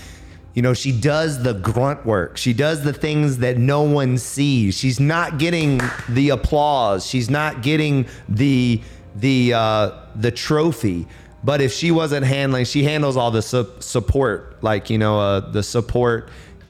You 0.55 0.63
know, 0.63 0.75
she 0.75 0.93
does 0.93 1.43
the 1.43 1.55
grunt 1.55 2.05
work. 2.05 2.37
She 2.37 2.53
does 2.53 2.83
the 2.83 2.93
things 2.93 3.39
that 3.39 3.57
no 3.57 3.83
one 3.83 4.19
sees. 4.19 4.77
She's 4.77 4.99
not 4.99 5.39
getting 5.39 5.81
the 6.09 6.31
applause. 6.31 7.07
She's 7.07 7.31
not 7.31 7.63
getting 7.63 8.07
the 8.29 8.81
the 9.15 9.55
uh, 9.55 9.91
the 10.17 10.31
trophy. 10.31 11.07
But 11.43 11.61
if 11.61 11.73
she 11.73 11.91
wasn't 11.91 12.27
handling, 12.27 12.67
she 12.67 12.83
handles 12.85 13.17
all 13.17 13.31
the 13.31 13.43
su- 13.43 13.73
support, 13.79 14.63
like 14.63 14.91
you 14.91 14.99
know, 14.99 15.19
uh, 15.19 15.41
the 15.41 15.63
support, 15.63 16.29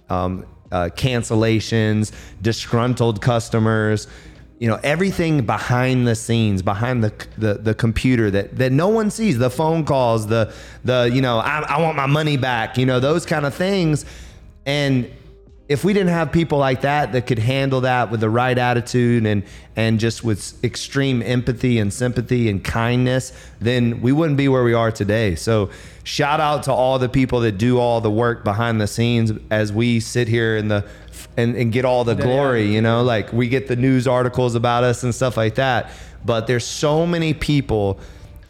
um, 0.09 0.47
uh, 0.71 0.91
cancellations, 0.95 2.13
disgruntled 2.41 3.21
customers, 3.21 4.07
you 4.61 4.69
know, 4.69 4.79
everything 4.83 5.47
behind 5.47 6.07
the 6.07 6.15
scenes, 6.15 6.61
behind 6.61 7.03
the 7.03 7.13
the, 7.39 7.55
the 7.55 7.75
computer 7.75 8.31
that 8.31 8.57
that 8.59 8.71
no 8.71 8.89
one 8.89 9.11
sees, 9.11 9.39
the 9.39 9.49
phone 9.49 9.87
calls, 9.87 10.27
the 10.27 10.53
the 10.85 11.11
you 11.13 11.23
know, 11.23 11.39
I, 11.39 11.61
I 11.61 11.81
want 11.81 11.97
my 11.97 12.05
money 12.05 12.37
back, 12.37 12.77
you 12.77 12.85
know, 12.85 13.01
those 13.01 13.25
kind 13.25 13.47
of 13.47 13.55
things, 13.55 14.05
and 14.67 15.11
if 15.71 15.85
we 15.85 15.93
didn't 15.93 16.09
have 16.09 16.33
people 16.33 16.59
like 16.59 16.81
that 16.81 17.13
that 17.13 17.29
could 17.29 17.39
handle 17.39 17.83
that 17.83 18.11
with 18.11 18.19
the 18.19 18.29
right 18.29 18.59
attitude 18.59 19.25
and 19.25 19.45
and 19.77 20.01
just 20.01 20.25
with 20.25 20.63
extreme 20.65 21.23
empathy 21.23 21.79
and 21.79 21.93
sympathy 21.93 22.51
and 22.51 22.65
kindness, 22.65 23.33
then 23.61 24.01
we 24.03 24.11
wouldn't 24.11 24.37
be 24.37 24.49
where 24.49 24.65
we 24.65 24.75
are 24.75 24.91
today. 24.91 25.37
So 25.37 25.71
shout 26.03 26.41
out 26.41 26.65
to 26.65 26.73
all 26.73 26.99
the 26.99 27.09
people 27.09 27.39
that 27.41 27.53
do 27.53 27.79
all 27.79 28.01
the 28.01 28.11
work 28.11 28.43
behind 28.43 28.81
the 28.81 28.89
scenes 28.89 29.31
as 29.53 29.73
we 29.73 30.01
sit 30.01 30.27
here 30.27 30.57
in 30.57 30.67
the 30.67 30.85
and, 31.37 31.55
and 31.55 31.71
get 31.71 31.85
all 31.85 32.03
the 32.03 32.17
glory, 32.17 32.65
you 32.65 32.83
know, 32.83 33.05
like 33.05 33.33
we 33.33 33.49
get 33.49 33.69
the 33.69 33.77
news 33.77 34.09
articles 34.09 34.57
about 34.57 34.83
us 34.83 35.05
and 35.05 35.15
stuff 35.15 35.37
like 35.37 35.55
that. 35.55 35.93
But 36.25 36.49
there's 36.49 36.67
so 36.67 37.07
many 37.07 37.33
people 37.33 38.01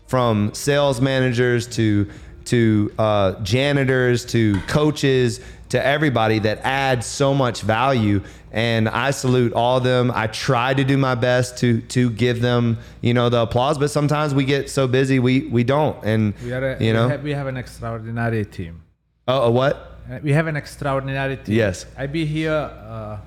from 0.06 0.54
sales 0.54 1.02
managers 1.02 1.66
to 1.76 2.10
to 2.46 2.90
uh, 2.98 3.32
janitors 3.42 4.24
to 4.24 4.58
coaches 4.62 5.40
to 5.70 5.84
everybody 5.84 6.38
that 6.40 6.58
adds 6.64 7.06
so 7.06 7.32
much 7.34 7.62
value 7.62 8.22
and 8.52 8.88
I 8.88 9.12
salute 9.12 9.52
all 9.52 9.78
of 9.78 9.84
them. 9.84 10.10
I 10.12 10.26
try 10.26 10.74
to 10.74 10.84
do 10.84 10.96
my 10.98 11.14
best 11.14 11.58
to 11.58 11.80
to 11.82 12.10
give 12.10 12.40
them, 12.40 12.78
you 13.00 13.14
know, 13.14 13.28
the 13.28 13.40
applause, 13.42 13.78
but 13.78 13.90
sometimes 13.90 14.34
we 14.34 14.44
get 14.44 14.68
so 14.70 14.86
busy 14.86 15.18
we 15.18 15.46
we 15.46 15.64
don't. 15.64 15.96
And 16.04 16.34
We 16.44 16.52
are. 16.52 16.72
A, 16.72 16.82
you 16.82 16.92
know, 16.92 17.06
we, 17.06 17.12
have, 17.12 17.22
we 17.22 17.32
have 17.32 17.46
an 17.46 17.56
extraordinary 17.56 18.44
team. 18.44 18.82
oh, 19.28 19.42
a 19.42 19.50
what? 19.50 19.74
Uh, 20.10 20.18
We 20.22 20.32
have 20.32 20.48
an 20.48 20.56
extraordinary 20.56 21.36
team. 21.36 21.54
Yes. 21.54 21.86
I 21.96 22.06
be 22.06 22.24
here 22.26 22.52
uh, 22.52 23.18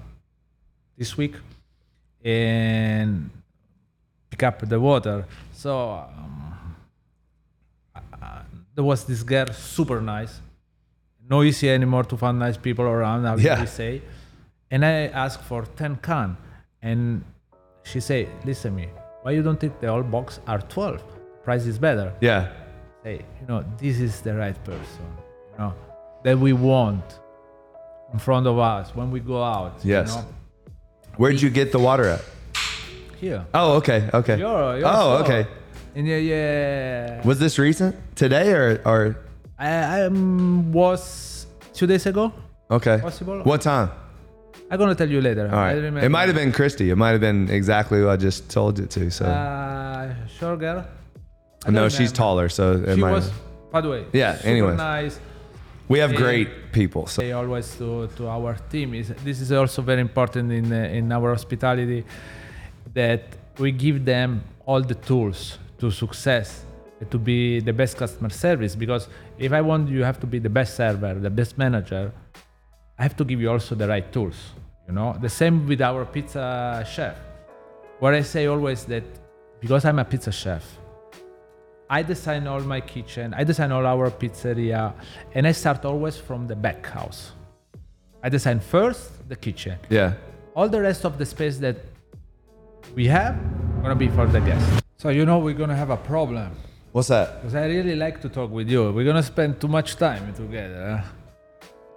this 0.97 1.17
week 1.17 1.35
and 2.23 3.29
pick 4.29 4.43
up 4.43 4.67
the 4.67 4.79
water. 4.79 5.25
So 5.53 5.71
um, 5.91 6.75
uh, 7.95 8.41
there 8.75 8.83
was 8.83 9.05
this 9.05 9.23
girl, 9.23 9.47
super 9.53 10.01
nice. 10.01 10.41
No 11.29 11.43
easy 11.43 11.69
anymore 11.69 12.03
to 12.03 12.17
find 12.17 12.39
nice 12.39 12.57
people 12.57 12.85
around. 12.85 13.23
How 13.25 13.35
Yeah. 13.35 13.65
say. 13.65 14.01
And 14.71 14.83
I 14.85 15.07
asked 15.07 15.41
for 15.41 15.65
ten 15.75 15.95
can, 15.97 16.35
and 16.81 17.23
she 17.83 17.99
say, 17.99 18.27
"Listen 18.45 18.75
me, 18.75 18.89
why 19.21 19.31
you 19.31 19.43
don't 19.43 19.59
take 19.59 19.79
the 19.79 19.87
whole 19.87 20.03
box? 20.03 20.39
Are 20.47 20.59
twelve? 20.59 21.01
Price 21.43 21.65
is 21.65 21.77
better." 21.77 22.13
Yeah. 22.21 22.47
say, 23.03 23.19
you 23.41 23.47
know, 23.49 23.63
this 23.77 23.99
is 23.99 24.21
the 24.21 24.33
right 24.33 24.57
person, 24.63 25.05
you 25.51 25.57
know, 25.59 25.73
that 26.23 26.39
we 26.39 26.53
want 26.53 27.03
in 28.13 28.19
front 28.19 28.47
of 28.47 28.57
us 28.57 28.95
when 28.95 29.11
we 29.11 29.19
go 29.19 29.43
out. 29.43 29.73
Yes. 29.83 30.15
You 30.15 30.21
know? 30.21 30.27
Where'd 31.17 31.41
you 31.41 31.49
get 31.49 31.73
the 31.73 31.79
water 31.79 32.05
at? 32.05 32.23
Here. 33.19 33.45
Oh, 33.53 33.73
okay, 33.73 34.09
okay. 34.13 34.37
Your, 34.39 34.77
your 34.77 34.87
oh, 34.87 34.91
store. 34.91 35.23
okay. 35.23 35.47
And 35.95 36.07
yeah, 36.07 36.17
yeah. 36.17 37.27
Was 37.27 37.39
this 37.39 37.59
recent? 37.59 37.95
Today 38.15 38.51
or 38.53 38.81
or 38.85 39.17
I, 39.63 39.99
I 40.01 40.05
um, 40.05 40.71
was 40.73 41.47
two 41.73 41.87
days 41.87 42.05
ago. 42.05 42.31
okay? 42.69 42.99
Possible? 43.01 43.41
What 43.43 43.61
time? 43.61 43.89
I'm 44.69 44.77
gonna 44.79 44.95
tell 44.95 45.09
you 45.09 45.21
later. 45.21 45.45
All 45.47 45.55
right. 45.67 45.77
It 45.77 46.09
might 46.09 46.27
have 46.27 46.35
been 46.35 46.51
Christy. 46.51 46.89
It 46.89 46.95
might 46.95 47.11
have 47.11 47.21
been 47.21 47.49
exactly 47.49 47.99
who 47.99 48.09
I 48.09 48.17
just 48.17 48.49
told 48.49 48.79
you 48.79 48.85
to. 48.87 49.11
So 49.11 49.25
Uh, 49.25 50.13
short 50.39 50.59
girl. 50.59 50.85
I 51.65 51.71
no, 51.71 51.87
she's 51.89 51.99
remember. 51.99 52.15
taller. 52.15 52.49
So 52.49 52.63
it 52.73 52.95
She 52.95 53.01
might. 53.01 53.11
was. 53.11 53.31
By 53.71 53.81
the 53.81 53.89
way. 53.89 54.05
Yeah, 54.13 54.37
Anyway. 54.43 54.75
nice. 54.75 55.19
we 55.87 55.99
have 55.99 56.13
great 56.15 56.49
people. 56.71 57.07
So 57.07 57.21
say 57.21 57.31
always 57.31 57.75
to, 57.77 58.07
to 58.17 58.27
our 58.27 58.55
team 58.71 58.93
is 58.93 59.07
this 59.23 59.39
is 59.41 59.51
also 59.51 59.81
very 59.81 60.01
important 60.01 60.51
in 60.51 60.65
uh, 60.73 60.97
in 60.99 61.11
our 61.11 61.29
hospitality 61.37 62.03
that 62.93 63.21
we 63.59 63.71
give 63.71 64.03
them 64.05 64.41
all 64.65 64.81
the 64.81 64.95
tools 65.09 65.57
to 65.79 65.91
success 65.91 66.65
to 67.09 67.17
be 67.17 67.59
the 67.59 67.73
best 67.73 67.97
customer 67.97 68.29
service 68.29 68.75
because 68.77 69.09
if 69.45 69.51
I 69.51 69.61
want 69.61 69.89
you 69.89 70.03
have 70.03 70.19
to 70.23 70.27
be 70.33 70.39
the 70.39 70.53
best 70.59 70.71
server 70.75 71.13
the 71.27 71.29
best 71.39 71.57
manager 71.57 72.11
I 72.99 73.03
have 73.07 73.15
to 73.17 73.25
give 73.29 73.39
you 73.43 73.49
also 73.51 73.75
the 73.75 73.87
right 73.87 74.07
tools 74.15 74.37
you 74.87 74.93
know 74.97 75.09
the 75.25 75.29
same 75.29 75.67
with 75.67 75.81
our 75.81 76.05
pizza 76.05 76.45
chef 76.93 77.15
What 77.99 78.13
I 78.13 78.23
say 78.33 78.43
always 78.53 78.79
that 78.93 79.05
because 79.61 79.85
I'm 79.85 79.99
a 79.99 80.05
pizza 80.05 80.31
chef 80.31 80.63
I 81.89 82.01
design 82.01 82.47
all 82.47 82.61
my 82.61 82.81
kitchen, 82.81 83.35
I 83.35 83.43
design 83.43 83.71
all 83.71 83.85
our 83.85 84.09
pizzeria, 84.09 84.93
and 85.35 85.45
I 85.45 85.51
start 85.51 85.85
always 85.85 86.17
from 86.17 86.47
the 86.47 86.55
back 86.55 86.83
house. 86.87 87.33
I 88.23 88.29
design 88.29 88.59
first 88.61 89.29
the 89.29 89.35
kitchen. 89.35 89.77
yeah. 89.89 90.13
All 90.55 90.69
the 90.69 90.81
rest 90.81 91.05
of 91.05 91.17
the 91.17 91.25
space 91.25 91.57
that 91.65 91.77
we 92.95 93.05
have 93.07 93.35
gonna 93.83 93.95
be 93.95 94.07
for 94.07 94.25
the 94.25 94.39
guests. 94.39 94.81
So 94.97 95.09
you 95.09 95.25
know 95.25 95.37
we're 95.39 95.59
gonna 95.63 95.75
have 95.75 95.89
a 95.89 95.97
problem 95.97 96.51
What's 96.93 97.07
that? 97.07 97.41
because 97.41 97.55
I 97.55 97.65
really 97.65 97.95
like 97.95 98.21
to 98.21 98.29
talk 98.29 98.49
with 98.51 98.69
you. 98.69 98.81
We're 98.91 99.03
gonna 99.11 99.23
spend 99.33 99.59
too 99.59 99.67
much 99.67 99.95
time 99.97 100.31
together. 100.33 101.03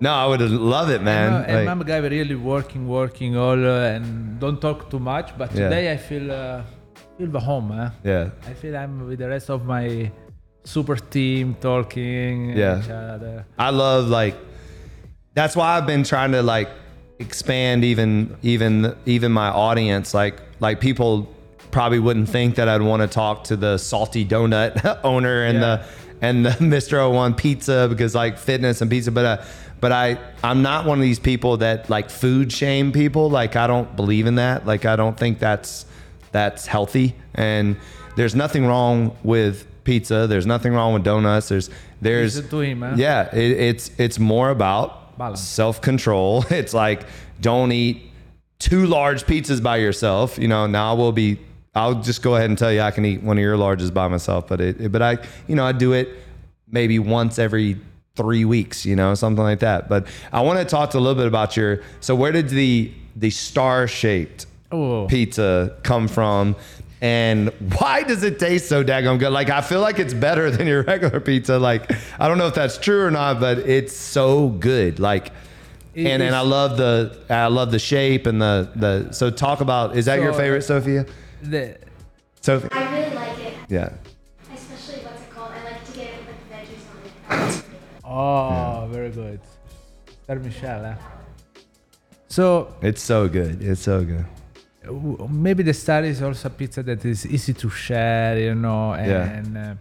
No, 0.00 0.10
I 0.22 0.26
would 0.26 0.40
love 0.76 0.88
it, 0.90 1.02
man. 1.02 1.32
I'm, 1.32 1.40
a, 1.40 1.44
and 1.44 1.56
Like- 1.58 1.68
I'm 1.72 1.80
a 1.80 1.84
guy 1.84 1.98
really 2.18 2.34
working, 2.34 2.82
working 2.88 3.36
all, 3.36 3.60
uh, 3.74 3.94
and 3.94 4.04
don't 4.40 4.60
talk 4.60 4.90
too 4.90 4.98
much. 4.98 5.28
But 5.40 5.48
Yeah. 5.54 5.64
today 5.68 5.84
I 5.92 5.96
feel 6.08 6.26
uh, 6.32 6.62
feel 7.18 7.30
the 7.38 7.40
home. 7.40 7.68
Huh? 7.70 7.90
yeah. 8.04 8.30
I 8.50 8.54
feel 8.60 8.74
I'm 8.76 9.06
with 9.08 9.18
the 9.18 9.28
rest 9.28 9.48
of 9.50 9.60
my 9.66 10.10
super 10.64 10.96
team 10.96 11.56
talking 11.60 12.56
Yeah. 12.56 12.78
each 12.80 12.90
other. 12.90 13.44
I 13.58 13.70
love 13.70 14.08
like 14.20 14.36
that's 15.34 15.54
why 15.58 15.76
I've 15.76 15.86
been 15.86 16.04
trying 16.04 16.32
to 16.32 16.42
like 16.42 16.68
expand 17.18 17.84
even 17.84 18.10
even 18.42 18.94
even 19.06 19.30
my 19.32 19.48
audience 19.48 20.08
like 20.14 20.36
like 20.60 20.80
people 20.80 21.12
probably 21.76 21.98
wouldn't 21.98 22.28
think 22.30 22.54
that 22.54 22.68
I'd 22.70 22.80
want 22.80 23.02
to 23.02 23.06
talk 23.06 23.44
to 23.44 23.56
the 23.56 23.76
salty 23.76 24.24
donut 24.24 25.00
owner 25.04 25.44
and 25.44 25.58
Yeah. 25.58 25.76
the 25.76 25.84
and 26.26 26.46
the 26.46 26.50
Mr. 26.76 27.12
One 27.12 27.34
pizza 27.34 27.86
because 27.90 28.14
like 28.14 28.38
fitness 28.38 28.80
and 28.80 28.90
pizza, 28.90 29.10
but 29.10 29.24
uh, 29.26 29.44
but 29.82 29.92
I 29.92 30.18
I'm 30.42 30.62
not 30.62 30.86
one 30.86 30.96
of 30.98 31.02
these 31.02 31.18
people 31.18 31.58
that 31.58 31.90
like 31.90 32.08
food 32.08 32.50
shame 32.50 32.92
people. 32.92 33.28
Like 33.28 33.56
I 33.56 33.66
don't 33.66 33.94
believe 33.94 34.26
in 34.26 34.36
that. 34.36 34.66
Like 34.66 34.86
I 34.86 34.96
don't 34.96 35.18
think 35.18 35.38
that's 35.38 35.84
that's 36.32 36.66
healthy. 36.66 37.14
And 37.34 37.76
there's 38.16 38.34
nothing 38.34 38.64
wrong 38.64 39.14
with 39.22 39.66
pizza. 39.84 40.26
There's 40.26 40.46
nothing 40.46 40.72
wrong 40.72 40.94
with 40.94 41.04
donuts. 41.04 41.48
There's 41.50 41.68
there's 42.00 42.36
yeah. 42.98 43.28
It, 43.36 43.50
it's 43.60 43.90
it's 43.98 44.18
more 44.18 44.48
about 44.48 45.18
Balance. 45.18 45.42
self 45.42 45.82
control. 45.82 46.42
It's 46.50 46.72
like 46.72 47.02
don't 47.42 47.70
eat 47.72 48.00
two 48.58 48.86
large 48.86 49.24
pizzas 49.26 49.62
by 49.62 49.76
yourself. 49.76 50.38
You 50.38 50.48
know, 50.48 50.66
now 50.66 50.94
we'll 50.94 51.12
be. 51.12 51.38
I'll 51.76 52.00
just 52.00 52.22
go 52.22 52.34
ahead 52.36 52.48
and 52.48 52.58
tell 52.58 52.72
you 52.72 52.80
I 52.80 52.90
can 52.90 53.04
eat 53.04 53.22
one 53.22 53.36
of 53.36 53.42
your 53.42 53.56
larges 53.56 53.92
by 53.92 54.08
myself, 54.08 54.48
but 54.48 54.60
it, 54.62 54.90
but 54.90 55.02
I, 55.02 55.18
you 55.46 55.54
know, 55.54 55.64
I 55.66 55.72
do 55.72 55.92
it 55.92 56.08
maybe 56.70 56.98
once 56.98 57.38
every 57.38 57.78
three 58.14 58.46
weeks, 58.46 58.86
you 58.86 58.96
know, 58.96 59.14
something 59.14 59.44
like 59.44 59.58
that. 59.60 59.86
But 59.88 60.06
I 60.32 60.40
want 60.40 60.58
to 60.58 60.64
talk 60.64 60.90
to 60.92 60.98
a 60.98 61.00
little 61.00 61.14
bit 61.14 61.26
about 61.26 61.54
your. 61.54 61.82
So 62.00 62.14
where 62.16 62.32
did 62.32 62.48
the 62.48 62.90
the 63.14 63.30
star 63.30 63.86
shaped 63.86 64.46
Oh. 64.72 65.06
pizza 65.06 65.76
come 65.82 66.08
from? 66.08 66.56
And 67.02 67.50
why 67.78 68.02
does 68.04 68.22
it 68.22 68.38
taste 68.38 68.70
so 68.70 68.82
daggone 68.82 69.18
good? 69.18 69.30
Like 69.30 69.50
I 69.50 69.60
feel 69.60 69.82
like 69.82 69.98
it's 69.98 70.14
better 70.14 70.50
than 70.56 70.66
your 70.66 70.82
regular 70.82 71.20
pizza. 71.20 71.58
Like 71.58 71.92
I 72.18 72.26
don't 72.26 72.38
know 72.38 72.46
if 72.46 72.54
that's 72.54 72.78
true 72.78 73.04
or 73.04 73.10
not, 73.10 73.38
but 73.38 73.58
it's 73.58 73.94
so 73.94 74.48
good. 74.48 74.98
Like 74.98 75.26
It 75.94 76.06
and 76.06 76.22
and 76.22 76.34
I 76.34 76.40
love 76.40 76.78
the 76.78 77.18
I 77.28 77.48
love 77.48 77.70
the 77.70 77.78
shape 77.78 78.24
and 78.26 78.40
the 78.40 78.70
the. 78.74 79.12
So 79.12 79.30
talk 79.30 79.60
about 79.60 79.94
is 79.94 80.06
that 80.06 80.20
your 80.20 80.32
favorite, 80.32 80.62
Sophia? 80.62 81.04
The, 81.42 81.78
Sophia, 82.40 82.68
I 82.72 82.98
really 83.00 83.14
like 83.14 83.38
it, 83.38 83.54
yeah. 83.68 83.90
especially 84.54 85.04
what's 85.04 85.22
it 85.22 85.30
called? 85.30 85.52
I 85.52 85.64
like 85.64 85.84
to 85.84 85.92
get 85.92 86.08
it 86.14 86.20
with 86.26 86.40
veggies 86.50 86.84
on 87.30 87.48
it. 87.50 87.64
oh, 88.04 88.88
very 88.90 89.10
good. 89.10 89.40
Star 90.24 90.36
Michel, 90.36 90.84
eh? 90.84 90.94
So 92.28 92.74
It's 92.82 93.02
so 93.02 93.28
good. 93.28 93.62
It's 93.62 93.82
so 93.82 94.04
good. 94.04 94.24
maybe 95.30 95.62
the 95.64 95.74
star 95.74 96.04
is 96.04 96.22
also 96.22 96.48
a 96.48 96.50
pizza 96.50 96.82
that 96.82 97.04
is 97.04 97.26
easy 97.26 97.52
to 97.54 97.68
share, 97.70 98.38
you 98.38 98.54
know, 98.54 98.94
Yeah. 98.94 99.24
and 99.38 99.56
uh, 99.58 99.74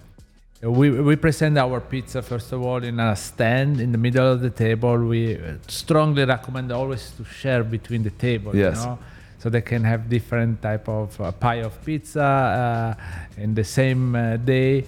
we 0.72 0.90
we 0.90 1.16
present 1.16 1.58
our 1.60 1.80
pizza 1.80 2.22
first 2.24 2.52
of 2.52 2.62
all 2.64 2.84
in 2.84 3.00
a 3.00 3.16
stand 3.16 3.80
in 3.80 3.92
the 3.92 3.98
middle 4.00 4.28
of 4.32 4.42
the 4.42 4.50
table. 4.50 4.98
We 4.98 5.36
uh, 5.36 5.58
strongly 5.68 6.26
recommend 6.26 6.72
always 6.72 7.12
to 7.18 7.24
share 7.26 7.64
between 7.64 8.02
the 8.04 8.10
table, 8.10 8.56
Yes. 8.56 8.80
you 8.80 8.86
know, 8.86 8.98
so 9.46 9.50
they 9.52 9.62
can 9.62 9.84
have 9.84 10.10
different 10.10 10.60
type 10.60 10.90
of 10.90 11.22
uh, 11.22 11.32
pie 11.32 11.62
of 11.62 11.74
pizza 11.86 12.24
uh, 12.24 13.40
in 13.44 13.54
the 13.54 13.64
same 13.64 14.16
uh, 14.16 14.38
day 14.38 14.84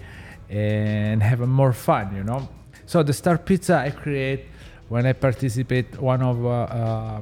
and 0.49 1.21
have 1.21 1.41
a 1.41 1.45
more 1.45 1.73
fun, 1.73 2.15
you 2.15 2.23
know. 2.23 2.49
So 2.87 3.03
the 3.03 3.13
star 3.13 3.37
pizza 3.37 3.75
I 3.77 3.91
create 3.91 4.45
when 4.89 5.05
I 5.05 5.13
participate 5.13 6.01
one 6.01 6.23
of 6.23 6.43
uh, 6.43 6.49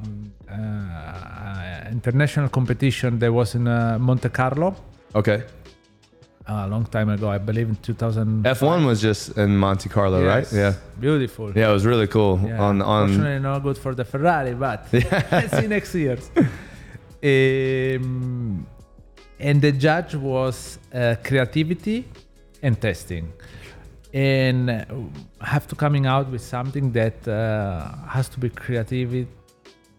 um, 0.00 0.32
uh, 0.50 1.90
international 1.90 2.48
competition 2.48 3.18
that 3.18 3.30
was 3.30 3.54
in 3.54 3.68
uh, 3.68 3.98
Monte 4.00 4.30
Carlo 4.30 4.74
Okay. 5.14 5.42
a 6.48 6.66
long 6.68 6.86
time 6.86 7.10
ago. 7.10 7.28
I 7.28 7.36
believe 7.36 7.68
in 7.68 7.76
2000. 7.76 8.44
F1 8.44 8.86
was 8.86 9.02
just 9.02 9.36
in 9.36 9.58
Monte 9.58 9.90
Carlo, 9.90 10.24
right? 10.24 10.50
Yeah. 10.50 10.72
beautiful. 10.98 11.52
Yeah, 11.54 11.68
it 11.68 11.74
was 11.74 11.84
really 11.84 12.06
cool. 12.06 12.40
Yeah. 12.42 12.62
On 12.62 12.80
on 12.80 13.08
Fortunately, 13.08 13.40
not 13.40 13.58
good 13.62 13.76
for 13.76 13.94
the 13.94 14.06
Ferrari, 14.06 14.54
but 14.54 14.86
let's 14.92 15.54
see 15.58 15.66
next 15.66 15.94
year. 15.94 16.16
Um, 17.22 18.66
and 19.38 19.60
the 19.60 19.72
judge 19.72 20.14
was 20.14 20.78
uh, 20.94 21.16
creativity 21.22 22.04
and 22.62 22.80
testing, 22.80 23.32
and 24.12 24.70
uh, 24.70 24.84
have 25.40 25.66
to 25.68 25.74
coming 25.74 26.06
out 26.06 26.30
with 26.30 26.42
something 26.42 26.92
that 26.92 27.26
uh, 27.28 27.92
has 28.08 28.28
to 28.30 28.40
be 28.40 28.48
creative, 28.48 29.26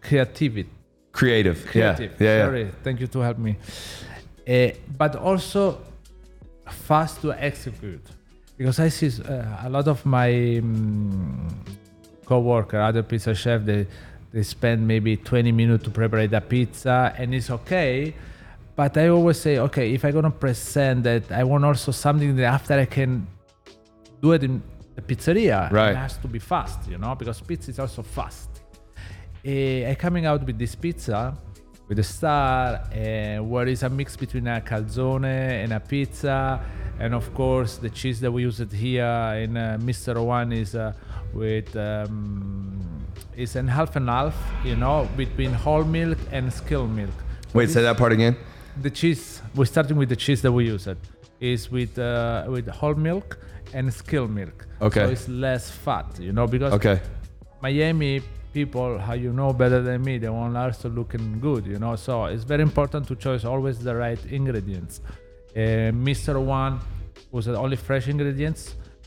creativity, 0.01 0.69
creative. 1.11 1.65
creative. 1.65 2.19
Yeah. 2.19 2.27
Yeah. 2.27 2.37
yeah. 2.37 2.45
Sorry, 2.45 2.71
thank 2.83 2.99
you 2.99 3.07
to 3.07 3.19
help 3.19 3.37
me. 3.37 3.57
Uh, 4.47 4.69
but 4.97 5.15
also 5.15 5.81
fast 6.69 7.21
to 7.21 7.33
execute 7.33 8.05
because 8.57 8.79
I 8.79 8.89
see 8.89 9.21
uh, 9.21 9.67
a 9.67 9.69
lot 9.69 9.87
of 9.87 10.05
my 10.05 10.57
um, 10.57 11.47
co-worker, 12.25 12.79
other 12.79 13.03
pizza 13.03 13.35
chef, 13.35 13.63
they 13.63 13.87
they 14.31 14.43
spend 14.43 14.87
maybe 14.87 15.17
20 15.17 15.51
minutes 15.51 15.83
to 15.85 15.89
prepare 15.89 16.27
the 16.27 16.41
pizza, 16.41 17.13
and 17.17 17.33
it's 17.33 17.49
okay. 17.49 18.13
But 18.75 18.97
I 18.97 19.07
always 19.07 19.39
say, 19.39 19.57
okay, 19.57 19.93
if 19.93 20.05
I'm 20.05 20.13
gonna 20.13 20.31
present 20.31 21.03
that, 21.03 21.31
I 21.31 21.43
want 21.43 21.65
also 21.65 21.91
something 21.91 22.35
that 22.35 22.45
after 22.45 22.73
I 22.73 22.85
can 22.85 23.25
do 24.21 24.33
it 24.33 24.43
in 24.43 24.61
the 24.95 25.01
pizzeria. 25.01 25.71
Right. 25.71 25.91
It 25.91 25.95
has 25.95 26.17
to 26.17 26.27
be 26.27 26.39
fast, 26.39 26.87
you 26.89 26.97
know, 26.97 27.15
because 27.15 27.41
pizza 27.41 27.71
is 27.71 27.79
also 27.79 28.03
fast. 28.03 28.49
Uh, 29.45 29.89
I 29.89 29.95
coming 29.97 30.25
out 30.25 30.45
with 30.45 30.57
this 30.59 30.75
pizza 30.75 31.37
with 31.87 31.99
a 31.99 32.03
star, 32.03 32.83
uh, 32.91 33.43
where 33.43 33.67
is 33.67 33.83
a 33.83 33.89
mix 33.89 34.17
between 34.17 34.47
a 34.47 34.61
calzone 34.61 35.23
and 35.63 35.71
a 35.71 35.79
pizza, 35.79 36.61
and 36.99 37.13
of 37.13 37.33
course 37.33 37.77
the 37.77 37.89
cheese 37.89 38.19
that 38.19 38.31
we 38.31 38.41
used 38.41 38.71
here 38.73 39.05
in 39.41 39.55
uh, 39.55 39.77
Mr. 39.81 40.23
One 40.23 40.51
is 40.51 40.75
uh, 40.75 40.91
with 41.33 41.75
um, 41.77 42.96
is 43.37 43.55
an 43.55 43.67
half 43.67 43.95
and 43.95 44.09
half, 44.09 44.35
you 44.65 44.75
know, 44.75 45.07
between 45.15 45.53
whole 45.53 45.83
milk 45.83 46.17
and 46.31 46.51
skill 46.51 46.87
milk. 46.87 47.13
So 47.47 47.59
Wait, 47.59 47.69
say 47.69 47.81
that 47.83 47.97
part 47.97 48.11
again. 48.11 48.35
the 48.81 48.89
cheese 48.91 49.41
we're 49.55 49.65
starting 49.65 49.97
with 49.97 50.09
the 50.09 50.15
cheese 50.25 50.41
that 50.43 50.51
we 50.51 50.63
use 50.75 50.85
it 50.93 50.99
is 51.39 51.61
with 51.71 51.97
uh, 51.97 52.45
with 52.55 52.67
whole 52.79 52.93
milk 53.09 53.27
and 53.73 53.85
skill 54.01 54.27
milk 54.27 54.57
Okay. 54.87 55.01
so 55.03 55.09
it's 55.15 55.27
less 55.45 55.63
fat 55.85 56.05
you 56.27 56.31
know 56.37 56.45
because 56.55 56.73
Okay. 56.79 56.97
miami 57.61 58.21
people 58.53 58.89
how 58.99 59.13
you 59.25 59.31
know 59.33 59.51
better 59.63 59.81
than 59.81 59.99
me 60.03 60.13
they 60.23 60.29
want 60.29 60.55
also 60.55 60.89
looking 60.89 61.39
good 61.39 61.65
you 61.65 61.79
know 61.83 61.95
so 61.95 62.13
it's 62.25 62.43
very 62.53 62.61
important 62.71 63.07
to 63.07 63.15
choose 63.15 63.43
always 63.53 63.75
the 63.79 63.95
right 63.95 64.21
ingredients 64.39 65.01
uh, 65.55 65.89
mr 66.09 66.33
one 66.59 66.73
was 67.31 67.47
only 67.47 67.77
fresh 67.87 68.05
ingredients 68.07 68.61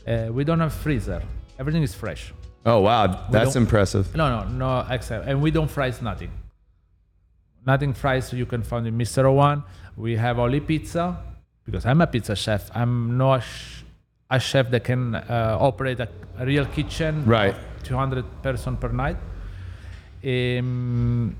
uh, 0.07 0.27
we 0.37 0.43
don't 0.43 0.59
have 0.59 0.73
freezer 0.73 1.21
everything 1.59 1.83
is 1.89 1.93
fresh 2.03 2.33
Oh 2.65 2.79
wow, 2.81 3.27
that's 3.31 3.55
impressive. 3.55 4.15
no, 4.15 4.29
no, 4.29 4.47
no, 4.47 4.85
except, 4.89 5.27
and 5.27 5.41
we 5.41 5.51
don't 5.51 5.69
fries 5.69 6.01
nothing. 6.01 6.31
Nothing 7.65 7.93
fries 7.93 8.33
you 8.33 8.45
can 8.45 8.63
find 8.63 8.87
in 8.87 8.97
Mr. 8.97 9.31
One. 9.33 9.63
We 9.95 10.15
have 10.15 10.39
only 10.39 10.59
pizza 10.59 11.17
because 11.65 11.85
I'm 11.85 12.01
a 12.01 12.07
pizza 12.07 12.35
chef. 12.35 12.69
I'm 12.73 13.17
not 13.17 13.43
a, 14.29 14.39
chef 14.39 14.71
that 14.71 14.83
can 14.83 15.15
uh, 15.15 15.57
operate 15.59 15.99
a, 15.99 16.09
a 16.39 16.45
real 16.45 16.65
kitchen. 16.65 17.25
Right. 17.25 17.53
of 17.53 17.83
200 17.83 18.25
person 18.41 18.77
per 18.77 18.89
night. 18.89 19.17
Um, 20.23 21.35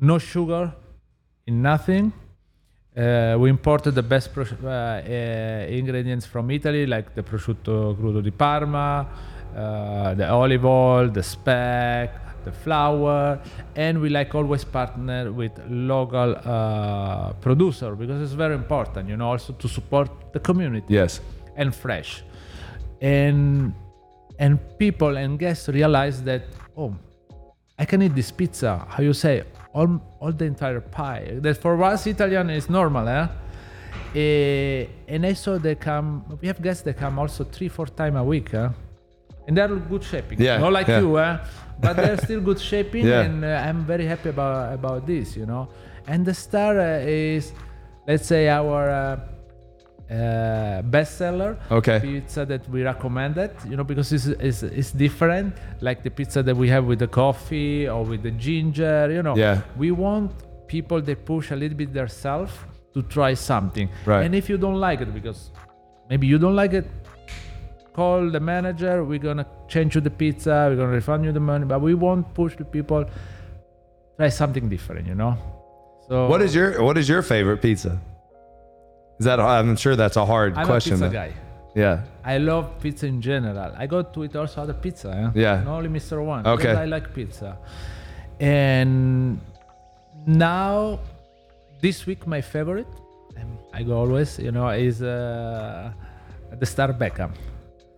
no 0.00 0.18
sugar 0.18 0.72
in 1.46 1.62
nothing. 1.62 2.12
Uh, 2.96 3.36
we 3.38 3.48
imported 3.48 3.94
the 3.94 4.02
best 4.02 4.32
pros- 4.34 4.52
uh, 4.52 4.66
uh, 4.68 5.66
ingredients 5.68 6.26
from 6.26 6.50
Italy, 6.50 6.84
like 6.86 7.14
the 7.14 7.22
prosciutto 7.22 7.96
crudo 7.96 8.20
di 8.20 8.30
Parma, 8.30 9.08
uh, 9.56 10.14
the 10.14 10.28
olive 10.28 10.64
oil, 10.64 11.08
the 11.08 11.22
speck, 11.22 12.10
the 12.44 12.52
flour, 12.52 13.38
and 13.76 14.00
we 14.00 14.08
like 14.08 14.34
always 14.34 14.64
partner 14.64 15.30
with 15.32 15.52
local 15.68 16.36
uh, 16.44 17.32
producer 17.34 17.94
because 17.94 18.20
it's 18.22 18.32
very 18.32 18.54
important, 18.54 19.08
you 19.08 19.16
know, 19.16 19.30
also 19.30 19.52
to 19.52 19.68
support 19.68 20.10
the 20.32 20.40
community 20.40 20.86
Yes. 20.94 21.20
and 21.56 21.74
fresh. 21.74 22.24
And 23.00 23.74
and 24.38 24.58
people 24.78 25.16
and 25.16 25.38
guests 25.38 25.68
realize 25.68 26.22
that 26.24 26.42
oh, 26.76 26.94
I 27.78 27.84
can 27.84 28.02
eat 28.02 28.14
this 28.14 28.30
pizza. 28.30 28.86
How 28.88 29.02
you 29.02 29.12
say 29.12 29.42
all 29.74 30.00
all 30.20 30.32
the 30.32 30.44
entire 30.46 30.80
pie. 30.80 31.38
That 31.40 31.58
for 31.58 31.80
us 31.84 32.06
Italian 32.06 32.50
is 32.50 32.68
normal, 32.68 33.06
eh? 33.08 33.26
Eh, 34.14 34.86
and 35.08 35.24
I 35.26 35.32
saw 35.34 35.58
they 35.58 35.74
come. 35.74 36.24
We 36.40 36.48
have 36.48 36.60
guests 36.62 36.82
that 36.84 36.96
come 36.98 37.18
also 37.18 37.44
three, 37.44 37.68
four 37.68 37.86
times 37.86 38.16
a 38.16 38.22
week, 38.24 38.52
eh? 38.54 38.68
And 39.46 39.56
they're 39.56 39.68
good 39.68 40.04
shaping. 40.04 40.40
Yeah, 40.40 40.58
not 40.58 40.72
like 40.72 40.88
yeah. 40.88 41.00
you, 41.00 41.18
eh? 41.18 41.38
but 41.80 41.96
they're 41.96 42.18
still 42.18 42.40
good 42.40 42.60
shaping, 42.70 43.06
Yeah. 43.06 43.22
and 43.22 43.44
uh, 43.44 43.66
I'm 43.66 43.84
very 43.84 44.06
happy 44.06 44.28
about 44.30 44.74
about 44.74 45.06
this, 45.06 45.36
you 45.36 45.46
know. 45.46 45.68
And 46.06 46.24
the 46.26 46.34
star 46.34 46.78
uh, 46.78 47.00
is, 47.06 47.52
let's 48.08 48.26
say, 48.26 48.48
our 48.48 48.90
uh, 48.90 50.12
uh, 50.12 50.82
bestseller 50.82 51.56
Okay. 51.70 52.00
pizza 52.00 52.44
that 52.44 52.68
we 52.68 52.82
recommended, 52.82 53.50
you 53.68 53.76
know, 53.76 53.84
because 53.84 54.12
it's, 54.12 54.26
it's, 54.26 54.62
it's 54.62 54.92
different, 54.92 55.54
like 55.80 56.02
the 56.02 56.10
pizza 56.10 56.42
that 56.42 56.56
we 56.56 56.68
have 56.68 56.84
with 56.84 56.98
the 56.98 57.06
coffee 57.08 57.88
or 57.88 58.04
with 58.04 58.22
the 58.22 58.30
ginger, 58.32 59.10
you 59.10 59.22
know. 59.22 59.36
Yeah. 59.36 59.62
We 59.76 59.90
want 59.90 60.32
people 60.66 61.00
that 61.02 61.24
push 61.24 61.50
a 61.50 61.56
little 61.56 61.76
bit 61.76 61.92
themselves 61.92 62.52
to 62.94 63.02
try 63.02 63.34
something. 63.34 63.88
Right. 64.04 64.24
And 64.24 64.34
if 64.34 64.48
you 64.50 64.58
don't 64.58 64.80
like 64.80 65.00
it, 65.00 65.14
because 65.14 65.50
maybe 66.10 66.26
you 66.26 66.38
don't 66.38 66.56
like 66.56 66.72
it, 66.74 66.86
call 67.92 68.30
the 68.30 68.40
manager. 68.40 69.04
We're 69.04 69.18
gonna 69.18 69.46
change 69.68 69.94
you 69.94 70.00
the 70.00 70.10
pizza. 70.10 70.66
We're 70.68 70.76
gonna 70.76 70.92
refund 70.92 71.24
you 71.24 71.32
the 71.32 71.40
money. 71.40 71.64
But 71.64 71.80
we 71.80 71.94
won't 71.94 72.32
push 72.34 72.56
the 72.56 72.64
people 72.64 73.04
try 74.16 74.28
something 74.28 74.68
different, 74.68 75.06
you 75.06 75.14
know. 75.14 75.36
So 76.08 76.28
What 76.28 76.42
is 76.42 76.54
your 76.54 76.82
What 76.82 76.96
is 76.98 77.08
your 77.08 77.22
favorite 77.22 77.60
pizza? 77.62 78.00
Is 79.18 79.26
that 79.26 79.38
I'm 79.40 79.76
sure 79.76 79.94
that's 79.96 80.16
a 80.16 80.26
hard 80.26 80.56
I'm 80.56 80.66
question. 80.66 80.94
a 80.94 80.96
pizza 80.96 81.12
guy. 81.12 81.32
Yeah. 81.74 82.02
I 82.24 82.38
love 82.38 82.78
pizza 82.80 83.06
in 83.06 83.20
general. 83.22 83.72
I 83.76 83.86
go 83.86 84.02
to 84.02 84.24
eat 84.24 84.36
also 84.36 84.62
other 84.62 84.74
pizza. 84.74 85.32
Eh? 85.34 85.40
Yeah. 85.40 85.62
Not 85.64 85.78
only 85.78 85.88
Mr. 85.88 86.22
One. 86.22 86.46
Okay. 86.46 86.70
I 86.70 86.84
like 86.84 87.14
pizza. 87.14 87.56
And 88.40 89.40
now, 90.26 90.98
this 91.80 92.04
week, 92.06 92.26
my 92.26 92.40
favorite, 92.40 92.86
I 93.72 93.82
go 93.84 93.96
always, 93.96 94.38
you 94.38 94.52
know, 94.52 94.68
is 94.68 95.02
uh, 95.02 95.90
the 96.58 96.66
Star 96.66 96.92
Beckham. 96.92 97.30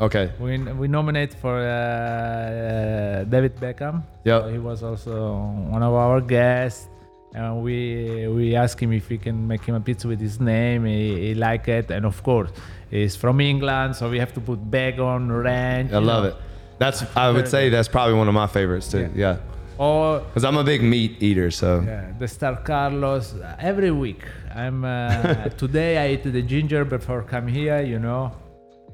Okay. 0.00 0.32
We, 0.40 0.58
we 0.58 0.88
nominate 0.88 1.34
for 1.34 1.56
uh, 1.58 3.24
David 3.24 3.56
Beckham. 3.56 4.02
Yeah. 4.24 4.40
So 4.40 4.48
he 4.48 4.58
was 4.58 4.82
also 4.82 5.36
one 5.68 5.82
of 5.82 5.92
our 5.94 6.20
guests. 6.20 6.88
And 7.34 7.62
we 7.62 8.28
we 8.28 8.54
asked 8.54 8.78
him 8.80 8.92
if 8.92 9.08
we 9.08 9.18
can 9.18 9.48
make 9.48 9.64
him 9.64 9.74
a 9.74 9.80
pizza 9.80 10.06
with 10.06 10.20
his 10.20 10.38
name. 10.38 10.84
He, 10.84 11.28
he 11.28 11.34
liked 11.34 11.66
it, 11.66 11.90
and 11.90 12.06
of 12.06 12.22
course, 12.22 12.50
he's 12.90 13.16
from 13.16 13.40
England, 13.40 13.96
so 13.96 14.08
we 14.08 14.20
have 14.20 14.32
to 14.34 14.40
put 14.40 14.70
bacon, 14.70 15.32
ranch. 15.32 15.92
I 15.92 15.98
love 15.98 16.22
know. 16.22 16.28
it. 16.28 16.36
That's 16.78 17.04
I 17.16 17.30
would 17.32 17.48
say 17.48 17.70
that's 17.70 17.88
probably 17.88 18.14
one 18.14 18.28
of 18.28 18.34
my 18.34 18.46
favorites 18.46 18.88
too. 18.88 19.10
Yeah. 19.16 19.38
Or 19.78 20.20
Because 20.20 20.44
I'm 20.44 20.56
a 20.56 20.62
big 20.62 20.84
meat 20.84 21.20
eater, 21.20 21.50
so 21.50 21.80
yeah, 21.80 22.12
the 22.20 22.28
Star 22.28 22.54
Carlos 22.54 23.34
uh, 23.34 23.56
every 23.58 23.90
week. 23.90 24.22
I'm 24.54 24.84
uh, 24.84 25.48
today 25.56 25.98
I 25.98 26.14
eat 26.14 26.22
the 26.22 26.42
ginger 26.42 26.84
before 26.84 27.22
come 27.22 27.48
here. 27.48 27.82
You 27.82 27.98
know, 27.98 28.30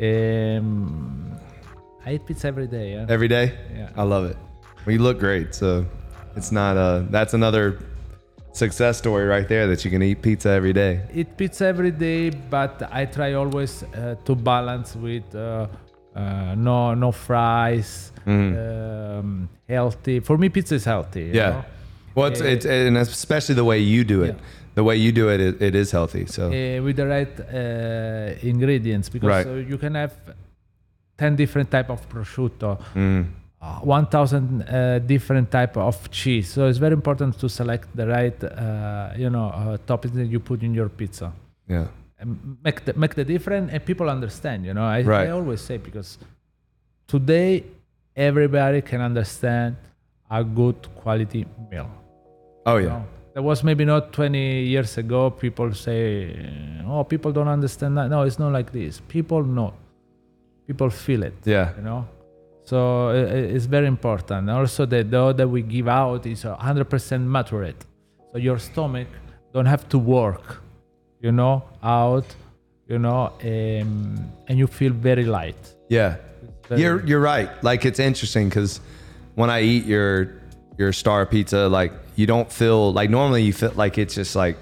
um, 0.00 1.38
I 2.06 2.14
eat 2.14 2.26
pizza 2.26 2.48
every 2.48 2.66
day. 2.66 2.92
Yeah. 2.94 3.06
every 3.08 3.28
day. 3.28 3.46
Yeah. 3.74 3.90
I 3.96 4.02
love 4.02 4.24
it. 4.30 4.36
Well, 4.84 4.92
you 4.94 5.02
look 5.02 5.18
great, 5.18 5.54
so 5.54 5.84
it's 6.36 6.52
not 6.52 6.76
uh 6.76 7.02
that's 7.10 7.34
another 7.34 7.78
success 8.52 8.98
story 8.98 9.26
right 9.26 9.46
there 9.48 9.66
that 9.68 9.84
you 9.84 9.90
can 9.90 10.02
eat 10.02 10.22
pizza 10.22 10.48
every 10.50 10.72
day. 10.72 11.00
eat 11.14 11.36
pizza 11.36 11.66
every 11.66 11.90
day, 11.92 12.30
but 12.30 12.82
I 12.90 13.04
try 13.04 13.34
always 13.34 13.82
uh, 13.82 14.16
to 14.24 14.34
balance 14.34 14.96
with 14.96 15.34
uh, 15.34 15.66
uh, 16.16 16.54
no 16.56 16.94
no 16.94 17.12
fries, 17.12 18.12
um, 18.26 19.48
healthy. 19.68 20.20
For 20.20 20.36
me, 20.38 20.48
pizza 20.48 20.74
is 20.74 20.84
healthy. 20.84 21.20
you 21.26 21.32
Mm. 21.32 21.34
Yeah. 21.34 21.50
know? 21.50 21.64
Well, 22.14 22.26
it's, 22.32 22.40
Uh, 22.40 22.44
it's 22.54 22.66
and 22.66 22.96
especially 22.98 23.54
the 23.54 23.64
way 23.64 23.78
you 23.78 24.02
do 24.04 24.22
it. 24.24 24.34
Yeah. 24.34 24.42
The 24.74 24.84
way 24.84 24.96
you 24.96 25.12
do 25.12 25.28
it, 25.28 25.40
it, 25.40 25.60
it 25.62 25.74
is 25.74 25.90
healthy. 25.90 26.26
So 26.26 26.42
Uh, 26.48 26.82
with 26.84 26.96
the 26.96 27.06
right 27.06 27.34
uh, 27.40 28.48
ingredients 28.52 29.08
because 29.08 29.28
Right. 29.28 29.46
uh, 29.46 29.54
you 29.72 29.78
can 29.78 29.94
have 29.94 30.12
ten 31.18 31.36
different 31.36 31.70
type 31.70 31.90
of 31.90 32.00
prosciutto. 32.08 32.78
mm, 32.94 33.24
uh, 33.62 33.78
1000 33.82 34.62
uh, 34.62 34.98
different 35.00 35.50
type 35.50 35.76
of 35.76 36.10
cheese 36.10 36.48
so 36.54 36.66
it's 36.66 36.78
very 36.78 36.94
important 36.94 37.38
to 37.38 37.46
select 37.48 37.86
the 37.94 38.06
right 38.06 38.38
uh, 38.44 39.12
you 39.22 39.28
know 39.28 39.46
uh, 39.48 39.76
toppings 39.86 40.14
that 40.14 40.28
you 40.34 40.40
put 40.40 40.62
in 40.62 40.72
your 40.72 40.88
pizza 40.88 41.30
yeah. 41.68 41.84
and 42.20 42.28
make 42.64 42.78
the, 42.86 42.92
make 42.94 43.14
the 43.14 43.24
difference 43.24 43.70
and 43.72 43.84
people 43.84 44.08
understand 44.08 44.64
you 44.64 44.72
know 44.72 44.84
I, 44.84 45.02
Right. 45.02 45.26
I 45.28 45.30
always 45.32 45.60
say 45.60 45.76
because 45.76 46.16
today 47.06 47.64
everybody 48.16 48.80
can 48.82 49.00
understand 49.02 49.76
a 50.30 50.42
good 50.42 50.78
quality 51.02 51.44
meal 51.70 51.90
Oh 52.64 52.76
you 52.76 52.86
yeah. 52.86 52.92
know? 52.94 53.04
There 53.40 53.46
was 53.48 53.64
maybe 53.64 53.86
not 53.86 54.12
20 54.12 54.64
years 54.64 54.98
ago 54.98 55.30
people 55.30 55.72
say 55.72 56.36
oh 56.86 57.02
people 57.04 57.32
don't 57.32 57.48
understand 57.48 57.96
that. 57.96 58.08
No 58.10 58.22
it's 58.22 58.38
not 58.38 58.52
like 58.52 58.70
this. 58.70 59.00
People 59.08 59.42
know. 59.42 59.72
People 60.66 60.90
feel 60.90 61.22
it 61.22 61.34
Yeah. 61.44 61.72
you 61.76 61.82
know? 61.82 62.06
So 62.64 63.08
it's 63.10 63.64
very 63.64 63.86
important. 63.86 64.50
Also 64.50 64.84
the 64.84 65.02
dough 65.04 65.32
that 65.32 65.48
we 65.48 65.62
give 65.62 65.88
out 65.88 66.26
is 66.26 66.44
100% 66.44 67.26
matured 67.26 67.76
so 68.30 68.38
your 68.38 68.58
stomach 68.58 69.08
don't 69.54 69.66
have 69.74 69.88
to 69.88 69.98
work 69.98 70.62
you 71.20 71.32
know 71.32 71.62
out 71.82 72.26
you 72.88 72.98
know 72.98 73.32
um, 73.42 74.18
and 74.48 74.58
you 74.58 74.66
feel 74.66 74.92
very 74.92 75.24
light. 75.24 75.62
Yeah. 75.88 76.16
Very- 76.68 76.82
You're 76.82 77.00
you're 77.08 77.24
right. 77.34 77.50
Like 77.64 77.86
it's 77.88 77.98
interesting 78.10 78.48
because 78.50 78.80
when 79.34 79.48
I 79.50 79.62
eat 79.62 79.84
your 79.86 80.12
your 80.78 80.92
star 80.92 81.26
pizza, 81.26 81.68
like 81.68 81.92
you 82.20 82.26
don't 82.34 82.50
feel 82.60 82.80
like 82.98 83.08
normally 83.18 83.42
you 83.48 83.52
feel 83.60 83.72
like 83.84 83.94
it's 84.02 84.14
just 84.20 84.34
like 84.44 84.56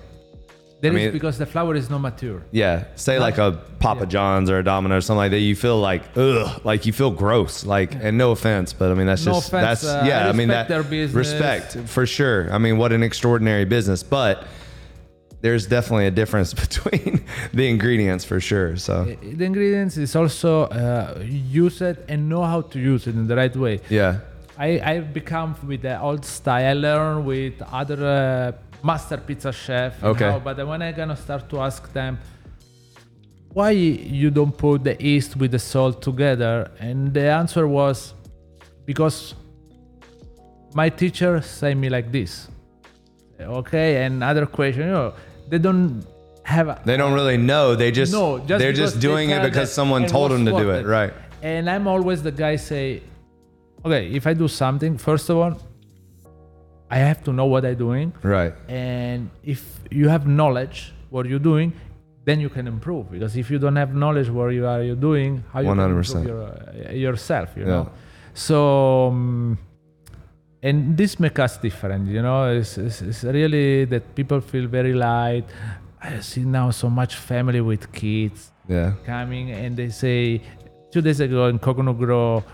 That 0.83 0.93
I 0.93 0.95
is 0.95 0.97
mean- 0.97 1.13
because 1.19 1.37
the 1.43 1.47
flour 1.55 1.75
is 1.83 1.89
not 1.93 2.01
mature 2.09 2.41
yeah, 2.63 2.75
say 3.07 3.15
like 3.29 3.39
a 3.47 3.51
Papa 3.87 4.01
Yeah. 4.05 4.15
John's 4.15 4.49
or 4.53 4.59
a 4.59 4.65
Domino 4.73 4.95
or 4.99 5.01
something 5.07 5.23
like 5.25 5.33
that. 5.35 5.45
You 5.51 5.57
feel 5.67 5.79
like 5.91 6.03
ugh, 6.17 6.47
like 6.71 6.81
you 6.87 6.93
feel 7.01 7.11
gross. 7.25 7.55
Like 7.77 7.91
and 8.05 8.15
no 8.25 8.29
offense, 8.37 8.69
but 8.79 8.87
I 8.93 8.95
mean 8.99 9.09
that's 9.11 9.27
No 9.27 9.33
just 9.35 9.49
offense, 9.49 9.81
that's 9.83 9.85
uh, 9.85 10.11
yeah. 10.11 10.29
I 10.31 10.33
mean 10.39 10.49
that 10.57 10.69
their 10.75 10.85
business. 10.97 11.17
respect 11.25 11.69
for 11.95 12.05
sure. 12.19 12.41
I 12.57 12.59
mean 12.65 12.77
what 12.81 12.91
an 12.97 13.03
extraordinary 13.11 13.65
business, 13.77 14.01
but 14.19 14.35
there's 15.41 15.67
definitely 15.77 16.07
a 16.07 16.11
difference 16.21 16.51
between 16.65 17.13
the 17.59 17.67
ingredients 17.75 18.25
for 18.31 18.39
sure. 18.51 18.77
So 18.77 19.05
the 19.41 19.45
ingredients 19.53 19.97
is 19.97 20.13
also 20.17 20.53
uh, 20.65 21.23
use 21.67 21.79
it 21.91 21.97
and 22.11 22.29
know 22.33 22.43
how 22.53 22.61
to 22.73 22.79
use 22.93 23.03
it 23.09 23.15
in 23.21 23.27
the 23.31 23.37
right 23.43 23.55
way 23.65 23.81
yeah, 23.89 24.11
I, 24.59 24.81
I've 24.91 25.13
become 25.15 25.55
with 25.67 25.83
the 25.83 26.01
old 26.01 26.25
style. 26.25 26.67
I 26.67 26.73
learn 26.73 27.25
with 27.25 27.63
other 27.73 28.05
uh, 28.05 28.53
master 28.85 29.17
pizza 29.19 29.53
chef. 29.53 30.03
Okay. 30.03 30.31
how- 30.31 30.41
but 30.41 30.57
then 30.57 30.67
when 30.67 30.83
I'm 30.83 30.95
gonna 30.95 31.17
start 31.17 31.49
to 31.51 31.61
ask 31.61 31.93
them, 31.93 32.19
why 33.53 33.71
you 33.71 34.31
don't 34.31 34.57
put 34.57 34.85
the 34.85 34.97
yeast 35.03 35.37
with 35.37 35.53
the 35.53 35.59
salt 35.59 36.03
together? 36.03 36.71
And 36.81 37.15
the 37.15 37.31
answer 37.31 37.67
was, 37.67 38.15
because 38.85 39.35
my 40.75 40.89
teacher 40.89 41.41
say 41.41 41.75
me 41.75 41.89
like 41.89 42.11
this. 42.13 42.49
Okay, 43.41 44.05
and 44.05 44.23
other 44.25 44.47
question, 44.47 44.83
you 44.87 44.93
know, 44.93 45.15
they 45.49 45.59
don't 45.59 46.05
have. 46.43 46.69
A, 46.69 46.81
they 46.85 46.97
don't 46.97 47.15
really 47.15 47.37
know. 47.37 47.77
They 47.77 47.91
just 47.93 48.13
no, 48.13 48.39
just 48.41 48.59
they're 48.59 48.73
just 48.73 48.97
they 48.97 49.01
doing 49.01 49.31
it 49.31 49.43
because 49.43 49.73
someone 49.73 50.07
told 50.07 50.33
them 50.33 50.45
to 50.45 50.51
do 50.51 50.71
it. 50.71 50.85
Right. 50.85 51.13
And 51.43 51.71
I'm 51.71 51.87
always 51.87 52.23
the 52.25 52.33
guy 52.33 52.57
say, 52.57 53.03
okay, 53.85 54.09
if 54.13 54.27
I 54.27 54.35
do 54.35 54.49
something, 54.49 54.97
first 54.99 55.29
of 55.31 55.37
all, 55.37 55.55
I 56.91 56.99
have 56.99 57.23
to 57.25 57.33
know 57.33 57.45
what 57.47 57.65
I'm 57.65 57.77
doing. 57.77 58.13
Right. 58.23 58.55
And 58.69 59.31
if 59.43 59.81
you 59.91 60.09
have 60.09 60.27
knowledge 60.27 60.93
what 61.11 61.27
you're 61.27 61.39
doing, 61.53 61.73
then 62.25 62.41
you 62.41 62.49
can 62.49 62.67
improve. 62.67 63.11
Because 63.11 63.37
if 63.37 63.51
you 63.51 63.59
don't 63.59 63.77
have 63.77 63.95
knowledge 63.95 64.29
what 64.31 64.49
you 64.49 64.67
are 64.67 64.83
you 64.83 64.97
doing, 64.97 65.45
how 65.53 65.61
you 65.61 65.69
can 65.69 65.79
100%. 65.79 65.97
improve 66.17 66.25
your, 66.27 66.43
uh, 66.43 66.93
yourself, 66.93 67.51
you 67.57 67.63
Yeah. 67.63 67.69
know. 67.69 67.91
So, 68.35 69.09
um, 69.09 69.59
and 70.63 70.97
this 70.97 71.19
makes 71.21 71.39
us 71.41 71.57
different, 71.59 72.09
you 72.09 72.23
know. 72.23 72.51
It's, 72.51 72.79
it's, 72.79 73.03
it's 73.03 73.25
really 73.25 73.85
that 73.87 74.15
people 74.15 74.41
feel 74.41 74.67
very 74.67 74.93
light. 74.95 75.45
I 76.03 76.21
see 76.21 76.45
now 76.45 76.71
so 76.71 76.89
much 76.91 77.17
family 77.17 77.61
with 77.61 77.93
kids 77.93 78.53
Yeah. 78.69 78.93
coming 79.05 79.51
and 79.51 79.77
they 79.77 79.89
say 79.91 80.41
two 80.93 81.01
days 81.03 81.21
ago 81.21 81.47
in 81.49 81.59
Coconut 81.59 81.99
Grove, 81.99 82.45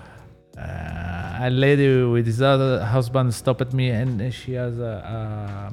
a 0.57 1.49
lady 1.51 2.03
with 2.05 2.27
his 2.27 2.41
other 2.43 2.85
husband 2.85 3.35
stopped 3.35 3.61
at 3.61 3.73
me 3.73 3.91
and 3.91 4.33
she 4.33 4.53
has 4.53 4.79
a, 4.79 5.73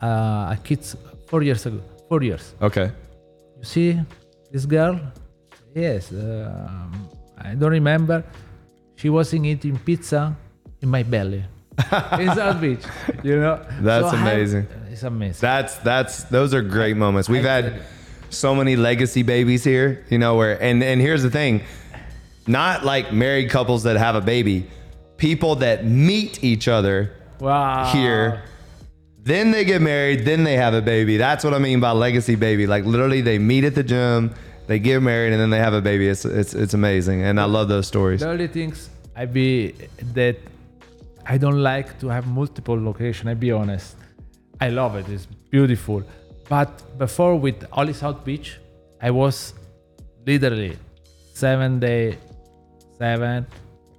a, 0.00 0.06
a 0.06 0.58
kid 0.64 0.80
four 1.26 1.42
years 1.42 1.66
ago. 1.66 1.80
Four 2.08 2.22
years. 2.22 2.54
Okay. 2.60 2.90
You 3.58 3.64
see 3.64 4.00
this 4.50 4.66
girl? 4.66 5.00
Yes. 5.74 6.12
Um, 6.12 7.08
I 7.38 7.54
don't 7.54 7.70
remember. 7.72 8.24
She 8.96 9.08
wasn't 9.08 9.46
eating 9.46 9.78
pizza 9.78 10.36
in 10.80 10.88
my 10.88 11.02
belly. 11.02 11.44
in 12.18 12.28
South 12.34 12.60
Beach, 12.60 12.84
you 13.22 13.36
know. 13.40 13.58
That's 13.80 14.10
So 14.10 14.16
I 14.16 14.20
have- 14.20 14.32
amazing. 14.36 14.66
it's 14.90 15.02
amazing. 15.02 15.40
That's 15.40 15.76
that's 15.78 16.24
those 16.24 16.52
are 16.52 16.60
great 16.60 16.96
moments. 16.98 17.28
We've 17.30 17.42
had 17.44 17.80
so 18.28 18.54
many 18.54 18.76
legacy 18.76 19.22
babies 19.22 19.64
here, 19.64 20.04
you 20.10 20.18
know, 20.18 20.36
where 20.36 20.62
and 20.62 20.82
and 20.84 21.00
here's 21.00 21.22
the 21.22 21.30
thing, 21.30 21.62
not 22.46 22.84
like 22.84 23.12
married 23.12 23.50
couples 23.50 23.82
that 23.84 23.96
have 23.96 24.14
a 24.14 24.20
baby, 24.20 24.66
people 25.16 25.56
that 25.56 25.84
meet 25.84 26.42
each 26.42 26.68
other 26.68 27.12
wow. 27.40 27.84
here, 27.92 28.42
then 29.18 29.52
they 29.52 29.64
get 29.64 29.80
married, 29.80 30.24
then 30.24 30.44
they 30.44 30.56
have 30.56 30.74
a 30.74 30.82
baby. 30.82 31.16
That's 31.16 31.44
what 31.44 31.54
I 31.54 31.58
mean 31.58 31.80
by 31.80 31.92
legacy 31.92 32.34
baby. 32.34 32.66
Like 32.66 32.84
literally 32.84 33.20
they 33.20 33.38
meet 33.38 33.64
at 33.64 33.74
the 33.74 33.82
gym, 33.82 34.34
they 34.66 34.78
get 34.78 35.00
married 35.00 35.32
and 35.32 35.40
then 35.40 35.50
they 35.50 35.58
have 35.58 35.74
a 35.74 35.80
baby. 35.80 36.08
It's 36.08 36.24
it's 36.24 36.54
it's 36.54 36.74
amazing. 36.74 37.22
And 37.22 37.40
I 37.40 37.44
love 37.44 37.68
those 37.68 37.86
stories. 37.86 38.20
The 38.20 38.30
only 38.30 38.48
things 38.48 38.90
I 39.14 39.26
be 39.26 39.72
that 40.14 40.36
I 41.26 41.38
don't 41.38 41.62
like 41.62 42.00
to 42.00 42.08
have 42.08 42.26
multiple 42.26 42.82
location. 42.82 43.28
I 43.28 43.34
be 43.34 43.52
honest. 43.52 43.96
I 44.60 44.68
love 44.68 44.96
it. 44.96 45.08
It's 45.08 45.26
beautiful. 45.50 46.02
But 46.48 46.98
before 46.98 47.36
with 47.36 47.64
Ollie 47.72 47.92
South 47.92 48.24
Beach, 48.24 48.58
I 49.00 49.10
was 49.10 49.54
literally 50.26 50.78
seven 51.32 51.80
day, 51.80 52.18
seven, 53.06 53.46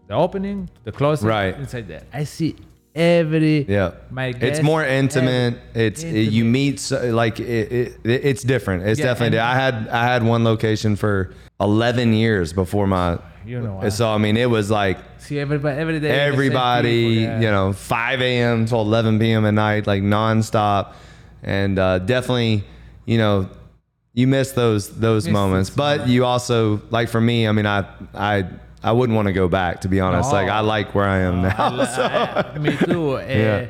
the 0.08 0.14
opening, 0.14 0.70
the 0.86 0.92
closing, 0.92 1.28
Right. 1.28 1.54
inside 1.58 1.88
there. 1.90 2.04
I 2.14 2.24
see 2.24 2.56
every 2.96 3.66
Yeah. 3.68 3.92
my 4.12 4.28
It's 4.50 4.62
more 4.62 4.84
intimate. 4.86 5.56
It's 5.74 6.04
you 6.04 6.46
meet 6.46 6.80
so, 6.80 6.96
like 7.24 7.40
it, 7.40 7.98
it, 8.04 8.24
it's 8.30 8.44
different. 8.44 8.84
It's 8.84 9.00
Yeah, 9.00 9.08
definitely. 9.08 9.40
I 9.40 9.56
had 9.56 9.76
I 10.02 10.04
had 10.14 10.22
one 10.24 10.44
location 10.46 10.96
for 10.96 11.16
11 11.60 12.14
years 12.14 12.54
before 12.54 12.88
my 12.88 13.18
You 13.46 13.60
know. 13.60 13.90
So 13.90 14.06
I 14.10 14.18
mean, 14.26 14.38
it 14.38 14.50
was 14.58 14.72
like 14.72 14.98
see 15.18 15.38
everybody 15.46 15.76
every 15.84 16.00
day. 16.00 16.12
everybody, 16.32 17.00
people, 17.10 17.24
yeah. 17.24 17.42
you 17.44 17.52
know, 17.56 17.74
5 17.74 18.22
a.m. 18.22 18.66
till 18.66 18.82
11 18.82 19.20
p.m. 19.20 19.46
at 19.46 19.54
night, 19.54 19.86
like 19.86 20.02
nonstop, 20.02 20.94
and 21.44 21.78
uh, 21.78 22.00
definitely, 22.00 22.64
you 23.06 23.18
know, 23.18 23.50
you 24.14 24.28
miss 24.28 24.52
those 24.54 24.84
those 25.08 25.26
Miss 25.26 25.34
moments. 25.34 25.70
But 25.70 26.08
you 26.08 26.24
also, 26.24 26.82
like 26.90 27.10
for 27.10 27.20
me, 27.20 27.38
I 27.50 27.52
mean, 27.52 27.66
I 27.66 27.80
I 28.14 28.46
I 28.84 28.92
wouldn't 28.92 29.16
want 29.16 29.28
to 29.28 29.34
go 29.34 29.48
back 29.48 29.82
to 29.82 29.88
be 29.88 30.00
honest. 30.00 30.30
No. 30.32 30.38
Like 30.40 30.50
I 30.50 30.60
like 30.60 30.94
where 30.96 31.06
I 31.08 31.20
am 31.20 31.42
now. 31.42 31.56
I- 31.58 31.86
so- 31.96 32.04
I- 32.56 32.58
me 32.60 32.76
too. 32.78 33.18
Uh, 33.18 33.26
Yeah. 33.28 33.68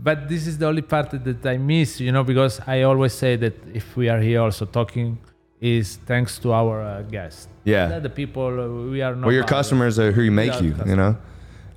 But 0.00 0.28
this 0.28 0.46
is 0.46 0.56
the 0.58 0.66
only 0.66 0.82
part 0.82 1.10
that 1.10 1.44
I 1.44 1.56
miss, 1.58 1.98
you 2.00 2.12
know, 2.12 2.22
because 2.22 2.60
I 2.66 2.82
always 2.82 3.12
say 3.12 3.34
that 3.36 3.54
if 3.74 3.96
we 3.96 4.08
are 4.08 4.20
here 4.20 4.40
also 4.42 4.64
talking, 4.64 5.18
is 5.60 5.96
thanks 6.06 6.38
to 6.38 6.52
our 6.52 6.80
uh, 6.82 7.02
guests. 7.02 7.48
Yeah. 7.64 7.98
The 7.98 8.08
people 8.08 8.46
uh, 8.60 8.90
we 8.92 9.02
are 9.02 9.16
not. 9.16 9.26
well, 9.26 9.34
your 9.34 9.42
customers 9.44 9.98
are 9.98 10.12
who 10.12 10.22
you 10.22 10.30
make 10.30 10.60
you. 10.62 10.74
You 10.86 10.96
know. 10.96 11.16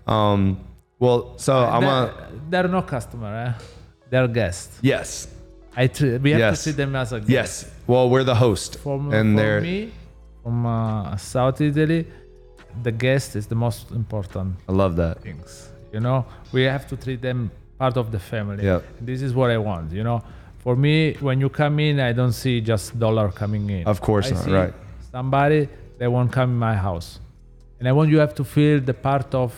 Um. 0.07 0.59
Well, 0.99 1.33
so 1.37 1.53
I'm 1.57 1.81
they're, 1.81 1.91
a 1.91 2.31
they're 2.51 2.67
no 2.67 2.83
customer, 2.83 3.31
eh? 3.35 3.53
they're 4.11 4.27
guests. 4.27 4.77
yes, 4.83 5.27
I 5.75 5.87
tr- 5.87 6.17
we 6.21 6.29
have 6.31 6.39
Yes. 6.39 6.57
to 6.59 6.63
treat 6.65 6.77
them 6.77 6.95
as 6.95 7.11
a 7.11 7.19
guest. 7.19 7.29
yes. 7.29 7.71
Well, 7.87 8.07
we're 8.11 8.23
the 8.23 8.35
host, 8.35 8.77
For, 8.77 8.97
and 8.99 9.35
for 9.35 9.41
they're. 9.41 9.61
me, 9.61 9.91
from 10.43 10.63
uh, 10.67 11.17
South 11.17 11.59
Italy, 11.59 12.05
the 12.83 12.91
guest 12.91 13.35
is 13.35 13.47
the 13.47 13.55
most 13.55 13.91
important 13.91 14.55
I 14.67 14.71
love 14.71 14.95
that. 14.97 15.21
things. 15.21 15.69
You 15.93 15.99
know, 15.99 16.25
we 16.51 16.63
have 16.63 16.87
to 16.87 16.95
treat 16.97 17.21
them 17.21 17.51
part 17.77 17.97
of 17.97 18.11
the 18.11 18.19
family. 18.19 18.63
Yep. 18.63 18.83
This 19.01 19.21
is 19.21 19.33
what 19.33 19.49
I 19.51 19.57
want. 19.57 19.91
You 19.91 20.03
know, 20.03 20.21
for 20.59 20.75
me, 20.75 21.13
when 21.19 21.41
you 21.41 21.49
come 21.49 21.79
in, 21.79 21.99
I 21.99 22.13
don't 22.13 22.31
see 22.33 22.61
just 22.61 22.97
dollar 22.99 23.29
coming 23.31 23.69
in. 23.69 23.85
Of 23.87 23.99
course 24.01 24.31
I 24.31 24.35
not, 24.35 24.47
right. 24.47 24.73
Somebody 25.11 25.67
they 25.97 26.07
won't 26.07 26.31
come 26.31 26.49
in 26.51 26.57
my 26.57 26.75
house, 26.75 27.19
and 27.79 27.87
I 27.87 27.91
want 27.91 28.09
you 28.09 28.19
have 28.19 28.33
to 28.35 28.43
feel 28.43 28.79
the 28.79 28.93
part 28.93 29.33
of 29.35 29.53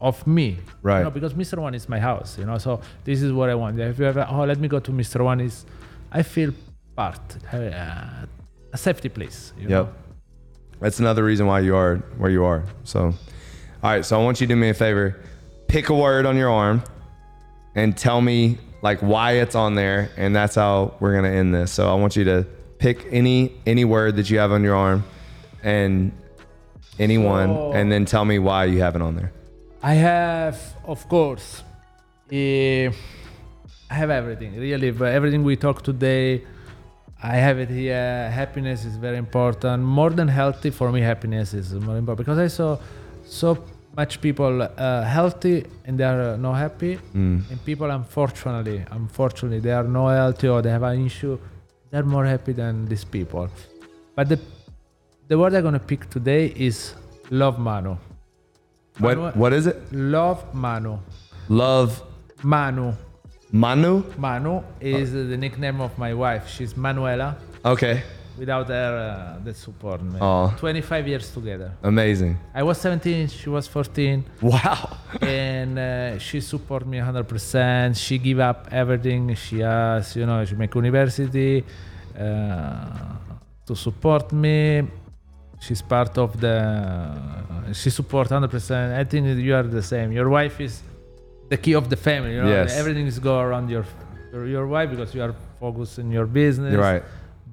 of 0.00 0.26
me. 0.26 0.58
Right. 0.82 0.98
You 0.98 1.04
know, 1.04 1.10
because 1.10 1.32
Mr. 1.34 1.58
One 1.58 1.74
is 1.74 1.88
my 1.88 1.98
house. 2.00 2.36
You 2.38 2.44
know, 2.44 2.58
so 2.58 2.80
this 3.04 3.22
is 3.22 3.32
what 3.32 3.48
I 3.48 3.54
want. 3.54 3.78
If 3.80 3.98
you 3.98 4.04
ever, 4.06 4.26
oh, 4.30 4.44
let 4.44 4.58
me 4.58 4.68
go 4.68 4.80
to 4.80 4.90
Mr. 4.90 5.24
One, 5.24 5.40
is 5.40 5.64
I 6.12 6.22
feel 6.22 6.52
part, 6.96 7.20
uh, 7.52 8.26
a 8.72 8.76
safety 8.76 9.08
place. 9.08 9.52
You 9.56 9.68
Yep. 9.68 9.70
know? 9.70 9.88
That's 10.84 11.00
another 11.00 11.24
reason 11.24 11.46
why 11.46 11.60
you 11.60 11.74
are 11.76 11.96
where 12.18 12.30
you 12.30 12.44
are. 12.44 12.62
So, 12.84 13.00
all 13.04 13.14
right. 13.82 14.04
So 14.04 14.20
I 14.20 14.22
want 14.22 14.42
you 14.42 14.46
to 14.46 14.52
do 14.52 14.60
me 14.60 14.68
a 14.68 14.74
favor. 14.74 15.18
Pick 15.66 15.88
a 15.88 15.94
word 15.94 16.26
on 16.26 16.36
your 16.36 16.50
arm, 16.50 16.82
and 17.74 17.96
tell 17.96 18.20
me 18.20 18.58
like 18.82 18.98
why 19.00 19.32
it's 19.42 19.54
on 19.54 19.76
there, 19.76 20.10
and 20.18 20.36
that's 20.36 20.56
how 20.56 20.92
we're 21.00 21.14
gonna 21.14 21.30
end 21.30 21.54
this. 21.54 21.72
So 21.72 21.90
I 21.90 21.94
want 21.94 22.16
you 22.16 22.24
to 22.24 22.44
pick 22.78 23.06
any 23.10 23.52
any 23.64 23.86
word 23.86 24.16
that 24.16 24.28
you 24.28 24.38
have 24.38 24.52
on 24.52 24.62
your 24.62 24.76
arm, 24.76 25.04
and 25.62 26.12
anyone, 26.98 27.48
So- 27.54 27.72
and 27.72 27.90
then 27.90 28.04
tell 28.04 28.26
me 28.26 28.38
why 28.38 28.66
you 28.66 28.82
have 28.82 28.94
it 28.94 29.00
on 29.00 29.16
there. 29.16 29.32
I 29.82 29.94
have, 29.94 30.58
of 30.84 31.08
course, 31.08 31.62
eh, 32.30 32.90
I 33.90 33.94
have 33.94 34.10
everything, 34.10 34.60
really. 34.60 34.90
But 34.90 35.12
everything 35.14 35.44
we 35.44 35.56
talk 35.56 35.80
today, 35.82 36.42
I 37.32 37.36
have 37.46 37.58
it 37.64 37.70
here. 37.70 38.30
Happiness 38.30 38.84
is 38.84 38.96
very 38.96 39.16
important. 39.16 39.82
More 39.82 40.10
than 40.10 40.28
healthy, 40.28 40.70
for 40.78 40.92
me, 40.92 41.00
happiness 41.00 41.54
is 41.54 41.72
more 41.86 41.96
important 41.96 42.18
because 42.26 42.38
I 42.38 42.48
saw 42.48 42.78
so 43.24 43.48
much 43.96 44.20
people 44.20 44.54
uh, 44.62 45.02
healthy 45.16 45.64
and 45.86 45.98
they 45.98 46.04
are 46.04 46.20
uh, 46.32 46.36
not 46.36 46.54
happy, 46.66 46.98
and 47.50 47.58
people, 47.64 47.88
unfortunately, 47.90 48.84
unfortunately, 48.90 49.60
they 49.60 49.72
are 49.72 49.84
not 49.98 50.08
healthy 50.10 50.48
or 50.48 50.60
they 50.62 50.70
have 50.70 50.82
an 50.82 51.06
issue. 51.06 51.38
They're 51.90 52.02
more 52.16 52.26
happy 52.26 52.52
than 52.52 52.86
these 52.86 53.04
people. 53.04 53.48
But 54.16 54.28
the 54.28 54.38
the 55.28 55.38
word 55.38 55.54
I'm 55.54 55.62
gonna 55.62 55.78
pick 55.92 56.10
today 56.10 56.42
is 56.68 56.94
love, 57.30 57.58
Manu. 57.58 57.96
What 58.98 59.16
Manu- 59.18 59.38
what 59.42 59.52
is 59.52 59.66
it? 59.66 59.78
Love 59.92 60.40
Manu. 60.54 60.98
Love 61.48 62.02
Manu. 62.42 62.92
Manu. 63.54 64.02
Manu 64.18 64.62
is 64.80 65.12
the 65.12 65.36
nickname 65.36 65.80
of 65.80 65.96
my 65.96 66.12
wife. 66.12 66.48
She's 66.48 66.76
Manuela. 66.76 67.36
Okay. 67.64 68.02
Without 68.36 68.66
her, 68.66 69.36
uh, 69.38 69.44
the 69.44 69.54
support. 69.54 70.02
Man. 70.02 70.20
Aw. 70.20 70.56
25 70.56 71.06
years 71.06 71.30
together. 71.32 71.70
Amazing. 71.84 72.36
I 72.52 72.64
was 72.64 72.78
17, 72.78 73.28
she 73.28 73.48
was 73.48 73.68
14, 73.68 74.24
Wow. 74.42 74.96
and 75.20 75.78
uh, 75.78 76.18
she 76.18 76.40
support 76.40 76.84
me 76.84 76.98
100%. 76.98 77.96
She 77.96 78.18
give 78.18 78.40
up 78.40 78.66
everything 78.72 79.32
she 79.36 79.60
has, 79.60 80.16
you 80.16 80.26
know, 80.26 80.44
she 80.44 80.56
make 80.56 80.74
university 80.74 81.64
uh, 82.18 82.86
to 83.66 83.76
support 83.76 84.32
me. 84.32 84.82
She's 85.60 85.80
part 85.80 86.18
of 86.18 86.40
the. 86.40 87.72
She 87.72 87.88
support 87.90 88.28
100%. 88.30 88.98
I 88.98 89.04
think 89.04 89.38
you 89.38 89.54
are 89.54 89.62
the 89.62 89.80
same. 89.80 90.10
Your 90.10 90.28
wife 90.28 90.60
is 90.60 90.82
the 91.54 91.60
key 91.64 91.74
of 91.80 91.86
the 91.92 92.00
family. 92.08 92.32
You 92.36 92.42
know? 92.42 92.54
Yes. 92.58 92.76
Everything 92.82 93.06
is 93.12 93.18
go 93.30 93.36
around 93.46 93.66
your, 93.74 93.84
your 94.32 94.44
your 94.54 94.66
wife 94.74 94.88
because 94.94 95.10
you 95.16 95.22
are 95.26 95.34
focused 95.62 95.96
in 96.02 96.08
your 96.16 96.26
business. 96.40 96.72
You're 96.72 96.88
right. 96.92 97.04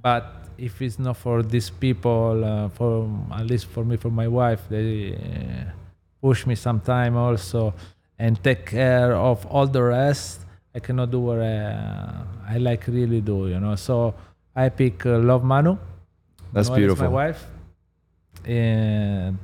But 0.08 0.24
if 0.58 0.74
it's 0.86 1.00
not 1.08 1.16
for 1.26 1.38
these 1.54 1.70
people, 1.86 2.44
uh, 2.44 2.70
for 2.78 2.92
at 3.40 3.46
least 3.52 3.66
for 3.74 3.84
me, 3.90 3.96
for 4.04 4.12
my 4.22 4.28
wife, 4.42 4.62
they 4.76 4.92
uh, 5.14 5.72
push 6.26 6.40
me 6.50 6.56
sometime 6.56 7.14
also 7.26 7.74
and 8.24 8.32
take 8.44 8.62
care 8.80 9.12
of 9.30 9.38
all 9.54 9.68
the 9.78 9.84
rest. 9.84 10.42
I 10.78 10.80
cannot 10.86 11.12
do 11.16 11.20
what 11.28 11.40
I, 11.40 11.56
I 12.54 12.58
like 12.70 12.84
really 12.88 13.22
do, 13.34 13.38
you 13.54 13.60
know. 13.60 13.76
So 13.76 14.14
I 14.56 14.70
pick 14.70 15.06
uh, 15.06 15.30
Love 15.30 15.44
Manu. 15.44 15.78
That's 16.54 16.70
beautiful. 16.70 17.06
My 17.06 17.12
wife. 17.22 17.42
And 18.46 19.38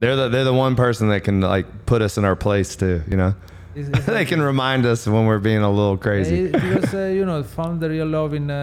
They're 0.00 0.16
the 0.16 0.28
they're 0.32 0.48
the 0.52 0.58
one 0.66 0.74
person 0.76 1.04
that 1.12 1.22
can 1.28 1.38
like 1.54 1.66
put 1.86 2.00
us 2.06 2.16
in 2.18 2.24
our 2.24 2.36
place 2.36 2.70
too. 2.76 3.02
You 3.10 3.16
know. 3.20 3.32
It's, 3.74 3.88
it's 3.98 4.06
they 4.06 4.24
can 4.24 4.42
remind 4.42 4.86
us 4.86 5.06
when 5.06 5.26
we're 5.26 5.38
being 5.38 5.62
a 5.62 5.70
little 5.70 5.96
crazy. 5.96 6.46
Eh, 6.46 6.50
because 6.52 6.94
uh, 6.94 7.06
you 7.06 7.24
know, 7.24 7.42
found 7.42 7.80
the 7.80 7.88
real 7.88 8.06
love 8.06 8.34
in 8.34 8.50
uh, 8.50 8.54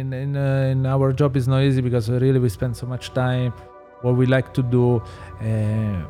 in 0.00 0.12
in, 0.12 0.36
uh, 0.36 0.72
in 0.72 0.86
our 0.86 1.12
job 1.12 1.36
is 1.36 1.46
not 1.48 1.62
easy 1.62 1.80
because 1.80 2.08
uh, 2.10 2.18
really 2.18 2.38
we 2.38 2.48
spend 2.48 2.76
so 2.76 2.86
much 2.86 3.12
time 3.14 3.52
what 4.02 4.16
we 4.16 4.26
like 4.26 4.52
to 4.54 4.62
do. 4.62 5.02
Uh, 5.40 6.02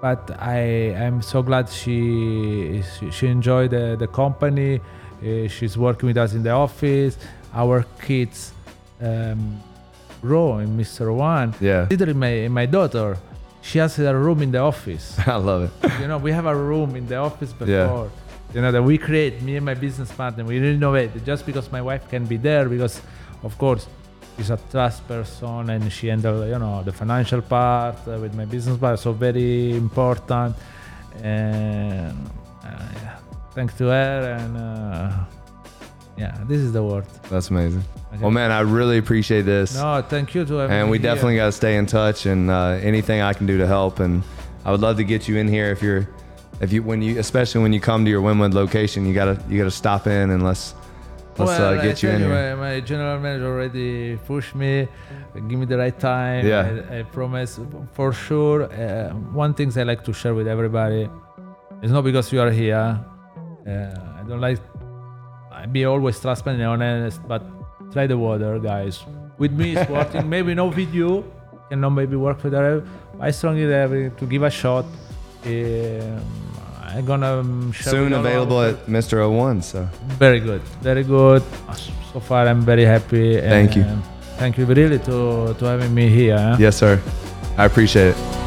but 0.00 0.30
I 0.40 0.94
I'm 0.96 1.22
so 1.22 1.42
glad 1.42 1.68
she 1.68 2.82
she, 2.98 3.10
she 3.10 3.26
enjoyed 3.28 3.70
the, 3.70 3.96
the 3.98 4.08
company. 4.08 4.80
Uh, 5.22 5.48
she's 5.48 5.78
working 5.78 6.08
with 6.08 6.16
us 6.16 6.34
in 6.34 6.42
the 6.42 6.50
office. 6.50 7.16
Our 7.54 7.84
kids 8.00 8.52
um, 9.00 9.60
grow 10.20 10.58
in 10.58 10.76
Mr. 10.76 11.14
One. 11.14 11.54
Yeah, 11.60 11.86
my 12.14 12.48
my 12.48 12.66
daughter, 12.66 13.16
she 13.62 13.78
has 13.78 13.98
a 13.98 14.14
room 14.14 14.42
in 14.42 14.50
the 14.50 14.58
office 14.58 15.16
I 15.26 15.36
love 15.36 15.62
it. 15.82 16.00
you 16.00 16.08
know, 16.08 16.18
we 16.18 16.32
have 16.32 16.46
a 16.46 16.54
room 16.54 16.96
in 16.96 17.06
the 17.06 17.16
office 17.16 17.52
before. 17.52 18.10
Yeah. 18.10 18.54
You 18.54 18.60
know 18.60 18.70
that 18.70 18.82
we 18.82 18.98
create 18.98 19.40
me 19.40 19.56
and 19.56 19.64
my 19.64 19.72
business 19.72 20.12
partner. 20.12 20.44
We 20.44 20.60
renovate 20.60 21.24
just 21.24 21.46
because 21.46 21.72
my 21.72 21.80
wife 21.80 22.06
can 22.10 22.26
be 22.26 22.36
there 22.36 22.68
because, 22.68 23.00
of 23.42 23.56
course, 23.56 23.86
she's 24.36 24.50
a 24.50 24.58
trust 24.70 25.08
person 25.08 25.70
and 25.70 25.90
she 25.90 26.08
handle 26.08 26.46
you 26.46 26.58
know 26.58 26.82
the 26.82 26.92
financial 26.92 27.40
part 27.40 27.96
uh, 28.06 28.18
with 28.20 28.34
my 28.34 28.44
business 28.44 28.76
partner. 28.76 28.98
So 28.98 29.12
very 29.12 29.74
important. 29.74 30.54
And 31.22 32.14
uh, 32.62 32.68
yeah, 33.02 33.16
thanks 33.54 33.72
to 33.78 33.84
her 33.84 34.36
and 34.38 34.56
uh, 34.58 35.10
yeah, 36.16 36.36
this 36.46 36.60
is 36.60 36.72
the 36.72 36.82
word. 36.82 37.04
That's 37.30 37.50
amazing. 37.50 37.84
Okay. 38.12 38.22
Well, 38.22 38.30
man, 38.30 38.50
I 38.50 38.60
really 38.60 38.98
appreciate 38.98 39.42
this, 39.42 39.74
No, 39.74 40.02
thank 40.06 40.34
you 40.34 40.44
to 40.44 40.60
everyone. 40.60 40.70
and 40.70 40.90
we 40.90 40.98
here. 40.98 41.04
definitely 41.10 41.36
got 41.36 41.46
to 41.46 41.52
stay 41.52 41.76
in 41.76 41.86
touch. 41.86 42.26
And 42.26 42.50
uh, 42.50 42.78
anything 42.82 43.22
I 43.22 43.32
can 43.32 43.46
do 43.46 43.56
to 43.58 43.66
help, 43.66 44.00
and 44.00 44.22
I 44.64 44.70
would 44.70 44.80
love 44.80 44.96
to 44.98 45.04
get 45.04 45.28
you 45.28 45.38
in 45.38 45.48
here 45.48 45.70
if 45.70 45.82
you're, 45.82 46.06
if 46.60 46.72
you 46.72 46.82
when 46.82 47.00
you 47.02 47.18
especially 47.18 47.62
when 47.62 47.72
you 47.72 47.80
come 47.80 48.04
to 48.04 48.10
your 48.10 48.22
Wynwood 48.22 48.52
location, 48.52 49.06
you 49.06 49.14
gotta 49.14 49.42
you 49.48 49.56
gotta 49.58 49.70
stop 49.70 50.06
in 50.06 50.30
and 50.30 50.44
let's 50.44 50.74
let's 51.38 51.58
well, 51.58 51.78
uh, 51.78 51.82
get 51.82 52.02
you 52.02 52.10
in 52.10 52.20
here. 52.20 52.56
My, 52.56 52.74
my 52.74 52.80
general 52.80 53.18
manager 53.18 53.46
already 53.46 54.16
pushed 54.26 54.54
me, 54.54 54.86
give 55.48 55.58
me 55.58 55.64
the 55.64 55.78
right 55.78 55.98
time. 55.98 56.46
Yeah. 56.46 56.82
I, 56.90 56.98
I 56.98 57.02
promise 57.04 57.58
for 57.94 58.12
sure. 58.12 58.64
Uh, 58.64 59.08
one 59.32 59.54
thing 59.54 59.72
I 59.76 59.82
like 59.84 60.04
to 60.04 60.12
share 60.12 60.34
with 60.34 60.46
everybody 60.46 61.08
is 61.82 61.90
not 61.90 62.04
because 62.04 62.30
you 62.32 62.40
are 62.40 62.50
here. 62.50 63.00
Uh, 63.66 63.70
I 64.20 64.22
don't 64.28 64.40
like 64.40 64.60
be 65.70 65.84
always 65.84 66.18
transparent 66.20 66.60
and 66.62 66.70
honest, 66.82 67.20
but 67.28 67.42
try 67.92 68.06
the 68.06 68.16
water, 68.18 68.58
guys. 68.58 69.04
With 69.38 69.52
me, 69.52 69.76
it's 69.76 69.88
working. 69.90 70.28
maybe 70.36 70.54
not 70.54 70.74
with 70.74 70.92
you, 70.94 71.24
cannot 71.68 71.90
maybe 71.90 72.16
work 72.16 72.42
with 72.42 72.52
her. 72.52 72.82
I 73.20 73.30
strongly 73.30 73.70
have 73.70 74.16
to 74.16 74.26
give 74.26 74.42
a 74.42 74.50
shot. 74.50 74.84
Um, 75.44 76.20
I'm 76.82 77.04
gonna 77.06 77.40
um, 77.40 77.72
Soon 77.72 78.04
with 78.04 78.12
all 78.12 78.18
of 78.20 78.26
available 78.26 78.60
at 78.60 78.86
Mr. 78.86 79.16
One. 79.30 79.62
So 79.62 79.88
Very 80.18 80.40
good, 80.40 80.60
very 80.82 81.04
good. 81.04 81.42
So 82.12 82.20
far, 82.20 82.46
I'm 82.46 82.62
very 82.62 82.84
happy. 82.84 83.40
Thank 83.40 83.76
you. 83.76 83.84
Thank 84.36 84.58
you 84.58 84.66
really 84.66 84.98
to 84.98 85.54
to 85.58 85.64
having 85.64 85.94
me 85.94 86.08
here. 86.08 86.36
eh? 86.36 86.56
yes, 86.58 86.76
sir. 86.76 87.00
I 87.56 87.64
appreciate 87.64 88.14
it. 88.16 88.41